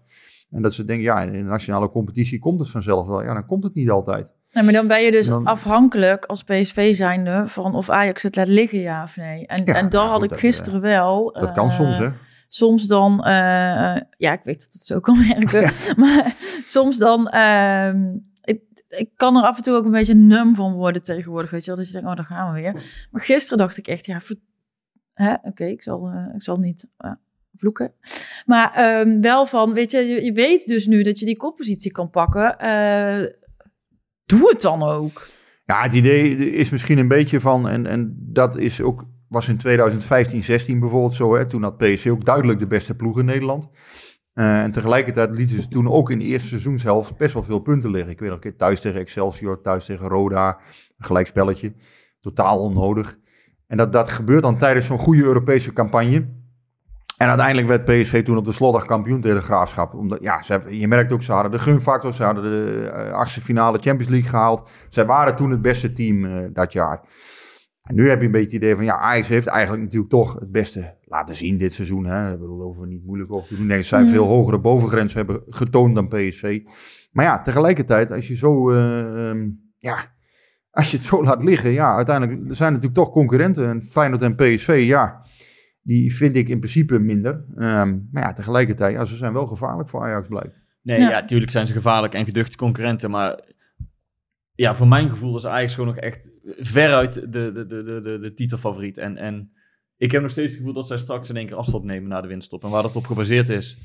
En 0.57 0.62
dat 0.62 0.75
ze 0.75 0.85
denken, 0.85 1.05
ja, 1.05 1.21
in 1.23 1.33
de 1.33 1.38
nationale 1.42 1.90
competitie 1.90 2.38
komt 2.38 2.61
het 2.61 2.71
vanzelf 2.71 3.07
wel. 3.07 3.23
Ja, 3.23 3.33
dan 3.35 3.47
komt 3.47 3.64
het 3.64 3.75
niet 3.75 3.90
altijd. 3.90 4.35
Nee, 4.53 4.64
maar 4.64 4.73
dan 4.73 4.87
ben 4.87 5.03
je 5.03 5.11
dus 5.11 5.27
Dan- 5.27 5.45
afhankelijk 5.47 6.25
als 6.25 6.42
PSV 6.42 6.95
zijnde 6.95 7.42
van 7.47 7.75
of 7.75 7.90
Ajax 7.90 8.23
het 8.23 8.37
laat 8.37 8.49
liggen, 8.49 8.81
ja 8.81 9.03
of 9.03 9.16
nee. 9.16 9.47
En, 9.47 9.64
Ja, 9.64 9.75
en 9.75 9.88
daar 9.88 10.07
had 10.07 10.23
ik 10.23 10.29
dat, 10.31 10.38
gisteren 10.38 10.81
wel. 10.81 11.33
Dat 11.33 11.53
kan 11.53 11.69
eh, 11.69 11.75
soms, 11.75 11.99
hè. 11.99 12.09
Soms 12.49 12.87
dan, 12.87 13.25
eh, 13.25 13.97
eh, 13.97 14.03
ja, 14.16 14.33
ik 14.33 14.40
weet 14.45 14.62
dat 14.62 14.73
het 14.73 14.83
zo 14.83 15.01
kan 15.01 15.19
werken, 15.29 15.73
maar 15.97 16.35
soms 16.64 16.97
dan, 16.99 17.29
ehm, 17.29 18.14
ik, 18.45 18.61
ik 18.88 19.11
kan 19.16 19.37
er 19.37 19.42
af 19.42 19.57
en 19.57 19.62
toe 19.62 19.75
ook 19.75 19.85
een 19.85 19.90
beetje 19.90 20.14
num 20.14 20.55
van 20.55 20.73
worden 20.73 21.03
tegenwoordig, 21.03 21.51
weet 21.51 21.61
je 21.64 21.66
wel. 21.66 21.77
Dat 21.77 21.87
je 21.87 21.92
denkt, 21.92 22.09
oh, 22.09 22.16
daar 22.16 22.25
gaan 22.25 22.53
we 22.55 22.61
weer. 22.61 23.07
Maar 23.11 23.23
gisteren 23.23 23.59
dacht 23.59 23.77
ik 23.77 23.87
echt, 23.88 24.07
ja, 24.07 24.21
hè, 25.14 25.35
oké, 25.42 25.64
ik, 25.64 25.83
zal, 25.83 26.09
eh, 26.09 26.35
ik 26.35 26.42
zal 26.42 26.57
niet 26.57 26.87
eh, 26.97 27.11
vloeken. 27.57 27.92
Maar 28.47 28.73
ehm, 28.73 29.21
wel 29.21 29.47
van, 29.47 29.73
weet 29.75 29.90
je, 29.90 29.99
je, 29.99 30.33
weet 30.33 30.66
dus 30.66 30.87
nu 30.87 31.03
dat 31.03 31.19
je 31.19 31.25
die 31.25 31.37
koppositie 31.37 31.92
kan 31.92 32.11
pakken. 32.11 32.59
eh, 32.59 33.33
doe 34.27 34.49
het 34.51 34.61
dan 34.61 34.83
ook. 34.83 35.29
Ja, 35.64 35.83
het 35.83 35.92
idee 35.92 36.37
is 36.37 36.71
misschien 36.71 36.99
een 36.99 37.09
beetje 37.09 37.40
van, 37.40 37.69
en, 37.69 37.87
en 37.87 38.16
dat 38.19 38.57
is 38.57 38.81
ook, 38.81 39.05
was 39.29 39.49
in 39.49 39.57
2015, 39.57 40.42
16 40.42 40.81
bijvoorbeeld 40.81 41.14
zo, 41.14 41.37
hè, 41.37 41.47
toen 41.47 41.62
had 41.62 41.77
PSV 41.77 42.09
ook 42.11 42.25
duidelijk 42.25 42.59
de 42.59 42.66
beste 42.66 42.97
ploeg 42.97 43.19
in 43.19 43.25
Nederland. 43.25 43.69
Eh, 44.33 44.62
en 44.62 44.73
tegelijkertijd 44.73 45.35
lieten 45.35 45.61
ze 45.61 45.69
toen 45.69 45.90
ook 45.90 46.11
in 46.11 46.19
de 46.19 46.25
eerste 46.25 46.49
seizoenshelft 46.49 47.16
best 47.16 47.35
wel 47.35 47.42
veel 47.42 47.59
punten 47.59 47.90
liggen. 47.90 48.12
Ik 48.12 48.19
weet 48.19 48.29
nog 48.29 48.37
een 48.37 48.42
keer 48.42 48.57
thuis 48.57 48.81
tegen 48.81 49.01
Excelsior, 49.01 49.61
thuis 49.61 49.85
tegen 49.85 50.09
Roda, 50.09 50.59
een 50.99 51.05
gelijkspelletje. 51.05 51.75
Totaal 52.21 52.59
onnodig. 52.59 53.19
En 53.66 53.77
dat, 53.77 53.92
dat 53.92 54.09
gebeurt 54.09 54.42
dan 54.42 54.59
tijdens 54.59 54.87
zo'n 54.87 54.99
goede 54.99 55.23
Europese 55.23 55.73
campagne. 55.73 56.29
En 57.17 57.29
uiteindelijk 57.29 57.69
werd 57.69 57.85
PSV 57.85 58.25
toen 58.25 58.37
op 58.37 58.45
de 58.45 58.53
slotdag 58.53 58.85
kampioen 58.85 59.21
tegen 59.21 59.37
de 59.37 59.43
Graafschap. 59.43 59.95
Omdat, 59.95 60.23
ja, 60.23 60.43
ze 60.43 60.61
je 60.79 60.89
merkt 60.89 61.13
ook, 61.13 61.23
ze 61.23 61.33
hadden 61.33 61.51
de 61.53 61.59
gunfactor, 61.59 62.13
ze 62.13 62.23
hadden 62.23 62.43
de 62.43 62.89
eh, 62.89 63.13
achtste 63.13 63.41
finale 63.41 63.79
Champions 63.79 64.09
League 64.09 64.29
gehaald. 64.31 64.69
Zij 64.89 65.07
waren 65.07 65.37
toen 65.37 65.51
het 65.51 65.63
beste 65.63 65.93
team 65.93 66.25
eh, 66.25 66.45
dat 66.53 66.73
jaar. 66.73 67.01
En 67.83 67.95
nu 67.95 68.09
heb 68.09 68.21
je 68.21 68.27
een 68.27 68.33
beetje 68.33 68.57
het 68.57 68.65
idee 68.65 68.77
van, 68.77 68.85
ja, 68.85 68.99
Ajax 68.99 69.29
heeft 69.29 69.47
eigenlijk 69.47 69.83
natuurlijk 69.83 70.11
toch 70.11 70.35
het 70.35 70.53
beste 70.53 70.97
laten 71.05 71.35
zien 71.35 71.59
dit 71.59 71.73
seizoen. 71.73 72.07
Hè. 72.07 72.33
Ik 72.33 72.39
bedoel, 72.39 72.77
we 72.81 72.87
niet 72.87 73.05
moeilijk 73.05 73.33
over 73.33 73.49
te 73.49 73.57
doen. 73.57 73.67
Nee, 73.67 73.83
ze 73.83 73.89
zijn 73.89 74.03
Mhm. 74.03 74.13
veel 74.13 74.25
hogere 74.27 74.59
bovengrens 74.59 75.15
hebben 75.15 75.43
getoond 75.47 75.95
dan 75.95 76.09
PSV. 76.09 76.61
Maar 77.13 77.25
ja, 77.25 77.41
tegelijkertijd, 77.41 78.11
als 78.13 78.29
je 78.29 78.37
zo, 78.37 78.71
eh, 78.71 79.29
ehm, 79.31 79.49
ja, 79.79 79.97
als 80.71 80.91
je 80.91 80.97
het 80.97 81.07
zo 81.07 81.25
laat 81.25 81.43
liggen, 81.43 81.71
ja, 81.71 81.95
uiteindelijk 81.95 82.49
er 82.49 82.55
zijn 82.57 82.73
natuurlijk 82.73 82.99
toch 83.01 83.11
concurrenten. 83.11 83.69
En 83.69 83.83
Feyenoord 83.83 84.23
en 84.23 84.35
PSV, 84.35 84.83
ja, 84.87 85.26
die 85.87 86.14
vind 86.14 86.37
ik 86.37 86.49
in 86.49 86.59
principe 86.59 86.99
minder. 86.99 87.44
Ehm, 87.57 87.99
maar 88.11 88.22
ja, 88.22 88.33
tegelijkertijd, 88.33 88.94
ja, 88.94 89.05
ze 89.05 89.16
zijn 89.16 89.33
wel 89.33 89.46
gevaarlijk 89.46 89.88
voor 89.88 90.03
Ajax, 90.03 90.29
blijkt. 90.29 90.62
Nee, 90.83 91.01
Ja. 91.01 91.11
ja, 91.11 91.25
tuurlijk 91.25 91.51
zijn 91.51 91.66
ze 91.66 91.72
gevaarlijk 91.72 92.14
en 92.14 92.25
geduchte 92.25 92.57
concurrenten, 92.57 93.11
maar 93.11 93.40
ja, 94.55 94.75
voor 94.75 94.88
mijn 94.88 95.09
gevoel 95.09 95.37
is 95.37 95.46
Ajax 95.46 95.75
gewoon 95.75 95.94
nog 95.94 96.05
echt 96.05 96.29
veruit 96.59 97.14
de, 97.14 97.29
de, 97.29 97.53
de, 97.53 97.66
de, 97.66 98.01
de, 98.01 98.18
de 98.18 98.35
titelfavoriet. 98.35 98.99
En, 98.99 99.16
en 99.16 99.51
ik 99.96 100.12
heb 100.12 100.22
nog 100.22 100.31
steeds 100.31 100.49
het 100.49 100.57
gevoel 100.57 100.72
dat 100.72 100.87
zij 100.87 100.99
straks 100.99 101.29
in 101.29 101.37
één 101.37 101.46
keer 101.46 101.57
afstand 101.57 101.85
nemen 101.85 102.09
na 102.09 102.20
de 102.20 102.29
winststop. 102.29 102.64
En 102.64 102.70
waar 102.70 102.83
dat 102.83 102.96
op 102.96 103.07
gebaseerd 103.07 103.49
is. 103.49 103.79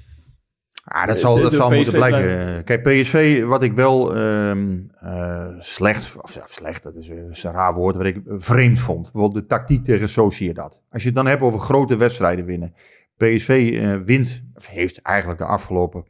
Ja, 0.85 1.05
dat 1.05 1.15
Eh, 1.15 1.21
zal, 1.21 1.33
de- 1.35 1.41
dat 1.41 1.49
de 1.51 1.55
zal 1.57 1.67
PSV 1.69 1.75
moeten 1.75 1.93
blijken. 1.93 2.63
Kijk, 2.63 2.83
PSV, 2.83 3.43
wat 3.43 3.63
ik 3.63 3.73
wel 3.73 4.15
ehm, 4.15 4.79
eh, 4.99 5.47
slecht, 5.59 6.15
of 6.21 6.33
ja, 6.33 6.41
slecht, 6.45 6.83
dat 6.83 6.95
is, 6.95 7.09
eh, 7.09 7.29
is 7.29 7.43
een 7.43 7.51
raar 7.51 7.73
woord, 7.73 7.95
wat 7.95 8.05
ik 8.05 8.15
eh, 8.15 8.21
vreemd 8.37 8.79
vond. 8.79 9.11
Bijvoorbeeld 9.11 9.43
de 9.43 9.49
tactiek 9.49 9.83
tegen 9.83 10.09
Sociedad. 10.09 10.81
Als 10.89 11.01
je 11.01 11.07
het 11.07 11.17
dan 11.17 11.25
hebt 11.27 11.41
over 11.41 11.59
grote 11.59 11.95
wedstrijden 11.95 12.45
winnen. 12.45 12.73
PSV 13.17 13.79
eh, 13.81 13.95
wint, 14.05 14.43
of 14.55 14.67
heeft 14.67 15.01
eigenlijk 15.01 15.39
de 15.39 15.45
afgelopen 15.45 16.05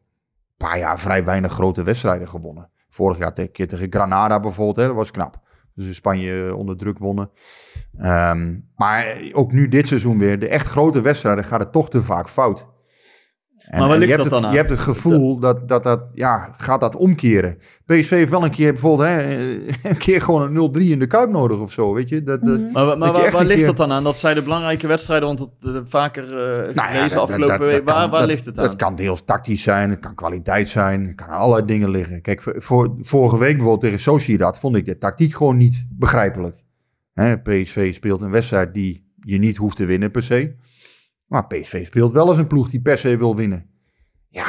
paar 0.58 0.78
jaar 0.78 1.00
vrij 1.00 1.24
weinig 1.24 1.52
grote 1.52 1.84
wedstrijden 1.84 2.28
gewonnen. 2.30 2.70
Vorig 2.90 3.18
jaar 3.18 3.32
een 3.36 3.52
keer 3.52 3.68
tegen 3.68 3.88
Granada 3.90 4.40
bijvoorbeeld, 4.40 4.78
hè, 4.78 4.86
dat 4.86 4.96
was 4.96 5.12
knap. 5.12 5.40
Dus 5.76 5.88
in 5.88 5.94
Spanje 5.96 6.46
eh, 6.48 6.58
onder 6.58 6.78
druk 6.78 6.98
wonnen. 7.00 7.30
Ehm, 7.98 8.56
maar 8.76 9.06
eh, 9.06 9.30
ook 9.38 9.52
nu 9.52 9.68
dit 9.68 9.88
seizoen 9.88 10.20
weer, 10.20 10.40
de 10.40 10.48
echt 10.48 10.68
grote 10.68 11.02
wedstrijden 11.02 11.44
gaat 11.44 11.60
het 11.60 11.72
toch 11.72 11.90
te 11.90 12.02
vaak 12.02 12.30
fout. 12.30 12.68
En, 13.68 13.80
Maar 13.80 13.88
waar 13.88 13.98
ligt 13.98 14.10
je 14.10 14.16
hebt 14.18 14.30
dat 14.30 14.32
het, 14.32 14.34
dan 14.34 14.46
aan? 14.46 14.52
Je 14.52 14.58
hebt 14.58 14.70
het 14.70 14.80
gevoel 14.80 15.40
dat, 15.40 15.68
dat 15.68 15.84
dat, 15.84 16.02
ja, 16.14 16.54
gaat 16.58 16.80
dat 16.82 16.96
omkeren. 16.96 17.58
PSV 17.86 18.10
heeft 18.10 18.32
wel 18.32 18.44
een 18.44 18.52
keer 18.52 18.72
bijvoorbeeld, 18.72 19.10
hè, 19.10 19.34
een 19.90 19.98
keer 19.98 20.22
gewoon 20.22 20.56
een 20.56 20.74
0-3 20.78 20.82
in 20.82 21.00
de 21.00 21.08
Kuip 21.08 21.30
nodig 21.30 21.60
of 21.60 21.72
zo, 21.72 21.94
weet 21.94 22.10
je. 22.10 22.24
Dat, 22.24 22.42
dat. 22.42 22.60
Maar, 22.60 22.72
maar 22.98 23.14
Dat 23.14 23.32
waar, 23.32 23.46
ligt 23.46 23.58
keer- 23.58 23.66
dat 23.68 23.78
dan 23.78 23.92
aan? 23.92 24.04
Dat 24.04 24.18
zij 24.18 24.34
de 24.34 24.42
belangrijke 24.42 24.88
wedstrijden, 24.88 25.28
want 25.28 25.40
dat 25.60 25.76
eh, 25.76 25.82
vaker 25.86 26.24
eh 26.24 26.76
Nou 26.76 26.94
ja, 26.94 27.08
dat- 27.08 27.18
afgelopen 27.18 27.40
dat- 27.40 27.60
dat 27.60 27.60
week. 27.60 27.86
Waar, 27.86 27.96
kan- 28.02 28.10
waar 28.10 28.20
dat- 28.20 28.30
ligt 28.30 28.46
het 28.46 28.60
aan? 28.60 28.66
Het 28.68 28.76
kan 28.76 28.96
deels 28.96 29.24
tactisch 29.26 29.62
zijn, 29.64 29.90
het 29.90 30.00
kan 30.00 30.16
kwaliteit 30.16 30.68
zijn, 30.70 31.06
het 31.06 31.16
kan 31.16 31.28
allerlei 31.30 31.66
dingen 31.66 31.90
liggen. 31.90 32.22
Kijk, 32.22 32.42
voor, 32.42 32.54
voor- 32.58 32.96
vorige 33.02 33.38
week 33.38 33.52
bijvoorbeeld 33.52 33.82
tegen 33.82 34.00
Sociedad 34.00 34.60
vond 34.60 34.76
ik 34.76 34.86
de 34.86 34.98
tactiek 34.98 35.36
gewoon 35.36 35.58
niet 35.58 35.86
begrijpelijk. 35.90 36.60
Hè, 37.14 37.38
PSV 37.40 37.94
speelt 37.94 38.22
een 38.22 38.32
wedstrijd 38.32 38.74
die 38.74 39.10
je 39.24 39.38
niet 39.38 39.58
hoeft 39.58 39.76
te 39.76 39.86
winnen 39.86 40.12
per 40.12 40.24
se. 40.24 40.56
Maar 41.32 41.48
PSV 41.48 41.86
speelt 41.86 42.12
wel 42.12 42.28
eens 42.30 42.38
een 42.38 42.48
ploeg 42.48 42.70
die 42.70 42.82
per 42.82 42.98
se 42.98 43.18
wil 43.18 43.36
winnen. 43.36 43.70
Ja, 44.28 44.46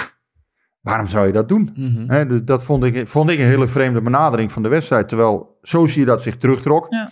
waarom 0.80 1.06
zou 1.06 1.26
je 1.26 1.32
dat 1.32 1.48
doen? 1.48 1.70
Mhm. 1.76 2.28
Dus 2.28 2.44
dat 2.44 2.64
vond 2.64 2.84
ik, 2.84 3.08
vond 3.08 3.30
ik 3.30 3.38
een 3.38 3.44
hele 3.46 3.66
vreemde 3.66 4.02
benadering 4.02 4.52
van 4.52 4.62
de 4.62 4.68
wedstrijd. 4.68 5.08
Terwijl 5.08 5.58
Sociedad 5.62 6.22
zich 6.22 6.36
terugtrok. 6.36 6.86
Ja. 6.90 7.10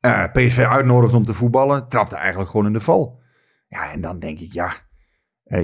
Eh, 0.00 0.32
PSV 0.32 0.58
uitnodigt 0.58 1.14
om 1.14 1.24
te 1.24 1.34
voetballen. 1.34 1.88
Trapte 1.88 2.16
eigenlijk 2.16 2.50
gewoon 2.50 2.66
in 2.66 2.72
de 2.72 2.80
val. 2.80 3.20
Ja, 3.68 3.92
en 3.92 4.00
dan 4.00 4.18
denk 4.18 4.38
ik, 4.38 4.52
ja. 4.52 4.72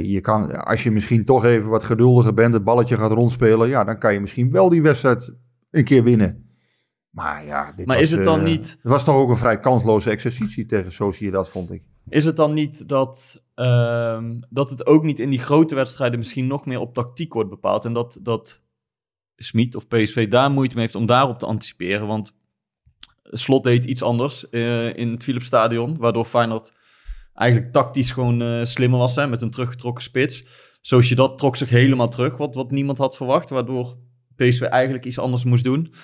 je 0.02 0.20
kan, 0.20 0.64
als 0.64 0.82
je 0.82 0.90
misschien 0.90 1.24
toch 1.24 1.44
even 1.44 1.68
wat 1.70 1.85
geduldiger 1.85 2.35
bent, 2.35 2.54
het 2.54 2.64
balletje 2.64 2.96
gaat 2.96 3.12
rondspelen, 3.12 3.68
ja, 3.68 3.85
dan 3.85 3.98
kan 3.98 4.12
je 4.12 4.20
misschien 4.20 4.50
wel 4.50 4.68
die 4.68 4.82
wedstrijd 4.82 5.35
een 5.70 5.85
keer 5.85 6.02
winnen. 6.02 6.50
Maar 7.11 7.44
ja, 7.44 7.72
dit 7.72 7.87
Maar 7.87 7.96
was, 7.96 8.04
is 8.04 8.11
het 8.11 8.24
dan 8.24 8.38
eh, 8.38 8.44
niet- 8.44 8.70
Het 8.82 8.90
was 8.92 9.04
toch 9.04 9.16
ook 9.16 9.28
een 9.30 9.37
vrij 9.37 9.61
kansloze 9.61 10.11
exercitie 10.11 10.66
tegen 10.66 10.92
Sociedad, 10.92 11.48
vond 11.50 11.72
ik. 11.72 11.82
Is 12.08 12.24
het 12.24 12.36
dan 12.36 12.54
niet 12.54 12.88
dat, 12.88 13.42
ehm, 13.54 14.40
dat 14.50 14.70
het 14.70 14.86
ook 14.86 15.02
niet 15.02 15.18
in 15.18 15.30
die 15.30 15.38
grote 15.38 15.74
wedstrijden 15.74 16.18
misschien 16.18 16.46
nog 16.46 16.66
meer 16.66 16.80
op 16.80 16.94
tactiek 16.94 17.32
wordt 17.32 17.50
bepaald? 17.50 17.84
En 17.84 17.92
dat, 17.92 18.18
dat 18.20 18.60
Smit 19.36 19.74
of 19.74 19.88
PSV 19.88 20.28
daar 20.28 20.50
moeite 20.50 20.74
mee 20.74 20.84
heeft 20.84 20.96
om 20.96 21.06
daarop 21.06 21.38
te 21.38 21.46
anticiperen? 21.46 22.06
Want 22.06 22.34
Slot 23.22 23.64
deed 23.64 23.84
iets 23.84 24.02
anders 24.02 24.48
eh, 24.48 24.96
in 24.96 25.10
het 25.10 25.22
Philipsstadion, 25.22 25.96
waardoor 25.96 26.24
Feyenoord 26.24 26.72
eigenlijk 27.34 27.72
tactisch 27.72 28.10
gewoon 28.10 28.42
eh, 28.42 28.64
slimmer 28.64 28.98
was 28.98 29.14
hè, 29.14 29.26
met 29.26 29.42
een 29.42 29.50
teruggetrokken 29.50 30.04
spits. 30.04 30.44
Zoals 30.80 31.08
je 31.08 31.14
dat 31.14 31.38
trok 31.38 31.56
zich 31.56 31.68
helemaal 31.68 32.08
terug, 32.08 32.36
wat, 32.36 32.54
wat 32.54 32.70
niemand 32.70 32.98
had 32.98 33.16
verwacht, 33.16 33.50
waardoor 33.50 33.96
PSV 34.36 34.60
eigenlijk 34.60 35.04
iets 35.04 35.18
anders 35.18 35.44
moest 35.44 35.64
doen. 35.64 35.94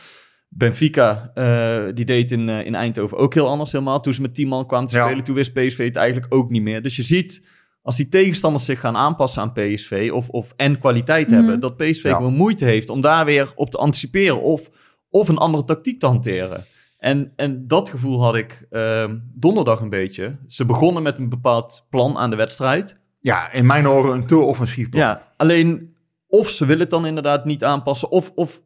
Benfica, 0.54 1.30
eh, 1.34 1.94
die 1.94 2.04
deed 2.04 2.32
in, 2.32 2.48
eh, 2.48 2.66
in 2.66 2.74
Eindhoven 2.74 3.18
ook 3.18 3.34
heel 3.34 3.48
anders 3.48 3.72
helemaal. 3.72 4.00
Toen 4.00 4.12
ze 4.14 4.20
met 4.20 4.34
10 4.34 4.48
man 4.48 4.66
kwamen 4.66 4.88
te 4.88 4.96
Ja. 4.96 5.04
spelen, 5.06 5.24
toen 5.24 5.34
wist 5.34 5.52
PSV 5.52 5.84
het 5.84 5.96
eigenlijk 5.96 6.34
ook 6.34 6.50
niet 6.50 6.62
meer. 6.62 6.82
Dus 6.82 6.96
je 6.96 7.02
ziet, 7.02 7.42
als 7.82 7.96
die 7.96 8.08
tegenstanders 8.08 8.64
zich 8.64 8.80
gaan 8.80 8.96
aanpassen 8.96 9.42
aan 9.42 9.52
PSV 9.52 10.10
of, 10.14 10.28
of 10.28 10.52
en 10.56 10.78
kwaliteit 10.78 11.26
Mhm. 11.26 11.36
hebben, 11.36 11.60
dat 11.60 11.76
PSV 11.76 12.02
Ja. 12.02 12.16
gewoon 12.16 12.34
moeite 12.34 12.64
heeft 12.64 12.90
om 12.90 13.00
daar 13.00 13.24
weer 13.24 13.52
op 13.54 13.70
te 13.70 13.78
anticiperen 13.78 14.42
of, 14.42 14.70
of 15.10 15.28
een 15.28 15.38
andere 15.38 15.64
tactiek 15.64 16.00
te 16.00 16.06
hanteren. 16.06 16.64
En, 16.98 17.32
en 17.36 17.66
dat 17.66 17.88
gevoel 17.90 18.22
had 18.22 18.36
ik 18.36 18.66
ehm, 18.70 19.18
donderdag 19.34 19.80
een 19.80 19.90
beetje. 19.90 20.36
Ze 20.46 20.64
begonnen 20.66 21.02
met 21.02 21.18
een 21.18 21.28
bepaald 21.28 21.86
plan 21.90 22.16
aan 22.18 22.30
de 22.30 22.36
wedstrijd. 22.36 22.96
Ja, 23.20 23.52
in 23.52 23.66
mijn 23.66 23.86
ogen 23.86 24.12
een 24.12 24.26
te 24.26 24.36
offensief 24.36 24.88
plan. 24.88 25.02
Ja, 25.02 25.32
alleen 25.36 25.94
of 26.28 26.48
ze 26.48 26.64
willen 26.66 26.80
het 26.82 26.90
dan 26.90 27.06
inderdaad 27.06 27.44
niet 27.44 27.64
aanpassen, 27.64 28.10
of, 28.10 28.32
of 28.34 28.62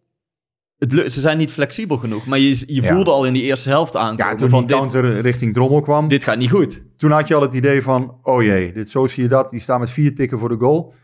het, 0.78 0.92
ze 1.12 1.20
zijn 1.20 1.38
niet 1.38 1.50
flexibel 1.52 1.96
genoeg. 1.96 2.26
Maar 2.26 2.38
je, 2.38 2.48
je 2.66 2.82
Ja. 2.82 2.94
voelde 2.94 3.10
al 3.10 3.26
in 3.26 3.32
die 3.32 3.42
eerste 3.42 3.68
helft 3.68 3.96
aankomen 3.96 4.32
Ja, 4.32 4.38
toen 4.38 4.48
van 4.50 4.58
die 4.58 4.68
dit, 4.68 4.76
counter 4.76 5.20
richting 5.20 5.54
Drommel 5.54 5.80
kwam, 5.80 6.08
dit 6.08 6.24
gaat 6.24 6.38
niet 6.38 6.50
goed. 6.50 6.82
toen 6.96 7.10
had 7.10 7.28
je 7.28 7.34
al 7.34 7.42
het 7.42 7.54
idee 7.54 7.82
van, 7.82 8.18
oh 8.22 8.42
jee, 8.42 8.72
dit 8.72 8.90
zo 8.90 9.06
zie 9.06 9.22
je 9.22 9.28
dat. 9.28 9.50
Die 9.50 9.60
staan 9.60 9.80
met 9.80 9.90
vier 9.90 10.14
tikken 10.14 10.38
voor 10.38 10.48
de 10.48 10.56
goal. 10.56 10.94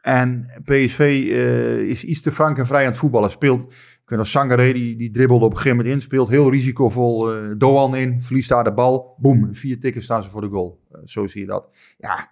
En 0.00 0.46
PSV 0.64 0.98
eh, 1.30 1.78
is 1.78 2.04
iets 2.04 2.20
te 2.22 2.30
frank 2.32 2.58
en 2.58 2.66
vrij 2.66 2.80
aan 2.84 2.90
het 2.90 2.96
voetballen. 2.96 3.30
Speelt, 3.30 3.62
ik 3.72 4.08
weet 4.08 4.18
nog, 4.18 4.26
Sangaré, 4.26 4.72
die, 4.72 4.96
die 4.96 5.10
dribbelde 5.10 5.44
op 5.44 5.50
een 5.50 5.56
gegeven 5.56 5.76
moment 5.76 5.94
in. 5.94 6.00
Speelt 6.02 6.28
heel 6.28 6.50
risicovol 6.50 7.32
eh 7.32 7.38
Doan 7.58 7.96
in, 7.96 8.22
verliest 8.22 8.48
daar 8.48 8.64
de 8.64 8.72
bal. 8.72 9.14
Boom, 9.18 9.48
vier 9.54 9.78
tikken 9.78 10.02
staan 10.02 10.22
ze 10.22 10.30
voor 10.30 10.40
de 10.40 10.48
goal. 10.48 10.80
Eh, 10.92 11.00
zo 11.04 11.26
zie 11.26 11.40
je 11.40 11.46
dat. 11.46 11.68
Ja, 11.98 12.30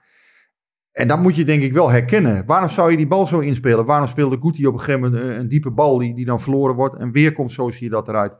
en 0.92 1.08
dat 1.08 1.20
moet 1.22 1.36
je 1.36 1.44
denk 1.44 1.62
ik 1.62 1.72
wel 1.72 1.90
herkennen. 1.90 2.46
Waarom 2.46 2.68
zou 2.68 2.90
je 2.90 2.96
die 2.96 3.06
bal 3.06 3.26
zo 3.26 3.38
inspelen? 3.38 3.84
Waarom 3.84 4.06
speelde 4.06 4.38
Guti 4.40 4.66
op 4.66 4.72
een 4.72 4.78
gegeven 4.80 5.00
moment 5.00 5.38
een 5.38 5.48
diepe 5.48 5.70
bal 5.70 5.98
die, 5.98 6.14
die 6.14 6.24
dan 6.24 6.40
verloren 6.40 6.74
wordt? 6.74 6.94
En 6.94 7.12
weer 7.12 7.32
komt 7.32 7.52
zo 7.52 7.70
zie 7.70 7.84
je 7.84 7.90
dat 7.90 8.08
eruit. 8.08 8.36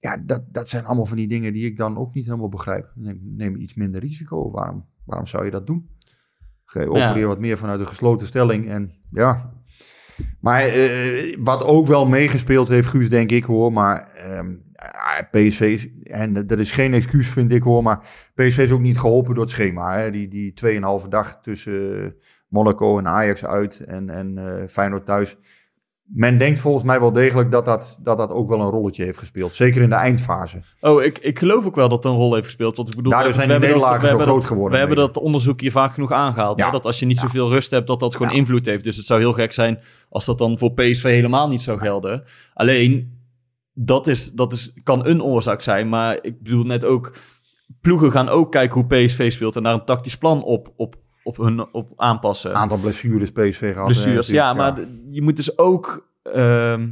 Ja, 0.00 0.16
dat, 0.16 0.42
dat 0.50 0.68
zijn 0.68 0.84
allemaal 0.84 1.06
van 1.06 1.16
die 1.16 1.28
dingen 1.28 1.52
die 1.52 1.64
ik 1.64 1.76
dan 1.76 1.98
ook 1.98 2.14
niet 2.14 2.24
helemaal 2.24 2.48
begrijp. 2.48 2.92
Neem, 2.94 3.20
neem 3.22 3.56
iets 3.56 3.74
minder 3.74 4.00
risico. 4.00 4.50
Waarom, 4.50 4.86
waarom 5.04 5.26
zou 5.26 5.44
je 5.44 5.50
dat 5.50 5.66
doen? 5.66 5.88
Opereer 6.74 7.26
wat 7.26 7.38
meer 7.38 7.58
vanuit 7.58 7.78
de 7.78 7.86
gesloten 7.86 8.26
stelling. 8.26 8.68
En 8.68 8.92
ja. 9.10 9.53
Maar 10.40 10.62
eh, 10.66 11.36
wat 11.38 11.62
ook 11.62 11.86
wel 11.86 12.06
meegespeeld 12.06 12.68
heeft, 12.68 12.88
Guus, 12.88 13.08
denk 13.08 13.30
ik 13.30 13.44
hoor. 13.44 13.72
Maar 13.72 14.08
ehm, 14.16 14.50
ja, 14.72 15.28
PSV, 15.30 15.60
is, 15.60 15.88
en 16.02 16.46
dat 16.46 16.58
is 16.58 16.72
geen 16.72 16.94
excuus 16.94 17.28
vind 17.28 17.52
ik 17.52 17.62
hoor. 17.62 17.82
Maar 17.82 17.98
PSV 18.34 18.58
is 18.58 18.70
ook 18.72 18.80
niet 18.80 18.98
geholpen 18.98 19.34
door 19.34 19.42
het 19.42 19.52
schema. 19.52 19.96
Hè? 19.98 20.10
Die, 20.10 20.28
die 20.28 20.52
2,5 21.02 21.08
dag 21.08 21.38
tussen 21.42 22.14
Monaco 22.48 22.98
en 22.98 23.08
Ajax 23.08 23.44
uit 23.44 23.80
en, 23.80 24.10
en 24.10 24.38
eh, 24.38 24.68
Feyenoord 24.68 25.04
thuis. 25.06 25.36
Men 26.06 26.38
denkt 26.38 26.58
volgens 26.58 26.84
mij 26.84 27.00
wel 27.00 27.12
degelijk 27.12 27.50
dat 27.50 27.64
dat, 27.64 27.98
dat 28.02 28.18
dat 28.18 28.30
ook 28.30 28.48
wel 28.48 28.60
een 28.60 28.70
rolletje 28.70 29.04
heeft 29.04 29.18
gespeeld. 29.18 29.54
Zeker 29.54 29.82
in 29.82 29.88
de 29.88 29.94
eindfase. 29.94 30.60
Oh, 30.80 31.02
ik, 31.02 31.18
ik 31.18 31.38
geloof 31.38 31.64
ook 31.66 31.74
wel 31.74 31.88
dat 31.88 32.02
het 32.04 32.12
een 32.12 32.18
rol 32.18 32.32
heeft 32.34 32.46
gespeeld. 32.46 32.76
Want 32.76 32.88
ik 32.88 32.96
bedoel, 32.96 33.12
Daardoor 33.12 33.32
zijn 33.32 33.48
dat- 33.48 33.60
nederlagen 33.60 34.08
zo 34.08 34.18
groot 34.18 34.26
dat- 34.40 34.44
geworden, 34.44 34.72
We 34.72 34.78
hebben 34.78 34.96
dat 34.96 35.16
onderzoek 35.22 35.60
hier 35.60 35.70
vaak 35.70 35.92
genoeg 35.94 36.12
aangehaald. 36.12 36.58
Ja. 36.58 36.66
Hè? 36.66 36.70
Dat 36.72 36.84
als 36.84 36.98
je 36.98 37.06
niet 37.06 37.16
Ja. 37.16 37.22
zoveel 37.22 37.48
rust 37.50 37.70
hebt, 37.70 37.86
dat 37.86 38.00
dat 38.00 38.16
gewoon 38.16 38.32
Ja. 38.32 38.38
invloed 38.38 38.66
heeft. 38.66 38.84
Dus 38.84 38.96
het 38.96 39.06
zou 39.06 39.20
heel 39.20 39.32
gek 39.32 39.52
zijn 39.52 39.78
als 40.14 40.24
dat 40.24 40.38
dan 40.38 40.58
voor 40.58 40.72
PSV 40.72 41.02
helemaal 41.02 41.48
niet 41.48 41.62
zou 41.62 41.78
gelden. 41.78 42.24
Alleen, 42.54 43.18
dat, 43.72 44.06
is, 44.06 44.32
dat 44.32 44.52
is, 44.52 44.72
kan 44.82 45.06
een 45.06 45.22
oorzaak 45.22 45.60
zijn. 45.60 45.88
Maar 45.88 46.18
ik 46.22 46.42
bedoel 46.42 46.64
net 46.64 46.84
ook, 46.84 47.16
ploegen 47.80 48.10
gaan 48.10 48.28
ook 48.28 48.52
kijken 48.52 48.80
hoe 48.80 48.86
PSV 48.86 49.32
speelt 49.32 49.56
en 49.56 49.62
daar 49.62 49.74
een 49.74 49.84
tactisch 49.84 50.18
plan 50.18 50.42
op, 50.42 50.72
op, 50.76 50.96
op, 51.22 51.36
hun, 51.36 51.72
op 51.72 51.92
aanpassen. 51.96 52.54
Aantal 52.54 52.78
blessures 52.78 53.30
PSV 53.32 53.72
gehad. 53.72 53.86
blessures. 53.86 54.26
Ja, 54.26 54.54
maar 54.54 54.80
je 55.10 55.22
moet 55.22 55.36
dus 55.36 55.58
ook 55.58 56.12
ehm, 56.22 56.88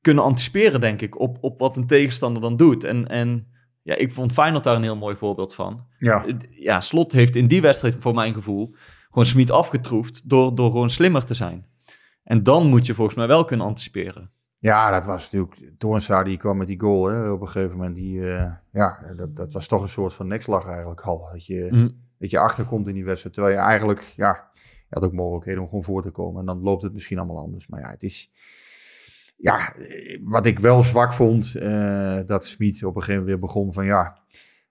kunnen 0.00 0.24
anticiperen, 0.24 0.80
denk 0.80 1.00
ik, 1.02 1.20
op, 1.20 1.38
op 1.40 1.58
wat 1.60 1.76
een 1.76 1.86
tegenstander 1.86 2.42
dan 2.42 2.56
doet. 2.56 2.84
En, 2.84 3.08
en 3.08 3.46
ja, 3.82 3.94
ik 3.96 4.12
vond 4.12 4.32
Feyenoord 4.32 4.64
daar 4.64 4.76
een 4.76 4.82
heel 4.82 4.96
mooi 4.96 5.16
voorbeeld 5.16 5.54
van. 5.54 5.84
Ja. 5.98 6.24
Het- 6.26 6.46
Ja, 6.50 6.80
Slot 6.80 7.12
heeft 7.12 7.36
in 7.36 7.46
die 7.46 7.60
wedstrijd, 7.60 7.96
voor 8.00 8.14
mijn 8.14 8.34
gevoel, 8.34 8.74
gewoon 9.08 9.24
Smit 9.26 9.50
afgetroefd 9.50 10.28
door, 10.28 10.54
door 10.54 10.70
gewoon 10.70 10.90
slimmer 10.90 11.24
te 11.24 11.34
zijn. 11.34 11.66
En 12.22 12.42
dan 12.42 12.66
moet 12.66 12.86
je 12.86 12.94
volgens 12.94 13.16
mij 13.16 13.26
wel 13.26 13.44
kunnen 13.44 13.66
anticiperen. 13.66 14.30
Ja, 14.58 14.90
dat 14.90 15.04
was 15.04 15.30
natuurlijk. 15.30 15.78
Toornstra 15.78 16.22
die 16.22 16.36
kwam 16.36 16.56
met 16.56 16.66
die 16.66 16.80
goal 16.80 17.04
hè, 17.04 17.30
op 17.30 17.40
een 17.40 17.48
gegeven 17.48 17.76
moment. 17.76 17.94
Die, 17.94 18.34
eh, 18.34 18.52
ja, 18.72 19.12
dat, 19.16 19.36
dat 19.36 19.52
was 19.52 19.66
toch 19.66 19.82
een 19.82 19.88
soort 19.88 20.14
van 20.14 20.26
nekslag 20.26 20.66
eigenlijk 20.66 21.00
al. 21.00 21.28
Dat 21.32 21.46
je, 21.46 21.68
Mm. 21.70 21.90
dat 22.18 22.30
je 22.30 22.38
achterkomt 22.38 22.88
in 22.88 22.94
die 22.94 23.04
wedstrijd. 23.04 23.34
Terwijl 23.34 23.56
je 23.56 23.62
eigenlijk, 23.62 24.12
ja, 24.16 24.50
je 24.54 24.86
had 24.88 25.04
ook 25.04 25.12
mogelijkheden 25.12 25.60
om 25.60 25.66
gewoon 25.68 25.84
voor 25.84 26.02
te 26.02 26.10
komen. 26.10 26.40
En 26.40 26.46
dan 26.46 26.62
loopt 26.62 26.82
het 26.82 26.92
misschien 26.92 27.18
allemaal 27.18 27.42
anders. 27.42 27.66
Maar 27.68 27.80
ja, 27.80 27.90
het 27.90 28.02
is. 28.02 28.30
Ja, 29.36 29.74
wat 30.24 30.46
ik 30.46 30.58
wel 30.58 30.82
zwak 30.82 31.12
vond, 31.12 31.54
eh, 31.54 32.20
dat 32.26 32.44
Smit 32.44 32.84
op 32.84 32.96
een 32.96 33.02
gegeven 33.02 33.20
moment 33.20 33.26
weer 33.26 33.38
begon 33.38 33.72
van 33.72 33.84
ja. 33.84 34.20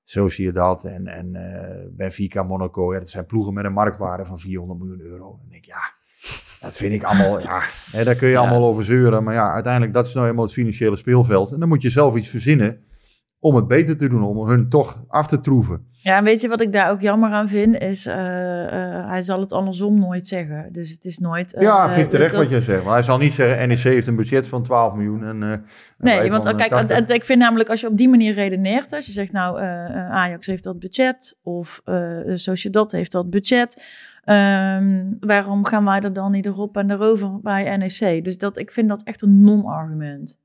Zo 0.03 0.27
zie 0.27 0.45
je 0.45 0.51
dat. 0.51 0.83
En, 0.85 1.07
en 1.07 1.35
eh, 1.35 1.87
Benfica, 1.91 2.43
Monaco, 2.43 2.93
ja, 2.93 2.99
dat 2.99 3.09
zijn 3.09 3.25
ploegen 3.25 3.53
met 3.53 3.65
een 3.65 3.73
marktwaarde 3.73 4.25
van 4.25 4.39
400 4.39 4.79
miljoen 4.79 4.99
euro. 5.01 5.39
En 5.39 5.45
ik 5.45 5.51
denk, 5.51 5.65
ja, 5.65 5.93
dat 6.61 6.77
vind 6.77 6.93
ik 6.93 7.03
allemaal, 7.03 7.39
ja, 7.39 7.61
hè, 7.95 8.03
daar 8.03 8.15
kun 8.15 8.27
je 8.27 8.33
Ja. 8.33 8.39
allemaal 8.39 8.63
over 8.67 8.83
zeuren. 8.83 9.23
Maar 9.23 9.33
ja, 9.33 9.51
uiteindelijk, 9.51 9.93
dat 9.93 10.05
is 10.05 10.11
nou 10.13 10.25
helemaal 10.25 10.45
het 10.45 10.53
financiële 10.55 10.95
speelveld. 10.95 11.51
En 11.51 11.59
dan 11.59 11.67
moet 11.67 11.81
je 11.81 11.89
zelf 11.89 12.15
iets 12.15 12.27
verzinnen 12.29 12.77
om 13.39 13.55
het 13.55 13.67
beter 13.67 13.97
te 13.97 14.09
doen, 14.09 14.23
om 14.23 14.47
hun 14.47 14.69
toch 14.69 15.03
af 15.07 15.27
te 15.27 15.39
troeven. 15.39 15.85
Ja, 15.91 16.17
en 16.17 16.23
weet 16.23 16.41
je 16.41 16.47
wat 16.47 16.61
ik 16.61 16.71
daar 16.73 16.91
ook 16.91 17.01
jammer 17.01 17.31
aan 17.31 17.49
vind? 17.49 17.79
Is, 17.79 18.05
eh, 18.05 18.63
eh, 18.97 19.07
hij 19.07 19.21
zal 19.21 19.39
het 19.39 19.51
andersom 19.51 19.99
nooit 19.99 20.27
zeggen. 20.27 20.69
Dus 20.71 20.89
het 20.91 21.05
is 21.05 21.17
nooit... 21.17 21.53
eh, 21.53 21.61
ja, 21.61 21.89
vind 21.89 22.05
ik 22.05 22.09
terecht 22.09 22.31
dat- 22.31 22.41
wat 22.41 22.51
je 22.51 22.61
zegt. 22.61 22.83
Maar 22.83 22.93
hij 22.93 23.01
zal 23.01 23.17
niet 23.17 23.33
zeggen, 23.33 23.67
NEC 23.67 23.77
heeft 23.77 24.07
een 24.07 24.15
budget 24.15 24.47
van 24.47 24.63
12 24.63 24.93
miljoen. 24.93 25.23
En, 25.23 25.43
eh, 25.43 25.51
en 25.51 25.63
Nee, 25.97 26.29
want 26.31 26.43
kijk, 26.43 26.57
80. 26.69 26.79
het- 26.79 26.89
het- 27.07 27.09
ik 27.09 27.25
vind 27.25 27.39
namelijk 27.39 27.69
als 27.69 27.81
je 27.81 27.87
op 27.87 27.97
die 27.97 28.09
manier 28.09 28.33
redeneert, 28.33 28.93
als 28.93 29.05
je 29.05 29.11
zegt 29.11 29.31
nou 29.31 29.59
Ajax 30.11 30.47
heeft 30.47 30.63
dat 30.63 30.79
budget 30.79 31.37
of 31.43 31.81
eh 31.85 31.97
Sociedad 32.33 32.91
heeft 32.91 33.11
dat 33.11 33.29
budget, 33.29 33.83
ehm, 34.23 35.05
waarom 35.19 35.65
gaan 35.65 35.85
wij 35.85 35.99
er 35.99 36.13
dan 36.13 36.31
niet 36.31 36.45
erop 36.45 36.77
en 36.77 36.91
erover 36.91 37.39
bij 37.41 37.77
NEC? 37.77 38.23
Dus 38.23 38.37
dat, 38.37 38.57
ik 38.57 38.71
vind 38.71 38.89
dat 38.89 39.03
echt 39.03 39.21
een 39.21 39.41
non-argument. 39.41 40.39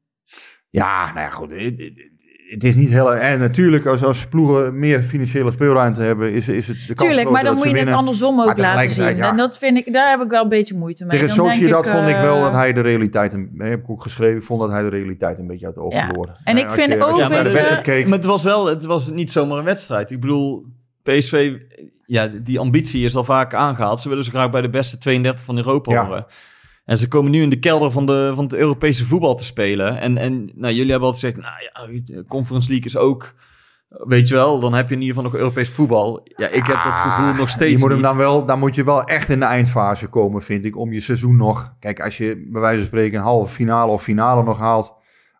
Ja, 0.71 1.05
nou 1.07 1.19
ja, 1.19 1.31
goed. 1.31 1.51
Het, 1.51 1.61
het- 1.77 2.15
het 2.47 2.65
is 2.65 2.75
niet 2.75 2.89
heel... 2.89 3.15
En 3.17 3.39
natuurlijk, 3.39 3.87
als, 3.87 4.03
als 4.05 4.27
ploegen 4.29 4.79
meer 4.79 5.03
financiële 5.03 5.51
speelruimte 5.51 6.01
hebben, 6.01 6.33
is, 6.33 6.49
is 6.49 6.69
het 6.69 6.77
de 6.87 6.95
kans 6.95 7.01
Tuurlijk, 7.09 7.31
maar 7.31 7.45
dan 7.45 7.55
dat 7.57 7.65
moet 7.65 7.73
je 7.75 7.81
het 7.81 7.91
andersom 7.91 8.41
ook 8.41 8.59
laten 8.59 8.91
zien. 8.91 9.17
ja. 9.17 9.29
En 9.31 9.37
dat 9.37 9.59
vind 9.59 9.77
ik, 9.77 9.93
daar 9.93 10.11
heb 10.11 10.21
ik 10.21 10.31
wel 10.31 10.43
een 10.43 10.49
beetje 10.49 10.77
moeite 10.77 11.05
mee. 11.05 11.19
Tegen 11.19 11.37
Dan 11.37 11.37
denk 11.37 11.51
Sociedad 11.59 11.87
ik, 11.87 11.93
vond 11.93 12.09
ik 12.09 12.17
wel 12.17 12.37
eh, 12.37 12.43
dat 12.43 12.53
hij 12.53 12.73
de 12.73 12.81
realiteit, 12.81 13.33
een, 13.33 13.51
heb 13.59 13.81
ik 13.83 13.91
ook 13.91 14.03
geschreven, 14.03 14.43
vond 14.43 14.61
dat 14.61 14.71
hij 14.71 14.83
de 14.83 14.89
realiteit 14.89 15.39
een 15.39 15.47
beetje 15.47 15.67
uit 15.67 15.75
de 15.75 15.81
oog 15.81 15.93
Ja. 15.93 16.05
verloor. 16.07 16.31
En 16.45 16.57
Eh, 16.57 16.63
ik 16.63 16.71
vind 16.71 16.93
je, 16.93 17.05
ook, 17.05 17.15
je 17.15 17.23
Ja, 17.23 17.29
naar 17.29 17.45
de 17.45 17.79
keek, 17.83 18.07
Maar 18.07 18.19
het 18.19 18.27
was 18.27 18.43
wel, 18.43 18.67
het 18.67 18.85
was 18.85 19.11
niet 19.11 19.33
zomaar 19.33 19.59
een 19.59 19.65
wedstrijd. 19.65 20.11
Ik 20.11 20.21
bedoel, 20.21 20.65
PSV, 21.03 21.57
ja, 22.07 22.27
die 22.27 22.59
ambitie 22.59 23.05
is 23.05 23.17
al 23.17 23.25
vaak 23.25 23.55
aangehaald. 23.55 24.01
Ze 24.01 24.09
willen 24.09 24.25
zo 24.25 24.31
graag 24.31 24.51
bij 24.51 24.61
de 24.61 24.71
beste 24.71 24.99
32 24.99 25.45
van 25.45 25.57
Europa 25.57 25.93
Ja. 25.93 26.05
horen. 26.07 26.27
En 26.85 26.99
ze 26.99 27.09
komen 27.09 27.31
nu 27.31 27.43
in 27.43 27.51
de 27.51 27.59
kelder 27.59 27.91
van, 27.91 28.07
de, 28.07 28.33
van 28.35 28.45
het 28.45 28.55
Europese 28.55 29.07
voetbal 29.07 29.35
te 29.35 29.45
spelen. 29.45 30.01
En, 30.01 30.17
en 30.19 30.51
nou, 30.55 30.75
jullie 30.75 30.91
hebben 30.91 31.09
altijd 31.09 31.35
gezegd, 31.35 31.51
nou 31.75 32.05
ja, 32.05 32.23
Conference 32.29 32.69
League 32.69 32.87
is 32.87 32.97
ook, 32.97 33.35
weet 33.89 34.29
je 34.29 34.35
wel, 34.35 34.61
dan 34.61 34.75
heb 34.75 34.89
je 34.89 34.95
in 34.95 35.01
ieder 35.01 35.15
geval 35.17 35.31
nog 35.31 35.41
Europees 35.41 35.71
voetbal. 35.71 36.21
Ja, 36.37 36.49
ik 36.49 36.67
heb 36.67 36.83
dat 36.83 37.01
gevoel 37.01 37.33
nog 37.33 37.49
steeds 37.51 37.73
je 37.73 37.79
moet 37.79 37.89
hem 37.89 37.97
niet. 37.99 38.07
dan 38.07 38.17
wel, 38.17 38.47
dan 38.47 38.59
moet 38.59 38.75
je 38.75 38.85
wel 38.85 39.05
echt 39.05 39.29
in 39.29 39.39
de 39.39 39.45
eindfase 39.45 40.09
komen, 40.09 40.43
vind 40.43 40.65
ik, 40.65 40.77
om 40.77 40.93
je 40.93 41.01
seizoen 41.01 41.37
nog. 41.37 41.75
Kijk, 41.81 42.01
als 42.01 42.17
je 42.17 42.49
bij 42.53 42.61
wijze 42.61 42.79
van 42.79 42.87
spreken 42.87 43.19
een 43.19 43.25
halve 43.25 43.55
finale 43.55 43.93
of 43.93 44.03
finale 44.03 44.43
nog 44.43 44.59
haalt, 44.59 44.95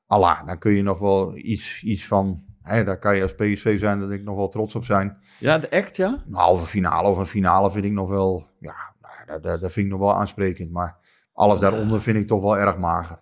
Allah, 0.07 0.47
dan 0.47 0.59
kun 0.59 0.73
je 0.73 0.83
nog 0.83 0.99
wel 0.99 1.37
iets, 1.37 1.83
iets 1.83 2.07
van. 2.07 2.45
Daar 2.67 2.99
kan 2.99 3.17
je 3.17 3.23
als 3.23 3.35
PSV 3.35 3.79
zijn, 3.79 4.01
dat 4.01 4.11
ik 4.11 4.23
nog 4.25 4.37
wel 4.37 4.49
trots 4.49 4.75
op 4.75 4.85
zijn. 4.85 5.17
Ja, 5.39 5.63
echt, 5.63 5.97
ja? 5.97 6.23
Een 6.29 6.35
halve 6.35 6.67
finale 6.67 7.09
of 7.09 7.19
een 7.19 7.27
finale 7.27 7.71
vind 7.71 7.85
ik 7.85 7.93
nog 7.93 8.09
wel, 8.09 8.47
ja, 8.61 8.75
nou, 9.03 9.15
dat, 9.27 9.43
dat, 9.43 9.61
dat 9.61 9.73
vind 9.73 9.87
ik 9.87 9.93
nog 9.93 10.01
wel 10.01 10.15
aansprekend. 10.15 10.71
Maar 10.71 10.97
alles 11.33 11.59
daaronder 11.59 12.01
vind 12.01 12.17
ik 12.17 12.27
toch 12.27 12.43
wel 12.43 12.59
erg 12.59 12.79
mager. 12.79 13.21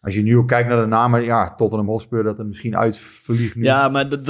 als 0.00 0.14
je 0.14 0.22
nu 0.22 0.36
ook 0.36 0.48
kijkt 0.48 0.68
naar 0.68 0.80
de 0.80 0.86
namen, 0.86 1.22
ja, 1.24 1.54
Tottenham 1.54 1.88
Hotspur 1.88 2.22
dat 2.22 2.38
er 2.38 2.46
misschien 2.46 2.76
uitvliegt 2.76 3.54
nu. 3.54 3.62
Ja, 3.64 3.88
maar 3.88 4.08
dat... 4.08 4.22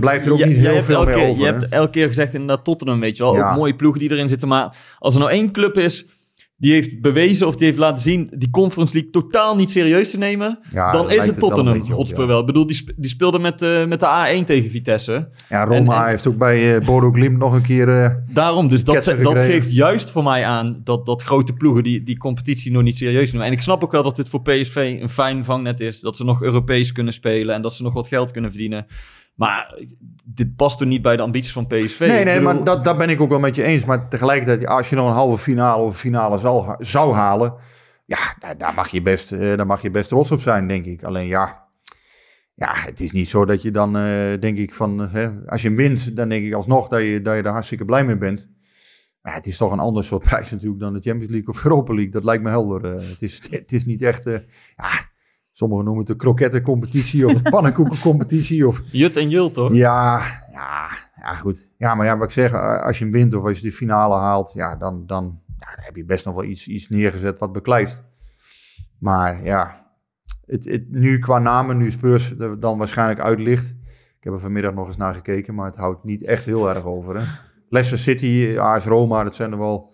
Blijft 0.00 0.24
je- 0.24 0.26
er 0.26 0.32
ook 0.32 0.38
jij- 0.38 0.48
niet 0.48 0.56
heel 0.56 0.74
hebt 0.74 0.86
veel 0.86 0.94
elke 1.06 1.10
over, 1.26 1.42
Je 1.44 1.52
hè? 1.52 1.58
hebt 1.58 1.72
elke 1.72 1.90
keer 1.90 2.06
gezegd 2.06 2.34
inderdaad 2.34 2.64
Tottenham, 2.64 3.00
weet 3.00 3.16
je 3.16 3.22
wel. 3.22 3.34
Ja. 3.34 3.50
Ook 3.50 3.56
mooie 3.56 3.76
ploegen 3.76 4.00
die 4.00 4.10
erin 4.10 4.28
zitten. 4.28 4.48
Maar 4.48 4.76
als 4.98 5.14
er 5.14 5.20
nou 5.20 5.32
één 5.32 5.52
club 5.52 5.76
is 5.76 6.06
die 6.62 6.72
heeft 6.72 7.00
bewezen 7.00 7.46
of 7.46 7.56
die 7.56 7.66
heeft 7.66 7.78
laten 7.78 8.02
zien... 8.02 8.30
die 8.36 8.50
Conference 8.50 8.94
League 8.94 9.10
totaal 9.12 9.56
niet 9.56 9.70
serieus 9.70 10.10
te 10.10 10.18
nemen... 10.18 10.58
Ja, 10.70 10.92
dan 10.92 11.10
is 11.10 11.14
het 11.16 11.24
wel 11.24 11.34
een 11.34 11.40
Tottenham 11.40 11.80
op, 11.80 11.88
Hotspur 11.88 12.20
ja. 12.20 12.26
wel. 12.26 12.40
Ik 12.40 12.46
bedoel, 12.46 12.66
die, 12.66 12.76
sp- 12.76 12.92
die 12.96 13.10
speelde 13.10 13.38
met, 13.38 13.62
eh, 13.62 13.86
met 13.86 14.00
de 14.00 14.40
A1 14.40 14.44
tegen 14.44 14.70
Vitesse. 14.70 15.28
Ja, 15.48 15.64
Roma 15.64 15.94
En- 15.96 16.02
en- 16.02 16.08
heeft 16.08 16.26
ook 16.26 16.36
bij 16.36 16.76
eh 16.76 16.86
Bodo 16.86 17.10
Glimt 17.10 17.38
nog 17.38 17.54
een 17.54 17.62
keer... 17.62 17.88
eh, 18.02 18.10
Daarom, 18.28 18.68
dus 18.68 18.84
dat, 18.84 19.14
dat 19.22 19.44
geeft 19.44 19.72
juist 19.72 20.10
voor 20.10 20.22
mij 20.22 20.44
aan 20.44 20.80
dat, 20.84 21.06
dat 21.06 21.22
grote 21.22 21.52
ploegen 21.52 21.82
die, 21.82 22.02
die 22.02 22.18
competitie 22.18 22.72
nog 22.72 22.82
niet 22.82 22.96
serieus 22.96 23.32
nemen. 23.32 23.46
En 23.46 23.52
ik 23.52 23.62
snap 23.62 23.84
ook 23.84 23.92
wel 23.92 24.02
dat 24.02 24.16
dit 24.16 24.28
voor 24.28 24.42
PSV 24.42 24.98
een 25.00 25.10
fijn 25.10 25.44
vangnet 25.44 25.80
is. 25.80 26.00
Dat 26.00 26.16
ze 26.16 26.24
nog 26.24 26.42
Europees 26.42 26.92
kunnen 26.92 27.12
spelen 27.12 27.54
en 27.54 27.62
dat 27.62 27.74
ze 27.74 27.82
nog 27.82 27.92
wat 27.92 28.08
geld 28.08 28.30
kunnen 28.30 28.50
verdienen. 28.50 28.86
Maar 29.42 29.78
dit 30.24 30.56
past 30.56 30.78
toch 30.78 30.88
niet 30.88 31.02
bij 31.02 31.16
de 31.16 31.22
ambities 31.22 31.52
van 31.52 31.66
PSV? 31.66 31.98
Nee, 31.98 32.24
nee, 32.24 32.24
bedoel- 32.24 32.42
maar 32.42 32.64
dat, 32.64 32.84
dat 32.84 32.98
ben 32.98 33.10
ik 33.10 33.20
ook 33.20 33.28
wel 33.28 33.38
met 33.38 33.54
je 33.54 33.62
eens. 33.62 33.84
Maar 33.84 34.08
tegelijkertijd, 34.08 34.66
als 34.66 34.90
je 34.90 34.96
dan 34.96 35.06
een 35.06 35.12
halve 35.12 35.42
finale 35.42 35.82
of 35.82 35.98
finale 35.98 36.38
zou, 36.38 36.74
zou 36.78 37.12
halen... 37.12 37.54
Ja, 38.04 38.36
daar, 38.38 38.58
daar, 38.58 38.74
mag 38.74 38.88
je 38.88 39.02
best, 39.02 39.32
eh, 39.32 39.56
daar 39.56 39.66
mag 39.66 39.82
je 39.82 39.90
best 39.90 40.08
trots 40.08 40.30
op 40.30 40.40
zijn, 40.40 40.68
denk 40.68 40.84
ik. 40.84 41.02
Alleen 41.02 41.26
ja, 41.26 41.68
ja 42.54 42.72
het 42.74 43.00
is 43.00 43.12
niet 43.12 43.28
zo 43.28 43.44
dat 43.44 43.62
je 43.62 43.70
dan, 43.70 43.96
eh, 43.96 44.40
denk 44.40 44.58
ik, 44.58 44.74
van... 44.74 45.02
eh, 45.02 45.12
hè, 45.12 45.46
als 45.46 45.62
je 45.62 45.68
hem 45.68 45.76
wint, 45.76 46.16
dan 46.16 46.28
denk 46.28 46.44
ik 46.44 46.52
alsnog 46.52 46.88
dat 46.88 47.00
je, 47.00 47.22
dat 47.22 47.36
je 47.36 47.42
er 47.42 47.50
hartstikke 47.50 47.84
blij 47.84 48.04
mee 48.04 48.18
bent. 48.18 48.48
Maar 49.22 49.34
het 49.34 49.46
is 49.46 49.56
toch 49.56 49.72
een 49.72 49.78
ander 49.78 50.04
soort 50.04 50.22
prijs 50.28 50.50
natuurlijk 50.50 50.80
dan 50.80 50.92
de 50.92 51.00
Champions 51.00 51.30
League 51.30 51.48
of 51.48 51.64
Europa 51.64 51.94
League. 51.94 52.12
Dat 52.12 52.24
lijkt 52.24 52.42
me 52.42 52.48
helder. 52.48 52.82
het, 52.82 53.22
is, 53.22 53.50
het 53.50 53.72
is 53.72 53.84
niet 53.84 54.02
echt... 54.02 54.24
ja, 54.76 55.10
sommigen 55.52 55.84
noemen 55.84 56.04
het 56.04 56.12
de 56.12 56.16
krokettencompetitie 56.16 57.26
of 57.26 57.32
de 57.42 57.50
pannenkoekencompetitie 57.50 58.66
of... 58.66 58.82
Jut 58.90 59.16
en 59.16 59.28
Jul, 59.28 59.50
toch? 59.50 59.72
Ja, 59.72 60.22
ja, 60.52 60.90
ja, 61.16 61.34
goed. 61.34 61.70
Ja, 61.76 61.94
maar 61.94 62.06
ja, 62.06 62.16
wat 62.16 62.26
ik 62.26 62.32
zeg, 62.32 62.52
eh, 62.52 62.82
als 62.82 62.98
je 62.98 63.04
hem 63.04 63.12
wint 63.12 63.34
of 63.34 63.44
als 63.44 63.58
je 63.58 63.68
de 63.68 63.72
finale 63.72 64.14
haalt, 64.14 64.52
ja, 64.52 64.76
dan, 64.76 65.06
dan, 65.06 65.40
ja, 65.58 65.74
dan 65.74 65.84
heb 65.84 65.96
je 65.96 66.04
best 66.04 66.24
nog 66.24 66.34
wel 66.34 66.44
iets, 66.44 66.68
iets 66.68 66.88
neergezet 66.88 67.38
wat 67.38 67.52
beklijft. 67.52 68.04
Maar 69.00 69.44
ja, 69.44 69.86
het, 70.46 70.64
het, 70.64 70.90
nu 70.90 71.18
qua 71.18 71.38
namen, 71.38 71.76
nu 71.76 71.90
Spurs 71.90 72.38
er 72.38 72.60
dan 72.60 72.78
waarschijnlijk 72.78 73.20
uit 73.20 73.38
ligt. 73.38 73.68
Ik 74.18 74.28
heb 74.28 74.32
er 74.32 74.40
vanmiddag 74.40 74.74
nog 74.74 74.86
eens 74.86 74.96
naar 74.96 75.14
gekeken, 75.14 75.54
maar 75.54 75.66
het 75.66 75.76
houdt 75.76 76.04
niet 76.04 76.24
echt 76.24 76.44
heel 76.44 76.68
erg 76.68 76.84
over. 76.84 77.16
Hè? 77.18 77.24
Leicester 77.68 77.98
City, 77.98 78.58
AS 78.58 78.84
Roma, 78.84 79.22
dat 79.22 79.34
zijn 79.34 79.52
er 79.52 79.58
wel 79.58 79.91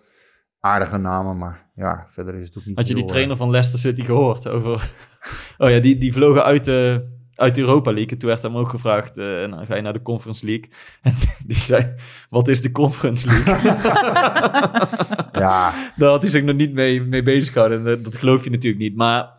aardige 0.59 0.97
namen, 0.97 1.37
maar 1.37 1.65
ja, 1.75 2.05
verder 2.09 2.35
is 2.35 2.45
het 2.45 2.57
ook 2.57 2.65
niet 2.65 2.75
Had 2.75 2.87
je 2.87 2.93
die 2.93 3.03
heel, 3.03 3.11
trainer 3.11 3.37
van 3.37 3.49
Leicester 3.49 3.79
City 3.79 4.05
gehoord? 4.05 4.47
Over... 4.47 4.89
Oh 5.57 5.69
ja, 5.69 5.79
die, 5.79 5.97
die 5.97 6.13
vlogen 6.13 6.43
uit 6.43 6.65
de, 6.65 7.05
uit 7.35 7.55
de 7.55 7.61
Europa 7.61 7.91
League. 7.91 8.11
En 8.11 8.17
toen 8.17 8.29
werd 8.29 8.41
hem 8.41 8.57
ook 8.57 8.69
gevraagd, 8.69 9.17
eh, 9.17 9.43
en 9.43 9.49
dan 9.49 9.65
ga 9.65 9.75
je 9.75 9.81
naar 9.81 9.93
de 9.93 10.01
Conference 10.01 10.45
League. 10.45 10.69
En 11.01 11.13
die 11.45 11.55
zei, 11.57 11.93
wat 12.29 12.47
is 12.47 12.61
de 12.61 12.71
Conference 12.71 13.27
League? 13.27 13.53
eh, 13.53 13.71
ja, 15.41 15.73
Daar 15.95 16.09
had 16.09 16.21
hij 16.21 16.29
zich 16.31 16.43
nog 16.43 16.55
niet 16.55 16.73
mee, 16.73 17.01
mee 17.01 17.23
bezig 17.23 17.53
gehouden. 17.53 17.79
En 17.79 17.85
dat, 17.85 18.03
dat 18.03 18.17
geloof 18.17 18.43
je 18.43 18.49
natuurlijk 18.49 18.81
niet. 18.83 18.95
Maar 18.95 19.29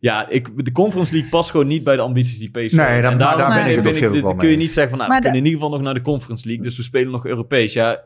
ja, 0.00 0.28
ik, 0.28 0.64
de 0.64 0.72
Conference 0.72 1.12
League 1.12 1.30
past 1.30 1.50
gewoon 1.50 1.66
niet 1.66 1.84
bij 1.84 1.96
de 1.96 2.02
ambities 2.02 2.38
die 2.38 2.50
PSV 2.50 2.72
Nee, 2.76 2.86
En 2.86 3.00
daarom 3.18 3.18
daar 3.18 3.52
vind 3.52 3.82
ben 3.82 3.92
ik 3.92 3.94
vind 3.94 4.06
ook 4.06 4.12
dit- 4.12 4.22
wel 4.22 4.34
kun 4.36 4.48
je 4.48 4.56
niet 4.56 4.72
zeggen 4.72 4.88
van, 4.88 4.98
nou, 4.98 5.10
Maar 5.10 5.18
we 5.18 5.24
kunnen 5.24 5.40
in 5.40 5.46
ieder 5.46 5.60
geval 5.62 5.76
nog 5.76 5.84
naar 5.86 5.94
de 5.94 6.10
Conference 6.10 6.46
League. 6.46 6.64
Dus 6.64 6.76
we 6.76 6.82
spelen 6.82 7.10
nog 7.12 7.26
Europees. 7.26 7.72
Ja, 7.72 7.90
Eh, 7.92 7.98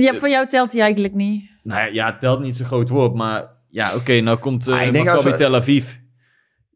Ja, 0.00 0.14
voor 0.18 0.28
jou 0.28 0.46
telt 0.46 0.72
hij 0.72 0.80
eigenlijk 0.80 1.14
niet. 1.14 1.50
nou 1.62 1.92
ja, 1.92 2.16
telt 2.18 2.40
niet 2.40 2.56
zo'n 2.56 2.66
groot 2.66 2.88
woord. 2.88 3.14
Maar 3.14 3.44
ja, 3.68 3.94
oké, 3.94 4.20
nou 4.20 4.38
komt 4.38 4.68
Ah, 4.68 4.80
uh, 4.80 4.86
ik 4.86 4.92
denk 4.92 5.08
als 5.08 5.14
Maccabi 5.24 5.36
we- 5.36 5.50
Tel 5.50 5.54
Aviv. 5.54 5.92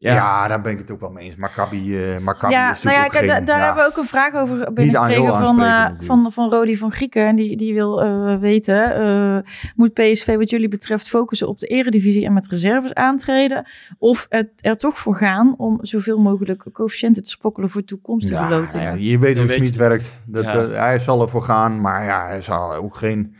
Ja. 0.02 0.14
Ja, 0.14 0.48
daar 0.48 0.60
ben 0.60 0.72
ik 0.72 0.78
het 0.78 0.90
ook 0.90 1.00
wel 1.00 1.10
mee 1.10 1.24
eens. 1.24 1.36
Maccabi, 1.36 1.98
eh 1.98 2.18
Maccabi 2.18 2.52
Ja, 2.54 2.70
is 2.70 2.82
nou 2.82 2.96
ja, 2.96 3.06
kijk, 3.06 3.22
ook 3.22 3.28
da- 3.28 3.34
geen- 3.34 3.44
daar 3.44 3.58
ja. 3.58 3.64
hebben 3.64 3.84
we 3.84 3.90
ook 3.90 3.96
een 3.96 4.04
vraag 4.08 4.34
over 4.34 4.56
Niet 4.56 4.66
aan- 4.66 4.74
binnengekregen 4.74 5.38
van, 5.38 5.60
eh, 5.62 5.66
natuurlijk. 5.68 6.04
van, 6.04 6.32
van 6.32 6.50
Rodi 6.50 6.76
van 6.76 6.92
Grieken. 6.92 7.26
En 7.26 7.36
die, 7.36 7.56
die 7.56 7.74
wil 7.74 8.02
eh, 8.02 8.36
weten, 8.38 8.94
eh, 8.94 9.52
moet 9.74 9.92
PSV 9.92 10.36
wat 10.36 10.50
jullie 10.50 10.68
betreft 10.68 11.08
focussen 11.08 11.48
op 11.48 11.58
de 11.58 11.66
eredivisie 11.66 12.24
en 12.24 12.32
met 12.32 12.46
reserves 12.48 12.94
aantreden? 12.94 13.66
Of 13.98 14.26
het 14.28 14.48
er 14.56 14.76
toch 14.76 14.98
voor 14.98 15.16
gaan 15.16 15.54
om 15.56 15.78
zoveel 15.82 16.18
mogelijk 16.18 16.64
coëfficiënten 16.72 17.22
te 17.22 17.30
spokkelen 17.30 17.70
voor 17.70 17.84
toekomstige 17.84 18.40
Ja, 18.42 18.48
lotingen? 18.48 18.86
ja, 18.86 19.10
je 19.10 19.18
weet 19.18 19.38
hoe 19.38 19.48
Smit 19.48 19.72
je- 19.72 19.78
werkt. 19.78 20.22
Dat, 20.26 20.44
Ja. 20.44 20.52
dat- 20.52 20.70
hij 20.70 20.98
zal 20.98 21.22
ervoor 21.22 21.42
gaan, 21.42 21.80
maar 21.80 22.04
ja, 22.04 22.26
hij 22.26 22.40
zal 22.40 22.74
ook 22.74 22.96
geen... 22.96 23.34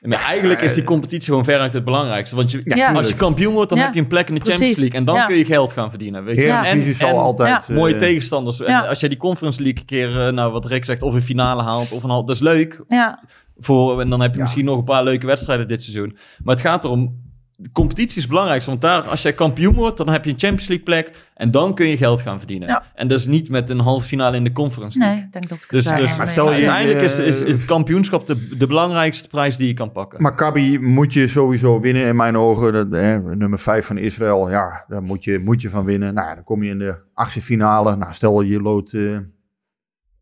maar 0.00 0.24
eigenlijk 0.24 0.60
is 0.62 0.74
die 0.74 0.84
competitie 0.84 1.28
gewoon 1.28 1.44
veruit 1.44 1.72
het 1.72 1.84
belangrijkste. 1.84 2.36
Want 2.36 2.50
je, 2.50 2.60
Ja. 2.64 2.92
als 2.92 3.08
je 3.08 3.14
kampioen 3.16 3.52
wordt, 3.54 3.68
dan 3.68 3.78
Ja, 3.78 3.84
heb 3.84 3.94
je 3.94 4.00
een 4.00 4.06
plek 4.06 4.28
in 4.28 4.34
de 4.34 4.40
precies. 4.40 4.58
Champions 4.58 4.80
League. 4.80 4.98
En 4.98 5.04
dan 5.06 5.14
Ja. 5.14 5.26
kun 5.26 5.36
je 5.36 5.44
geld 5.44 5.72
gaan 5.72 5.90
verdienen. 5.90 6.24
Weet 6.24 6.36
je? 6.36 6.46
Ja, 6.46 6.66
En, 6.66 6.94
zal 6.94 7.08
en 7.08 7.14
altijd... 7.16 7.68
eh, 7.68 7.76
mooie 7.76 7.96
tegenstanders. 7.96 8.60
En 8.60 8.88
als 8.88 9.00
jij 9.00 9.08
die 9.08 9.18
Conference 9.18 9.62
League 9.62 9.80
een 9.80 9.86
keer, 9.86 10.26
eh, 10.26 10.32
nou 10.32 10.52
wat 10.52 10.66
Rick 10.66 10.84
zegt, 10.84 11.02
of 11.02 11.14
een 11.14 11.22
finale 11.22 11.62
haalt 11.62 11.92
of 11.92 12.02
een 12.02 12.10
half, 12.10 12.26
dat 12.26 12.34
is 12.34 12.40
leuk. 12.40 12.82
Ja, 12.88 13.22
Voor, 13.60 14.00
en 14.00 14.10
dan 14.10 14.20
heb 14.20 14.30
je 14.30 14.36
Ja. 14.36 14.42
misschien 14.42 14.64
nog 14.64 14.78
een 14.78 14.84
paar 14.84 15.04
leuke 15.04 15.26
wedstrijden 15.26 15.68
dit 15.68 15.82
seizoen. 15.82 16.16
Maar 16.42 16.54
het 16.54 16.64
gaat 16.64 16.84
erom, 16.84 17.26
de 17.60 17.72
competitie 17.72 18.16
is 18.16 18.22
het 18.22 18.28
belangrijkste. 18.28 18.70
Want 18.70 18.82
daar, 18.82 19.02
als 19.02 19.22
jij 19.22 19.32
kampioen 19.32 19.74
wordt, 19.74 19.96
dan 19.96 20.08
heb 20.08 20.24
je 20.24 20.30
een 20.30 20.38
Champions 20.38 20.68
League 20.68 20.84
plek. 20.84 21.30
En 21.34 21.50
dan 21.50 21.74
kun 21.74 21.86
je 21.86 21.96
geld 21.96 22.22
gaan 22.22 22.38
verdienen. 22.38 22.68
Ja. 22.68 22.82
En 22.94 23.08
dat 23.08 23.18
is 23.18 23.26
niet 23.26 23.48
met 23.48 23.70
een 23.70 23.78
halve 23.78 24.06
finale 24.06 24.36
in 24.36 24.44
de 24.44 24.52
Conference 24.52 24.98
League. 24.98 25.16
nee, 25.16 25.26
ik 25.26 25.32
denk 25.32 25.48
dat 25.48 25.62
ik 25.62 25.70
Dus, 25.70 25.84
daar 25.84 25.98
dus 25.98 26.16
maar 26.16 26.28
stel 26.28 26.50
uiteindelijk 26.50 27.00
is, 27.00 27.18
is, 27.18 27.40
eh, 27.40 27.48
is 27.48 27.56
het 27.56 27.64
kampioenschap 27.64 28.26
de, 28.26 28.48
de 28.58 28.66
belangrijkste 28.66 29.28
prijs 29.28 29.56
die 29.56 29.66
je 29.66 29.74
kan 29.74 29.92
pakken. 29.92 30.22
Maccabi 30.22 30.78
moet 30.78 31.12
je 31.12 31.28
sowieso 31.28 31.80
winnen 31.80 32.06
in 32.06 32.16
mijn 32.16 32.36
ogen. 32.36 32.72
Dat, 32.72 32.88
nummer 33.36 33.58
5 33.58 33.86
van 33.86 33.98
Israël, 33.98 34.50
ja, 34.50 34.84
daar 34.88 35.02
moet 35.02 35.24
je, 35.24 35.38
moet 35.38 35.60
je 35.60 35.70
van 35.70 35.84
winnen. 35.84 36.14
Nou, 36.14 36.34
dan 36.34 36.44
kom 36.44 36.62
je 36.62 36.70
in 36.70 36.78
de 36.78 36.96
achtste 37.14 37.42
finale. 37.42 37.96
Nou, 37.96 38.12
stel 38.12 38.40
je 38.40 38.62
lood 38.62 38.92
eh 38.92 39.16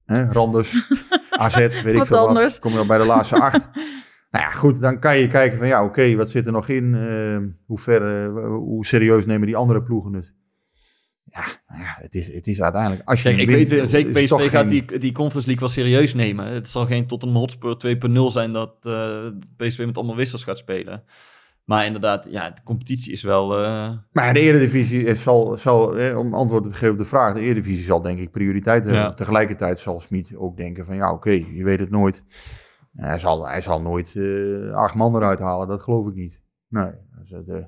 hè, 0.06 0.32
Randers, 0.32 0.74
AZ, 1.30 1.56
weet 1.56 1.86
ik 1.86 1.94
Wat 1.96 2.06
veel 2.06 2.28
anders. 2.28 2.52
wat. 2.52 2.60
Kom 2.60 2.72
je 2.72 2.78
al 2.78 2.86
bij 2.86 2.98
de 2.98 3.06
laatste 3.06 3.40
acht. 3.40 3.68
nou 4.36 4.50
ja, 4.52 4.58
goed, 4.58 4.80
dan 4.80 4.98
kan 4.98 5.18
je 5.18 5.28
kijken 5.28 5.58
van 5.58 5.66
ja, 5.66 5.84
oké, 5.84 6.14
wat 6.14 6.30
zit 6.30 6.46
er 6.46 6.52
nog 6.52 6.68
in? 6.68 6.94
Eh, 6.94 7.38
hoe, 7.66 7.78
ver, 7.78 8.24
eh, 8.26 8.46
hoe 8.46 8.86
serieus 8.86 9.26
nemen 9.26 9.46
die 9.46 9.56
andere 9.56 9.82
ploegen 9.82 10.12
het? 10.12 10.34
Ja, 11.24 11.44
nou 11.68 11.80
ja 11.82 11.96
het, 12.00 12.14
is, 12.14 12.32
het 12.32 12.46
is 12.46 12.62
uiteindelijk... 12.62 13.02
Als 13.08 13.22
je 13.22 13.28
Kijk, 13.28 13.40
ik 13.40 13.48
weet 13.50 13.72
eh, 13.72 13.84
zeker, 13.84 14.10
PSV 14.12 14.28
gaat 14.50 14.50
geen- 14.50 14.66
die, 14.86 14.98
die 14.98 15.12
Conference 15.12 15.48
League 15.48 15.66
wel 15.66 15.68
serieus 15.74 16.14
nemen. 16.14 16.46
Het 16.46 16.68
zal 16.68 16.86
geen 16.86 17.06
tot 17.06 17.22
een 17.22 17.34
Hotspur 17.34 17.76
2.0 18.08 18.12
zijn 18.26 18.52
dat 18.52 18.72
eh, 18.82 19.26
PSV 19.56 19.84
met 19.86 19.96
allemaal 19.96 20.16
wissels 20.16 20.44
gaat 20.44 20.58
spelen. 20.58 21.02
Maar 21.64 21.86
inderdaad, 21.86 22.26
ja, 22.30 22.50
de 22.50 22.62
competitie 22.64 23.12
is 23.12 23.22
wel... 23.22 23.48
Maar 24.12 24.34
de 24.34 24.40
Eredivisie 24.40 25.04
is- 25.04 25.22
zal, 25.22 25.56
zal 25.56 25.96
eh, 25.98 26.18
om 26.18 26.34
antwoord 26.34 26.62
te 26.64 26.72
geven 26.72 26.90
op 26.90 26.98
de 26.98 27.04
vraag, 27.04 27.34
de 27.34 27.40
Eredivisie 27.40 27.84
zal 27.84 28.00
denk 28.02 28.18
ik 28.18 28.30
prioriteit 28.30 28.84
hebben. 28.84 29.02
Ja. 29.02 29.14
Tegelijkertijd 29.14 29.78
zal 29.80 30.00
Smit 30.00 30.36
ook 30.36 30.56
denken 30.56 30.84
van 30.84 30.96
ja, 30.96 31.12
oké, 31.12 31.30
je 31.30 31.64
weet 31.64 31.78
het 31.78 31.90
nooit. 31.90 32.22
En 32.96 33.04
hij, 33.08 33.18
zal, 33.18 33.48
hij 33.48 33.60
zal 33.60 33.80
nooit 33.82 34.12
eh, 34.16 34.72
acht 34.74 34.94
man 34.94 35.16
eruit 35.16 35.38
halen, 35.38 35.68
dat 35.68 35.82
geloof 35.82 36.06
ik 36.08 36.14
niet. 36.14 36.40
Nee, 36.68 36.90
dus 37.18 37.32
eh, 37.46 37.64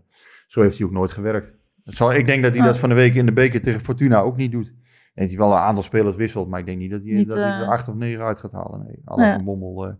zo 0.46 0.60
heeft 0.62 0.78
hij 0.78 0.86
ook 0.86 0.92
nooit 0.92 1.12
gewerkt. 1.12 1.56
Zal, 1.84 2.12
ik 2.12 2.26
denk 2.26 2.42
dat 2.42 2.52
hij 2.52 2.60
Ah. 2.60 2.66
dat 2.66 2.78
van 2.78 2.88
de 2.88 2.94
week 2.94 3.14
in 3.14 3.26
de 3.26 3.32
beker 3.32 3.60
tegen 3.60 3.80
Fortuna 3.80 4.20
ook 4.20 4.36
niet 4.36 4.52
doet. 4.52 4.68
En 5.14 5.24
dat 5.24 5.28
hij 5.28 5.38
wel 5.38 5.52
een 5.52 5.58
aantal 5.62 5.82
spelers 5.82 6.16
wisselt, 6.16 6.48
maar 6.48 6.60
ik 6.60 6.66
denk 6.66 6.78
niet 6.78 6.90
dat 6.90 7.02
hij, 7.02 7.12
Niet, 7.12 7.28
dat 7.28 7.36
hij 7.36 7.46
er 7.46 7.62
eh, 7.62 7.68
acht 7.68 7.88
of 7.88 7.94
negen 7.94 8.24
uit 8.24 8.38
gaat 8.38 8.52
halen. 8.52 8.84
Nee, 8.86 9.00
alle 9.04 9.22
Nee. 9.22 9.34
van 9.34 9.44
Bommel. 9.44 9.86
eh. 9.86 9.92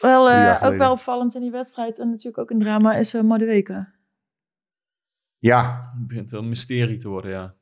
Wel, 0.00 0.30
eh, 0.30 0.62
ook 0.64 0.76
wel 0.76 0.92
opvallend 0.92 1.34
in 1.34 1.40
die 1.40 1.50
wedstrijd 1.50 1.98
en 1.98 2.08
natuurlijk 2.08 2.38
ook 2.38 2.50
een 2.50 2.58
drama 2.60 2.94
is 2.94 3.14
uh, 3.14 3.22
Madueke. 3.22 3.88
ja, 5.38 5.90
het 5.96 6.06
begint 6.06 6.30
wel 6.30 6.40
een 6.42 6.48
mysterie 6.48 6.96
te 6.96 7.08
worden, 7.08 7.30
ja. 7.30 7.54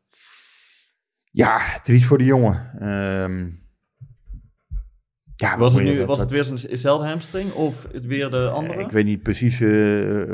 ja, 1.31 1.79
triest 1.83 2.05
voor 2.07 2.18
de 2.18 2.25
jongen. 2.25 2.79
Ehm, 2.81 3.51
ja, 5.41 5.59
Was 5.59 5.74
het, 5.74 5.84
nu, 5.84 5.97
dat- 5.99 6.07
was 6.07 6.18
het 6.18 6.30
weer 6.30 6.45
zijnzelfde 6.45 7.09
hamstring 7.09 7.53
of 7.53 7.86
het 7.93 8.07
weer 8.07 8.30
de 8.30 8.49
andere? 8.49 8.78
Eh, 8.78 8.84
Ik 8.84 8.91
weet 8.91 9.05
niet 9.05 9.22
precies 9.22 9.61
eh, 9.61 9.68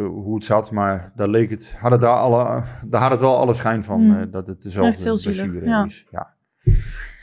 hoe 0.06 0.34
het 0.34 0.44
zat, 0.44 0.70
maar 0.70 1.12
daar 1.16 1.28
leek 1.28 1.50
het, 1.50 1.76
had 1.78 1.90
het 1.90 2.00
daar, 2.00 2.14
alle, 2.14 2.64
daar 2.86 3.00
had 3.00 3.10
het 3.10 3.20
wel 3.20 3.36
alle 3.36 3.54
schijn 3.54 3.84
van 3.84 4.00
Hmm. 4.00 4.20
eh, 4.20 4.26
dat 4.32 4.46
het 4.46 4.62
dezelfde 4.62 5.02
blessure 5.22 5.64
ja. 5.66 5.84
is. 5.84 6.06
Ja. 6.10 6.34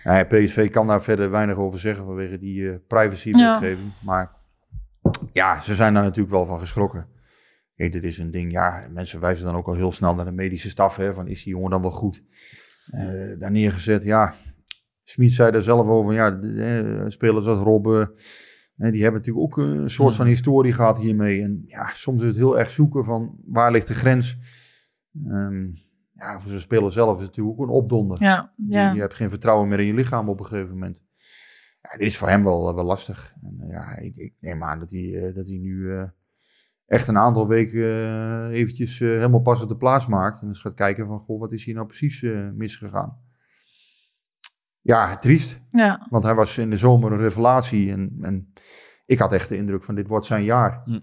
Ja, 0.04 0.24
PSV 0.24 0.70
kan 0.72 0.88
daar 0.88 1.04
verder 1.04 1.30
weinig 1.32 1.56
over 1.58 1.80
zeggen 1.80 2.06
vanwege 2.06 2.38
die 2.40 2.66
eh 2.66 2.72
Ja. 2.72 2.78
privacy-wetgeving. 2.88 3.92
Maar 4.04 4.32
ja, 5.34 5.62
ze 5.62 5.74
zijn 5.76 5.94
daar 5.94 6.04
natuurlijk 6.04 6.34
wel 6.34 6.46
van 6.46 6.60
geschrokken. 6.60 7.08
Kijk, 7.76 7.92
dit 7.92 8.04
is 8.04 8.18
een 8.18 8.32
ding, 8.32 8.52
ja, 8.52 8.88
mensen 8.94 9.20
wijzen 9.20 9.46
dan 9.46 9.56
ook 9.56 9.68
al 9.68 9.76
heel 9.76 9.92
snel 9.92 10.16
naar 10.16 10.26
de 10.26 10.32
medische 10.32 10.70
staf. 10.70 10.96
Hè, 10.96 11.14
van 11.14 11.28
is 11.28 11.44
die 11.44 11.54
jongen 11.54 11.70
dan 11.72 11.82
wel 11.82 11.92
goed? 11.92 12.24
Eh, 12.92 13.40
daar 13.40 13.52
neergezet, 13.52 14.04
ja. 14.04 14.36
Smit 15.04 15.32
zei 15.32 15.52
daar 15.52 15.62
zelf 15.62 15.88
over, 15.88 16.14
ja, 16.14 16.40
eh, 16.40 17.08
spelers 17.08 17.46
als 17.46 17.62
Robben, 17.62 18.14
die 18.76 19.02
hebben 19.02 19.22
natuurlijk 19.22 19.46
ook 19.46 19.58
een 19.58 19.90
soort 19.90 20.16
van 20.16 20.26
historie 20.26 20.74
gehad 20.74 20.98
hiermee. 20.98 21.42
En 21.42 21.64
ja, 21.68 21.90
soms 21.94 22.22
is 22.22 22.28
het 22.28 22.38
heel 22.38 22.60
erg 22.60 22.70
zoeken 22.70 23.06
van 23.06 23.38
waar 23.46 23.72
ligt 23.72 23.88
de 23.88 23.94
grens. 23.94 24.38
Ehm, 25.28 25.64
ja, 26.14 26.40
voor 26.40 26.52
zo'n 26.52 26.60
speler 26.60 26.92
zelf 26.92 27.16
is 27.16 27.26
het 27.26 27.30
natuurlijk 27.30 27.60
ook 27.60 27.68
een 27.68 27.74
opdonder. 27.74 28.22
Ja, 28.22 28.54
Je, 28.56 28.72
ja. 28.72 28.92
je 28.92 29.00
hebt 29.00 29.14
geen 29.14 29.30
vertrouwen 29.30 29.68
meer 29.68 29.80
in 29.80 29.86
je 29.86 29.94
lichaam 29.94 30.30
op 30.30 30.40
een 30.40 30.46
gegeven 30.46 30.70
moment. 30.70 31.04
Ja, 31.82 31.98
dit 31.98 32.08
is 32.08 32.18
voor 32.18 32.30
hem 32.30 32.44
wel, 32.44 32.76
wel 32.76 32.84
lastig. 32.84 33.34
En, 33.42 33.56
eh, 33.60 33.70
ja, 33.70 33.98
ik, 33.98 34.16
ik 34.16 34.34
neem 34.40 34.64
aan 34.64 34.80
dat 34.80 34.92
hij, 34.92 35.28
eh, 35.28 35.36
dat 35.36 35.48
hij 35.48 35.58
nu 35.58 36.08
echt 36.86 37.08
een 37.08 37.18
aantal 37.18 37.48
weken 37.48 38.50
eventjes 38.50 39.00
helemaal 39.00 39.42
pas 39.42 39.62
op 39.62 39.68
de 39.68 39.78
plaats 39.78 40.08
maakt. 40.08 40.42
En 40.42 40.48
dus 40.48 40.62
gaat 40.62 40.74
kijken 40.74 41.08
van, 41.08 41.20
goh, 41.20 41.40
wat 41.40 41.52
is 41.52 41.66
hier 41.66 41.76
nou 41.76 41.88
precies 41.88 42.22
misgegaan? 42.54 43.18
Ja, 44.84 45.18
triest. 45.18 45.62
Ja, 45.72 46.08
Want 46.10 46.24
hij 46.24 46.36
was 46.36 46.58
in 46.58 46.70
de 46.70 46.78
zomer 46.78 47.12
een 47.12 47.18
revelatie. 47.18 47.92
En, 47.92 48.18
en 48.22 48.54
ik 49.06 49.20
had 49.20 49.34
echt 49.34 49.50
de 49.50 49.56
indruk 49.56 49.84
van 49.84 49.96
dit 49.96 50.08
wordt 50.08 50.26
zijn 50.26 50.44
jaar. 50.44 50.82
Hm. 50.86 51.00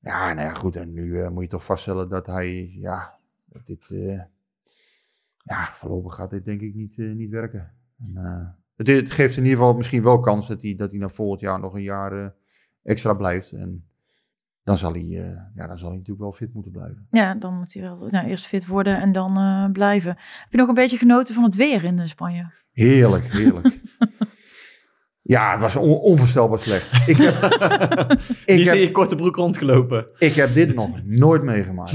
Ja, 0.00 0.32
nou 0.32 0.48
ja, 0.48 0.54
goed. 0.54 0.76
En 0.76 0.92
nu 0.92 1.20
eh, 1.20 1.28
moet 1.28 1.42
je 1.42 1.48
toch 1.48 1.64
vaststellen 1.64 2.08
dat 2.08 2.26
hij, 2.26 2.72
ja, 2.74 3.18
dat 3.46 3.66
dit, 3.66 3.90
eh, 3.90 4.20
ja, 5.44 5.70
voorlopig 5.72 6.14
gaat 6.14 6.30
dit 6.30 6.44
denk 6.44 6.60
ik 6.60 6.74
niet, 6.74 6.98
eh, 6.98 7.12
niet 7.12 7.30
werken. 7.30 7.72
En, 7.98 8.16
eh, 8.16 8.48
het, 8.76 8.88
het 8.88 9.10
geeft 9.10 9.36
in 9.36 9.42
ieder 9.42 9.58
geval 9.58 9.74
misschien 9.74 10.02
wel 10.02 10.20
kans 10.20 10.48
dat 10.48 10.62
hij, 10.62 10.74
dat 10.74 10.90
hij 10.90 11.00
na 11.00 11.08
volgend 11.08 11.40
jaar 11.40 11.60
nog 11.60 11.74
een 11.74 11.82
jaar 11.82 12.24
eh, 12.24 12.30
extra 12.82 13.14
blijft. 13.14 13.52
En 13.52 13.84
dan 14.62 14.76
zal, 14.76 14.92
hij, 14.92 15.00
eh, 15.02 15.36
ja, 15.54 15.66
dan 15.66 15.78
zal 15.78 15.88
hij 15.88 15.96
natuurlijk 15.98 16.20
wel 16.20 16.32
fit 16.32 16.54
moeten 16.54 16.72
blijven. 16.72 17.06
ja 17.10 17.34
dan 17.34 17.54
moet 17.54 17.72
hij 17.72 17.82
wel 17.82 18.06
nou, 18.10 18.26
eerst 18.26 18.46
fit 18.46 18.66
worden 18.66 19.00
en 19.00 19.12
dan 19.12 19.36
eh, 19.36 19.70
blijven. 19.72 20.10
Heb 20.18 20.50
je 20.50 20.56
nog 20.56 20.68
een 20.68 20.74
beetje 20.74 20.96
genoten 20.98 21.34
van 21.34 21.44
het 21.44 21.54
weer 21.54 21.84
in 21.84 21.98
eh, 21.98 22.06
Spanje? 22.06 22.52
Heerlijk, 22.72 23.24
heerlijk. 23.32 23.80
ja, 25.22 25.50
het 25.52 25.60
was 25.60 25.76
on- 25.76 25.98
onvoorstelbaar 25.98 26.58
slecht. 26.58 27.08
Ik 27.08 27.16
heb, 27.16 27.42
ik, 27.42 28.18
Niet 28.46 28.46
in 28.46 28.58
je 28.58 28.70
heb, 28.70 28.92
korte 28.92 29.16
broek 29.16 29.36
rondgelopen. 29.36 30.06
ik 30.18 30.34
heb 30.34 30.54
dit 30.54 30.74
nog 30.74 31.04
nooit 31.04 31.42
meegemaakt. 31.42 31.92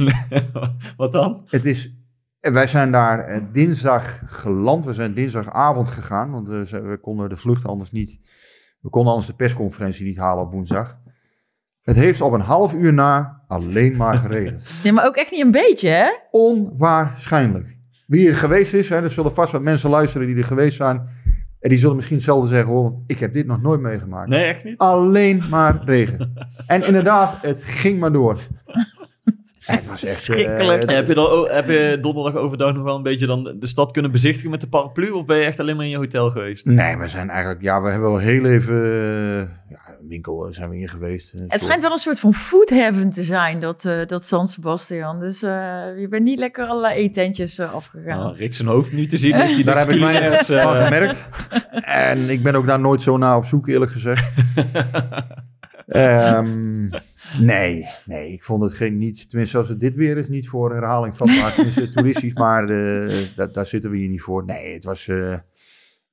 Wat 0.98 1.12
dan? 1.12 1.42
Het 1.46 1.66
is, 1.66 1.96
wij 2.40 2.68
zijn 2.68 2.92
daar 2.92 3.52
dinsdag 3.52 4.22
geland. 4.26 4.86
We 4.86 4.94
zijn 4.94 5.14
dinsdagavond 5.14 5.90
gegaan, 5.90 6.32
want 6.32 6.48
we 6.48 6.98
konden 7.02 7.30
de 7.30 7.38
vlucht 7.38 7.66
anders 7.66 7.92
niet. 7.92 8.20
We 8.80 8.90
konden 8.90 9.12
anders 9.12 9.30
de 9.30 9.36
persconferentie 9.36 10.06
niet 10.06 10.18
halen 10.18 10.44
op 10.44 10.52
woensdag. 10.52 10.98
Het 11.86 11.96
heeft 11.96 12.22
op 12.22 12.34
een 12.34 12.42
half 12.42 12.74
uur 12.74 12.94
na 12.94 13.42
alleen 13.48 13.98
maar 13.98 14.16
geregend. 14.16 14.68
Ja, 14.84 14.92
maar 14.92 15.06
ook 15.06 15.16
echt 15.16 15.32
niet 15.32 15.42
een 15.46 15.52
beetje, 15.52 15.90
hè? 15.90 16.08
Onwaarschijnlijk. 16.30 17.76
Wie 18.08 18.28
er 18.30 18.36
geweest 18.36 18.74
is, 18.74 18.90
hè, 18.90 18.96
er 19.02 19.10
zullen 19.10 19.34
vast 19.34 19.52
wat 19.52 19.62
mensen 19.62 19.90
luisteren 19.90 20.28
die 20.28 20.36
er 20.38 20.44
geweest 20.44 20.76
zijn. 20.78 21.08
En 21.60 21.70
die 21.70 21.80
zullen 21.80 21.96
misschien 21.96 22.16
hetzelfde 22.16 22.50
zeggen, 22.50 22.70
hoor, 22.72 22.84
want 22.84 22.96
ik 23.08 23.20
heb 23.20 23.34
dit 23.34 23.46
nog 23.46 23.62
nooit 23.62 23.82
meegemaakt. 23.82 24.30
Nee, 24.30 24.44
echt 24.46 24.64
niet? 24.64 24.78
Alleen 24.78 25.44
maar 25.50 25.82
regen. 25.86 26.34
En 26.68 26.84
inderdaad, 26.86 27.42
het 27.42 27.64
ging 27.64 28.00
maar 28.00 28.12
door. 28.12 28.40
Het 29.60 29.88
was 29.88 30.04
echt... 30.04 30.04
eh, 30.04 30.10
Schrikkelijk. 30.20 30.90
Heb 30.90 31.08
je, 31.08 31.14
dan, 31.14 31.48
heb 31.50 31.68
je 31.68 31.98
donderdag 32.02 32.36
overdag 32.36 32.74
nog 32.74 32.84
wel 32.84 32.96
een 32.96 33.04
beetje 33.04 33.26
dan 33.28 33.44
de 33.60 33.68
stad 33.68 33.92
kunnen 33.92 34.12
bezichtigen 34.12 34.50
met 34.50 34.62
de 34.62 34.68
paraplu? 34.68 35.10
Of 35.10 35.26
ben 35.26 35.38
je 35.38 35.44
echt 35.44 35.60
alleen 35.60 35.76
maar 35.76 35.86
in 35.86 35.92
je 35.92 35.98
hotel 35.98 36.30
geweest? 36.32 36.66
Nee, 36.66 36.98
we 36.98 37.08
zijn 37.08 37.30
eigenlijk, 37.30 37.62
ja, 37.62 37.82
we 37.82 37.90
hebben 37.90 38.10
wel 38.10 38.18
heel 38.20 38.46
even, 38.46 38.76
eh, 38.76 39.40
ja, 39.70 39.85
winkel 40.08 40.48
eh, 40.48 40.54
zijn 40.54 40.70
we 40.70 40.78
in 40.78 40.88
geweest. 40.90 41.32
Het 41.32 41.42
soort- 41.50 41.62
schijnt 41.62 41.82
wel 41.82 41.92
een 41.92 41.98
soort 41.98 42.20
van 42.20 42.34
food 42.34 42.70
heaven 42.70 43.10
te 43.10 43.24
zijn, 43.24 43.60
dat, 43.60 43.86
eh, 43.86 44.06
dat 44.06 44.24
San 44.26 44.48
Sebastian. 44.48 45.20
Dus 45.20 45.44
eh, 45.44 45.50
je 45.98 46.08
bent 46.10 46.24
niet 46.24 46.40
lekker 46.40 46.66
allerlei 46.66 46.96
eetentjes 46.96 47.58
eh, 47.58 47.74
afgegaan. 47.74 48.20
Nou, 48.20 48.36
Rick 48.36 48.54
zijn 48.54 48.68
hoofd 48.68 48.92
nu 48.92 49.06
te 49.06 49.18
zien. 49.18 49.32
Daar 49.66 49.80
heb 49.80 49.90
ik 49.90 50.02
eh, 50.02 50.40
van 50.64 50.76
gemerkt. 50.76 51.26
En 51.82 52.30
ik 52.30 52.44
ben 52.44 52.56
ook 52.56 52.68
daar 52.68 52.80
nooit 52.80 53.02
zo 53.02 53.18
naar 53.18 53.38
op 53.38 53.46
zoek, 53.46 53.68
eerlijk 53.68 53.92
gezegd. 53.92 54.32
Ehm, 55.88 56.88
nee, 57.40 57.86
nee, 58.06 58.32
ik 58.32 58.44
vond 58.44 58.64
het 58.64 58.74
geen 58.74 58.98
niet, 58.98 59.30
tenminste 59.30 59.58
als 59.58 59.70
het 59.70 59.80
dit 59.80 59.96
weer 59.96 60.18
is, 60.18 60.28
niet 60.28 60.50
voor 60.50 60.74
herhaling 60.74 61.18
vatbaar. 61.18 61.54
Tenminste 61.54 61.92
toeristisch, 61.92 62.34
maar 62.34 62.68
da- 63.36 63.48
daar 63.52 63.66
zitten 63.66 63.92
we 63.92 63.98
hier 63.98 64.10
niet 64.10 64.22
voor. 64.22 64.46
Nee, 64.46 64.74
het 64.74 64.84
was 64.84 65.08
eh, 65.08 65.38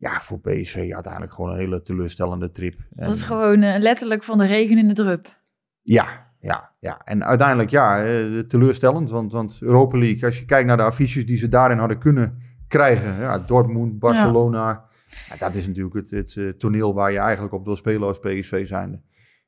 ja, 0.02 0.20
voor 0.20 0.40
PSV 0.40 0.90
uiteindelijk 0.94 1.32
gewoon 1.32 1.50
een 1.50 1.58
hele 1.58 1.82
teleurstellende 1.82 2.50
trip. 2.50 2.74
En- 2.96 3.06
dat 3.06 3.16
is 3.16 3.22
gewoon 3.22 3.62
eh, 3.62 3.80
letterlijk 3.80 4.24
van 4.24 4.38
de 4.38 4.46
regen 4.46 4.78
in 4.78 4.88
de 4.88 4.94
drup. 4.94 5.40
Ja, 5.82 6.06
ja, 6.40 6.70
ja. 6.78 7.00
En 7.04 7.24
uiteindelijk 7.24 7.70
ja, 7.70 8.04
eh, 8.04 8.38
teleurstellend. 8.38 9.10
Want, 9.10 9.32
want 9.32 9.58
Europa 9.60 9.98
League, 9.98 10.24
als 10.24 10.38
je 10.38 10.44
kijkt 10.44 10.66
naar 10.66 10.76
de 10.76 10.82
affiches 10.82 11.26
die 11.26 11.36
ze 11.36 11.48
daarin 11.48 11.78
hadden 11.78 11.98
kunnen 11.98 12.42
krijgen. 12.68 13.18
Ja, 13.18 13.38
Dortmund, 13.38 13.98
Barcelona. 13.98 14.84
Ja. 15.28 15.36
dat 15.38 15.54
is 15.54 15.66
natuurlijk 15.66 15.94
het, 15.94 16.10
het 16.10 16.36
eh, 16.36 16.48
toneel 16.48 16.94
waar 16.94 17.12
je 17.12 17.18
eigenlijk 17.18 17.54
op 17.54 17.64
wil 17.64 17.76
spelen 17.76 18.08
als 18.08 18.18
PSV 18.18 18.66
zijnde. 18.66 19.00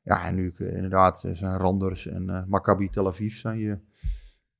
Ja, 0.03 0.25
en 0.25 0.35
nu 0.35 0.53
inderdaad 0.57 1.27
zijn 1.31 1.57
Randers 1.57 2.07
en 2.07 2.45
Maccabi 2.47 2.89
Tel 2.89 3.07
Aviv 3.07 3.33
zijn 3.33 3.59
je 3.59 3.77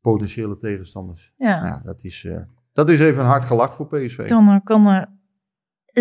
potentiële 0.01 0.57
tegenstanders. 0.57 1.33
Ja. 1.37 1.65
Ja, 1.65 1.81
dat 1.83 2.03
is, 2.03 2.27
dat 2.73 2.89
is 2.89 2.99
even 2.99 3.21
een 3.21 3.29
hard 3.29 3.43
gelach 3.43 3.75
voor 3.75 3.87
PSV. 3.87 4.27
Dan 4.27 4.61
kan 4.63 4.83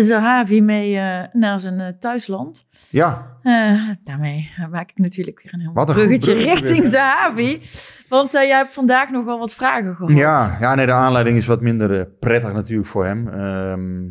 Zahavi 0.03 0.61
mee 0.61 0.97
eh, 0.97 1.23
naar 1.33 1.59
zijn 1.59 1.79
eh, 1.79 1.87
thuisland. 1.99 2.67
Ja, 2.89 3.33
Eh, 3.41 3.89
daarmee 4.03 4.51
maak 4.71 4.89
ik 4.89 4.97
natuurlijk 4.97 5.41
weer 5.43 5.53
een 5.53 5.59
heel 5.59 5.73
Wat 5.73 5.89
een 5.89 5.95
bruggetje 5.95 6.33
richting 6.33 6.85
Zahavi. 6.85 7.61
Want 8.09 8.31
jij 8.31 8.47
hebt 8.57 8.73
vandaag 8.73 9.11
nog 9.11 9.25
wel 9.25 9.39
wat 9.39 9.53
vragen 9.53 9.95
gehad. 9.95 10.17
Ja, 10.17 10.57
ja 10.59 10.75
nee, 10.75 10.85
de 10.85 10.91
aanleiding 10.91 11.37
is 11.37 11.45
wat 11.45 11.61
minder 11.61 12.05
prettig 12.07 12.53
natuurlijk 12.53 12.87
voor 12.87 13.05
hem. 13.05 13.27
Ehm, 13.27 14.03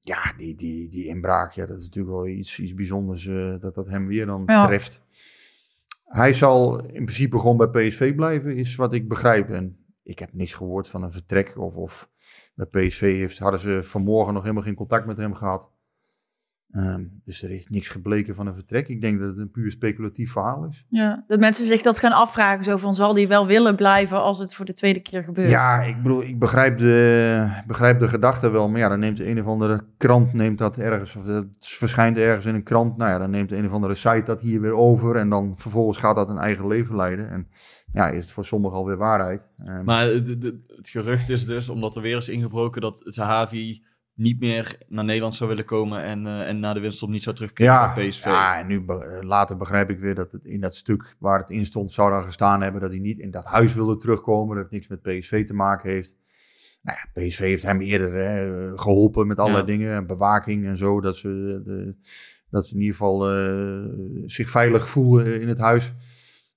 ja, 0.00 0.32
die, 0.36 0.54
die, 0.54 0.88
die 0.88 1.06
inbraak, 1.06 1.52
ja, 1.52 1.66
dat 1.66 1.78
is 1.78 1.84
natuurlijk 1.84 2.14
wel 2.14 2.26
iets, 2.26 2.58
iets 2.60 2.74
bijzonders 2.74 3.24
dat 3.60 3.74
dat 3.74 3.88
hem 3.88 4.06
weer 4.06 4.26
dan 4.26 4.42
Ja. 4.46 4.66
treft. 4.66 5.02
Hij 6.04 6.32
zal 6.32 6.78
in 6.84 7.04
principe 7.04 7.38
gewoon 7.38 7.56
bij 7.56 7.68
PSV 7.88 8.14
blijven, 8.14 8.56
is 8.56 8.76
wat 8.76 8.92
ik 8.92 9.08
begrijp. 9.08 9.50
En 9.50 9.76
ik 10.02 10.18
heb 10.18 10.28
niks 10.32 10.54
gehoord 10.54 10.88
van 10.88 11.02
een 11.02 11.12
vertrek 11.12 11.58
of, 11.58 11.74
of 11.74 12.10
bij 12.54 12.66
PSV 12.66 13.00
heeft, 13.00 13.38
hadden 13.38 13.60
ze 13.60 13.80
vanmorgen 13.82 14.34
nog 14.34 14.42
helemaal 14.42 14.64
geen 14.64 14.74
contact 14.74 15.06
met 15.06 15.16
hem 15.16 15.34
gehad. 15.34 15.70
Ehm, 16.72 17.02
dus 17.24 17.42
er 17.42 17.50
is 17.50 17.66
niks 17.68 17.88
gebleken 17.88 18.34
van 18.34 18.46
een 18.46 18.54
vertrek. 18.54 18.88
Ik 18.88 19.00
denk 19.00 19.18
dat 19.18 19.28
het 19.28 19.38
een 19.38 19.50
puur 19.50 19.70
speculatief 19.70 20.32
verhaal 20.32 20.64
is. 20.64 20.86
Ja, 20.88 21.24
dat 21.26 21.38
mensen 21.38 21.66
zich 21.66 21.82
dat 21.82 21.98
gaan 21.98 22.12
afvragen. 22.12 22.64
Zo 22.64 22.76
van, 22.76 22.94
zal 22.94 23.12
die 23.12 23.28
wel 23.28 23.46
willen 23.46 23.76
blijven 23.76 24.22
als 24.22 24.38
het 24.38 24.54
voor 24.54 24.64
de 24.64 24.72
tweede 24.72 25.00
keer 25.00 25.24
gebeurt? 25.24 25.48
Ja, 25.48 25.82
ik 25.82 26.02
bedoel, 26.02 26.22
ik 26.22 26.38
begrijp 26.38 26.78
de, 26.78 27.46
begrijp 27.66 28.00
de 28.00 28.08
gedachte 28.08 28.50
wel. 28.50 28.68
Maar 28.68 28.80
ja, 28.80 28.88
dan 28.88 28.98
neemt 28.98 29.20
een 29.20 29.40
of 29.40 29.46
andere 29.46 29.84
krant 29.96 30.32
neemt 30.32 30.58
dat 30.58 30.76
ergens. 30.76 31.16
Of 31.16 31.24
het 31.24 31.66
verschijnt 31.66 32.16
ergens 32.16 32.46
in 32.46 32.54
een 32.54 32.62
krant. 32.62 32.96
Nou 32.96 33.10
ja, 33.10 33.18
dan 33.18 33.30
neemt 33.30 33.52
een 33.52 33.66
of 33.66 33.72
andere 33.72 33.94
site 33.94 34.22
dat 34.24 34.40
hier 34.40 34.60
weer 34.60 34.74
over. 34.74 35.16
En 35.16 35.28
dan 35.28 35.56
vervolgens 35.56 35.98
gaat 35.98 36.16
dat 36.16 36.30
een 36.30 36.38
eigen 36.38 36.66
leven 36.66 36.96
leiden. 36.96 37.30
En 37.30 37.48
ja, 37.92 38.08
is 38.08 38.22
het 38.22 38.32
voor 38.32 38.44
sommigen 38.44 38.76
alweer 38.76 38.96
waarheid. 38.96 39.48
Ehm, 39.56 39.84
Maar 39.84 40.06
de- 40.06 40.38
de- 40.38 40.60
het 40.76 40.88
gerucht 40.88 41.28
is 41.28 41.46
dus, 41.46 41.68
omdat 41.68 41.96
er 41.96 42.02
weer 42.02 42.16
is 42.16 42.28
ingebroken, 42.28 42.80
dat 42.80 43.02
Zahavi 43.04 43.82
niet 44.14 44.40
meer 44.40 44.76
naar 44.88 45.04
Nederland 45.04 45.34
zou 45.34 45.48
willen 45.50 45.64
komen 45.64 46.02
en, 46.02 46.26
eh, 46.26 46.48
en 46.48 46.58
na 46.60 46.72
de 46.72 46.80
winststop 46.80 47.08
niet 47.08 47.22
zou 47.22 47.36
terugkeren 47.36 47.72
ja, 47.72 47.94
bij 47.94 48.08
PSV. 48.08 48.24
ja, 48.24 48.58
en 48.58 48.66
nu 48.66 48.80
be- 48.80 49.18
later 49.20 49.56
begrijp 49.56 49.90
ik 49.90 49.98
weer 49.98 50.14
dat 50.14 50.32
het 50.32 50.44
in 50.44 50.60
dat 50.60 50.74
stuk 50.74 51.16
waar 51.18 51.38
het 51.38 51.50
in 51.50 51.64
stond, 51.64 51.92
zou 51.92 52.10
dan 52.10 52.22
gestaan 52.24 52.62
hebben 52.62 52.80
dat 52.80 52.90
hij 52.90 53.00
niet 53.00 53.18
in 53.18 53.30
dat 53.30 53.44
huis 53.44 53.74
wilde 53.74 53.96
terugkomen. 53.96 54.54
Dat 54.54 54.64
het 54.64 54.72
niks 54.72 54.88
met 54.88 55.02
PSV 55.02 55.46
te 55.46 55.54
maken 55.54 55.90
heeft. 55.90 56.16
Nou 56.82 56.98
ja, 56.98 57.22
PSV 57.22 57.38
heeft 57.38 57.62
hem 57.62 57.80
eerder 57.80 58.12
hè, 58.12 58.70
geholpen 58.78 59.26
met 59.26 59.38
allerlei 59.38 59.62
Ja. 59.66 59.72
dingen, 59.72 59.94
en 59.96 60.06
bewaking 60.06 60.66
en 60.66 60.76
zo. 60.76 61.00
Dat 61.00 61.16
ze, 61.16 61.60
de, 61.64 61.94
dat 62.50 62.66
ze 62.66 62.74
in 62.74 62.80
ieder 62.80 62.96
geval 62.96 63.30
eh, 63.30 63.84
zich 64.24 64.50
veilig 64.50 64.88
voelen 64.88 65.40
in 65.40 65.48
het 65.48 65.58
huis. 65.58 65.92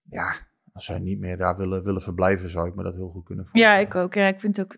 Ja, 0.09 0.33
als 0.75 0.85
zij 0.85 0.99
niet 0.99 1.19
meer 1.19 1.37
daar 1.37 1.57
willen, 1.57 1.83
willen 1.83 2.01
verblijven, 2.01 2.49
zou 2.49 2.67
ik 2.67 2.75
me 2.75 2.83
dat 2.83 2.95
heel 2.95 3.09
goed 3.09 3.25
kunnen 3.25 3.45
Ja, 3.45 3.51
voorstellen. 3.51 3.81
ik 3.85 3.95
ook. 3.95 4.13
Ja, 4.13 4.27
ik 4.27 4.39
vind 4.39 4.57
het 4.57 4.65
ook 4.65 4.75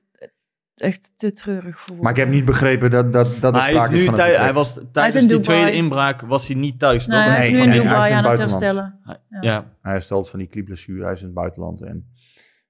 echt 0.76 1.12
te 1.16 1.32
treurig 1.32 1.80
voor. 1.80 1.96
Maar 2.02 2.12
ik 2.12 2.18
heb 2.18 2.30
niet 2.30 2.46
begrepen 2.46 2.92
dat, 2.92 3.14
dat, 3.14 3.26
dat 3.26 3.44
er 3.44 3.52
Maar 3.52 3.62
hij, 3.62 3.70
is 3.72 3.76
sprake 3.78 3.94
is 3.94 4.00
nu 4.00 4.06
van 4.06 4.14
een 4.14 4.20
thui- 4.20 4.36
hij 4.38 4.54
was 4.54 4.80
tijdens 4.92 5.24
in 5.24 5.28
die 5.30 5.40
tweede 5.40 5.72
inbraak 5.72 6.22
was 6.22 6.48
hij 6.48 6.56
niet 6.56 6.80
thuis, 6.80 7.06
toch? 7.06 7.14
Nee, 7.20 7.30
hij 7.30 7.38
is 7.38 7.44
Nee, 7.44 7.52
nu 7.52 7.58
van- 7.58 7.66
in 7.66 7.70
nee, 7.70 7.80
hij 7.80 7.88
is 7.88 7.94
Dubai 7.94 8.12
in 8.12 8.18
aan 8.18 8.24
het 8.24 8.32
het 8.40 8.50
buitenland. 8.50 8.82
herstellen. 9.04 9.20
Ja. 9.30 9.42
Ja. 9.42 9.52
ja. 9.52 9.72
Hij 9.82 9.92
herstelt 9.92 10.30
van 10.30 10.40
die 10.40 10.48
knieblessure, 10.48 11.04
hij 11.04 11.12
is 11.14 11.20
in 11.20 11.26
het 11.26 11.36
buitenland. 11.36 11.82
En 11.82 12.08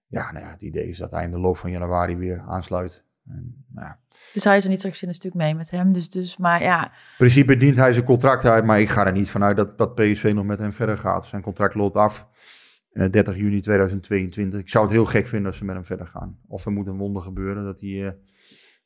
ja, 0.08 0.32
nou 0.32 0.46
ja, 0.46 0.52
het 0.52 0.62
idee 0.62 0.88
is 0.88 0.98
dat 0.98 1.12
hij 1.12 1.24
in 1.24 1.32
de 1.32 1.40
loop 1.40 1.58
van 1.58 1.72
januari 1.72 2.16
weer 2.16 2.40
aansluit. 2.48 3.04
En, 3.30 3.66
nou 3.74 3.88
ja, 3.88 4.00
Dus 4.34 4.44
hij 4.44 4.58
is 4.58 4.64
er 4.64 4.70
niet 4.70 4.78
straks 4.80 5.02
in 5.02 5.08
een 5.08 5.14
stuk 5.14 5.34
mee 5.34 5.56
met 5.56 5.72
hem. 5.72 5.94
Dus, 5.94 6.10
dus 6.10 6.38
maar 6.38 6.62
ja, 6.62 6.84
in 6.86 6.92
principe 7.18 7.58
dient 7.58 7.78
hij 7.78 7.94
zijn 7.94 8.06
contract 8.06 8.46
uit, 8.46 8.64
maar 8.64 8.80
ik 8.80 8.90
ga 8.90 9.06
er 9.06 9.12
niet 9.12 9.30
vanuit 9.30 9.58
dat, 9.58 9.78
dat 9.78 9.96
PSV 9.96 10.32
nog 10.36 10.46
met 10.46 10.60
hem 10.60 10.72
verder 10.72 10.98
gaat. 10.98 11.26
Zijn 11.26 11.42
contract 11.42 11.76
loopt 11.76 11.96
af 11.96 12.20
eh, 12.20 12.28
30 12.98 13.36
juni 13.36 13.62
2022. 13.62 14.60
Ik 14.60 14.70
zou 14.70 14.84
het 14.84 14.94
heel 14.94 15.06
gek 15.06 15.28
vinden 15.28 15.48
als 15.48 15.58
ze 15.58 15.66
met 15.66 15.76
hem 15.76 15.86
verder 15.86 16.08
gaan. 16.08 16.40
Of 16.48 16.66
er 16.66 16.72
moet 16.72 16.88
een 16.88 16.98
wonder 16.98 17.22
gebeuren 17.22 17.64
dat 17.64 17.80
hij, 17.80 18.08
eh, 18.08 18.12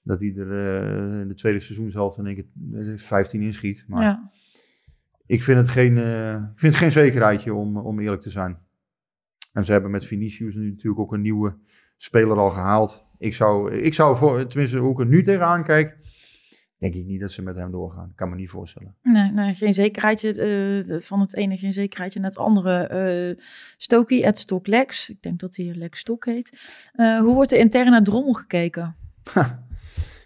dat 0.04 0.20
hij 0.20 0.34
er 0.36 0.52
eh, 0.52 1.20
in 1.20 1.28
de 1.28 1.36
tweede 1.36 1.60
seizoenshelft 1.60 2.18
in 2.18 2.26
één 2.26 2.36
keer 2.36 2.48
eh, 2.74 2.98
15 2.98 3.42
inschiet. 3.42 3.86
Maar 3.88 4.04
ja. 4.04 4.32
ik 5.26 5.44
vind 5.44 5.58
het 5.58 5.70
geen, 5.70 5.98
eh, 5.98 6.34
ik 6.34 6.60
vind 6.60 6.74
het 6.74 6.82
geen 6.82 6.92
zekerheidje 6.92 7.54
om, 7.54 7.78
om 7.78 8.00
eerlijk 8.00 8.22
te 8.22 8.30
zijn. 8.30 8.58
En 9.54 9.66
ze 9.66 9.72
hebben 9.72 9.92
met 9.92 10.06
Vinicius 10.06 10.56
nu 10.56 10.70
natuurlijk 10.70 11.02
ook 11.02 11.14
een 11.14 11.22
nieuwe 11.22 11.58
speler 11.96 12.38
al 12.38 12.50
gehaald. 12.50 13.06
Ik 13.18 13.34
zou, 13.34 13.74
ik 13.74 13.94
zou 13.94 14.16
voor, 14.16 14.46
tenminste 14.46 14.78
hoe 14.78 14.92
ik 14.92 15.00
er 15.00 15.06
nu 15.06 15.24
tegenaan 15.24 15.64
kijk, 15.64 15.98
denk 16.82 16.94
ik 16.96 17.06
niet 17.06 17.20
dat 17.20 17.32
ze 17.32 17.42
met 17.42 17.56
hem 17.58 17.72
doorgaan. 17.72 18.08
Ik 18.10 18.16
kan 18.16 18.30
me 18.30 18.36
niet 18.36 18.50
voorstellen. 18.50 18.96
Nee, 19.04 19.32
nee, 19.32 19.54
geen 19.54 19.74
zekerheidje. 19.74 20.34
eh, 20.88 21.00
van 21.00 21.20
het 21.20 21.36
ene 21.36 21.58
geen 21.58 21.74
zekerheidje 21.74 22.20
naar 22.20 22.30
het 22.30 22.40
andere. 22.40 22.84
eh 23.38 23.44
Stokie, 23.78 24.28
at 24.28 24.38
Stok 24.38 24.68
Lex. 24.68 25.10
Ik 25.10 25.22
denk 25.22 25.40
dat 25.40 25.56
hij 25.56 25.74
Lex 25.76 26.00
Stok 26.00 26.26
heet. 26.26 26.60
Eh, 26.94 27.20
hoe 27.20 27.34
wordt 27.34 27.52
er 27.52 27.58
intern 27.60 27.92
naar 27.92 28.04
Drommel 28.04 28.34
gekeken? 28.34 28.96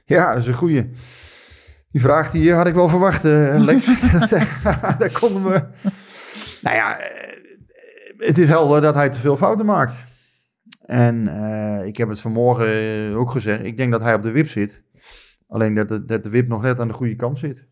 Ja, 0.06 0.30
dat 0.34 0.42
is 0.42 0.48
een 0.48 0.54
goeie. 0.54 0.90
Die 1.92 2.02
vraag 2.02 2.32
die 2.32 2.54
had 2.54 2.68
ik 2.68 2.74
wel 2.74 2.90
verwacht, 2.90 3.24
Lex. 3.24 3.86
Dat, 4.20 4.30
Daar 5.00 5.12
konden 5.20 5.44
we... 5.44 5.64
Nou 6.62 6.76
ja, 6.76 6.98
het 8.18 8.38
is 8.38 8.48
helder 8.48 8.82
dat 8.82 8.96
hij 8.96 9.10
te 9.10 9.18
veel 9.20 9.38
fouten 9.38 9.66
maakt. 9.66 9.94
En 10.86 11.28
ik 11.86 11.98
heb 11.98 12.10
het 12.10 12.22
vanmorgen 12.22 13.14
ook 13.16 13.32
gezegd. 13.32 13.64
Ik 13.64 13.78
denk 13.78 13.92
dat 13.92 14.02
hij 14.02 14.14
op 14.14 14.24
de 14.24 14.32
wip 14.32 14.48
zit. 14.48 14.84
Alleen 15.48 15.74
dat 15.76 15.88
de, 15.88 16.06
dat 16.06 16.24
de 16.24 16.30
wip 16.30 16.48
nog 16.48 16.62
net 16.62 16.80
aan 16.80 16.88
de 16.88 16.94
goede 16.94 17.16
kant 17.16 17.38
zit. 17.38 17.68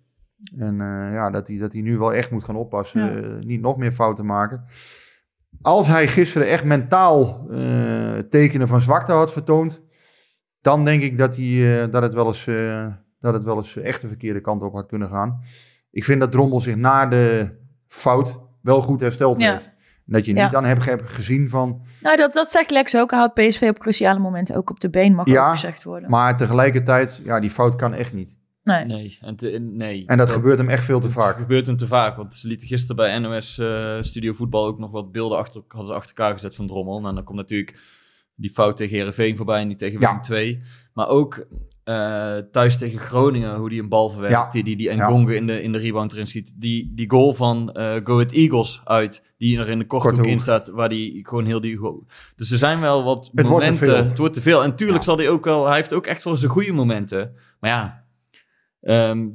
En 0.57 0.81
eh, 0.81 1.13
ja, 1.13 1.29
dat 1.29 1.47
hij, 1.47 1.57
dat 1.57 1.73
hij 1.73 1.81
nu 1.81 1.97
wel 1.97 2.13
echt 2.13 2.31
moet 2.31 2.43
gaan 2.43 2.55
oppassen. 2.55 3.01
Ja. 3.01 3.21
eh, 3.21 3.45
niet 3.45 3.61
nog 3.61 3.77
meer 3.77 3.91
fouten 3.91 4.25
maken. 4.25 4.63
Als 5.61 5.87
hij 5.87 6.07
gisteren 6.07 6.47
echt 6.47 6.63
mentaal 6.63 7.47
eh, 7.51 8.17
tekenen 8.17 8.67
van 8.67 8.81
zwakte 8.81 9.11
had 9.11 9.31
vertoond. 9.33 9.81
Dan 10.61 10.85
denk 10.85 11.01
ik 11.01 11.17
dat, 11.17 11.35
hij, 11.37 11.89
dat, 11.89 12.01
het 12.01 12.13
wel 12.13 12.25
eens, 12.25 12.45
dat 13.19 13.33
het 13.33 13.43
wel 13.43 13.55
eens 13.55 13.77
echt 13.77 14.01
de 14.01 14.07
verkeerde 14.07 14.41
kant 14.41 14.63
op 14.63 14.73
had 14.73 14.85
kunnen 14.85 15.09
gaan. 15.09 15.41
Ik 15.91 16.03
vind 16.03 16.19
dat 16.19 16.31
Drommel 16.31 16.59
zich 16.59 16.75
na 16.75 17.05
de 17.05 17.51
fout 17.87 18.39
wel 18.61 18.81
goed 18.81 18.99
hersteld 18.99 19.39
Ja. 19.39 19.51
heeft. 19.51 19.71
Dat 20.05 20.25
je 20.25 20.35
Ja. 20.35 20.45
niet 20.45 20.55
aan 20.55 20.65
hebt 20.65 20.85
hebt 20.85 21.09
gezien 21.09 21.49
van... 21.49 21.81
Nou, 22.01 22.17
dat, 22.17 22.33
dat 22.33 22.51
zegt 22.51 22.69
Lex 22.71 22.95
ook. 22.95 23.09
Hij 23.09 23.19
houdt 23.19 23.33
PSV 23.33 23.67
op 23.69 23.79
cruciale 23.79 24.19
momenten 24.19 24.55
ook 24.55 24.69
op 24.69 24.79
de 24.79 24.89
been, 24.89 25.13
mag 25.15 25.25
Ja, 25.25 25.45
ook 25.47 25.53
gezegd 25.53 25.83
worden. 25.83 26.09
Maar 26.09 26.37
tegelijkertijd, 26.37 27.21
ja, 27.23 27.39
die 27.39 27.49
fout 27.49 27.75
kan 27.75 27.93
echt 27.93 28.13
niet. 28.13 28.35
nee. 28.63 28.85
Nee, 28.85 29.17
en 29.21 29.35
te- 29.35 29.59
nee. 29.71 30.05
En 30.05 30.17
dat 30.17 30.29
gebeurt 30.29 30.57
hem 30.57 30.69
echt 30.69 30.83
veel 30.83 30.99
te 30.99 31.09
vaak. 31.09 31.35
gebeurt 31.35 31.67
hem 31.67 31.77
te 31.77 31.87
vaak. 31.87 32.15
Want 32.17 32.33
ze 32.35 32.47
lieten 32.47 32.67
gisteren 32.67 32.95
bij 32.95 33.19
NOS 33.19 33.57
eh, 33.57 33.97
Studio 34.01 34.33
Voetbal 34.33 34.65
ook 34.65 34.79
nog 34.79 34.91
wat 34.91 35.11
beelden 35.11 35.37
achter, 35.37 35.61
hadden 35.67 35.87
ze 35.87 35.93
achter 35.93 36.15
elkaar 36.17 36.33
gezet 36.33 36.55
van 36.55 36.67
Drommel. 36.67 37.07
En 37.07 37.15
dan 37.15 37.23
komt 37.23 37.37
natuurlijk 37.37 37.79
die 38.35 38.51
fout 38.51 38.77
tegen 38.77 38.97
Herenveen 38.97 39.37
voorbij 39.37 39.61
en 39.61 39.67
die 39.67 39.77
tegen 39.77 39.99
Ja. 39.99 40.07
Willem 40.07 40.21
2. 40.21 40.61
Maar 40.93 41.07
ook 41.07 41.45
eh, 41.83 42.37
thuis 42.51 42.77
tegen 42.77 42.99
Groningen, 42.99 43.55
hoe 43.55 43.69
die 43.69 43.81
een 43.81 43.89
bal 43.89 44.09
verwerkt. 44.09 44.35
Ja. 44.35 44.49
Die, 44.49 44.63
die, 44.63 44.75
die 44.75 44.95
Ja. 44.95 45.09
In, 45.09 45.47
de, 45.47 45.61
in 45.61 45.71
de 45.71 45.77
rebound 45.77 46.13
erin 46.13 46.27
schiet. 46.27 46.53
Die, 46.55 46.91
die 46.95 47.09
goal 47.09 47.33
van 47.33 47.71
eh 47.71 47.95
Go 48.03 48.13
Ahead 48.13 48.31
Eagles 48.31 48.81
uit, 48.83 49.23
die 49.37 49.59
er 49.59 49.69
in 49.69 49.79
de 49.79 49.85
korte 49.85 50.05
Korte 50.07 50.21
hoek 50.21 50.29
in 50.29 50.39
staat. 50.39 50.67
Waar 50.67 50.89
die 50.89 51.27
gewoon 51.27 51.45
heel 51.45 51.61
die... 51.61 51.79
Dus 52.35 52.51
er 52.51 52.57
zijn 52.57 52.79
wel 52.79 53.03
wat 53.03 53.29
Het 53.33 53.49
momenten. 53.49 54.07
Het 54.07 54.17
wordt 54.17 54.33
te 54.33 54.41
veel. 54.41 54.63
En 54.63 54.75
tuurlijk 54.75 54.99
Ja. 54.99 55.03
zal 55.03 55.17
hij 55.17 55.29
ook 55.29 55.45
wel... 55.45 55.65
Hij 55.65 55.75
heeft 55.75 55.93
ook 55.93 56.05
echt 56.05 56.23
wel 56.23 56.37
zijn 56.37 56.51
goede 56.51 56.71
momenten. 56.71 57.33
Maar 57.59 57.69
ja... 57.69 58.05
ehm, 58.81 59.27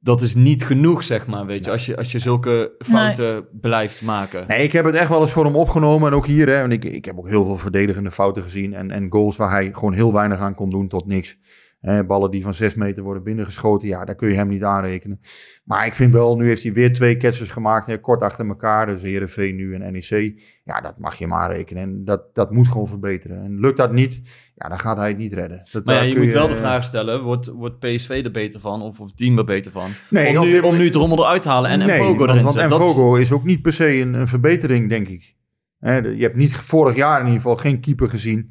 dat 0.00 0.22
is 0.22 0.34
niet 0.34 0.64
genoeg, 0.64 1.04
zeg 1.04 1.26
maar, 1.26 1.46
weet 1.46 1.64
je, 1.64 1.70
als 1.70 1.86
je, 1.86 1.96
als 1.96 2.12
je 2.12 2.18
zulke 2.18 2.74
fouten 2.78 3.46
blijft 3.60 4.02
maken. 4.02 4.44
Nee, 4.48 4.62
ik 4.62 4.72
heb 4.72 4.84
het 4.84 4.94
echt 4.94 5.08
wel 5.08 5.20
eens 5.20 5.32
voor 5.32 5.44
hem 5.44 5.56
opgenomen. 5.56 6.08
En 6.10 6.14
ook 6.16 6.26
hier, 6.26 6.46
hè. 6.48 6.62
En 6.62 6.72
ik, 6.72 6.84
ik 6.84 7.04
heb 7.04 7.18
ook 7.18 7.28
heel 7.28 7.44
veel 7.44 7.56
verdedigende 7.56 8.10
fouten 8.10 8.42
gezien. 8.42 8.74
En, 8.74 8.90
en 8.90 9.06
goals 9.10 9.36
waar 9.36 9.50
hij 9.50 9.72
gewoon 9.72 9.92
heel 9.92 10.12
weinig 10.12 10.38
aan 10.38 10.54
kon 10.54 10.70
doen 10.70 10.88
tot 10.88 11.06
niks. 11.06 11.38
Hè, 11.84 12.04
ballen 12.04 12.30
die 12.30 12.42
van 12.42 12.54
zes 12.54 12.74
meter 12.74 13.02
worden 13.02 13.22
binnengeschoten. 13.22 13.88
Ja, 13.88 14.04
daar 14.04 14.14
kun 14.14 14.28
je 14.28 14.34
hem 14.34 14.48
niet 14.48 14.62
aanrekenen. 14.62 15.20
Maar 15.64 15.86
ik 15.86 15.94
vind 15.94 16.12
wel, 16.12 16.36
nu 16.36 16.46
heeft 16.46 16.62
hij 16.62 16.72
weer 16.72 16.92
twee 16.92 17.16
catches 17.16 17.50
gemaakt. 17.50 17.86
Hè, 17.86 18.00
kort 18.00 18.22
achter 18.22 18.48
elkaar. 18.48 18.86
Dus 18.86 19.02
Heerenveen 19.02 19.56
nu 19.56 19.74
en 19.74 19.92
NEC. 19.92 20.40
Ja, 20.64 20.80
dat 20.80 20.98
mag 20.98 21.16
je 21.16 21.24
hem 21.24 21.32
aanrekenen. 21.32 21.82
En 21.82 22.04
dat, 22.04 22.34
dat 22.34 22.50
moet 22.50 22.68
gewoon 22.68 22.86
verbeteren. 22.86 23.44
En 23.44 23.60
lukt 23.60 23.76
dat 23.76 23.92
niet, 23.92 24.22
ja, 24.54 24.68
dan 24.68 24.78
gaat 24.78 24.96
hij 24.96 25.08
het 25.08 25.18
niet 25.18 25.32
redden. 25.32 25.62
Dat, 25.72 25.84
Maar 25.84 25.94
ja, 25.94 26.02
je 26.02 26.16
moet 26.16 26.32
wel 26.32 26.46
de 26.46 26.52
eh, 26.52 26.58
vraag 26.58 26.84
stellen, 26.84 27.22
wordt, 27.22 27.46
wordt 27.46 27.78
PSV 27.78 28.20
er 28.24 28.30
beter 28.30 28.60
van 28.60 28.82
of, 28.82 29.00
of 29.00 29.06
het 29.06 29.16
team 29.16 29.38
er 29.38 29.44
beter 29.44 29.72
van? 29.72 29.90
Nee, 30.10 30.40
om, 30.40 30.48
nu, 30.48 30.60
om 30.60 30.76
nu 30.76 30.90
Drommel 30.90 31.18
eruit 31.18 31.42
te 31.42 31.48
halen 31.48 31.70
en, 31.70 31.80
en 31.80 31.86
nee, 31.86 31.98
want, 31.98 32.20
erin 32.20 32.68
want 32.68 33.20
is 33.20 33.32
ook 33.32 33.44
niet 33.44 33.62
per 33.62 33.72
se 33.72 33.94
een, 33.94 34.14
een 34.14 34.28
verbetering, 34.28 34.88
denk 34.88 35.08
ik. 35.08 35.34
Je 35.80 36.16
hebt 36.18 36.36
niet 36.36 36.56
vorig 36.56 36.96
jaar 36.96 37.20
in 37.20 37.26
ieder 37.26 37.40
geval 37.40 37.56
geen 37.56 37.80
keeper 37.80 38.08
gezien 38.08 38.50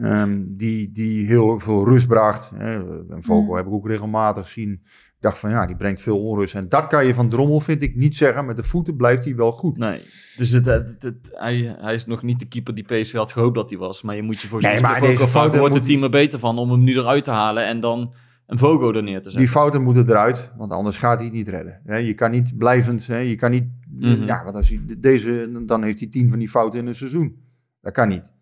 ehm, 0.00 0.42
die, 0.46 0.90
die 0.90 1.26
heel 1.26 1.58
veel 1.58 1.84
rust 1.84 2.06
bracht. 2.06 2.50
Hè. 2.54 2.74
En 3.14 3.22
Fogo 3.22 3.50
Mm. 3.50 3.56
heb 3.56 3.66
ik 3.66 3.72
ook 3.72 3.86
regelmatig 3.86 4.44
gezien. 4.44 4.72
Ik 5.16 5.22
dacht 5.22 5.38
van 5.38 5.50
ja, 5.50 5.66
die 5.66 5.76
brengt 5.76 6.00
veel 6.00 6.24
onrust. 6.24 6.54
En 6.54 6.68
dat 6.68 6.86
kan 6.86 7.06
je 7.06 7.14
van 7.14 7.28
Drommel, 7.28 7.60
vind 7.60 7.82
ik, 7.82 7.96
niet 7.96 8.16
zeggen. 8.16 8.46
Met 8.46 8.56
de 8.56 8.62
voeten 8.62 8.96
blijft 8.96 9.24
hij 9.24 9.34
wel 9.36 9.52
goed. 9.52 9.78
Nee, 9.78 10.00
dus 10.36 10.50
het, 10.50 10.64
het, 10.66 10.96
het- 11.02 11.30
hij, 11.32 11.76
hij 11.78 11.94
is 11.94 12.06
nog 12.06 12.22
niet 12.22 12.38
de 12.40 12.46
keeper 12.48 12.74
die 12.74 12.84
PSV 12.84 13.12
had 13.12 13.32
gehoopt 13.32 13.54
dat 13.54 13.70
hij 13.70 13.78
was. 13.78 14.02
Maar 14.02 14.16
je 14.16 14.22
moet 14.22 14.40
je 14.40 14.48
volgens 14.48 14.72
Nee, 14.72 14.80
maar 14.82 15.02
ook 15.02 15.16
fouten 15.16 15.58
wordt 15.60 15.74
het 15.74 15.86
team 15.86 16.02
er 16.02 16.10
beter 16.10 16.38
van 16.38 16.58
om 16.58 16.70
hem 16.70 16.84
nu 16.84 16.94
eruit 16.98 17.24
te 17.24 17.30
halen 17.30 17.66
en 17.66 17.80
dan 17.80 18.14
een 18.46 18.58
Fogo 18.58 18.92
er 18.92 19.02
neer 19.02 19.16
te 19.16 19.22
zetten? 19.22 19.40
Die 19.40 19.48
fouten 19.48 19.82
moeten 19.82 20.08
eruit, 20.08 20.52
want 20.56 20.70
anders 20.72 20.98
gaat 20.98 21.16
hij 21.16 21.24
het 21.26 21.34
niet 21.34 21.48
redden. 21.48 21.80
Hè. 21.84 21.96
Je 21.96 22.14
kan 22.14 22.30
niet 22.30 22.56
blijvend, 22.58 23.06
hè, 23.06 23.18
je 23.18 23.34
kan 23.36 23.50
niet... 23.50 23.64
Mhm. 24.00 24.24
Ja, 24.24 24.44
want 24.44 24.56
als 24.56 24.68
hij 24.68 24.80
deze, 24.98 25.62
dan 25.66 25.82
heeft 25.82 25.98
hij 26.00 26.08
tien 26.08 26.28
van 26.30 26.38
die 26.38 26.48
fouten 26.48 26.80
in 26.80 26.86
een 26.86 26.94
seizoen. 26.94 27.36
Dat 27.80 27.92
kan 27.92 28.08
niet. 28.08 28.34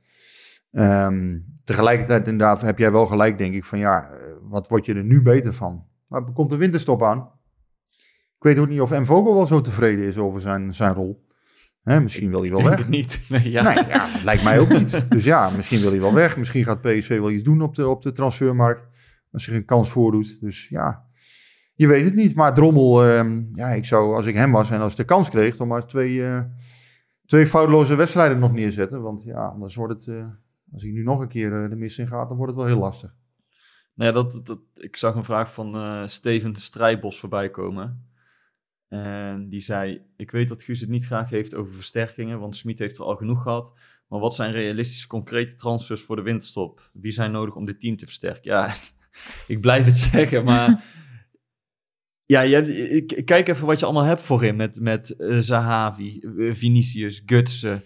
Ehm, 0.75 1.39
tegelijkertijd 1.64 2.27
inderdaad 2.27 2.61
heb 2.61 2.79
jij 2.79 2.93
wel 2.93 3.07
gelijk, 3.07 3.39
denk 3.39 3.55
ik, 3.55 3.64
van 3.64 3.79
ja, 3.79 4.11
eh, 4.11 4.18
wat 4.43 4.68
word 4.68 4.87
je 4.87 4.95
er 4.95 5.05
nu 5.05 5.22
beter 5.22 5.53
van? 5.53 5.87
Maar 6.09 6.33
komt 6.33 6.51
de 6.51 6.57
winterstop 6.57 7.03
aan. 7.03 7.31
Ik 8.37 8.51
weet 8.51 8.59
ook 8.59 8.68
niet 8.68 8.81
of 8.81 8.91
M. 8.91 9.05
Vogel 9.05 9.35
wel 9.35 9.47
zo 9.47 9.61
tevreden 9.61 10.05
is 10.05 10.18
over 10.18 10.41
zijn, 10.41 10.75
zijn 10.75 10.95
rol. 10.95 11.27
Hè, 11.83 12.01
misschien 12.01 12.31
wil 12.31 12.41
hij 12.41 12.51
wel 12.51 12.59
Ik 12.59 12.64
denk 12.64 12.77
weg. 12.77 12.87
het 12.87 12.97
niet. 12.97 13.25
Nee, 13.29 13.51
ja. 13.51 13.62
Nee, 13.62 13.87
ja, 13.87 14.07
lijkt 14.25 14.45
mij 14.45 14.59
ook 14.59 14.68
niet. 14.68 15.05
Dus 15.11 15.25
ja, 15.25 15.51
misschien 15.57 15.81
wil 15.81 15.91
hij 15.91 16.01
wel 16.01 16.14
weg. 16.14 16.37
Misschien 16.37 16.64
gaat 16.64 16.81
PSV 16.81 17.18
wel 17.18 17.31
iets 17.31 17.43
doen 17.43 17.62
op 17.62 17.75
de, 17.75 17.89
op 17.89 18.03
de 18.03 18.12
transfermarkt. 18.12 18.89
Als 19.33 19.45
zich 19.45 19.55
een 19.55 19.64
kans 19.64 19.91
voordoet. 19.91 20.41
Dus 20.41 20.68
ja, 20.68 21.05
je 21.75 21.87
weet 21.87 22.05
het 22.05 22.14
niet. 22.14 22.35
Maar 22.35 22.55
Drommel, 22.55 23.05
ehm, 23.05 23.43
ja, 23.53 23.68
ik 23.68 23.85
zou 23.85 24.14
als 24.14 24.27
ik 24.27 24.35
hem 24.35 24.53
was 24.53 24.70
en 24.70 24.81
als 24.81 24.93
ik 24.93 24.99
de 24.99 25.05
kans 25.05 25.31
kreeg, 25.31 25.57
dan 25.57 25.68
maar 25.68 25.87
twee, 25.87 26.27
eh, 26.27 26.41
twee 27.27 27.47
foutloze 27.47 27.95
wedstrijden 27.95 28.39
nog 28.39 28.53
neerzetten. 28.53 29.03
Want 29.03 29.22
ja, 29.22 29.47
anders 29.47 29.75
wordt 29.75 29.93
het, 29.93 30.16
eh, 30.16 30.27
als 30.75 30.83
hij 30.83 30.93
nu 30.93 31.03
nog 31.03 31.20
een 31.20 31.29
keer 31.29 31.62
eh, 31.62 31.70
de 31.70 31.77
mis 31.77 31.99
in 31.99 32.07
gaat, 32.07 32.29
dan 32.29 32.37
wordt 32.37 32.53
het 32.53 32.61
wel 32.61 32.70
heel 32.70 32.81
lastig. 32.81 33.14
Nou 33.95 34.11
ja, 34.11 34.22
dat, 34.22 34.47
dat, 34.47 34.59
ik 34.75 34.97
zag 34.97 35.14
een 35.14 35.25
vraag 35.25 35.53
van 35.53 35.75
eh, 35.75 36.07
Steven 36.07 36.53
de 36.53 36.61
Strijbos 36.61 37.18
voorbij 37.18 37.51
komen. 37.51 38.12
En 38.89 39.49
die 39.49 39.61
zei, 39.61 40.03
ik 40.16 40.31
weet 40.31 40.49
dat 40.49 40.62
Guus 40.62 40.81
het 40.81 40.89
niet 40.89 41.07
graag 41.07 41.31
heeft 41.31 41.55
over 41.55 41.72
versterkingen, 41.72 42.39
want 42.39 42.57
Smit 42.57 42.79
heeft 42.79 42.99
er 42.99 43.05
al 43.05 43.16
genoeg 43.16 43.43
gehad. 43.43 43.75
Maar 44.09 44.20
wat 44.20 44.35
zijn 44.35 44.53
realistische, 44.53 45.07
concrete 45.07 45.55
transfers 45.55 46.03
voor 46.03 46.16
de 46.16 46.22
winterstop? 46.22 46.91
Wie 46.93 47.12
zijn 47.12 47.31
nodig 47.31 47.55
om 47.55 47.64
dit 47.64 47.81
team 47.81 47.97
te 47.97 48.05
versterken? 48.05 48.51
Ja, 48.53 48.72
ik 49.55 49.61
blijf 49.61 49.87
het 49.87 49.99
zeggen, 49.99 50.45
maar... 50.45 50.83
Ja, 52.27 52.41
je 52.41 52.55
hebt, 52.55 53.25
kijk 53.25 53.49
even 53.49 53.66
wat 53.66 53.79
je 53.79 53.85
allemaal 53.85 54.05
hebt 54.05 54.22
voorin 54.22 54.57
met, 54.57 54.81
met 54.81 55.11
eh, 55.11 55.39
Zahavi, 55.39 56.20
Vinicius, 56.53 57.22
Gutsen, 57.27 57.85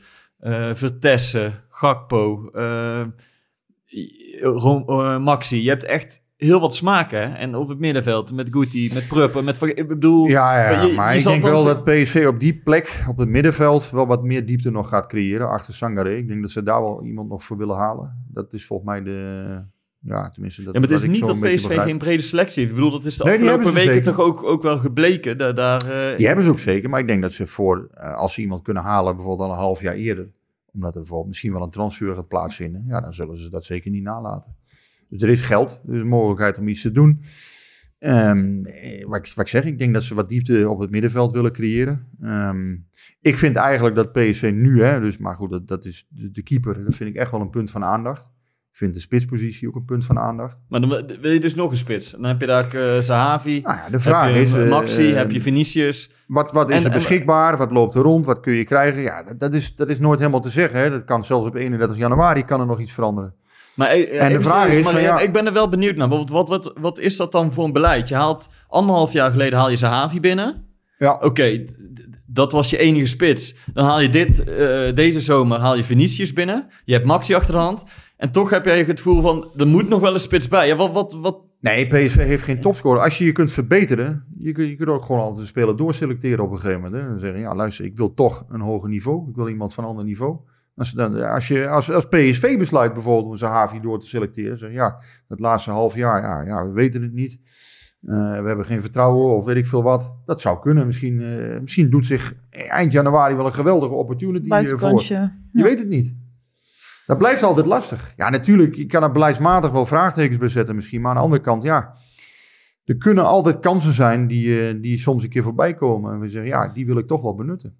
Vertessen, 0.72 1.67
Gakpo, 1.78 2.50
eh, 2.52 3.04
Rom- 4.40 4.84
eh, 4.88 5.18
Maxi. 5.18 5.62
Je 5.62 5.68
hebt 5.68 5.84
echt 5.84 6.22
heel 6.36 6.60
wat 6.60 6.74
smaken. 6.74 7.18
hè? 7.30 7.36
En 7.36 7.54
op 7.54 7.68
het 7.68 7.78
middenveld 7.78 8.32
met 8.32 8.48
Guti, 8.50 8.90
met 8.94 9.08
Pruppen, 9.08 9.44
met... 9.44 9.62
Ik 9.62 9.88
bedoel... 9.88 10.26
Ja, 10.26 10.70
ja, 10.70 10.76
maar 10.76 10.86
je- 10.86 10.92
maar 10.94 11.12
je 11.12 11.18
ik 11.18 11.24
denk 11.24 11.42
wel 11.42 11.62
te- 11.62 11.68
dat 11.68 11.84
PSV 11.84 12.24
op 12.28 12.40
die 12.40 12.60
plek, 12.64 13.04
op 13.08 13.16
het 13.18 13.28
middenveld, 13.28 13.90
wel 13.90 14.06
wat 14.06 14.22
meer 14.24 14.46
diepte 14.46 14.70
nog 14.70 14.88
gaat 14.88 15.06
creëren 15.06 15.48
achter 15.48 15.74
Sangaré. 15.74 16.16
Ik 16.16 16.28
denk 16.28 16.40
dat 16.40 16.50
ze 16.50 16.62
daar 16.62 16.80
wel 16.82 17.04
iemand 17.04 17.28
nog 17.28 17.42
voor 17.44 17.56
willen 17.56 17.76
halen. 17.76 18.24
Dat 18.32 18.52
is 18.52 18.66
volgens 18.66 18.88
mij 18.88 19.02
de... 19.02 19.46
Ja, 20.00 20.28
tenminste, 20.28 20.62
dat 20.62 20.74
Ja, 20.74 20.80
maar 20.80 20.88
het 20.88 20.98
is 21.02 21.06
niet 21.08 21.20
dat 21.26 21.40
PSV 21.40 21.78
geen 21.82 21.98
brede 21.98 22.22
selectie 22.22 22.58
heeft. 22.62 22.68
Ik 22.74 22.76
bedoel, 22.76 22.90
dat 22.98 23.04
is 23.04 23.16
de 23.16 23.24
Nee, 23.24 23.34
afgelopen 23.34 23.74
weken 23.74 23.92
zeker. 23.94 24.02
toch 24.02 24.18
ook, 24.20 24.42
ook 24.42 24.62
wel 24.62 24.78
gebleken. 24.78 25.38
Da- 25.38 25.52
daar, 25.52 25.82
eh, 26.10 26.16
Die 26.16 26.26
hebben 26.26 26.44
ze 26.44 26.50
ook 26.50 26.58
zeker, 26.58 26.90
maar 26.90 27.00
ik 27.00 27.06
denk 27.06 27.22
dat 27.22 27.32
ze 27.32 27.46
voor, 27.46 27.90
als 27.94 28.34
ze 28.34 28.40
iemand 28.40 28.62
kunnen 28.62 28.82
halen, 28.82 29.16
bijvoorbeeld 29.16 29.48
al 29.48 29.54
een 29.54 29.60
half 29.60 29.80
jaar 29.80 29.94
eerder, 29.94 30.28
omdat 30.72 30.92
er 30.92 31.00
bijvoorbeeld 31.00 31.28
misschien 31.28 31.52
wel 31.52 31.62
een 31.62 31.70
transfer 31.70 32.14
gaat 32.14 32.28
plaatsvinden, 32.28 32.84
ja, 32.86 33.00
dan 33.00 33.12
zullen 33.12 33.36
ze 33.36 33.50
dat 33.50 33.64
zeker 33.64 33.90
niet 33.90 34.02
nalaten. 34.02 34.56
Dus 35.08 35.22
er 35.22 35.28
is 35.28 35.42
geld, 35.42 35.80
er 35.88 35.94
is 35.94 36.02
mogelijkheid 36.02 36.58
om 36.58 36.68
iets 36.68 36.82
te 36.82 36.92
doen. 36.92 37.24
Wat, 39.06 39.26
ik, 39.26 39.32
wat 39.34 39.38
ik 39.38 39.48
zeg, 39.48 39.64
ik 39.64 39.78
denk 39.78 39.92
dat 39.92 40.02
ze 40.02 40.14
wat 40.14 40.28
diepte 40.28 40.68
op 40.68 40.78
het 40.78 40.90
middenveld 40.90 41.32
willen 41.32 41.52
creëren. 41.52 42.08
Ehm, 42.20 42.76
ik 43.20 43.36
vind 43.36 43.56
eigenlijk 43.56 43.94
dat 43.94 44.12
PSV 44.12 44.50
nu, 44.54 44.82
hè, 44.82 45.00
dus, 45.00 45.18
maar 45.18 45.36
goed, 45.36 45.50
dat, 45.50 45.68
dat 45.68 45.84
is 45.84 46.06
de, 46.08 46.30
de 46.30 46.42
keeper, 46.42 46.84
dat 46.84 46.94
vind 46.94 47.10
ik 47.10 47.16
echt 47.16 47.30
wel 47.30 47.40
een 47.40 47.50
punt 47.50 47.70
van 47.70 47.84
aandacht. 47.84 48.28
Vind 48.78 48.94
de 48.94 49.00
spitspositie 49.00 49.68
ook 49.68 49.74
een 49.74 49.84
punt 49.84 50.04
van 50.04 50.18
aandacht. 50.18 50.56
Maar 50.68 50.80
dan 50.80 50.88
wil 51.20 51.30
je 51.32 51.40
dus 51.40 51.54
nog 51.54 51.70
een 51.70 51.76
spits. 51.76 52.10
Dan 52.10 52.24
heb 52.24 52.40
je 52.40 52.46
daar 52.46 52.74
eh 52.74 52.98
Zahavi, 53.00 53.60
Nou 53.60 53.76
ja, 53.76 53.88
de 53.90 54.00
vraag 54.00 54.34
is... 54.34 54.54
eh, 54.54 54.68
Maxi, 54.68 55.10
eh, 55.10 55.16
heb 55.16 55.30
je 55.30 55.40
Vinicius. 55.40 56.10
Wat, 56.26 56.52
wat 56.52 56.68
is 56.70 56.76
En- 56.76 56.80
er 56.84 56.86
en- 56.90 56.92
beschikbaar? 56.92 57.56
Wat 57.56 57.70
loopt 57.70 57.94
er 57.94 58.02
rond? 58.02 58.26
Wat 58.26 58.40
kun 58.40 58.52
je 58.52 58.64
krijgen? 58.64 59.02
Ja, 59.02 59.22
dat, 59.22 59.40
dat 59.40 59.52
is, 59.52 59.74
dat 59.76 59.88
is 59.88 59.98
nooit 59.98 60.18
helemaal 60.18 60.40
te 60.40 60.48
zeggen. 60.50 60.80
Hè. 60.80 60.90
Dat 60.90 61.04
kan 61.04 61.24
zelfs 61.24 61.46
op 61.46 61.54
31 61.54 61.96
januari 61.98 62.44
kan 62.44 62.60
er 62.60 62.66
nog 62.66 62.80
iets 62.80 62.92
veranderen. 62.92 63.34
Maar, 63.74 63.88
En 63.88 64.32
de 64.32 64.40
vraag 64.40 64.62
serieus, 64.64 64.78
is 64.78 64.84
maar, 64.84 64.92
van, 64.92 65.02
ja- 65.02 65.20
ik 65.20 65.32
ben 65.32 65.46
er 65.46 65.52
wel 65.52 65.68
benieuwd 65.68 65.96
naar. 65.96 66.08
Wat, 66.08 66.28
wat, 66.30 66.48
wat, 66.48 66.72
wat 66.80 66.98
is 66.98 67.16
dat 67.16 67.32
dan 67.32 67.52
voor 67.52 67.64
een 67.64 67.72
beleid? 67.72 68.08
Je 68.08 68.14
haalt 68.14 68.48
anderhalf 68.68 69.12
jaar 69.12 69.30
geleden 69.30 69.58
haal 69.58 69.70
je 69.70 69.76
Zahavi 69.76 70.20
binnen. 70.20 70.64
Ja, 70.98 71.18
Oké, 71.20 71.64
dat 72.26 72.52
was 72.52 72.70
je 72.70 72.78
enige 72.78 73.06
spits. 73.06 73.54
Dan 73.74 73.84
haal 73.84 74.00
je 74.00 74.08
dit, 74.08 74.44
deze 74.96 75.20
zomer 75.20 75.58
haal 75.58 75.76
je 75.76 75.84
Vinicius 75.84 76.32
binnen. 76.32 76.66
Je 76.84 76.92
hebt 76.92 77.06
Maxi 77.06 77.34
achter 77.34 77.52
de 77.52 77.60
hand. 77.60 77.82
En 78.18 78.30
toch 78.32 78.50
heb 78.50 78.64
jij 78.64 78.78
het 78.84 78.96
gevoel 79.00 79.22
van, 79.22 79.52
er 79.56 79.66
moet 79.66 79.88
nog 79.88 80.00
wel 80.00 80.12
een 80.12 80.20
spits 80.20 80.48
bij. 80.48 80.66
Ja, 80.66 80.76
wat, 80.76 80.92
wat, 80.92 81.12
wat, 81.20 81.40
Nee, 81.60 81.86
PSV 81.86 82.16
heeft 82.16 82.42
geen 82.42 82.60
topscorer. 82.60 83.02
Als 83.02 83.18
je 83.18 83.24
je 83.24 83.32
kunt 83.32 83.52
verbeteren, 83.52 84.24
je, 84.38 84.52
kun- 84.52 84.68
je 84.68 84.76
kunt 84.76 84.88
ook 84.88 85.04
gewoon 85.04 85.20
altijd 85.20 85.38
een 85.40 85.46
speler 85.46 85.76
doorselecteren 85.76 86.44
op 86.44 86.50
een 86.50 86.58
gegeven 86.58 86.80
moment. 86.82 87.02
Hè. 87.02 87.08
Dan 87.08 87.18
zeggen, 87.18 87.40
ja 87.40 87.54
luister, 87.54 87.84
ik 87.84 87.96
wil 87.96 88.14
toch 88.14 88.44
een 88.48 88.60
hoger 88.60 88.88
niveau. 88.88 89.28
Ik 89.28 89.34
wil 89.36 89.48
iemand 89.48 89.74
van 89.74 89.84
een 89.84 89.90
ander 89.90 90.04
niveau. 90.04 90.36
Als, 90.76 90.92
dan, 90.92 91.14
als, 91.30 91.48
je, 91.48 91.68
als, 91.68 91.90
als 91.92 92.04
PSV 92.08 92.58
besluit 92.58 92.92
bijvoorbeeld 92.92 93.26
om 93.26 93.36
Zahavi 93.36 93.80
door 93.80 93.98
te 93.98 94.06
selecteren. 94.06 94.58
Zeg, 94.58 94.72
ja, 94.72 95.00
het 95.28 95.40
laatste 95.40 95.70
half 95.70 95.94
jaar, 95.94 96.22
ja, 96.22 96.40
ja, 96.42 96.66
we 96.66 96.72
weten 96.72 97.02
het 97.02 97.12
niet. 97.12 97.40
Eh, 98.02 98.40
we 98.40 98.46
hebben 98.46 98.64
geen 98.64 98.80
vertrouwen 98.80 99.36
of 99.36 99.44
weet 99.44 99.56
ik 99.56 99.66
veel 99.66 99.82
wat. 99.82 100.12
Dat 100.24 100.40
zou 100.40 100.60
kunnen. 100.60 100.86
Misschien, 100.86 101.20
eh, 101.22 101.60
misschien 101.60 101.90
doet 101.90 102.06
zich 102.06 102.34
eind 102.50 102.92
januari 102.92 103.34
wel 103.36 103.46
een 103.46 103.52
geweldige 103.54 103.94
opportunity 103.94 104.48
eh, 104.72 104.78
voor. 104.78 104.88
Je 105.52 105.62
weet 105.62 105.78
het 105.78 105.88
niet. 105.88 106.16
Dat 107.08 107.18
blijft 107.18 107.42
altijd 107.42 107.66
lastig. 107.66 108.12
Ja, 108.16 108.28
natuurlijk, 108.28 108.74
je 108.74 108.86
kan 108.86 109.02
er 109.02 109.12
beleidsmatig 109.12 109.70
wel 109.70 109.86
vraagtekens 109.86 110.38
bij 110.38 110.48
zetten 110.48 110.74
misschien. 110.74 111.00
Maar 111.00 111.10
aan 111.10 111.16
de 111.16 111.22
andere 111.22 111.42
kant, 111.42 111.62
ja... 111.62 111.94
Er 112.84 112.96
kunnen 112.96 113.24
altijd 113.24 113.58
kansen 113.60 113.92
zijn 113.92 114.26
die, 114.26 114.68
eh, 114.68 114.74
die 114.80 114.98
soms 114.98 115.22
een 115.22 115.28
keer 115.30 115.42
voorbij 115.42 115.74
komen. 115.74 116.12
En 116.12 116.20
we 116.20 116.28
zeggen, 116.28 116.50
ja, 116.50 116.68
die 116.68 116.86
wil 116.86 116.98
ik 116.98 117.06
toch 117.06 117.22
wel 117.22 117.34
benutten. 117.34 117.76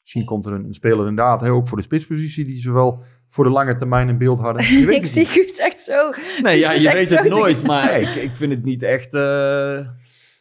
Misschien 0.00 0.24
komt 0.24 0.46
er 0.46 0.52
een, 0.52 0.64
een 0.64 0.72
speler 0.74 0.98
inderdaad, 1.08 1.40
hè, 1.40 1.50
ook 1.50 1.68
voor 1.68 1.76
de 1.76 1.82
spitspositie... 1.82 2.44
die 2.44 2.56
zowel 2.56 3.02
voor 3.28 3.44
de 3.44 3.50
lange 3.50 3.74
termijn 3.74 4.08
in 4.08 4.18
beeld 4.18 4.40
hadden. 4.40 4.64
Je 4.64 4.84
weet 4.86 4.94
ik 4.96 5.02
het 5.02 5.10
zie. 5.10 5.26
Guus 5.26 5.58
echt 5.58 5.80
zo. 5.80 6.10
Nee, 6.42 6.58
ja, 6.58 6.72
je 6.72 6.92
weet 6.92 7.10
het 7.10 7.22
te- 7.22 7.28
nooit, 7.28 7.62
maar 7.66 8.00
ik, 8.00 8.14
ik 8.14 8.36
vind 8.36 8.52
het 8.52 8.64
niet 8.64 8.82
echt... 8.82 9.14
eh, 9.14 9.86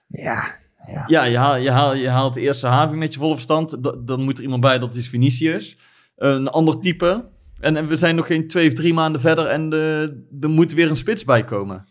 Ja, 0.07 0.43
ja. 0.88 1.03
Ja, 1.07 1.24
je, 1.24 1.38
haal, 1.38 1.55
je, 1.57 1.72
haal, 1.72 1.95
je 1.95 2.09
haalt 2.09 2.34
de 2.34 2.41
eerste 2.41 2.68
having 2.68 2.99
met 2.99 3.14
je 3.14 3.20
volle 3.20 3.34
verstand. 3.34 3.84
Da- 3.84 3.95
dan 4.05 4.22
moet 4.24 4.38
er 4.38 4.43
iemand 4.43 4.62
bij, 4.62 4.80
dat 4.80 4.95
is 4.95 5.09
Vinicius. 5.09 5.78
Een 6.16 6.47
ander 6.47 6.80
type. 6.80 7.30
En, 7.62 7.76
en 7.76 7.88
we 7.88 7.95
zijn 7.95 8.16
nog 8.16 8.28
geen 8.28 8.47
twee 8.47 8.68
of 8.68 8.74
drie 8.74 8.93
maanden 8.93 9.22
verder 9.22 9.45
en 9.45 9.72
er 10.41 10.49
moet 10.49 10.74
weer 10.74 10.89
een 10.89 10.95
spits 10.95 11.24
bij 11.24 11.43
komen. 11.43 11.86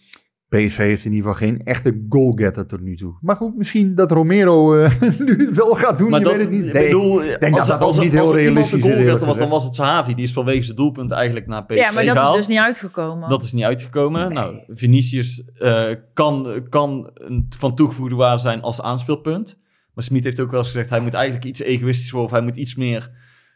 PSV 0.51 0.77
heeft 0.77 1.05
in 1.05 1.13
ieder 1.13 1.31
geval 1.31 1.49
geen 1.49 1.65
echte 1.65 2.07
goalgetter 2.09 2.67
tot 2.67 2.81
nu 2.81 2.97
toe. 2.97 3.19
Maar 3.21 3.37
goed, 3.37 3.57
misschien 3.57 3.95
dat 3.95 4.11
Romero 4.11 4.75
eh, 4.75 5.01
nu 5.19 5.47
het 5.47 5.57
wel 5.57 5.75
gaat 5.75 5.99
doen, 5.99 6.11
Maar 6.11 6.19
je 6.19 6.25
dat, 6.25 6.37
weet 6.37 6.43
het 6.43 6.51
niet. 6.51 6.67
ik 6.67 6.73
Nee, 6.73 6.85
bedoel, 6.85 7.25
ik 7.25 7.41
denk 7.41 7.57
als, 7.57 7.67
dat 7.67 7.81
als, 7.81 7.99
niet 7.99 8.19
als 8.19 8.31
heel 8.31 8.39
iemand 8.39 8.57
realistisch 8.57 8.83
de 8.83 8.89
is, 8.89 8.95
goalgetter 8.95 9.27
was, 9.27 9.39
dan 9.39 9.49
was 9.49 9.65
het 9.65 9.75
Sahavi. 9.75 10.15
Die 10.15 10.25
is 10.25 10.33
vanwege 10.33 10.63
zijn 10.63 10.77
doelpunt 10.77 11.11
eigenlijk 11.11 11.47
naar 11.47 11.65
PSV 11.67 11.77
Ja, 11.77 11.91
maar 11.91 12.05
dat 12.05 12.31
is 12.31 12.37
dus 12.37 12.47
niet 12.47 12.59
uitgekomen. 12.59 13.29
Dat 13.29 13.43
is 13.43 13.53
niet 13.53 13.65
uitgekomen. 13.65 14.33
Nou, 14.33 14.59
Vinicius 14.69 15.43
eh, 15.59 15.95
kan, 16.15 16.67
kan 16.69 17.11
van 17.57 17.75
toegevoegde 17.75 18.15
waarde 18.15 18.41
zijn 18.41 18.63
als 18.63 18.83
aanspeelpunt. 18.83 19.59
Maar 19.95 20.05
Smit 20.05 20.25
heeft 20.25 20.41
ook 20.41 20.51
wel 20.51 20.61
eens 20.61 20.71
gezegd, 20.71 20.91
hij 20.91 21.01
moet 21.01 21.15
eigenlijk 21.15 21.45
iets 21.45 21.61
egoïstisch 21.61 22.11
worden. 22.11 22.31
Of 22.31 22.37
hij 22.37 22.47
moet 22.47 22.57
iets 22.57 22.75
meer 22.75 23.11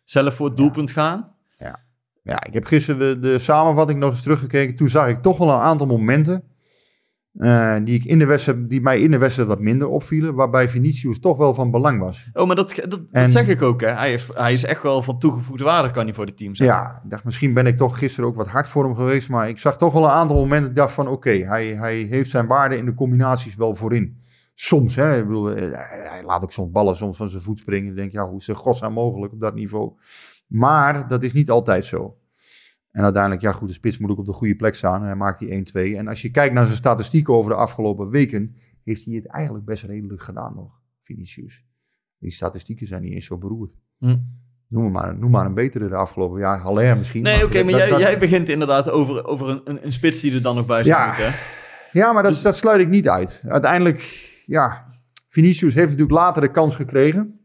zelf 0.05 0.35
voor 0.35 0.47
het 0.47 0.57
doelpunt 0.57 0.91
gaan. 0.91 1.33
Ja, 1.59 1.81
ik 2.25 2.55
heb 2.55 2.65
gisteren 2.65 3.21
de, 3.21 3.29
de 3.29 3.39
samenvatting 3.39 3.99
nog 3.99 4.11
eens 4.11 4.23
teruggekeken. 4.23 4.77
Toen 4.77 4.89
zag 4.89 5.09
ik 5.09 5.23
toch 5.23 5.39
wel 5.39 5.49
een 5.49 5.55
aantal 5.55 5.87
momenten 5.87 6.45
eh, 7.39 7.77
die, 7.85 7.95
ik 7.95 8.05
in 8.05 8.19
de 8.19 8.27
wedstrijd, 8.27 8.69
die 8.69 8.81
mij 8.81 9.01
in 9.01 9.11
de 9.11 9.19
wedstrijd 9.19 9.49
wat 9.49 9.61
minder 9.61 9.89
opvielen. 9.89 10.35
Waarbij 10.35 10.69
Vinicius 10.69 11.19
toch 11.21 11.39
wel 11.39 11.55
van 11.55 11.71
belang 11.71 12.01
was. 12.01 12.29
Oh, 12.33 12.47
maar 12.47 12.57
dat, 12.57 12.75
dat, 12.75 12.91
dat 12.91 13.01
En- 13.11 13.31
zeg 13.31 13.49
ik 13.49 13.63
ook, 13.63 13.81
hè. 13.81 13.89
Hij 13.89 14.13
is, 14.13 14.29
hij 14.35 14.53
is 14.53 14.65
echt 14.65 14.83
wel 14.83 15.03
van 15.03 15.19
toegevoegde 15.19 15.65
waarde, 15.65 15.91
kan 15.91 16.05
hij 16.05 16.15
voor 16.15 16.27
het 16.27 16.37
team 16.37 16.55
zijn. 16.55 16.69
Ja, 16.69 17.01
ik 17.05 17.11
dacht 17.11 17.25
misschien 17.25 17.55
ben 17.55 17.67
ik 17.67 17.77
toch 17.77 17.99
gisteren 17.99 18.29
ook 18.29 18.37
wat 18.37 18.49
hard 18.49 18.69
voor 18.69 18.85
hem 18.85 18.95
geweest. 18.95 19.29
Maar 19.29 19.49
ik 19.49 19.59
zag 19.59 19.77
toch 19.79 19.93
wel 19.93 20.05
een 20.05 20.11
aantal 20.11 20.37
momenten. 20.37 20.61
dat 20.61 20.71
Ik 20.71 20.77
dacht 20.77 20.93
van 20.93 21.09
oké, 21.09 21.31
hij, 21.31 21.67
hij 21.67 21.97
heeft 21.97 22.31
zijn 22.31 22.47
waarde 22.47 22.77
in 22.77 22.85
de 22.85 22.95
combinaties 22.95 23.57
wel 23.57 23.75
voorin. 23.75 24.17
Soms, 24.55 24.95
hè. 24.95 25.19
Ik 25.19 25.27
bedoel, 25.27 25.51
eh, 25.51 25.73
hij 25.73 26.07
hij 26.09 26.23
laat 26.25 26.43
ook 26.43 26.53
soms 26.53 26.71
ballen 26.71 26.97
soms 26.97 27.17
van 27.17 27.29
zijn 27.29 27.43
voet 27.43 27.59
springen. 27.59 27.91
Ik 27.91 27.97
denk, 27.97 28.13
ja, 28.13 28.29
hoe 28.29 28.39
is 28.39 28.47
het 28.47 28.57
godsnaam 28.57 28.93
mogelijk 28.93 29.33
op 29.33 29.41
dat 29.41 29.55
niveau? 29.55 29.93
Maar 30.47 31.09
dat 31.09 31.23
is 31.23 31.33
niet 31.33 31.51
altijd 31.51 31.85
zo. 31.85 32.19
En 32.91 33.03
uiteindelijk, 33.03 33.43
ja 33.43 33.53
goed, 33.53 33.69
de 33.69 33.75
spits 33.75 33.99
moet 33.99 34.11
ook 34.11 34.19
op 34.19 34.27
de 34.27 34.33
goede 34.33 34.55
plek 34.57 34.75
staan. 34.75 35.01
En 35.01 35.07
hij 35.07 35.17
maakt 35.17 35.39
die 35.39 35.49
1-2. 35.95 35.97
En 35.97 36.09
als 36.09 36.23
je 36.23 36.31
kijkt 36.31 36.55
naar 36.55 36.65
zijn 36.65 36.77
statistieken 36.77 37.35
over 37.35 37.51
de 37.51 37.57
afgelopen 37.57 38.09
weken, 38.09 38.57
heeft 38.85 39.05
hij 39.05 39.15
het 39.15 39.27
eigenlijk 39.27 39.65
best 39.65 39.85
redelijk 39.85 40.23
gedaan 40.23 40.55
nog, 40.55 40.81
Vinicius. 41.03 41.65
Die 42.19 42.31
statistieken 42.31 42.87
zijn 42.87 43.03
niet 43.03 43.13
eens 43.13 43.27
zo 43.27 43.39
beroerd. 43.39 43.77
Hm. 43.99 44.17
Noem 44.69 44.93
maar, 44.93 45.19
noem 45.19 45.31
maar 45.31 45.47
een 45.47 45.55
betere 45.55 45.89
de 45.89 45.95
afgelopen 45.95 46.41
jaar. 46.41 46.61
Haller 46.61 46.97
misschien. 46.97 47.23
Nee, 47.23 47.45
oké, 47.45 47.63
maar 47.63 47.73
dat- 47.73 47.81
jij, 47.81 47.91
dat- 47.91 48.01
jij 48.01 48.19
begint 48.19 48.49
inderdaad 48.49 48.91
over, 48.91 49.25
over 49.25 49.49
een, 49.49 49.61
een, 49.65 49.85
een 49.85 49.93
spits 49.93 50.21
die 50.21 50.35
er 50.35 50.43
dan 50.43 50.57
nog 50.57 50.67
bij 50.67 50.85
zou 50.85 50.99
Ja. 50.99 51.35
Ja, 51.93 52.13
maar 52.13 52.23
dat, 52.23 52.33
Dus- 52.33 52.43
dat 52.43 52.57
sluit 52.57 52.81
ik 52.81 52.89
niet 52.89 53.09
uit. 53.09 53.43
Uiteindelijk, 53.49 54.01
ja, 54.47 54.87
Vinicius 55.29 55.75
heeft 55.75 55.91
natuurlijk 55.91 56.19
later 56.19 56.43
de 56.43 56.51
kans 56.51 56.75
gekregen. 56.75 57.41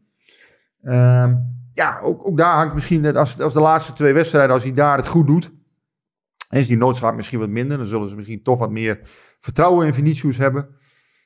Ehm, 0.82 1.34
ja, 1.72 2.00
ook, 2.00 2.26
ook 2.26 2.36
daar 2.36 2.56
hangt 2.56 2.74
misschien, 2.74 3.16
als, 3.16 3.40
als 3.40 3.52
de 3.52 3.60
laatste 3.60 3.92
twee 3.92 4.12
wedstrijden, 4.12 4.54
als 4.54 4.62
hij 4.62 4.72
daar 4.72 4.96
het 4.96 5.06
goed 5.06 5.26
doet, 5.26 5.52
is 6.50 6.66
die 6.66 6.76
noodzaak 6.76 7.14
misschien 7.14 7.38
wat 7.38 7.48
minder. 7.48 7.78
Dan 7.78 7.86
zullen 7.86 8.08
ze 8.08 8.16
misschien 8.16 8.42
toch 8.42 8.58
wat 8.58 8.70
meer 8.70 9.00
vertrouwen 9.38 9.86
in 9.86 9.94
Vinicius 9.94 10.38
hebben. 10.38 10.68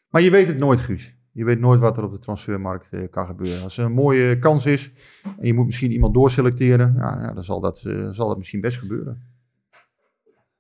Maar 0.08 0.22
je 0.22 0.30
weet 0.30 0.46
het 0.46 0.58
nooit, 0.58 0.80
Guus. 0.80 1.16
Je 1.32 1.44
weet 1.44 1.60
nooit 1.60 1.80
wat 1.80 1.96
er 1.96 2.04
op 2.04 2.12
de 2.12 2.18
transfermarkt 2.18 2.92
eh, 2.92 3.10
kan 3.10 3.26
gebeuren. 3.26 3.62
Als 3.62 3.78
er 3.78 3.84
een 3.84 3.92
mooie 3.92 4.38
kans 4.38 4.66
is 4.66 4.92
en 5.22 5.46
je 5.46 5.54
moet 5.54 5.64
misschien 5.64 5.90
iemand 5.90 6.14
doorselecteren, 6.14 6.94
ja, 6.96 7.18
ja, 7.20 7.32
dan 7.32 7.42
zal 7.42 7.60
dat, 7.60 7.84
eh, 7.84 8.08
zal 8.10 8.28
dat 8.28 8.36
misschien 8.36 8.60
best 8.60 8.78
gebeuren. 8.78 9.32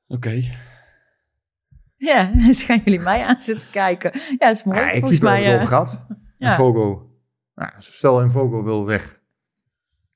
Oké. 0.06 0.40
Ja, 1.96 2.30
dus 2.46 2.62
gaan 2.62 2.80
jullie 2.84 3.00
mij 3.00 3.24
aan 3.24 3.40
zitten 3.40 3.70
kijken. 3.70 4.10
Ja, 4.14 4.46
dat 4.46 4.56
is 4.56 4.64
mooi. 4.64 4.78
Ja, 4.78 4.90
ik 4.90 5.00
Volgens 5.00 5.18
keeper 5.18 5.38
mij. 5.38 5.48
hebben 5.48 5.68
we 5.68 5.74
het 5.74 5.88
eh, 5.88 5.90
over 5.90 5.96
gehad. 5.98 6.18
ja. 6.38 6.48
En 6.48 6.54
Fogo. 6.54 7.10
Nou, 7.54 7.70
stel 7.78 8.20
en 8.20 8.30
Fogo 8.30 8.62
wil 8.62 8.86
weg. 8.86 9.22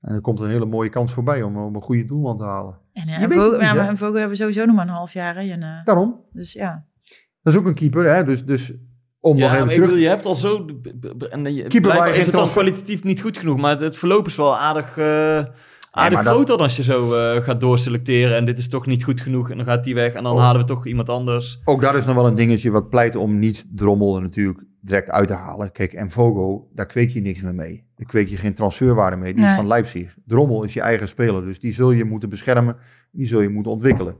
En 0.08 0.14
er 0.14 0.20
komt 0.20 0.40
een 0.40 0.48
hele 0.50 0.66
mooie 0.66 0.88
kans 0.90 1.12
voorbij 1.12 1.42
om, 1.42 1.56
om 1.56 1.74
een 1.74 1.80
goede 1.82 2.04
doelman 2.04 2.36
te 2.36 2.44
halen. 2.44 2.78
En, 2.92 3.08
ja, 3.08 3.18
Je 3.18 3.24
en 3.24 3.30
Vogel, 3.30 3.42
het 3.44 3.52
niet, 3.52 3.60
ja, 3.60 3.68
hè? 3.68 3.74
maar 3.78 3.88
en 3.88 3.96
Vogel 3.96 4.18
hebben 4.18 4.36
sowieso 4.36 4.64
nog 4.64 4.76
maar 4.76 4.86
een 4.86 4.92
half 4.92 5.12
jaar. 5.12 5.34
Hè, 5.34 5.50
en, 5.50 5.62
eh, 5.62 5.84
Daarom. 5.84 6.20
dus 6.32 6.52
ja. 6.52 6.84
Dat 7.42 7.52
is 7.52 7.58
ook 7.58 7.66
een 7.66 7.74
keeper. 7.74 8.14
Hè? 8.14 8.24
Dus, 8.24 8.44
dus 8.44 8.72
om 9.20 9.36
Ja, 9.36 9.42
nog 9.42 9.54
even 9.54 9.68
terug... 9.68 9.80
bedoel, 9.84 9.96
je 10.02 10.08
hebt 10.08 10.26
al 10.26 10.34
zo... 10.34 10.66
En 11.30 11.44
je, 11.44 11.52
je 11.54 12.14
is 12.16 12.24
het 12.24 12.32
dan 12.34 12.48
kwalitatief 12.48 13.04
niet 13.04 13.20
goed 13.20 13.38
genoeg. 13.38 13.56
Maar 13.56 13.70
het, 13.70 13.80
het 13.80 13.96
verloop 13.96 14.26
is 14.26 14.36
wel 14.36 14.58
aardig, 14.58 14.96
eh 14.96 15.44
aardig 15.90 16.20
groot 16.20 16.46
dan 16.46 16.58
als 16.58 16.76
je 16.76 16.82
zo 16.82 17.14
eh, 17.14 17.42
gaat 17.42 17.60
doorselecteren. 17.60 18.36
En 18.36 18.44
dit 18.44 18.58
is 18.58 18.68
toch 18.68 18.86
niet 18.86 19.04
goed 19.04 19.20
genoeg. 19.20 19.50
En 19.50 19.56
dan 19.56 19.66
gaat 19.66 19.84
die 19.84 19.94
weg. 19.94 20.12
En 20.12 20.22
dan 20.22 20.32
Oh. 20.32 20.40
halen 20.40 20.60
we 20.60 20.66
toch 20.66 20.86
iemand 20.86 21.08
anders. 21.08 21.60
Ook 21.64 21.80
dat 21.80 21.94
is 21.94 22.04
nog 22.04 22.14
wel 22.14 22.26
een 22.26 22.34
dingetje 22.34 22.70
wat 22.70 22.88
pleit 22.88 23.16
om 23.16 23.38
niet 23.38 23.66
Drommel 23.74 24.16
er 24.16 24.22
natuurlijk 24.22 24.64
direct 24.80 25.10
uit 25.10 25.28
te 25.28 25.34
halen. 25.34 25.72
Kijk, 25.72 25.92
en 25.92 26.10
Fogo, 26.10 26.68
daar 26.74 26.86
kweek 26.86 27.10
je 27.10 27.20
niks 27.20 27.42
meer 27.42 27.54
mee. 27.54 27.84
Daar 27.94 28.06
kweek 28.06 28.28
je 28.28 28.36
geen 28.36 28.54
transferwaarde 28.54 29.16
mee. 29.16 29.34
Die 29.34 29.44
is 29.44 29.50
van 29.54 29.66
Leipzig. 29.66 30.16
Drommel 30.26 30.64
is 30.64 30.74
je 30.74 30.80
eigen 30.80 31.08
speler. 31.08 31.44
Dus 31.44 31.60
die 31.60 31.72
zul 31.72 31.90
je 31.90 32.04
moeten 32.04 32.28
beschermen. 32.28 32.76
Die 33.10 33.26
zul 33.26 33.40
je 33.40 33.48
moeten 33.48 33.72
ontwikkelen. 33.72 34.16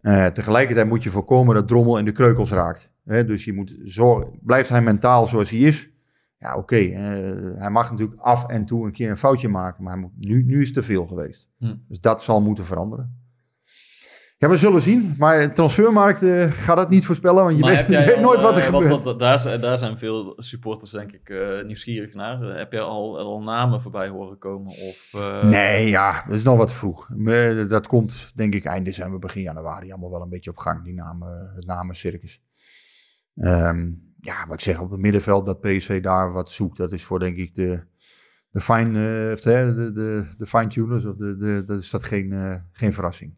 Eh, 0.00 0.26
tegelijkertijd 0.26 0.88
moet 0.88 1.02
je 1.02 1.10
voorkomen 1.10 1.54
dat 1.54 1.68
Drommel 1.68 1.98
in 1.98 2.04
de 2.04 2.12
kreukels 2.12 2.50
raakt. 2.52 2.90
Hè, 3.04 3.24
dus 3.24 3.44
je 3.44 3.52
moet 3.52 3.76
zorgen, 3.84 4.38
blijft 4.42 4.68
hij 4.68 4.82
mentaal 4.82 5.26
zoals 5.26 5.50
hij 5.50 5.58
is? 5.58 5.90
Ja, 6.38 6.56
oké. 6.56 6.76
eh, 6.76 7.60
hij 7.60 7.70
mag 7.70 7.90
natuurlijk 7.90 8.20
af 8.20 8.48
en 8.48 8.64
toe 8.64 8.86
een 8.86 8.92
keer 8.92 9.10
een 9.10 9.18
foutje 9.18 9.48
maken. 9.48 9.82
Maar 9.84 9.92
hij 9.92 10.02
moet, 10.02 10.12
nu, 10.18 10.44
nu 10.44 10.60
is 10.60 10.66
het 10.66 10.74
te 10.74 10.82
veel 10.82 11.06
geweest. 11.06 11.48
Hm. 11.58 11.74
Dus 11.88 12.00
dat 12.00 12.22
zal 12.22 12.42
moeten 12.42 12.64
veranderen. 12.64 13.15
Ja, 14.38 14.48
we 14.48 14.56
zullen 14.56 14.80
zien. 14.80 15.14
Maar 15.18 15.40
de 15.40 15.52
transfermarkt 15.52 16.22
eh, 16.22 16.50
gaat 16.52 16.76
dat 16.76 16.90
niet 16.90 17.06
voorspellen. 17.06 17.44
Want 17.44 17.56
je 17.56 17.62
Maar 17.62 17.86
weet, 17.88 18.06
je 18.06 18.14
al, 18.14 18.20
nooit 18.22 18.40
wat 18.40 18.52
er 18.56 18.58
eh, 18.58 18.64
gebeurt. 18.64 19.18
daar, 19.18 19.38
zijn- 19.38 19.60
daar 19.60 19.78
zijn 19.78 19.98
veel 19.98 20.32
supporters 20.36 20.90
denk 20.90 21.12
ik 21.12 21.28
eh, 21.28 21.64
nieuwsgierig 21.64 22.14
naar. 22.14 22.40
Heb 22.42 22.72
jij 22.72 22.80
al, 22.80 23.18
al 23.18 23.42
namen 23.42 23.82
voorbij 23.82 24.08
horen 24.08 24.38
komen? 24.38 24.72
Of, 24.72 25.10
eh, 25.14 25.42
Nee, 25.44 25.88
ja, 25.88 26.24
dat 26.26 26.36
is 26.36 26.42
nog 26.42 26.56
wat 26.58 26.72
vroeg. 26.72 27.08
Maar 27.16 27.68
Dat 27.68 27.86
komt, 27.86 28.32
denk 28.34 28.54
ik, 28.54 28.64
eind 28.64 28.84
december, 28.84 29.18
begin 29.18 29.42
januari 29.42 29.90
allemaal 29.90 30.10
wel 30.10 30.22
een 30.22 30.28
beetje 30.28 30.50
op 30.50 30.56
gang, 30.58 30.84
die 30.84 30.94
namen, 30.94 31.52
het 31.54 31.66
namencircus. 31.66 32.42
Ehm 33.36 33.90
ja, 34.20 34.44
wat 34.46 34.54
ik 34.54 34.60
zeg, 34.60 34.80
op 34.80 34.90
het 34.90 35.00
middenveld 35.00 35.44
dat 35.44 35.60
PSV 35.60 36.02
daar 36.02 36.32
wat 36.32 36.50
zoekt, 36.50 36.76
dat 36.76 36.92
is 36.92 37.04
voor, 37.04 37.18
denk 37.18 37.36
ik, 37.36 37.54
de, 37.54 37.82
de 38.50 38.60
fine, 38.60 39.30
of 39.32 39.40
de, 39.40 39.74
de, 39.76 39.92
de, 39.92 40.34
de 40.38 40.46
fine-tuners, 40.46 41.04
of 41.04 41.16
de, 41.16 41.36
de, 41.36 41.62
dat 41.66 41.80
is 41.80 41.90
dat 41.90 42.04
geen, 42.04 42.62
geen 42.72 42.92
verrassing. 42.92 43.34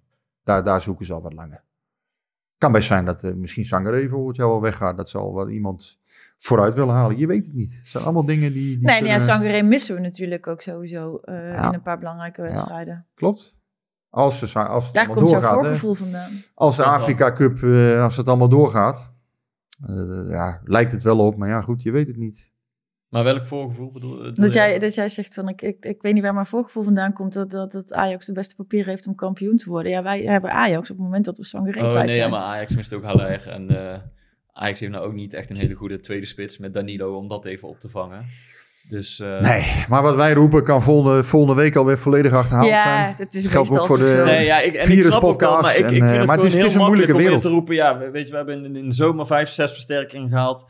Daar, 0.49 0.65
daar 0.65 0.81
zoeken 0.81 1.07
ze 1.07 1.13
al 1.13 1.23
wat 1.23 1.33
langer. 1.33 1.65
Kan 2.59 2.73
best 2.73 2.87
zijn 2.87 3.05
dat 3.05 3.23
eh, 3.25 3.33
misschien 3.35 3.65
Sangaré 3.65 4.09
volgend 4.09 4.37
jaar 4.37 4.49
wel 4.49 4.61
weggaat, 4.61 4.97
dat 4.97 5.09
ze 5.09 5.19
al 5.19 5.33
wat 5.33 5.49
iemand 5.51 6.01
vooruit 6.37 6.75
willen 6.75 6.95
halen. 6.95 7.19
Je 7.19 7.27
weet 7.27 7.47
het 7.47 7.55
niet. 7.55 7.77
Het 7.77 7.87
zijn 7.87 8.05
allemaal 8.05 8.25
dingen 8.25 8.53
die... 8.53 8.63
die 8.79 8.87
Nee, 8.87 9.01
nee 9.01 9.11
ja, 9.11 9.17
kunnen- 9.17 9.21
Sangaré 9.35 9.63
missen 9.63 9.95
we 9.95 10.01
natuurlijk 10.01 10.47
ook 10.47 10.61
sowieso 10.61 11.17
eh, 11.17 11.35
Ja. 11.55 11.69
in 11.69 11.75
een 11.75 11.83
paar 11.83 11.99
belangrijke 11.99 12.43
wedstrijden. 12.43 13.07
Klopt. 13.15 13.57
Als, 14.11 14.39
ze, 14.39 14.59
als 14.59 14.85
het 14.85 14.95
Daar 14.95 15.05
allemaal 15.05 15.23
komt 15.25 15.31
jouw 15.31 15.41
doorgaat. 15.41 15.65
voorgevoel 15.65 15.95
vandaan. 15.95 16.31
Als 16.55 16.77
de 16.77 16.83
Ja, 16.83 16.89
wel. 16.89 16.99
Afrika 16.99 17.33
Cup, 17.33 17.63
eh, 17.63 18.03
als 18.03 18.17
het 18.17 18.29
allemaal 18.29 18.49
doorgaat, 18.49 19.13
eh, 19.87 20.29
ja, 20.31 20.61
lijkt 20.65 20.93
het 20.93 21.03
wel 21.03 21.19
op. 21.19 21.37
Maar 21.37 21.49
ja, 21.49 21.61
goed, 21.61 21.83
je 21.83 21.91
weet 21.91 22.07
het 22.07 22.17
niet. 22.17 22.53
Maar 23.09 23.25
welk 23.25 23.45
voorgevoel 23.47 23.91
bedoel 23.91 24.25
je? 24.25 24.33
Dat 24.33 24.53
jij, 24.53 24.79
dat 24.79 24.95
jij 24.95 25.09
zegt 25.09 25.35
van, 25.35 25.49
ik, 25.49 25.63
ik, 25.63 25.85
ik 25.85 26.03
weet 26.03 26.15
niet 26.15 26.23
waar 26.23 26.35
mijn 26.35 26.47
voorgevoel 26.47 26.83
vandaan 26.83 27.13
komt, 27.13 27.33
dat, 27.33 27.51
dat, 27.51 27.73
dat 27.73 27.93
Ajax 27.93 28.27
de 28.27 28.33
beste 28.33 28.55
papieren 28.55 28.89
heeft 28.91 29.07
om 29.07 29.15
kampioen 29.15 29.57
te 29.57 29.69
worden. 29.71 29.93
Ja, 29.93 30.03
wij 30.03 30.21
hebben 30.23 30.51
Ajax 30.53 30.91
op 30.91 30.97
het 30.97 31.05
moment 31.05 31.25
dat 31.25 31.37
we 31.37 31.45
Sangaré 31.45 31.83
Oh 31.85 31.91
kwijt 31.91 32.07
nee, 32.07 32.17
ja, 32.17 32.29
maar 32.29 32.41
Ajax 32.41 32.75
mist 32.77 32.95
ook 32.95 33.05
Haller. 33.05 33.49
En 33.49 33.71
eh, 33.93 33.99
Ajax 34.53 34.81
heeft 34.81 34.93
nou 34.93 35.07
ook 35.07 35.13
niet 35.15 35.35
echt 35.35 35.51
een 35.51 35.57
hele 35.57 35.75
goede 35.75 36.01
tweede 36.01 36.27
spits 36.27 36.59
met 36.59 36.75
Danilo 36.75 37.17
om 37.17 37.29
dat 37.29 37.45
even 37.45 37.69
op 37.69 37.81
te 37.81 37.89
vangen. 37.89 38.27
Dus 38.89 39.21
eh, 39.21 39.41
Nee, 39.41 39.85
maar 39.89 40.03
wat 40.03 40.17
wij 40.17 40.33
roepen 40.33 40.63
kan 40.65 40.83
volgende, 40.83 41.25
volgende 41.25 41.55
week 41.63 41.77
alweer 41.77 41.99
volledig 41.99 42.33
achterhaald 42.33 42.69
ja, 42.69 42.83
zijn. 42.83 43.15
dat 43.19 43.35
is 43.35 43.47
Geldt 43.47 43.71
ook 43.79 43.87
voor 43.87 43.99
de- 43.99 44.07
zo. 44.17 44.25
Nee, 44.25 44.45
ja, 44.45 44.61
ik, 44.61 44.75
en 44.75 44.91
ik 44.91 45.03
snap 45.03 45.23
ook 45.23 45.41
maar 45.41 45.77
ik, 45.77 45.81
ik 45.81 45.89
vind 45.89 46.03
eh, 46.03 46.09
het 46.17 46.27
maar 46.27 46.37
het 46.37 46.45
gewoon 46.45 46.47
is- 46.47 46.55
heel 46.55 46.67
is 46.67 46.73
een 46.73 46.79
makkelijk 46.81 47.07
om 47.09 47.13
moeilijke 47.13 47.31
weer 47.31 47.41
te 47.41 47.49
roepen. 47.49 47.75
Ja, 47.75 48.11
weet 48.11 48.25
je, 48.25 48.31
we 48.31 48.37
hebben 48.37 48.65
in, 48.65 48.77
in 48.77 48.89
de 48.89 48.95
zomer 48.95 49.27
vijf, 49.27 49.49
zes 49.49 49.71
versterkingen 49.73 50.29
gehaald. 50.29 50.67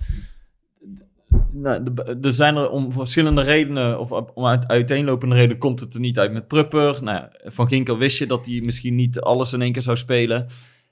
Nou, 1.53 1.95
er 2.23 2.33
zijn 2.33 2.57
er 2.57 2.71
om 2.71 2.93
verschillende 2.93 3.43
redenen, 3.43 4.01
of 4.01 4.11
om 4.35 4.47
uit, 4.47 4.67
uiteenlopende 4.67 5.35
redenen, 5.35 5.59
komt 5.59 5.81
het 5.81 5.95
er 5.95 6.01
niet 6.01 6.19
uit 6.19 6.33
met 6.33 6.49
Prupper. 6.49 6.99
Nou, 7.03 7.25
van 7.45 7.69
Ginkel 7.69 7.99
wist 7.99 8.19
je 8.19 8.27
dat 8.27 8.47
hij 8.47 8.61
misschien 8.61 8.95
niet 8.95 9.21
alles 9.21 9.53
in 9.53 9.63
één 9.63 9.73
keer 9.73 9.83
zou 9.83 9.97
spelen. 9.97 10.47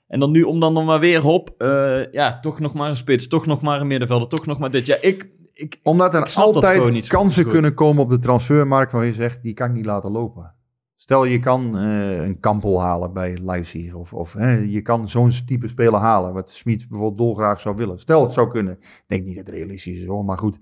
En 0.07 0.19
dan 0.19 0.31
nu 0.31 0.43
om 0.43 0.59
dan 0.59 0.73
nog 0.73 0.85
maar 0.85 0.99
weer 0.99 1.21
hop, 1.21 1.53
eh, 1.57 2.11
ja, 2.11 2.39
toch 2.39 2.59
nog 2.59 2.73
maar 2.73 2.89
een 2.89 2.95
spits, 2.95 3.27
toch 3.27 3.45
nog 3.45 3.61
maar 3.61 3.81
een 3.81 3.87
middenvelder, 3.87 4.27
toch 4.27 4.45
nog 4.45 4.59
maar 4.59 4.71
dit. 4.71 4.85
Ja, 4.85 4.97
ik, 5.01 5.29
ik, 5.53 5.79
Omdat 5.83 6.13
er 6.13 6.33
altijd 6.35 7.07
kansen 7.07 7.47
kunnen 7.47 7.73
komen 7.73 8.03
op 8.03 8.09
de 8.09 8.17
transfermarkt 8.17 8.91
waar 8.91 9.05
je 9.05 9.13
zegt, 9.13 9.41
die 9.41 9.53
kan 9.53 9.69
ik 9.69 9.75
niet 9.75 9.85
laten 9.85 10.11
lopen. 10.11 10.55
Stel 10.99 11.25
je 11.25 11.39
kan 11.39 11.77
eh, 11.77 12.23
een 12.23 12.39
Kampel 12.39 12.81
halen 12.81 13.13
bij 13.13 13.37
Leipzig 13.37 13.93
of, 13.93 14.13
of 14.13 14.33
hè, 14.33 14.51
je 14.51 14.81
kan 14.81 15.09
zo'n 15.09 15.31
type 15.45 15.67
speler 15.67 15.99
halen, 15.99 16.33
wat 16.33 16.49
Smit 16.49 16.87
bijvoorbeeld 16.89 17.17
dolgraag 17.17 17.59
zou 17.59 17.75
willen. 17.75 17.99
Stel 17.99 18.23
het 18.23 18.33
zou 18.33 18.49
kunnen, 18.49 18.77
ik 18.79 19.03
denk 19.07 19.25
niet 19.25 19.35
dat 19.35 19.45
het 19.45 19.55
realistisch 19.55 19.99
is 19.99 20.05
hoor, 20.05 20.25
maar 20.25 20.37
goed. 20.37 20.59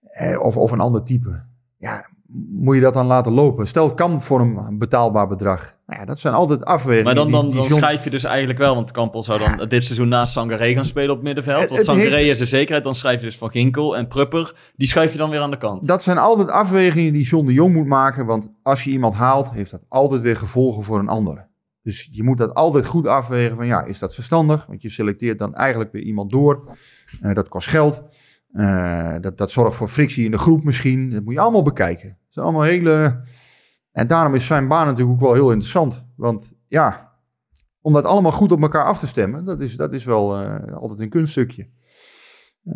Eh, 0.00 0.40
of, 0.40 0.56
of 0.56 0.70
een 0.70 0.80
ander 0.80 1.02
type. 1.04 1.46
Ja, 1.76 2.10
moet 2.50 2.74
je 2.74 2.80
dat 2.80 2.94
dan 2.94 3.06
laten 3.06 3.32
lopen? 3.32 3.66
Stel 3.66 3.84
het 3.84 3.94
kan 3.94 4.22
voor 4.22 4.40
een 4.40 4.78
betaalbaar 4.78 5.28
bedrag. 5.28 5.76
Nou 5.86 6.00
ja, 6.00 6.06
dat 6.06 6.18
zijn 6.18 6.34
altijd 6.34 6.64
afwegingen. 6.64 7.04
maar 7.04 7.14
dan, 7.14 7.30
dan, 7.30 7.46
die 7.48 7.56
dan 7.56 7.64
schrijf 7.78 8.04
je 8.04 8.10
dus 8.10 8.24
eigenlijk 8.24 8.58
wel, 8.58 8.74
want 8.74 8.90
Kampel 8.90 9.22
zou 9.22 9.38
dan 9.38 9.68
dit 9.68 9.84
seizoen 9.84 10.08
naast 10.08 10.32
Sangaré 10.32 10.72
gaan 10.74 10.86
spelen 10.86 11.10
op 11.10 11.16
het 11.16 11.24
middenveld. 11.24 11.60
Het- 11.60 11.70
Want 11.70 11.84
Sangaré 11.84 12.08
heeft- 12.10 12.30
is 12.30 12.40
een 12.40 12.46
zekerheid, 12.46 12.84
dan 12.84 12.94
schrijf 12.94 13.20
je 13.20 13.26
dus 13.26 13.38
Van 13.38 13.50
Ginkel 13.50 13.96
en 13.96 14.08
Prupper, 14.08 14.54
die 14.76 14.86
schrijf 14.88 15.12
je 15.12 15.18
dan 15.18 15.30
weer 15.30 15.40
aan 15.40 15.50
de 15.50 15.58
kant. 15.58 15.86
Dat 15.86 16.02
zijn 16.02 16.18
altijd 16.18 16.48
afwegingen 16.50 17.12
die 17.12 17.24
John 17.24 17.46
de 17.46 17.52
Jong 17.52 17.74
moet 17.74 17.86
maken. 17.86 18.26
Want 18.26 18.52
als 18.62 18.84
je 18.84 18.90
iemand 18.90 19.14
haalt, 19.14 19.50
heeft 19.50 19.70
dat 19.70 19.82
altijd 19.88 20.20
weer 20.20 20.36
gevolgen 20.36 20.82
voor 20.84 20.98
een 20.98 21.08
ander. 21.08 21.46
Dus 21.82 22.08
je 22.12 22.22
moet 22.22 22.38
dat 22.38 22.54
altijd 22.54 22.86
goed 22.86 23.06
afwegen 23.06 23.56
van 23.56 23.66
ja, 23.66 23.84
is 23.84 23.98
dat 23.98 24.14
verstandig? 24.14 24.66
Want 24.66 24.82
je 24.82 24.88
selecteert 24.88 25.38
dan 25.38 25.54
eigenlijk 25.54 25.92
weer 25.92 26.02
iemand 26.02 26.30
door. 26.30 26.76
Eh, 27.22 27.34
dat 27.34 27.48
kost 27.48 27.68
geld. 27.68 28.02
Eh, 28.52 29.14
dat, 29.20 29.38
dat 29.38 29.50
zorgt 29.50 29.76
voor 29.76 29.88
frictie 29.88 30.24
in 30.24 30.30
de 30.30 30.38
groep 30.38 30.64
misschien. 30.64 31.10
Dat 31.10 31.24
moet 31.24 31.34
je 31.34 31.40
allemaal 31.40 31.62
bekijken. 31.62 32.08
Dat 32.08 32.16
zijn 32.28 32.44
allemaal 32.44 32.62
hele... 32.62 33.20
En 33.92 34.06
daarom 34.06 34.34
is 34.34 34.46
zijn 34.46 34.68
baan 34.68 34.86
natuurlijk 34.86 35.14
ook 35.14 35.26
wel 35.26 35.34
heel 35.34 35.50
interessant. 35.50 36.06
Want 36.16 36.54
ja, 36.68 37.12
om 37.80 37.92
dat 37.92 38.04
allemaal 38.04 38.32
goed 38.32 38.52
op 38.52 38.62
elkaar 38.62 38.84
af 38.84 38.98
te 38.98 39.06
stemmen, 39.06 39.44
dat 39.44 39.60
is, 39.60 39.76
dat 39.76 39.92
is 39.92 40.04
wel 40.04 40.40
eh, 40.40 40.72
altijd 40.72 41.00
een 41.00 41.08
kunststukje. 41.08 41.68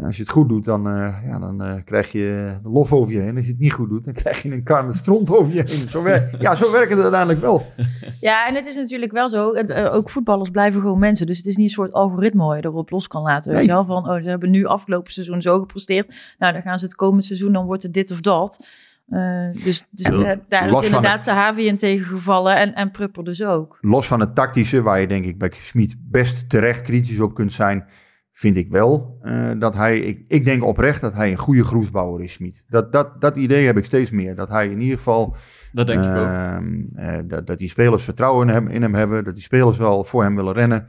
Als 0.01 0.17
je 0.17 0.23
het 0.23 0.31
goed 0.33 0.49
doet, 0.49 0.65
dan, 0.65 0.89
eh, 0.89 1.17
ja, 1.27 1.39
dan 1.39 1.63
eh, 1.63 1.75
krijg 1.85 2.13
je 2.13 2.59
de 2.63 2.69
lof 2.69 2.93
over 2.93 3.13
je 3.13 3.21
heen. 3.21 3.37
Als 3.37 3.45
je 3.45 3.51
het 3.51 3.61
niet 3.61 3.73
goed 3.73 3.89
doet, 3.89 4.05
dan 4.05 4.15
krijg 4.15 4.43
je 4.43 4.53
een 4.53 4.63
kar 4.63 4.85
met 4.85 4.95
stront 4.95 5.31
over 5.31 5.53
je 5.55 5.63
heen. 5.67 5.89
Zo, 5.89 6.09
ja, 6.41 6.55
zo 6.55 6.73
werkt 6.73 6.91
het 6.91 7.01
uiteindelijk 7.01 7.41
wel. 7.41 7.63
Ja, 8.21 8.47
en 8.47 8.55
het 8.55 8.67
is 8.67 8.77
natuurlijk 8.77 9.13
wel 9.13 9.29
zo. 9.29 9.53
eh, 9.53 9.95
ook 9.95 10.11
voetballers 10.11 10.51
blijven 10.51 10.81
gewoon 10.81 10.99
mensen. 10.99 11.27
Dus 11.27 11.37
het 11.37 11.47
is 11.47 11.57
niet 11.57 11.67
een 11.69 11.75
soort 11.75 11.93
algoritme 11.93 12.45
waar 12.45 12.57
je 12.57 12.65
erop 12.65 12.91
los 12.91 13.07
kan 13.09 13.23
laten. 13.23 13.49
Weet 13.51 13.59
Nee. 13.59 13.67
je 13.69 13.73
wel? 13.73 13.85
Van, 13.85 14.09
oh, 14.11 14.23
ze 14.23 14.29
hebben 14.29 14.51
nu 14.51 14.65
afgelopen 14.67 15.13
seizoen 15.13 15.43
zo 15.43 15.59
gepresteerd. 15.59 16.35
Nou, 16.39 16.53
dan 16.53 16.63
gaan 16.63 16.79
ze 16.79 16.85
het 16.85 16.95
komend 16.95 17.25
seizoen, 17.25 17.53
dan 17.53 17.65
wordt 17.67 17.83
het 17.83 17.93
dit 17.93 18.11
of 18.11 18.21
dat. 18.21 18.67
Eh, 19.09 19.21
dus 19.65 19.87
dus 19.91 20.07
En 20.25 20.43
daar 20.49 20.71
is 20.71 20.85
inderdaad 20.85 21.23
Sahavi 21.23 21.67
in 21.67 21.77
tegengevallen. 21.77 22.57
En, 22.57 22.75
en 22.75 22.91
Prupper 22.91 23.25
dus 23.25 23.43
ook. 23.45 23.79
Los 23.81 24.07
van 24.07 24.21
het 24.21 24.35
tactische, 24.35 24.83
waar 24.83 25.01
je 25.01 25.07
denk 25.07 25.25
ik 25.25 25.39
bij 25.39 25.51
Smit 25.55 25.97
best 25.99 26.49
terecht 26.49 26.83
kritisch 26.83 27.21
op 27.21 27.35
kunt 27.35 27.53
zijn, 27.53 27.85
vind 28.33 28.57
ik 28.57 28.71
wel 28.71 29.19
eh, 29.23 29.51
dat 29.59 29.75
hij, 29.75 29.99
ik, 29.99 30.25
ik 30.29 30.45
denk 30.45 30.65
oprecht 30.65 31.01
dat 31.01 31.15
hij 31.15 31.31
een 31.31 31.37
goede 31.37 31.65
groesbouwer 31.65 32.23
is, 32.25 32.33
Smit. 32.33 32.65
Dat, 32.69 32.93
dat, 32.93 33.21
dat 33.21 33.37
idee 33.37 33.67
heb 33.67 33.77
ik 33.77 33.85
steeds 33.85 34.11
meer. 34.11 34.35
Dat 34.35 34.49
hij 34.49 34.69
in 34.69 34.81
ieder 34.81 34.97
geval 34.97 35.37
Dat 35.73 35.87
denk 35.87 36.05
ik 36.05 36.11
ook. 36.11 36.17
Ehm, 36.27 36.81
eh, 36.95 37.19
dat, 37.25 37.47
dat 37.47 37.59
die 37.59 37.69
spelers 37.69 38.03
vertrouwen 38.05 38.49
in 38.49 38.55
hem, 38.55 38.69
in 38.69 38.83
hem 38.83 38.95
hebben. 38.95 39.25
Dat 39.25 39.35
die 39.35 39.43
spelers 39.43 39.77
wel 39.79 40.05
voor 40.05 40.23
hem 40.23 40.37
willen 40.37 40.53
rennen. 40.55 40.87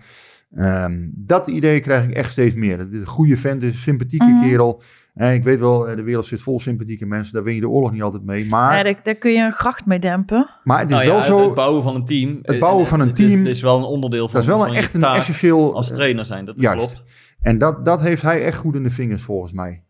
Ehm, 0.55 1.07
dat 1.11 1.47
idee 1.47 1.79
krijg 1.79 2.03
ik 2.07 2.13
echt 2.13 2.31
steeds 2.31 2.55
meer. 2.55 2.77
Dat 2.77 2.91
dit 2.91 2.99
een 3.01 3.07
goede 3.07 3.37
vent 3.37 3.63
is, 3.63 3.73
een 3.73 3.79
sympathieke 3.79 4.25
Mhm. 4.25 4.41
kerel. 4.41 4.81
En 5.13 5.33
ik 5.33 5.43
weet 5.43 5.59
wel, 5.59 5.87
eh, 5.87 5.95
de 5.95 6.03
wereld 6.03 6.25
zit 6.25 6.41
vol 6.41 6.59
sympathieke 6.59 7.05
mensen. 7.05 7.33
Daar 7.33 7.43
win 7.43 7.55
je 7.55 7.61
de 7.61 7.69
oorlog 7.69 7.91
niet 7.91 8.01
altijd 8.01 8.23
mee. 8.23 8.45
Maar, 8.49 8.77
Ja, 8.77 8.83
daar, 8.83 8.99
daar 9.03 9.15
kun 9.15 9.31
je 9.31 9.39
een 9.43 9.51
gracht 9.51 9.85
mee 9.85 9.99
dempen. 9.99 10.49
maar 10.63 10.79
het 10.79 10.89
is 10.91 10.95
Nou 10.95 11.07
ja, 11.07 11.13
wel 11.13 11.21
zo... 11.23 11.43
Het 11.43 11.53
bouwen 11.53 11.83
van 11.83 11.95
een 11.95 12.05
team. 12.05 12.39
Het 12.41 12.59
bouwen 12.59 12.83
eh, 12.83 12.89
van 12.89 12.99
een 12.99 13.07
het 13.07 13.19
is- 13.19 13.31
team- 13.33 13.45
is 13.45 13.61
wel 13.61 13.77
een 13.77 13.83
onderdeel 13.83 14.25
van, 14.25 14.33
dat 14.33 14.41
is 14.41 14.47
wel 14.47 14.65
van 14.65 14.73
echt 14.75 14.93
een 14.93 15.03
essentieel... 15.03 15.75
als 15.75 15.89
eh, 15.89 15.95
trainer 15.95 16.25
zijn. 16.25 16.45
Dat 16.45 16.55
juist. 16.57 16.77
klopt. 16.93 17.03
En 17.43 17.57
dat, 17.57 17.85
dat 17.85 18.01
heeft 18.01 18.21
hij 18.21 18.43
echt 18.43 18.57
goed 18.57 18.75
in 18.75 18.83
de 18.83 18.89
vingers 18.89 19.23
volgens 19.23 19.53
mij. 19.53 19.83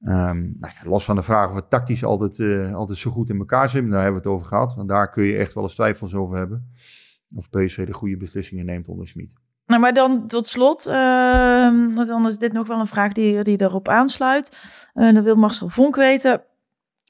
Ehm, 0.00 0.40
nou 0.40 0.72
ja, 0.74 0.88
los 0.88 1.04
van 1.04 1.16
de 1.16 1.22
vraag 1.22 1.48
of 1.50 1.54
het 1.54 1.70
tactisch 1.70 2.04
altijd, 2.04 2.38
eh, 2.38 2.74
altijd 2.74 2.98
zo 2.98 3.10
goed 3.10 3.30
in 3.30 3.38
elkaar 3.38 3.68
zit. 3.68 3.90
Daar 3.90 4.02
hebben 4.02 4.22
we 4.22 4.28
het 4.28 4.36
over 4.36 4.46
gehad. 4.46 4.74
Want 4.74 4.88
daar 4.88 5.10
kun 5.10 5.24
je 5.24 5.36
echt 5.36 5.54
wel 5.54 5.62
eens 5.62 5.74
twijfels 5.74 6.14
over 6.14 6.36
hebben. 6.36 6.72
Of 7.34 7.50
PSV 7.50 7.86
de 7.86 7.92
goede 7.92 8.16
beslissingen 8.16 8.64
neemt 8.64 8.88
onder 8.88 9.08
Smit. 9.08 9.34
Nou, 9.66 9.80
maar 9.80 9.94
dan 9.94 10.26
tot 10.26 10.46
slot, 10.46 10.86
ehm, 10.86 11.94
dan 11.94 12.26
is 12.26 12.38
dit 12.38 12.52
nog 12.52 12.66
wel 12.66 12.80
een 12.80 12.86
vraag 12.86 13.12
die, 13.12 13.42
die 13.42 13.56
daarop 13.56 13.88
aansluit. 13.88 14.56
Eh 14.94 15.14
dan 15.14 15.22
wil 15.22 15.34
Marcel 15.34 15.68
Vonk 15.68 15.96
weten. 15.96 16.34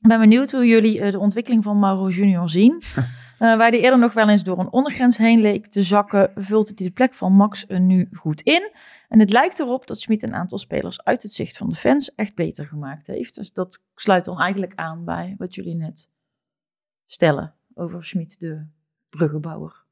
Ik 0.00 0.08
ben 0.08 0.20
benieuwd 0.20 0.50
hoe 0.50 0.66
jullie 0.66 1.00
eh, 1.00 1.12
de 1.12 1.18
ontwikkeling 1.18 1.64
van 1.64 1.78
Mauro 1.78 2.08
Junior 2.08 2.48
zien. 2.48 2.82
Eh, 3.38 3.56
waar 3.56 3.70
die 3.70 3.80
eerder 3.80 3.98
nog 3.98 4.12
wel 4.12 4.28
eens 4.28 4.42
door 4.42 4.58
een 4.58 4.72
ondergrens 4.72 5.16
heen 5.16 5.40
leek 5.40 5.66
te 5.66 5.82
zakken, 5.82 6.30
vult 6.34 6.66
hij 6.66 6.86
de 6.86 6.92
plek 6.92 7.14
van 7.14 7.32
Max 7.32 7.66
nu 7.66 8.08
goed 8.12 8.40
in. 8.40 8.70
En 9.08 9.20
het 9.20 9.30
lijkt 9.30 9.58
erop 9.58 9.86
dat 9.86 10.00
Smit 10.00 10.22
een 10.22 10.34
aantal 10.34 10.58
spelers 10.58 11.04
uit 11.04 11.22
het 11.22 11.32
zicht 11.32 11.56
van 11.56 11.68
de 11.68 11.74
fans 11.74 12.14
echt 12.14 12.34
beter 12.34 12.66
gemaakt 12.66 13.06
heeft. 13.06 13.34
Dus 13.34 13.52
dat 13.52 13.82
sluit 13.94 14.24
dan 14.24 14.40
eigenlijk 14.40 14.74
aan 14.74 15.04
bij 15.04 15.34
wat 15.38 15.54
jullie 15.54 15.74
net 15.74 16.10
stellen 17.04 17.54
over 17.74 18.04
Smit, 18.04 18.40
de 18.40 18.66
bruggenbouwer. 19.08 19.84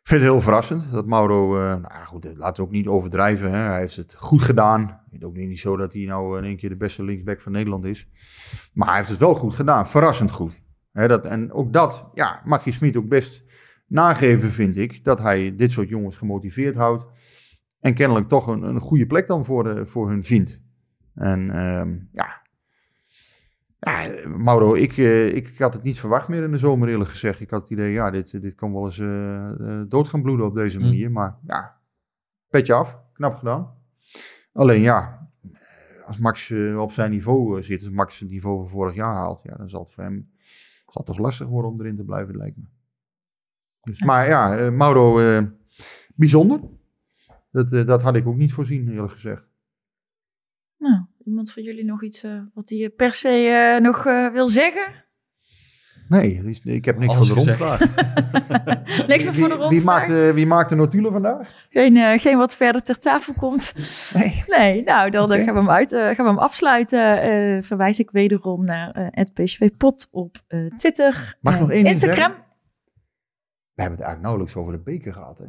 Ik 0.00 0.14
vind 0.14 0.20
het 0.22 0.30
heel 0.32 0.40
verrassend 0.40 0.90
dat 0.90 1.06
Mauro, 1.06 1.56
eh, 1.56 1.76
nou 1.76 2.06
goed, 2.06 2.36
laten 2.36 2.62
we 2.62 2.68
ook 2.68 2.74
niet 2.74 2.86
overdrijven. 2.86 3.50
Hè. 3.50 3.58
Hij 3.58 3.78
heeft 3.78 3.96
het 3.96 4.14
goed 4.14 4.42
gedaan. 4.42 4.80
Het 4.80 5.20
is 5.20 5.22
ook 5.22 5.36
niet 5.36 5.58
zo 5.58 5.76
dat 5.76 5.92
hij 5.92 6.02
nou 6.02 6.38
in 6.38 6.44
één 6.44 6.56
keer 6.56 6.68
de 6.68 6.76
beste 6.76 7.04
linksback 7.04 7.40
van 7.40 7.52
Nederland 7.52 7.84
is. 7.84 8.08
Maar 8.72 8.88
hij 8.88 8.96
heeft 8.96 9.08
het 9.08 9.18
wel 9.18 9.34
goed 9.34 9.54
gedaan, 9.54 9.88
verrassend 9.88 10.30
goed. 10.30 10.62
Dat, 11.06 11.24
en 11.24 11.52
ook 11.52 11.72
dat 11.72 12.10
ja, 12.14 12.40
mag 12.44 12.64
je 12.64 12.70
Smit 12.70 12.96
ook 12.96 13.08
best 13.08 13.44
nageven, 13.86 14.50
vind 14.50 14.76
ik. 14.76 15.04
Dat 15.04 15.18
hij 15.18 15.56
dit 15.56 15.72
soort 15.72 15.88
jongens 15.88 16.16
gemotiveerd 16.16 16.74
houdt. 16.74 17.06
En 17.80 17.94
kennelijk 17.94 18.28
toch 18.28 18.46
een, 18.46 18.62
een 18.62 18.80
goede 18.80 19.06
plek 19.06 19.28
dan 19.28 19.44
voor, 19.44 19.64
de, 19.64 19.86
voor 19.86 20.08
hun 20.08 20.24
vindt. 20.24 20.60
En 21.14 21.50
ehm, 21.50 21.96
ja, 22.12 22.42
ja, 23.80 24.28
Mauro, 24.28 24.74
ik, 24.74 24.96
eh, 24.96 25.34
ik 25.34 25.58
had 25.58 25.74
het 25.74 25.82
niet 25.82 26.00
verwacht 26.00 26.28
meer 26.28 26.42
in 26.42 26.50
de 26.50 26.58
zomer 26.58 26.88
eerlijk 26.88 27.10
gezegd. 27.10 27.40
Ik 27.40 27.50
had 27.50 27.60
het 27.60 27.70
idee, 27.70 27.92
ja, 27.92 28.10
dit, 28.10 28.42
dit 28.42 28.54
kan 28.54 28.72
wel 28.72 28.84
eens 28.84 28.98
eh, 28.98 29.50
eh, 29.50 29.88
dood 29.88 30.08
gaan 30.08 30.22
bloeden 30.22 30.46
op 30.46 30.54
deze 30.54 30.78
Hm. 30.78 30.84
manier. 30.84 31.10
Maar 31.10 31.38
ja, 31.46 31.76
petje 32.48 32.74
af, 32.74 33.00
knap 33.12 33.34
gedaan. 33.34 33.76
Alleen 34.52 34.80
ja, 34.80 35.28
als 36.06 36.18
Max 36.18 36.52
op 36.76 36.92
zijn 36.92 37.10
niveau 37.10 37.62
zit, 37.62 37.80
als 37.80 37.90
Max 37.90 38.20
het 38.20 38.30
niveau 38.30 38.58
van 38.58 38.68
vorig 38.68 38.94
jaar 38.94 39.14
haalt, 39.14 39.42
ja, 39.42 39.56
dan 39.56 39.68
zal 39.68 39.80
het 39.80 39.90
voor 39.90 40.04
hem 40.04 40.30
toch 41.06 41.18
lastig 41.18 41.46
worden 41.46 41.70
om 41.70 41.80
erin 41.80 41.96
te 41.96 42.04
blijven, 42.04 42.36
lijkt 42.36 42.56
me. 42.56 42.64
Dus, 43.80 44.02
maar 44.02 44.28
ja, 44.28 44.58
eh, 44.58 44.70
Mauro, 44.70 45.18
eh, 45.18 45.44
bijzonder. 46.14 46.60
Dat, 47.50 47.72
eh, 47.72 47.86
dat 47.86 48.02
had 48.02 48.16
ik 48.16 48.26
ook 48.26 48.36
niet 48.36 48.52
voorzien, 48.52 48.88
eerlijk 48.88 49.12
gezegd. 49.12 49.46
Nou, 50.76 51.04
iemand 51.24 51.52
van 51.52 51.62
jullie 51.62 51.84
nog 51.84 52.02
iets 52.02 52.26
wat 52.54 52.68
hij 52.68 52.90
per 52.90 53.10
se 53.10 53.78
nog 53.82 54.02
wil 54.32 54.48
zeggen? 54.48 55.04
Nee, 56.08 56.42
ik 56.64 56.84
heb 56.84 56.98
niks 56.98 57.14
Alles 57.16 57.28
voor 57.28 57.36
de 57.36 57.44
rondvraag. 57.44 57.78
Niks 59.06 59.24
meer 59.24 59.34
voor 59.34 59.48
de 59.48 59.54
Wie, 59.54 59.56
rondvraag? 59.56 59.68
wie, 59.70 59.84
maakt, 59.84 60.08
eh, 60.10 60.30
wie 60.30 60.46
maakt 60.46 60.68
de 60.68 60.74
notulen 60.74 61.12
vandaag? 61.12 61.66
Geen, 61.70 61.96
eh, 61.96 62.18
geen 62.18 62.36
wat 62.36 62.56
verder 62.56 62.82
ter 62.82 62.98
tafel 62.98 63.34
komt. 63.34 63.72
Nee. 64.14 64.44
Nee, 64.46 64.82
nou, 64.82 65.10
dan 65.10 65.32
eh, 65.32 65.44
gaan, 65.44 65.54
we 65.54 65.60
hem 65.60 65.70
uit, 65.70 65.92
eh, 65.92 66.00
gaan 66.00 66.16
we 66.16 66.22
hem 66.30 66.38
afsluiten. 66.38 67.22
Eh, 67.22 67.62
verwijs 67.62 67.98
ik 67.98 68.10
wederom 68.10 68.64
naar 68.64 68.90
eh 68.90 69.06
het 69.10 69.34
PSV-pot 69.34 70.08
op 70.10 70.36
eh, 70.46 70.66
Twitter. 70.76 71.36
Mag 71.40 71.52
ik 71.54 71.58
en 71.60 71.64
nog 71.66 71.74
één 71.74 71.82
ding 71.84 71.94
Instagram. 71.94 72.30
We 73.74 73.82
hebben 73.84 73.98
het 73.98 74.06
eigenlijk 74.06 74.20
nauwelijks 74.20 74.56
over 74.56 74.72
de 74.72 74.80
beker 74.80 75.12
gehad. 75.12 75.38
Hè? 75.38 75.46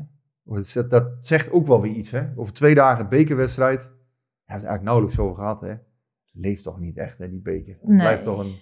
Dat, 0.74 0.90
dat 0.90 1.08
zegt 1.22 1.52
ook 1.52 1.68
wel 1.68 1.82
weer 1.82 1.92
iets. 1.94 2.12
Hè? 2.12 2.24
Over 2.36 2.54
twee 2.54 2.76
dagen 2.76 3.10
bekerwedstrijd. 3.10 3.78
Daar 3.80 3.88
hebben 3.88 3.98
we 4.46 4.54
het 4.54 4.66
eigenlijk 4.66 4.84
nauwelijks 4.84 5.20
over 5.20 5.36
gehad. 5.36 5.62
Hè? 5.62 5.74
Leeft 6.32 6.64
toch 6.64 6.80
niet 6.80 6.98
echt, 6.98 7.18
hè, 7.18 7.30
die 7.30 7.42
beker. 7.42 7.74
Het 7.80 7.88
Nee. 7.90 7.98
blijft 8.00 8.24
toch 8.24 8.40
een... 8.40 8.56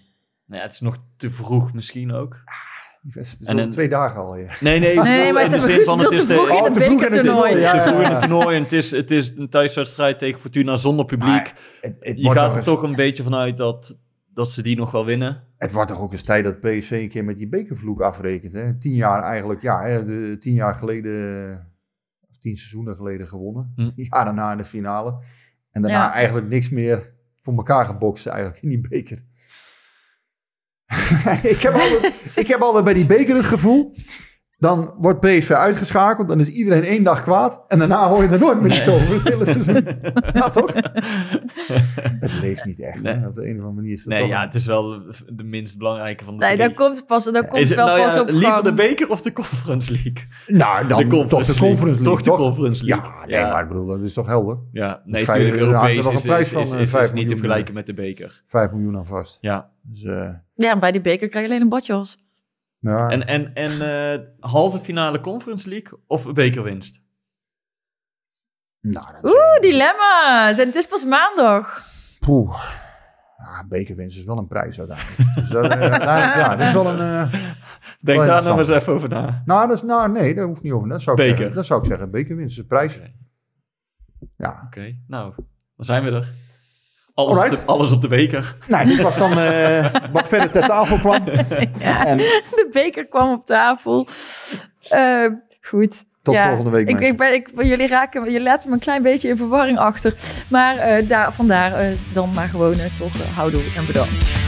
Nou 0.48 0.60
ja, 0.60 0.66
het 0.68 0.74
is 0.74 0.80
nog 0.80 0.96
te 1.18 1.32
vroeg 1.32 1.74
misschien 1.74 2.12
ook. 2.14 2.44
Is 3.14 3.44
En 3.44 3.58
een- 3.58 3.70
twee 3.70 3.90
dagen 3.90 4.20
al. 4.22 4.36
Ja. 4.36 4.52
Nee, 4.60 4.80
nee, 4.80 5.00
Nee, 5.02 5.34
maar 5.34 5.44
in 5.44 5.50
de 5.50 5.60
zin 5.60 5.86
van 5.86 6.00
het 6.00 6.12
is 6.12 6.26
te 6.26 6.34
vroeg 6.34 6.46
de, 6.48 6.52
in 6.52 6.58
Oh, 6.58 6.64
het 6.64 6.74
te 6.74 6.80
vroeg 6.80 6.92
in 6.98 7.00
het 7.02 7.10
bekertoernooi. 7.10 7.52
toernooi, 7.52 7.72
te 7.72 7.78
ja. 7.78 7.84
vroeg 7.88 8.02
in 8.02 8.10
het 8.10 8.20
toernooi 8.20 8.56
en 8.56 8.64
het 8.64 8.72
is, 8.72 8.92
het 8.92 9.12
is 9.12 9.32
een 9.36 9.50
thuiswedstrijd 9.50 10.20
tegen 10.20 10.40
Fortuna 10.40 10.76
zonder 10.76 11.06
publiek. 11.06 11.28
Maar 11.30 11.58
Het, 11.82 11.98
het, 12.00 12.20
je 12.20 12.26
gaat 12.26 12.36
toch 12.36 12.50
er 12.52 12.56
eens- 12.58 12.66
toch 12.66 12.82
een 12.84 12.96
beetje 12.96 13.24
vanuit 13.24 13.58
dat, 13.58 13.98
dat 14.34 14.52
ze 14.52 14.62
die 14.62 14.78
nog 14.78 14.92
wel 14.92 15.06
winnen. 15.06 15.44
het 15.58 15.72
wordt 15.72 15.90
toch 15.92 16.00
ook 16.02 16.12
eens 16.12 16.24
tijd 16.24 16.44
dat 16.44 16.60
PSV 16.62 16.92
een 16.92 17.10
keer 17.10 17.24
met 17.24 17.38
die 17.38 17.48
bekervloek 17.50 18.02
afrekent. 18.02 18.54
Hè? 18.54 18.78
Tien 18.78 18.94
jaar 18.94 19.24
eigenlijk, 19.24 19.62
ja, 19.62 19.82
hè, 19.82 20.04
de, 20.06 20.36
tien 20.40 20.54
jaar 20.54 20.76
geleden, 20.76 21.72
of 22.30 22.38
tien 22.38 22.56
seizoenen 22.56 22.96
geleden 22.96 23.28
gewonnen. 23.28 23.74
Hm. 23.76 23.92
Ja, 24.10 24.24
daarna 24.24 24.52
in 24.52 24.58
de 24.58 24.64
finale. 24.66 25.12
En 25.72 25.82
daarna 25.82 25.98
Ja. 26.06 26.14
eigenlijk 26.14 26.48
niks 26.48 26.70
meer 26.70 27.14
voor 27.42 27.56
elkaar 27.56 27.86
gebokst 27.86 28.28
eigenlijk 28.28 28.62
in 28.64 28.70
die 28.70 28.82
beker. 28.90 29.24
ik, 31.44 31.62
heb 31.62 31.74
altijd, 31.74 32.14
ik 32.36 32.48
heb 32.48 32.62
altijd 32.62 32.84
bij 32.84 32.94
die 32.94 33.06
beker 33.06 33.36
het 33.36 33.46
gevoel, 33.46 33.94
Dan 34.60 34.96
wordt 35.00 35.20
PSV 35.20 35.52
uitgeschakeld. 35.52 36.28
Dan 36.28 36.40
is 36.40 36.48
iedereen 36.48 36.84
één 36.84 37.04
dag 37.04 37.24
kwaad. 37.24 37.64
En 37.68 37.80
daarna 37.80 38.08
hoor 38.08 38.24
je 38.24 38.30
er 38.30 38.40
nooit 38.40 38.62
meer 38.62 38.76
iets 38.78 38.88
over. 38.88 39.14
Het 39.14 39.24
hele 39.24 39.46
seizoen. 39.46 39.88
Ja, 40.34 40.50
toch? 40.50 40.74
Het 42.20 42.40
leeft 42.42 42.66
niet 42.66 42.80
echt. 42.82 43.04
hè? 43.04 43.16
Nee. 43.18 43.28
Op 43.28 43.36
de 43.36 43.42
een 43.42 43.52
of 43.52 43.58
andere 43.58 43.72
manier 43.74 43.92
is 43.92 44.00
het 44.04 44.10
Nee, 44.10 44.20
toch 44.22 44.30
ja, 44.30 44.40
een- 44.40 44.46
het 44.46 44.56
is 44.56 44.66
wel 44.66 45.02
de 45.28 45.44
minst 45.44 45.78
belangrijke 45.78 46.24
van 46.24 46.38
de 46.38 46.46
Nee, 46.46 46.56
drie. 46.56 46.68
dan 46.68 46.76
komt 46.78 46.96
het 46.96 47.06
pas, 47.08 47.24
dan 47.24 47.48
komt 47.48 47.62
Is 47.62 47.68
het 47.70 47.78
wel 47.78 47.88
nou 47.88 48.02
pas 48.02 48.14
ja, 48.14 48.22
op 48.22 48.30
liever 48.30 48.52
gang. 48.52 48.64
de 48.64 48.74
beker 48.74 49.10
of 49.10 49.22
de 49.22 49.34
Conference 49.34 49.92
League? 49.92 50.28
Nou, 50.48 50.88
dan 50.88 51.10
de 51.10 51.26
toch 51.28 51.46
de 51.46 51.60
Conference 51.60 51.86
League. 51.86 52.04
Toch 52.04 52.22
de 52.22 52.30
Conference 52.32 52.86
League. 52.86 53.06
Ja, 53.28 53.42
nee, 53.42 53.52
maar 53.52 53.62
ik 53.62 53.68
bedoel, 53.68 53.86
dat 53.86 54.04
is 54.04 54.14
toch 54.14 54.28
helder? 54.28 54.58
Ja, 54.72 55.02
nee, 55.06 55.26
natuurlijk. 55.26 55.56
Europees 55.56 55.96
nog 55.98 56.08
een 56.08 56.14
is, 56.14 56.22
prijs 56.22 56.46
is, 56.46 56.52
van, 56.52 56.62
is, 56.62 56.72
eh, 56.72 56.78
is, 56.80 56.84
is 56.86 56.90
vijf 56.90 57.14
niet 57.14 57.28
te 57.28 57.34
vergelijken 57.38 57.74
met 57.74 57.86
de 57.86 57.94
beker. 57.94 58.42
5 58.46 58.72
miljoen 58.72 58.98
aan 58.98 59.06
vast. 59.06 59.38
Ja. 59.42 59.70
Dus, 59.82 60.04
eh, 60.04 60.30
Ja, 60.54 60.80
bij 60.80 60.92
die 60.92 61.02
beker 61.02 61.30
krijg 61.30 61.46
je 61.46 61.52
alleen 61.52 61.64
een 61.64 61.70
badjas. 61.70 62.26
Ja. 62.80 63.10
En, 63.10 63.28
en, 63.28 63.54
en 63.54 63.72
eh, 64.14 64.20
halve 64.40 64.80
finale 64.80 65.20
Conference 65.20 65.70
League 65.70 66.00
of 66.08 66.34
bekerwinst? 66.34 67.06
nou, 68.82 69.06
dat 69.14 69.24
is- 69.26 69.32
Oeh, 69.32 69.60
dilemma's. 69.62 70.58
En 70.58 70.66
het 70.66 70.76
is 70.76 70.88
pas 70.88 71.06
maandag. 71.06 71.86
Poeh. 72.20 72.64
Ja, 73.38 73.64
bekerwinst 73.68 74.18
is 74.18 74.26
wel 74.26 74.38
een 74.38 74.48
prijs 74.48 74.80
uiteindelijk. 74.80 75.18
dus 75.36 75.50
dat, 75.50 75.64
eh, 75.64 75.70
uiteindelijk, 75.80 76.36
ja, 76.36 76.56
dat 76.56 76.68
is 76.68 76.74
wel 76.74 76.88
een... 76.88 77.00
eh, 77.00 77.32
Denk 78.00 78.18
Wel 78.18 78.28
daar 78.28 78.44
nou 78.44 78.60
interessant. 78.60 78.60
eens 78.70 78.70
even 78.82 78.94
over 78.94 79.10
na. 79.10 79.42
nou, 79.46 79.68
dat 79.68 79.76
is, 79.78 79.84
nou, 79.84 80.12
nee, 80.12 80.36
dat 80.36 80.46
hoeft 80.48 80.62
niet 80.64 80.72
over. 80.74 80.90
Dat 80.90 81.02
zou 81.02 81.16
ik 81.16 81.22
Beker. 81.24 81.38
zeggen. 81.38 81.56
Dat 81.56 81.66
zou 81.66 81.80
ik 81.80 81.86
zeggen. 81.86 82.12
Bekerwinst 82.12 82.52
is 82.52 82.58
een 82.62 82.68
prijs. 82.68 83.02
Ja. 84.38 84.62
Oké, 84.66 84.98
nou, 85.08 85.34
dan 85.76 85.86
zijn 85.86 86.04
we 86.04 86.12
er. 86.12 86.34
Alles, 87.18 87.38
op 87.38 87.50
de, 87.50 87.60
alles 87.66 87.94
op 87.94 88.02
de 88.02 88.08
beker. 88.08 88.56
Nou, 88.68 88.88
dit 88.88 89.02
was 89.02 89.18
dan 89.18 89.40
eh, 89.40 89.86
wat 90.12 90.28
verder 90.28 90.52
ter 90.52 90.68
tafel 90.68 91.00
kwam. 91.00 91.24
En 91.80 92.18
De 92.18 92.70
beker 92.72 93.08
kwam 93.08 93.32
op 93.32 93.46
tafel. 93.46 94.08
Eh, 94.90 95.26
goed. 95.62 96.06
tot 96.22 96.36
Ja, 96.36 96.48
volgende 96.48 96.72
week, 96.72 96.90
Ik, 96.90 97.00
ik 97.00 97.18
ben, 97.18 97.34
ik, 97.34 97.50
jullie, 97.56 97.88
raken, 97.88 98.24
jullie 98.24 98.42
laten 98.42 98.70
me 98.70 98.76
een 98.76 98.82
klein 98.82 99.02
beetje 99.02 99.30
in 99.30 99.38
verwarring 99.38 99.78
achter. 99.78 100.14
Maar 100.50 100.78
eh, 100.78 101.08
daar, 101.10 101.34
vandaar 101.34 101.94
dan 102.14 102.32
maar 102.32 102.48
gewoon 102.48 102.76
toch 103.00 103.16
uh, 103.16 103.38
houdoe 103.38 103.64
en 103.78 103.86
bedankt. 103.86 104.47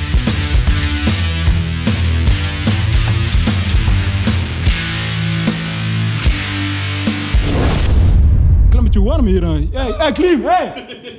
Beetje 9.00 9.12
warm 9.12 9.26
hier. 9.26 9.44
hè. 9.44 9.80
Hey, 9.80 9.92
hey 9.98 10.12
Klim, 10.12 10.44
hey! 10.44 10.74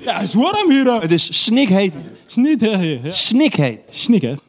Ja, 0.05 0.15
het 0.15 0.23
is 0.23 0.35
warm 0.35 0.71
hier. 0.71 1.01
Het 1.01 1.13
is 1.13 1.43
snikheet. 1.45 1.95
Ja. 2.27 3.11
Snikheet. 3.11 3.79
Snik, 3.91 4.23
hè? 4.23 4.35